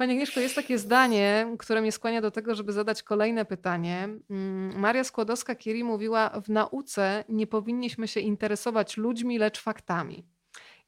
Pani 0.00 0.12
Agnieszko, 0.12 0.40
jest 0.40 0.54
takie 0.54 0.78
zdanie, 0.78 1.56
które 1.58 1.80
mnie 1.80 1.92
skłania 1.92 2.20
do 2.20 2.30
tego, 2.30 2.54
żeby 2.54 2.72
zadać 2.72 3.02
kolejne 3.02 3.44
pytanie. 3.44 4.08
Mm, 4.30 4.80
Maria 4.80 5.02
Skłodowska-Curie 5.02 5.84
mówiła, 5.84 6.40
w 6.44 6.48
nauce 6.48 7.24
nie 7.28 7.46
powinniśmy 7.46 8.08
się 8.08 8.20
interesować 8.20 8.96
ludźmi, 8.96 9.38
lecz 9.38 9.60
faktami. 9.60 10.24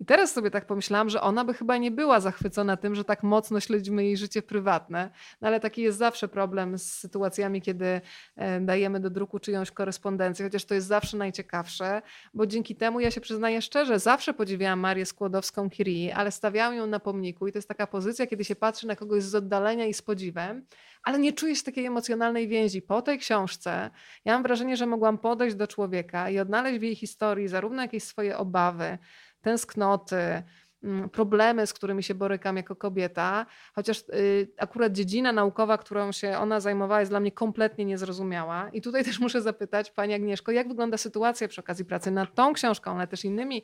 I 0.02 0.04
teraz 0.04 0.32
sobie 0.32 0.50
tak 0.50 0.66
pomyślałam, 0.66 1.10
że 1.10 1.20
ona 1.20 1.44
by 1.44 1.54
chyba 1.54 1.76
nie 1.76 1.90
była 1.90 2.20
zachwycona 2.20 2.76
tym, 2.76 2.94
że 2.94 3.04
tak 3.04 3.22
mocno 3.22 3.60
śledzimy 3.60 4.04
jej 4.04 4.16
życie 4.16 4.42
prywatne, 4.42 5.10
no 5.40 5.48
ale 5.48 5.60
taki 5.60 5.82
jest 5.82 5.98
zawsze 5.98 6.28
problem 6.28 6.78
z 6.78 6.92
sytuacjami, 6.92 7.62
kiedy 7.62 8.00
e, 8.36 8.60
dajemy 8.60 9.00
do 9.00 9.10
druku 9.10 9.38
czyjąś 9.38 9.70
korespondencję, 9.70 10.44
chociaż 10.44 10.64
to 10.64 10.74
jest 10.74 10.86
zawsze 10.86 11.16
najciekawsze, 11.16 12.02
bo 12.34 12.46
dzięki 12.46 12.76
temu 12.76 13.00
ja 13.00 13.10
się 13.10 13.20
przyznaję 13.20 13.62
szczerze, 13.62 13.98
zawsze 13.98 14.34
podziwiałam 14.34 14.80
Marię 14.80 15.04
Skłodowską-Curie, 15.04 16.12
ale 16.14 16.30
stawiałam 16.30 16.74
ją 16.74 16.86
na 16.86 17.00
pomniku 17.00 17.46
i 17.46 17.52
to 17.52 17.58
jest 17.58 17.68
taka 17.68 17.86
pozycja, 17.86 18.26
kiedy 18.26 18.44
się 18.44 18.56
patrzy 18.56 18.86
na 18.86 18.96
kogoś 18.96 19.22
z 19.22 19.34
oddalenia 19.34 19.86
i 19.86 19.94
z 19.94 20.02
podziwem, 20.02 20.66
ale 21.02 21.18
nie 21.18 21.32
czuję 21.32 21.56
się 21.56 21.62
takiej 21.62 21.86
emocjonalnej 21.86 22.48
więzi. 22.48 22.82
Po 22.82 23.02
tej 23.02 23.18
książce 23.18 23.90
ja 24.24 24.32
mam 24.32 24.42
wrażenie, 24.42 24.76
że 24.76 24.86
mogłam 24.86 25.18
podejść 25.18 25.56
do 25.56 25.66
człowieka 25.66 26.30
i 26.30 26.38
odnaleźć 26.38 26.78
w 26.78 26.82
jej 26.82 26.94
historii 26.94 27.48
zarówno 27.48 27.82
jakieś 27.82 28.04
swoje 28.04 28.38
obawy, 28.38 28.98
tęsknoty, 29.42 30.42
mm, 30.82 31.08
problemy, 31.10 31.66
z 31.66 31.72
którymi 31.72 32.02
się 32.02 32.14
borykam 32.14 32.56
jako 32.56 32.76
kobieta, 32.76 33.46
chociaż 33.74 33.98
y, 33.98 34.48
akurat 34.58 34.92
dziedzina 34.92 35.32
naukowa, 35.32 35.78
którą 35.78 36.12
się 36.12 36.38
ona 36.38 36.60
zajmowała, 36.60 37.00
jest 37.00 37.12
dla 37.12 37.20
mnie 37.20 37.32
kompletnie 37.32 37.84
niezrozumiała. 37.84 38.70
I 38.72 38.82
tutaj 38.82 39.04
też 39.04 39.20
muszę 39.20 39.42
zapytać 39.42 39.90
Pani 39.90 40.14
Agnieszko, 40.14 40.52
jak 40.52 40.68
wygląda 40.68 40.96
sytuacja 40.96 41.48
przy 41.48 41.60
okazji 41.60 41.84
pracy 41.84 42.10
nad 42.10 42.34
tą 42.34 42.52
książką, 42.52 42.94
ale 42.96 43.06
też 43.06 43.24
innymi 43.24 43.62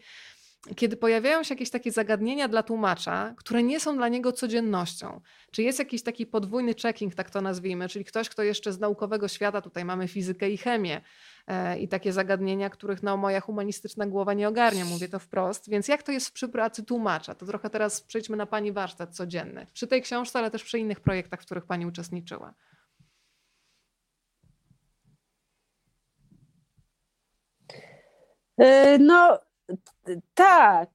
kiedy 0.77 0.97
pojawiają 0.97 1.43
się 1.43 1.55
jakieś 1.55 1.71
takie 1.71 1.93
zagadnienia 1.93 2.49
dla 2.49 2.63
tłumacza, 2.63 3.35
które 3.37 3.63
nie 3.63 3.81
są 3.81 3.97
dla 3.97 4.09
niego 4.09 4.33
codziennością, 4.33 5.21
czy 5.51 5.63
jest 5.63 5.79
jakiś 5.79 6.03
taki 6.03 6.27
podwójny 6.27 6.75
checking, 6.75 7.15
tak 7.15 7.31
to 7.31 7.41
nazwijmy, 7.41 7.89
czyli 7.89 8.05
ktoś, 8.05 8.29
kto 8.29 8.43
jeszcze 8.43 8.73
z 8.73 8.81
naukowego 8.81 9.29
świata, 9.29 9.61
tutaj 9.61 9.85
mamy 9.85 10.09
fizykę 10.09 10.51
i 10.51 10.57
chemię 10.57 11.01
e, 11.47 11.79
i 11.79 11.89
takie 11.89 12.13
zagadnienia, 12.13 12.71
których 12.71 13.03
no, 13.03 13.17
moja 13.17 13.41
humanistyczna 13.41 14.07
głowa 14.07 14.35
nie 14.35 14.49
ogarnia, 14.49 14.85
mówię 14.85 15.09
to 15.09 15.19
wprost. 15.19 15.71
Więc 15.71 15.89
jak 15.89 16.03
to 16.03 16.13
jest 16.13 16.33
przy 16.33 16.49
pracy 16.49 16.85
tłumacza? 16.85 17.35
To 17.35 17.47
trochę 17.47 17.71
teraz 17.71 18.01
przejdźmy 18.01 18.37
na 18.37 18.47
Pani 18.47 18.73
warsztat 18.73 19.17
codzienny. 19.17 19.67
Przy 19.73 19.87
tej 19.87 20.03
książce, 20.03 20.39
ale 20.39 20.51
też 20.51 20.65
przy 20.65 20.79
innych 20.79 21.01
projektach, 21.01 21.41
w 21.41 21.45
których 21.45 21.67
Pani 21.67 21.87
uczestniczyła. 21.87 22.55
E, 28.59 28.99
no, 28.99 29.39
tak. 30.35 30.91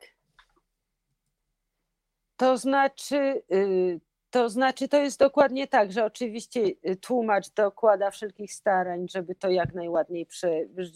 To 2.38 2.58
znaczy, 2.58 3.44
y, 3.52 4.00
to 4.30 4.50
znaczy, 4.50 4.88
to 4.88 4.98
jest 4.98 5.20
dokładnie 5.20 5.68
tak, 5.68 5.92
że 5.92 6.06
oczywiście 6.06 6.62
y, 6.90 6.96
tłumacz 6.96 7.50
dokłada 7.50 8.12
wszelkich 8.12 8.54
starań, 8.54 9.06
żeby 9.10 9.36
to 9.36 9.50
jak 9.50 9.74
najładniej, 9.74 10.28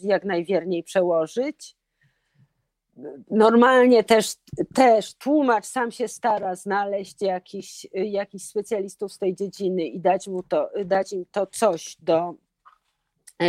jak 0.02 0.24
najwierniej 0.24 0.82
przełożyć. 0.82 1.76
Normalnie 3.30 4.04
też, 4.04 4.34
też 4.74 5.14
tłumacz 5.14 5.66
sam 5.66 5.90
się 5.90 6.08
stara 6.08 6.56
znaleźć 6.56 7.22
jakiś, 7.22 7.86
jakiś 7.92 8.44
specjalistów 8.44 9.12
z 9.12 9.18
tej 9.18 9.34
dziedziny 9.34 9.84
i 9.84 10.00
dać, 10.00 10.28
mu 10.28 10.42
to, 10.42 10.70
dać 10.84 11.12
im 11.12 11.24
to 11.30 11.46
coś 11.46 11.96
do, 12.00 12.34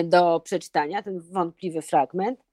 do 0.03 0.39
przeczytania, 0.39 1.03
ten 1.03 1.19
wątpliwy 1.19 1.81
fragment. 1.81 2.48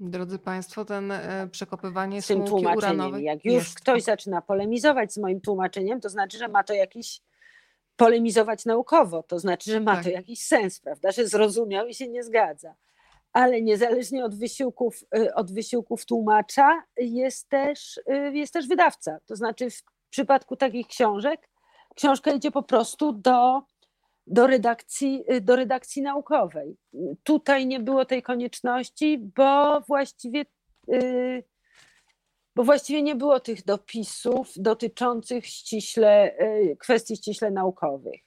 Drodzy 0.00 0.38
Państwo, 0.38 0.84
ten 0.84 1.12
e, 1.12 1.48
przekopywanie 1.52 2.22
z 2.22 2.26
tym 2.26 2.44
tłumaczeniem. 2.44 3.20
Jak 3.20 3.44
już 3.44 3.54
jest. 3.54 3.80
ktoś 3.80 4.02
zaczyna 4.02 4.42
polemizować 4.42 5.12
z 5.12 5.18
moim 5.18 5.40
tłumaczeniem, 5.40 6.00
to 6.00 6.08
znaczy, 6.08 6.38
że 6.38 6.48
ma 6.48 6.64
to 6.64 6.74
jakiś 6.74 7.20
polemizować 7.96 8.64
naukowo, 8.64 9.22
to 9.22 9.38
znaczy, 9.38 9.70
że 9.70 9.80
ma 9.80 9.94
tak. 9.94 10.04
to 10.04 10.10
jakiś 10.10 10.44
sens, 10.44 10.80
prawda, 10.80 11.12
że 11.12 11.28
zrozumiał 11.28 11.86
i 11.86 11.94
się 11.94 12.08
nie 12.08 12.24
zgadza. 12.24 12.74
Ale 13.32 13.62
niezależnie 13.62 14.24
od 14.24 14.34
wysiłków, 14.34 15.04
e, 15.16 15.34
od 15.34 15.52
wysiłków 15.52 16.06
tłumacza 16.06 16.82
jest 16.96 17.48
też, 17.48 18.00
e, 18.06 18.32
jest 18.32 18.52
też 18.52 18.68
wydawca. 18.68 19.18
To 19.26 19.36
znaczy 19.36 19.70
w 19.70 19.82
przypadku 20.10 20.56
takich 20.56 20.86
książek 20.86 21.48
książka 21.96 22.30
idzie 22.30 22.50
po 22.50 22.62
prostu 22.62 23.12
do 23.12 23.62
do 24.26 24.46
redakcji, 24.46 25.24
do 25.40 25.56
redakcji 25.56 26.02
naukowej. 26.02 26.76
Tutaj 27.22 27.66
nie 27.66 27.80
było 27.80 28.04
tej 28.04 28.22
konieczności, 28.22 29.18
bo 29.18 29.80
właściwie, 29.80 30.44
y, 30.92 31.44
bo 32.56 32.64
właściwie 32.64 33.02
nie 33.02 33.14
było 33.14 33.40
tych 33.40 33.64
dopisów 33.64 34.52
dotyczących 34.56 35.46
ściśle, 35.46 36.38
y, 36.40 36.76
kwestii 36.80 37.16
ściśle 37.16 37.50
naukowych. 37.50 38.20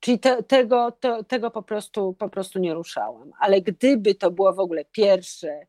Czyli 0.00 0.18
te, 0.18 0.42
tego, 0.42 0.92
to, 0.92 1.24
tego 1.24 1.50
po 1.50 1.62
prostu, 1.62 2.14
po 2.14 2.28
prostu 2.28 2.58
nie 2.58 2.74
ruszałam. 2.74 3.32
Ale 3.38 3.60
gdyby 3.60 4.14
to 4.14 4.30
było 4.30 4.52
w 4.52 4.58
ogóle 4.58 4.84
pierwsze 4.84 5.66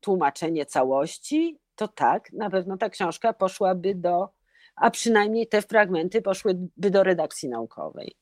tłumaczenie 0.00 0.66
całości, 0.66 1.58
to 1.74 1.88
tak, 1.88 2.32
na 2.32 2.50
pewno 2.50 2.76
ta 2.76 2.90
książka 2.90 3.32
poszłaby 3.32 3.94
do, 3.94 4.28
a 4.76 4.90
przynajmniej 4.90 5.46
te 5.46 5.62
fragmenty 5.62 6.22
poszłyby 6.22 6.90
do 6.90 7.02
redakcji 7.02 7.48
naukowej. 7.48 8.16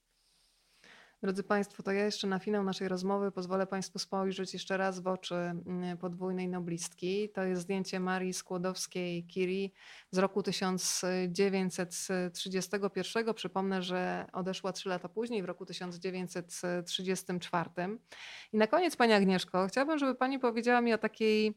Drodzy 1.22 1.42
Państwo, 1.42 1.82
to 1.82 1.92
ja 1.92 2.04
jeszcze 2.04 2.26
na 2.26 2.38
finał 2.38 2.64
naszej 2.64 2.88
rozmowy 2.88 3.32
pozwolę 3.32 3.66
Państwu 3.66 3.98
spojrzeć 3.98 4.52
jeszcze 4.52 4.76
raz 4.76 5.00
w 5.00 5.06
oczy 5.06 5.34
mm, 5.34 5.98
podwójnej 5.98 6.48
noblistki. 6.48 7.28
To 7.28 7.42
jest 7.42 7.62
zdjęcie 7.62 8.00
Marii 8.00 8.32
Skłodowskiej-Curie 8.32 9.70
z 10.10 10.18
roku 10.18 10.42
1931. 10.42 13.34
Przypomnę, 13.34 13.82
że 13.82 14.26
odeszła 14.32 14.72
trzy 14.72 14.88
lata 14.88 15.08
później, 15.08 15.42
w 15.42 15.44
roku 15.44 15.66
1934. 15.66 17.70
I 18.52 18.56
na 18.56 18.66
koniec, 18.66 18.96
Pani 18.96 19.12
Agnieszko, 19.12 19.66
chciałabym, 19.66 19.98
żeby 19.98 20.14
Pani 20.14 20.38
powiedziała 20.38 20.80
mi 20.80 20.92
o 20.92 20.98
takiej 20.98 21.54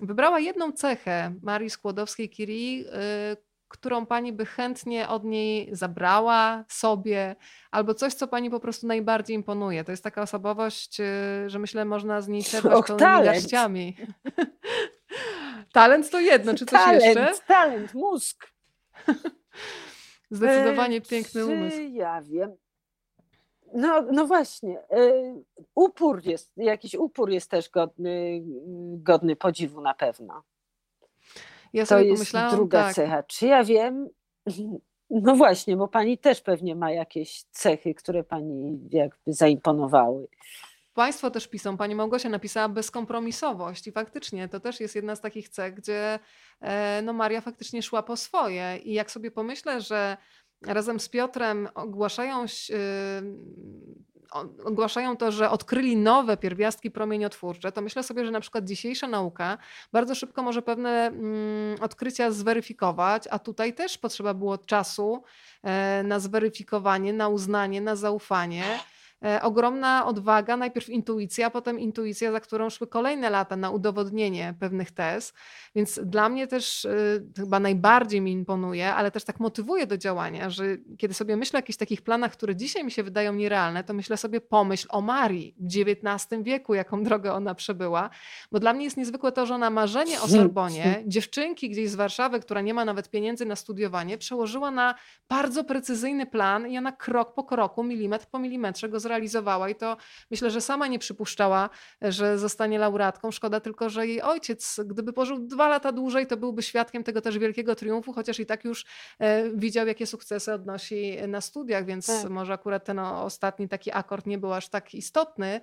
Wybrała 0.00 0.40
jedną 0.40 0.72
cechę 0.72 1.34
Marii 1.42 1.70
Skłodowskiej-Curie, 1.70 2.84
którą 3.72 4.06
pani 4.06 4.32
by 4.32 4.46
chętnie 4.46 5.08
od 5.08 5.24
niej 5.24 5.68
zabrała 5.72 6.64
sobie, 6.68 7.36
albo 7.70 7.94
coś, 7.94 8.14
co 8.14 8.28
pani 8.28 8.50
po 8.50 8.60
prostu 8.60 8.86
najbardziej 8.86 9.36
imponuje. 9.36 9.84
To 9.84 9.90
jest 9.90 10.04
taka 10.04 10.22
osobowość, 10.22 11.00
y, 11.00 11.04
że 11.50 11.58
myślę, 11.58 11.84
można 11.84 12.20
z 12.20 12.28
niej 12.28 12.44
czerpać 12.44 12.72
Och, 12.72 12.86
pełnymi 12.86 13.24
garściami. 13.24 13.96
talent 15.72 16.10
to 16.10 16.20
jedno, 16.20 16.54
czy 16.54 16.66
coś 16.66 16.80
talent, 16.80 17.04
jeszcze? 17.04 17.32
Talent, 17.46 17.94
mózg. 17.94 18.46
Zdecydowanie 20.30 20.96
e, 20.96 21.00
piękny 21.00 21.46
umysł. 21.46 21.80
Ja 21.90 22.22
wiem. 22.22 22.56
No, 23.74 24.02
no 24.12 24.26
właśnie. 24.26 24.78
y, 24.98 25.34
Upór 25.74 26.24
jest, 26.24 26.52
jakiś 26.56 26.94
upór 26.94 27.30
jest 27.30 27.50
też 27.50 27.70
godny, 27.70 28.42
godny 28.96 29.36
podziwu 29.36 29.80
na 29.80 29.94
pewno. 29.94 30.42
Ja 31.72 31.86
To 31.86 32.00
jest 32.00 32.32
druga 32.50 32.84
tak, 32.84 32.94
cecha. 32.94 33.22
Czy 33.22 33.46
ja 33.46 33.64
wiem? 33.64 34.08
No 35.14 35.36
właśnie, 35.36 35.76
bo 35.76 35.88
pani 35.88 36.18
też 36.18 36.40
pewnie 36.40 36.76
ma 36.76 36.90
jakieś 36.90 37.42
cechy, 37.50 37.94
które 37.94 38.24
pani 38.24 38.88
jakby 38.90 39.32
zaimponowały. 39.32 40.28
Państwo 40.94 41.30
też 41.30 41.48
piszą, 41.48 41.76
pani 41.76 41.94
Małgosia 41.94 42.28
napisała 42.28 42.68
bezkompromisowość 42.68 43.86
i 43.86 43.92
faktycznie 43.92 44.48
to 44.48 44.60
też 44.60 44.80
jest 44.80 44.94
jedna 44.94 45.16
z 45.16 45.20
takich 45.20 45.48
cech, 45.48 45.74
gdzie 45.74 46.18
e, 46.60 47.02
no 47.02 47.12
Maria 47.12 47.40
faktycznie 47.40 47.82
szła 47.82 48.02
po 48.02 48.16
swoje 48.16 48.78
i 48.84 48.92
jak 48.92 49.10
sobie 49.10 49.30
pomyślę, 49.30 49.80
że 49.80 50.16
razem 50.66 51.00
z 51.00 51.08
Piotrem 51.08 51.68
ogłaszają, 51.74 52.44
y, 52.44 52.48
ogłaszają 54.64 55.16
to, 55.16 55.32
że 55.32 55.50
odkryli 55.50 55.96
nowe 55.96 56.36
pierwiastki 56.36 56.90
promieniotwórcze, 56.90 57.72
to 57.72 57.80
myślę 57.80 58.02
sobie, 58.02 58.24
że 58.24 58.30
na 58.30 58.40
przykład 58.40 58.64
dzisiejsza 58.64 59.08
nauka 59.08 59.58
bardzo 59.92 60.14
szybko 60.14 60.42
może 60.42 60.62
pewne 60.62 61.06
mm, 61.06 61.76
odkrycia 61.80 62.30
zweryfikować, 62.30 63.28
a 63.30 63.38
tutaj 63.38 63.74
też 63.74 63.98
potrzeba 63.98 64.34
było 64.34 64.58
czasu 64.58 65.22
e, 65.62 66.02
na 66.02 66.20
zweryfikowanie, 66.20 67.12
na 67.12 67.28
uznanie, 67.28 67.80
na 67.80 67.96
zaufanie. 67.96 68.64
E, 69.24 69.42
ogromna 69.42 70.06
odwaga, 70.06 70.56
najpierw 70.56 70.88
intuicja, 70.88 71.50
potem 71.50 71.80
intuicja, 71.80 72.32
za 72.32 72.40
którą 72.40 72.70
szły 72.70 72.86
kolejne 72.86 73.30
lata 73.30 73.56
na 73.56 73.70
udowodnienie 73.70 74.54
pewnych 74.60 74.90
tez. 74.90 75.34
Więc 75.74 76.00
dla 76.04 76.28
mnie 76.28 76.46
też 76.46 76.84
y, 76.84 77.26
chyba 77.36 77.60
najbardziej 77.60 78.20
mi 78.20 78.32
imponuje, 78.32 78.94
ale 78.94 79.10
też 79.10 79.24
tak 79.24 79.40
motywuje 79.40 79.86
do 79.86 79.98
działania, 79.98 80.50
że 80.50 80.64
kiedy 80.98 81.14
sobie 81.14 81.36
myślę 81.36 81.56
o 81.56 81.60
jakichś 81.60 81.76
takich 81.76 82.02
planach, 82.02 82.32
które 82.32 82.56
dzisiaj 82.56 82.84
mi 82.84 82.90
się 82.90 83.02
wydają 83.02 83.32
nierealne, 83.34 83.84
to 83.84 83.94
myślę 83.94 84.16
sobie 84.16 84.40
pomyśl 84.40 84.86
o 84.90 85.00
Marii 85.00 85.54
w 85.58 85.66
XIX 85.66 86.42
wieku, 86.42 86.74
jaką 86.74 87.02
drogę 87.12 87.32
ona 87.32 87.54
przebyła. 87.54 88.10
Bo 88.52 88.60
dla 88.60 88.72
mnie 88.72 88.84
jest 88.84 88.96
niezwykłe 88.96 89.32
to, 89.32 89.46
że 89.46 89.54
ona 89.54 89.70
marzenie 89.70 90.20
o 90.20 90.28
Sorbonie, 90.38 91.02
dziewczynki 91.06 91.70
gdzieś 91.70 91.90
z 91.90 91.94
Warszawy, 91.94 92.40
która 92.40 92.60
nie 92.60 92.74
ma 92.74 92.84
nawet 92.84 93.10
pieniędzy 93.10 93.46
na 93.46 93.56
studiowanie, 93.56 94.18
przełożyła 94.18 94.70
na 94.70 94.94
bardzo 95.28 95.64
precyzyjny 95.64 96.26
plan 96.26 96.68
i 96.68 96.78
ona 96.78 96.92
krok 96.92 97.34
po 97.34 97.44
kroku, 97.44 97.84
milimetr 97.84 98.26
po 98.26 98.38
milimetrze 98.38 98.88
go 98.88 99.00
zrealizowała. 99.00 99.11
I 99.68 99.74
to 99.74 99.96
myślę, 100.30 100.50
że 100.50 100.60
sama 100.60 100.86
nie 100.86 100.98
przypuszczała, 100.98 101.70
że 102.02 102.38
zostanie 102.38 102.78
laureatką. 102.78 103.30
Szkoda 103.30 103.60
tylko, 103.60 103.90
że 103.90 104.06
jej 104.06 104.22
ojciec, 104.22 104.80
gdyby 104.84 105.12
pożył 105.12 105.38
dwa 105.38 105.68
lata 105.68 105.92
dłużej, 105.92 106.26
to 106.26 106.36
byłby 106.36 106.62
świadkiem 106.62 107.04
tego 107.04 107.20
też 107.20 107.38
wielkiego 107.38 107.74
triumfu, 107.74 108.12
chociaż 108.12 108.40
i 108.40 108.46
tak 108.46 108.64
już 108.64 108.84
e, 109.18 109.50
widział, 109.50 109.86
jakie 109.86 110.06
sukcesy 110.06 110.52
odnosi 110.52 111.16
na 111.28 111.40
studiach, 111.40 111.84
więc 111.84 112.06
Tak. 112.06 112.30
może 112.30 112.52
akurat 112.52 112.84
ten 112.84 112.98
ostatni 112.98 113.68
taki 113.68 113.92
akord 113.92 114.26
nie 114.26 114.38
był 114.38 114.52
aż 114.52 114.68
tak 114.68 114.94
istotny. 114.94 115.60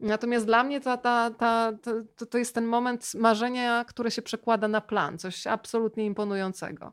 Natomiast 0.00 0.46
dla 0.46 0.64
mnie 0.64 0.80
ta, 0.80 0.96
ta, 0.96 1.30
ta, 1.30 1.72
to, 2.16 2.26
to 2.26 2.38
jest 2.38 2.54
ten 2.54 2.64
moment 2.64 3.14
marzenia, 3.14 3.84
które 3.84 4.10
się 4.10 4.22
przekłada 4.22 4.68
na 4.68 4.80
plan, 4.80 5.18
coś 5.18 5.46
absolutnie 5.46 6.06
imponującego. 6.06 6.92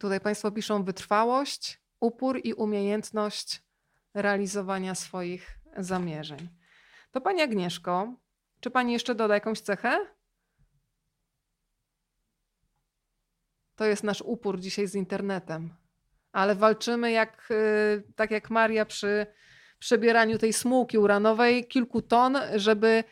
Tutaj 0.00 0.20
Państwo 0.20 0.50
piszą 0.50 0.84
wytrwałość, 0.84 1.80
upór 2.00 2.40
i 2.44 2.54
umiejętność 2.54 3.62
realizowania 4.14 4.94
swoich 4.94 5.58
zamierzeń. 5.76 6.48
To 7.10 7.20
Pani 7.20 7.42
Agnieszko, 7.42 8.14
czy 8.60 8.70
Pani 8.70 8.92
jeszcze 8.92 9.14
doda 9.14 9.34
jakąś 9.34 9.60
cechę? 9.60 10.06
To 13.76 13.84
jest 13.84 14.04
nasz 14.04 14.22
upór 14.22 14.60
dzisiaj 14.60 14.86
z 14.86 14.94
internetem. 14.94 15.74
Ale 16.32 16.54
walczymy 16.54 17.10
jak, 17.10 17.48
y, 17.50 18.12
tak 18.16 18.30
jak 18.30 18.50
Maria 18.50 18.86
przy 18.86 19.26
przebieraniu 19.78 20.38
tej 20.38 20.52
smułki 20.52 20.98
uranowej, 20.98 21.68
kilku 21.68 22.02
ton, 22.02 22.38
żeby 22.54 23.04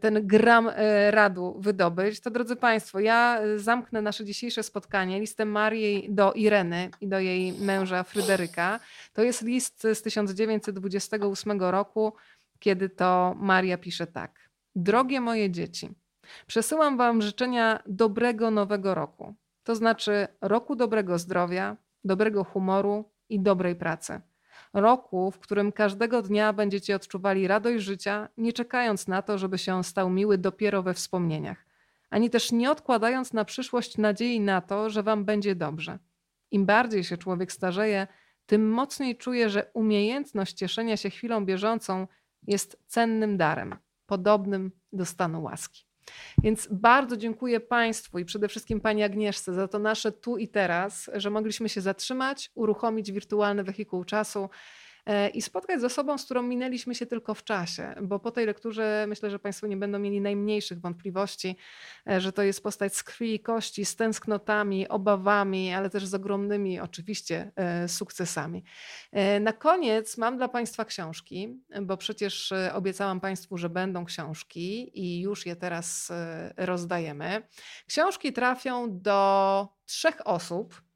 ten 0.00 0.26
gram 0.26 0.68
y, 0.68 0.72
radu 1.10 1.56
wydobyć. 1.60 2.20
To 2.20 2.30
drodzy 2.30 2.56
Państwo, 2.56 3.00
ja 3.00 3.40
y, 3.44 3.58
zamknę 3.58 4.02
nasze 4.02 4.24
dzisiejsze 4.24 4.62
spotkanie 4.62 5.20
listem 5.20 5.50
Marii 5.50 6.08
do 6.10 6.32
Ireny 6.32 6.90
i 7.00 7.08
do 7.08 7.18
jej 7.18 7.52
męża 7.52 8.02
Fryderyka. 8.02 8.80
To 9.12 9.22
jest 9.22 9.42
list 9.42 9.82
z 9.94 10.02
1928 10.02 11.60
roku, 11.60 12.12
kiedy 12.58 12.88
to 12.88 13.34
Maria 13.38 13.78
pisze 13.78 14.06
tak. 14.06 14.48
Drogie 14.76 15.20
moje 15.20 15.50
dzieci, 15.50 15.88
przesyłam 16.46 16.96
Wam 16.96 17.22
życzenia 17.22 17.82
dobrego 17.86 18.50
nowego 18.50 18.94
roku. 18.94 19.34
To 19.62 19.74
znaczy 19.74 20.28
roku 20.40 20.76
dobrego 20.76 21.18
zdrowia, 21.18 21.76
dobrego 22.04 22.44
humoru 22.44 23.10
i 23.28 23.40
dobrej 23.40 23.76
pracy. 23.76 24.20
Roku, 24.72 25.30
w 25.30 25.38
którym 25.38 25.72
każdego 25.72 26.22
dnia 26.22 26.52
będziecie 26.52 26.96
odczuwali 26.96 27.48
radość 27.48 27.84
życia, 27.84 28.28
nie 28.36 28.52
czekając 28.52 29.08
na 29.08 29.22
to, 29.22 29.38
żeby 29.38 29.58
się 29.58 29.74
on 29.74 29.84
stał 29.84 30.10
miły 30.10 30.38
dopiero 30.38 30.82
we 30.82 30.94
wspomnieniach, 30.94 31.66
ani 32.10 32.30
też 32.30 32.52
nie 32.52 32.70
odkładając 32.70 33.32
na 33.32 33.44
przyszłość 33.44 33.98
nadziei 33.98 34.40
na 34.40 34.60
to, 34.60 34.90
że 34.90 35.02
Wam 35.02 35.24
będzie 35.24 35.54
dobrze. 35.54 35.98
Im 36.50 36.66
bardziej 36.66 37.04
się 37.04 37.16
człowiek 37.16 37.52
starzeje, 37.52 38.06
tym 38.46 38.70
mocniej 38.70 39.16
czuje, 39.16 39.50
że 39.50 39.70
umiejętność 39.74 40.54
cieszenia 40.54 40.96
się 40.96 41.10
chwilą 41.10 41.44
bieżącą 41.44 42.06
jest 42.46 42.82
cennym 42.86 43.36
darem, 43.36 43.74
podobnym 44.06 44.72
do 44.92 45.04
stanu 45.04 45.42
łaski. 45.42 45.87
Więc 46.42 46.68
bardzo 46.70 47.16
dziękuję 47.16 47.60
Państwu 47.60 48.18
i 48.18 48.24
przede 48.24 48.48
wszystkim 48.48 48.80
Pani 48.80 49.02
Agnieszce 49.02 49.54
za 49.54 49.68
to 49.68 49.78
nasze 49.78 50.12
tu 50.12 50.36
i 50.36 50.48
teraz, 50.48 51.10
że 51.14 51.30
mogliśmy 51.30 51.68
się 51.68 51.80
zatrzymać, 51.80 52.50
uruchomić 52.54 53.12
wirtualny 53.12 53.64
wehikuł 53.64 54.04
czasu 54.04 54.48
i 55.34 55.42
spotkać 55.42 55.80
z 55.80 55.84
osobą, 55.84 56.18
z 56.18 56.24
którą 56.24 56.42
minęliśmy 56.42 56.94
się 56.94 57.06
tylko 57.06 57.34
w 57.34 57.44
czasie, 57.44 57.94
bo 58.02 58.18
po 58.18 58.30
tej 58.30 58.46
lekturze 58.46 59.04
myślę, 59.08 59.30
że 59.30 59.38
Państwo 59.38 59.66
nie 59.66 59.76
będą 59.76 59.98
mieli 59.98 60.20
najmniejszych 60.20 60.80
wątpliwości, 60.80 61.56
e, 62.10 62.20
że 62.20 62.32
to 62.32 62.42
jest 62.42 62.62
postać 62.62 62.96
z 62.96 63.02
krwi 63.02 63.34
i 63.34 63.40
kości, 63.40 63.84
z 63.84 63.96
tęsknotami, 63.96 64.88
obawami, 64.88 65.72
ale 65.72 65.90
też 65.90 66.06
z 66.06 66.14
ogromnymi 66.14 66.80
oczywiście 66.80 67.52
e, 67.56 67.88
sukcesami. 67.88 68.64
E, 69.12 69.40
Na 69.40 69.52
koniec 69.52 70.18
mam 70.18 70.36
dla 70.36 70.48
Państwa 70.48 70.84
książki, 70.84 71.62
bo 71.82 71.96
przecież 71.96 72.52
e, 72.52 72.74
obiecałam 72.74 73.20
Państwu, 73.20 73.58
że 73.58 73.68
będą 73.68 74.04
książki 74.04 74.90
i 75.00 75.20
już 75.20 75.46
je 75.46 75.56
teraz 75.56 76.10
e, 76.10 76.52
rozdajemy. 76.56 77.42
Książki 77.86 78.32
trafią 78.32 79.00
do 79.00 79.68
trzech 79.86 80.16
osób. 80.24 80.87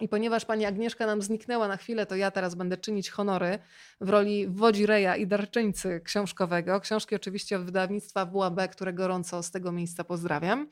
I 0.00 0.08
ponieważ 0.08 0.44
pani 0.44 0.64
Agnieszka 0.66 1.06
nam 1.06 1.22
zniknęła 1.22 1.68
na 1.68 1.76
chwilę, 1.76 2.06
to 2.06 2.16
ja 2.16 2.30
teraz 2.30 2.54
będę 2.54 2.76
czynić 2.76 3.10
honory 3.10 3.58
w 4.00 4.08
roli 4.08 4.48
wodzireja 4.48 5.16
i 5.16 5.26
darczyńcy 5.26 6.00
książkowego. 6.04 6.80
Książki 6.80 7.14
oczywiście 7.14 7.56
od 7.56 7.64
wydawnictwa 7.64 8.26
WAB, 8.26 8.68
które 8.70 8.92
gorąco 8.92 9.42
z 9.42 9.50
tego 9.50 9.72
miejsca 9.72 10.04
pozdrawiam. 10.04 10.68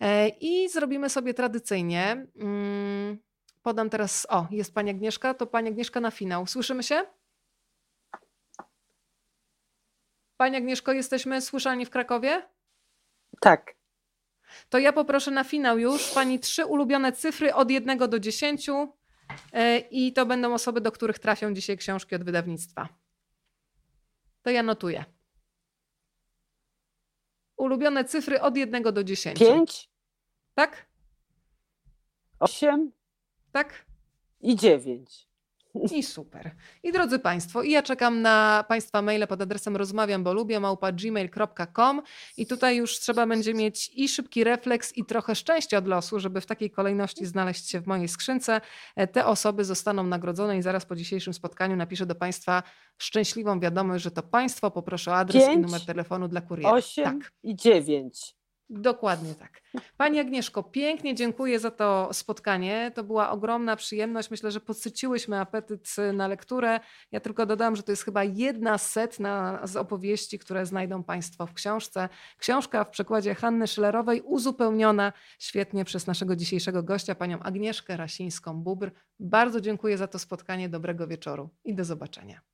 E, 0.00 0.28
I 0.28 0.68
zrobimy 0.68 1.10
sobie 1.10 1.34
tradycyjnie. 1.34 2.26
mm, 2.36 3.18
Podam 3.62 3.90
teraz. 3.90 4.26
O, 4.30 4.46
jest 4.50 4.74
pani 4.74 4.90
Agnieszka, 4.90 5.34
to 5.34 5.46
pani 5.46 5.68
Agnieszka 5.68 6.00
na 6.00 6.10
finał. 6.10 6.46
Słyszymy 6.46 6.82
się? 6.82 7.02
Pani 10.36 10.56
Agnieszko, 10.56 10.92
jesteśmy 10.92 11.40
słyszalni 11.40 11.86
w 11.86 11.90
Krakowie? 11.90 12.48
Tak. 13.40 13.73
To 14.68 14.78
ja 14.78 14.92
poproszę 14.92 15.30
na 15.30 15.44
finał 15.44 15.78
już 15.78 16.10
pani 16.10 16.40
trzy 16.40 16.66
ulubione 16.66 17.12
cyfry 17.12 17.54
od 17.54 17.70
1 17.70 17.98
do 17.98 18.18
10 18.18 18.68
e, 19.52 19.78
i 19.78 20.12
to 20.12 20.26
będą 20.26 20.54
osoby, 20.54 20.80
do 20.80 20.92
których 20.92 21.18
trafią 21.18 21.54
dzisiaj 21.54 21.78
książki 21.78 22.14
od 22.14 22.24
wydawnictwa. 22.24 22.88
To 24.42 24.50
ja 24.50 24.62
notuję. 24.62 25.04
Ulubione 27.56 28.04
cyfry 28.04 28.40
od 28.40 28.56
1 28.56 28.82
do 28.82 29.04
10. 29.04 29.38
Pięć, 29.38 29.90
Tak? 30.54 30.86
osiem 32.40 32.92
Tak? 33.52 33.84
i 34.40 34.56
dziewięć. 34.56 35.28
I 35.92 36.02
super. 36.02 36.50
I 36.82 36.92
drodzy 36.92 37.18
Państwo, 37.18 37.62
i 37.62 37.70
ja 37.70 37.82
czekam 37.82 38.22
na 38.22 38.64
Państwa 38.68 39.02
maile 39.02 39.26
pod 39.26 39.42
adresem 39.42 39.76
rozmawiam, 39.76 40.24
bo 40.24 40.32
lubię 40.32 40.60
małpa 40.60 40.92
gmail.com 40.92 42.02
i 42.36 42.46
tutaj 42.46 42.76
już 42.76 42.98
trzeba 42.98 43.26
będzie 43.26 43.54
mieć 43.54 43.90
i 43.94 44.08
szybki 44.08 44.44
refleks 44.44 44.96
i 44.96 45.04
trochę 45.04 45.34
szczęścia 45.34 45.78
od 45.78 45.86
losu, 45.86 46.20
żeby 46.20 46.40
w 46.40 46.46
takiej 46.46 46.70
kolejności 46.70 47.26
znaleźć 47.26 47.70
się 47.70 47.80
w 47.80 47.86
mojej 47.86 48.08
skrzynce. 48.08 48.60
E, 48.96 49.06
Te 49.06 49.26
osoby 49.26 49.64
zostaną 49.64 50.02
nagrodzone 50.04 50.58
i 50.58 50.62
zaraz 50.62 50.86
po 50.86 50.96
dzisiejszym 50.96 51.34
spotkaniu 51.34 51.76
napiszę 51.76 52.06
do 52.06 52.14
Państwa 52.14 52.62
szczęśliwą 52.98 53.60
wiadomość, 53.60 54.04
że 54.04 54.10
to 54.10 54.22
Państwo 54.22 54.70
poproszę 54.70 55.10
o 55.10 55.16
adres 55.16 55.48
i 55.48 55.58
numer 55.58 55.86
telefonu 55.86 56.28
dla 56.28 56.40
kuriera. 56.40 56.70
Osiem 56.72 57.20
Tak. 57.20 57.32
i 57.42 57.56
dziewięć. 57.56 58.34
Dokładnie 58.70 59.34
tak. 59.34 59.62
Pani 59.96 60.20
Agnieszko, 60.20 60.62
pięknie 60.62 61.14
dziękuję 61.14 61.60
za 61.60 61.70
to 61.70 62.08
spotkanie. 62.12 62.92
To 62.94 63.04
była 63.04 63.30
ogromna 63.30 63.76
przyjemność. 63.76 64.30
Myślę, 64.30 64.50
że 64.50 64.60
podsyciłyśmy 64.60 65.40
apetyt 65.40 65.96
na 66.12 66.28
lekturę. 66.28 66.80
Ja 67.12 67.20
tylko 67.20 67.46
dodam, 67.46 67.76
że 67.76 67.82
to 67.82 67.92
jest 67.92 68.04
chyba 68.04 68.24
jedna 68.24 68.78
setna 68.78 69.60
z 69.66 69.76
opowieści, 69.76 70.38
które 70.38 70.66
znajdą 70.66 71.02
Państwo 71.02 71.46
w 71.46 71.54
książce. 71.54 72.08
Książka 72.38 72.84
w 72.84 72.90
przekładzie 72.90 73.34
Hanny 73.34 73.66
Schillerowej, 73.66 74.20
uzupełniona 74.20 75.12
świetnie 75.38 75.84
przez 75.84 76.06
naszego 76.06 76.36
dzisiejszego 76.36 76.82
gościa, 76.82 77.14
panią 77.14 77.38
Agnieszkę 77.38 77.96
Rasińską-Bubr. 77.96 78.90
Bardzo 79.18 79.60
dziękuję 79.60 79.98
za 79.98 80.06
to 80.06 80.18
spotkanie. 80.18 80.68
Dobrego 80.68 81.06
wieczoru 81.06 81.50
i 81.64 81.74
do 81.74 81.84
zobaczenia. 81.84 82.53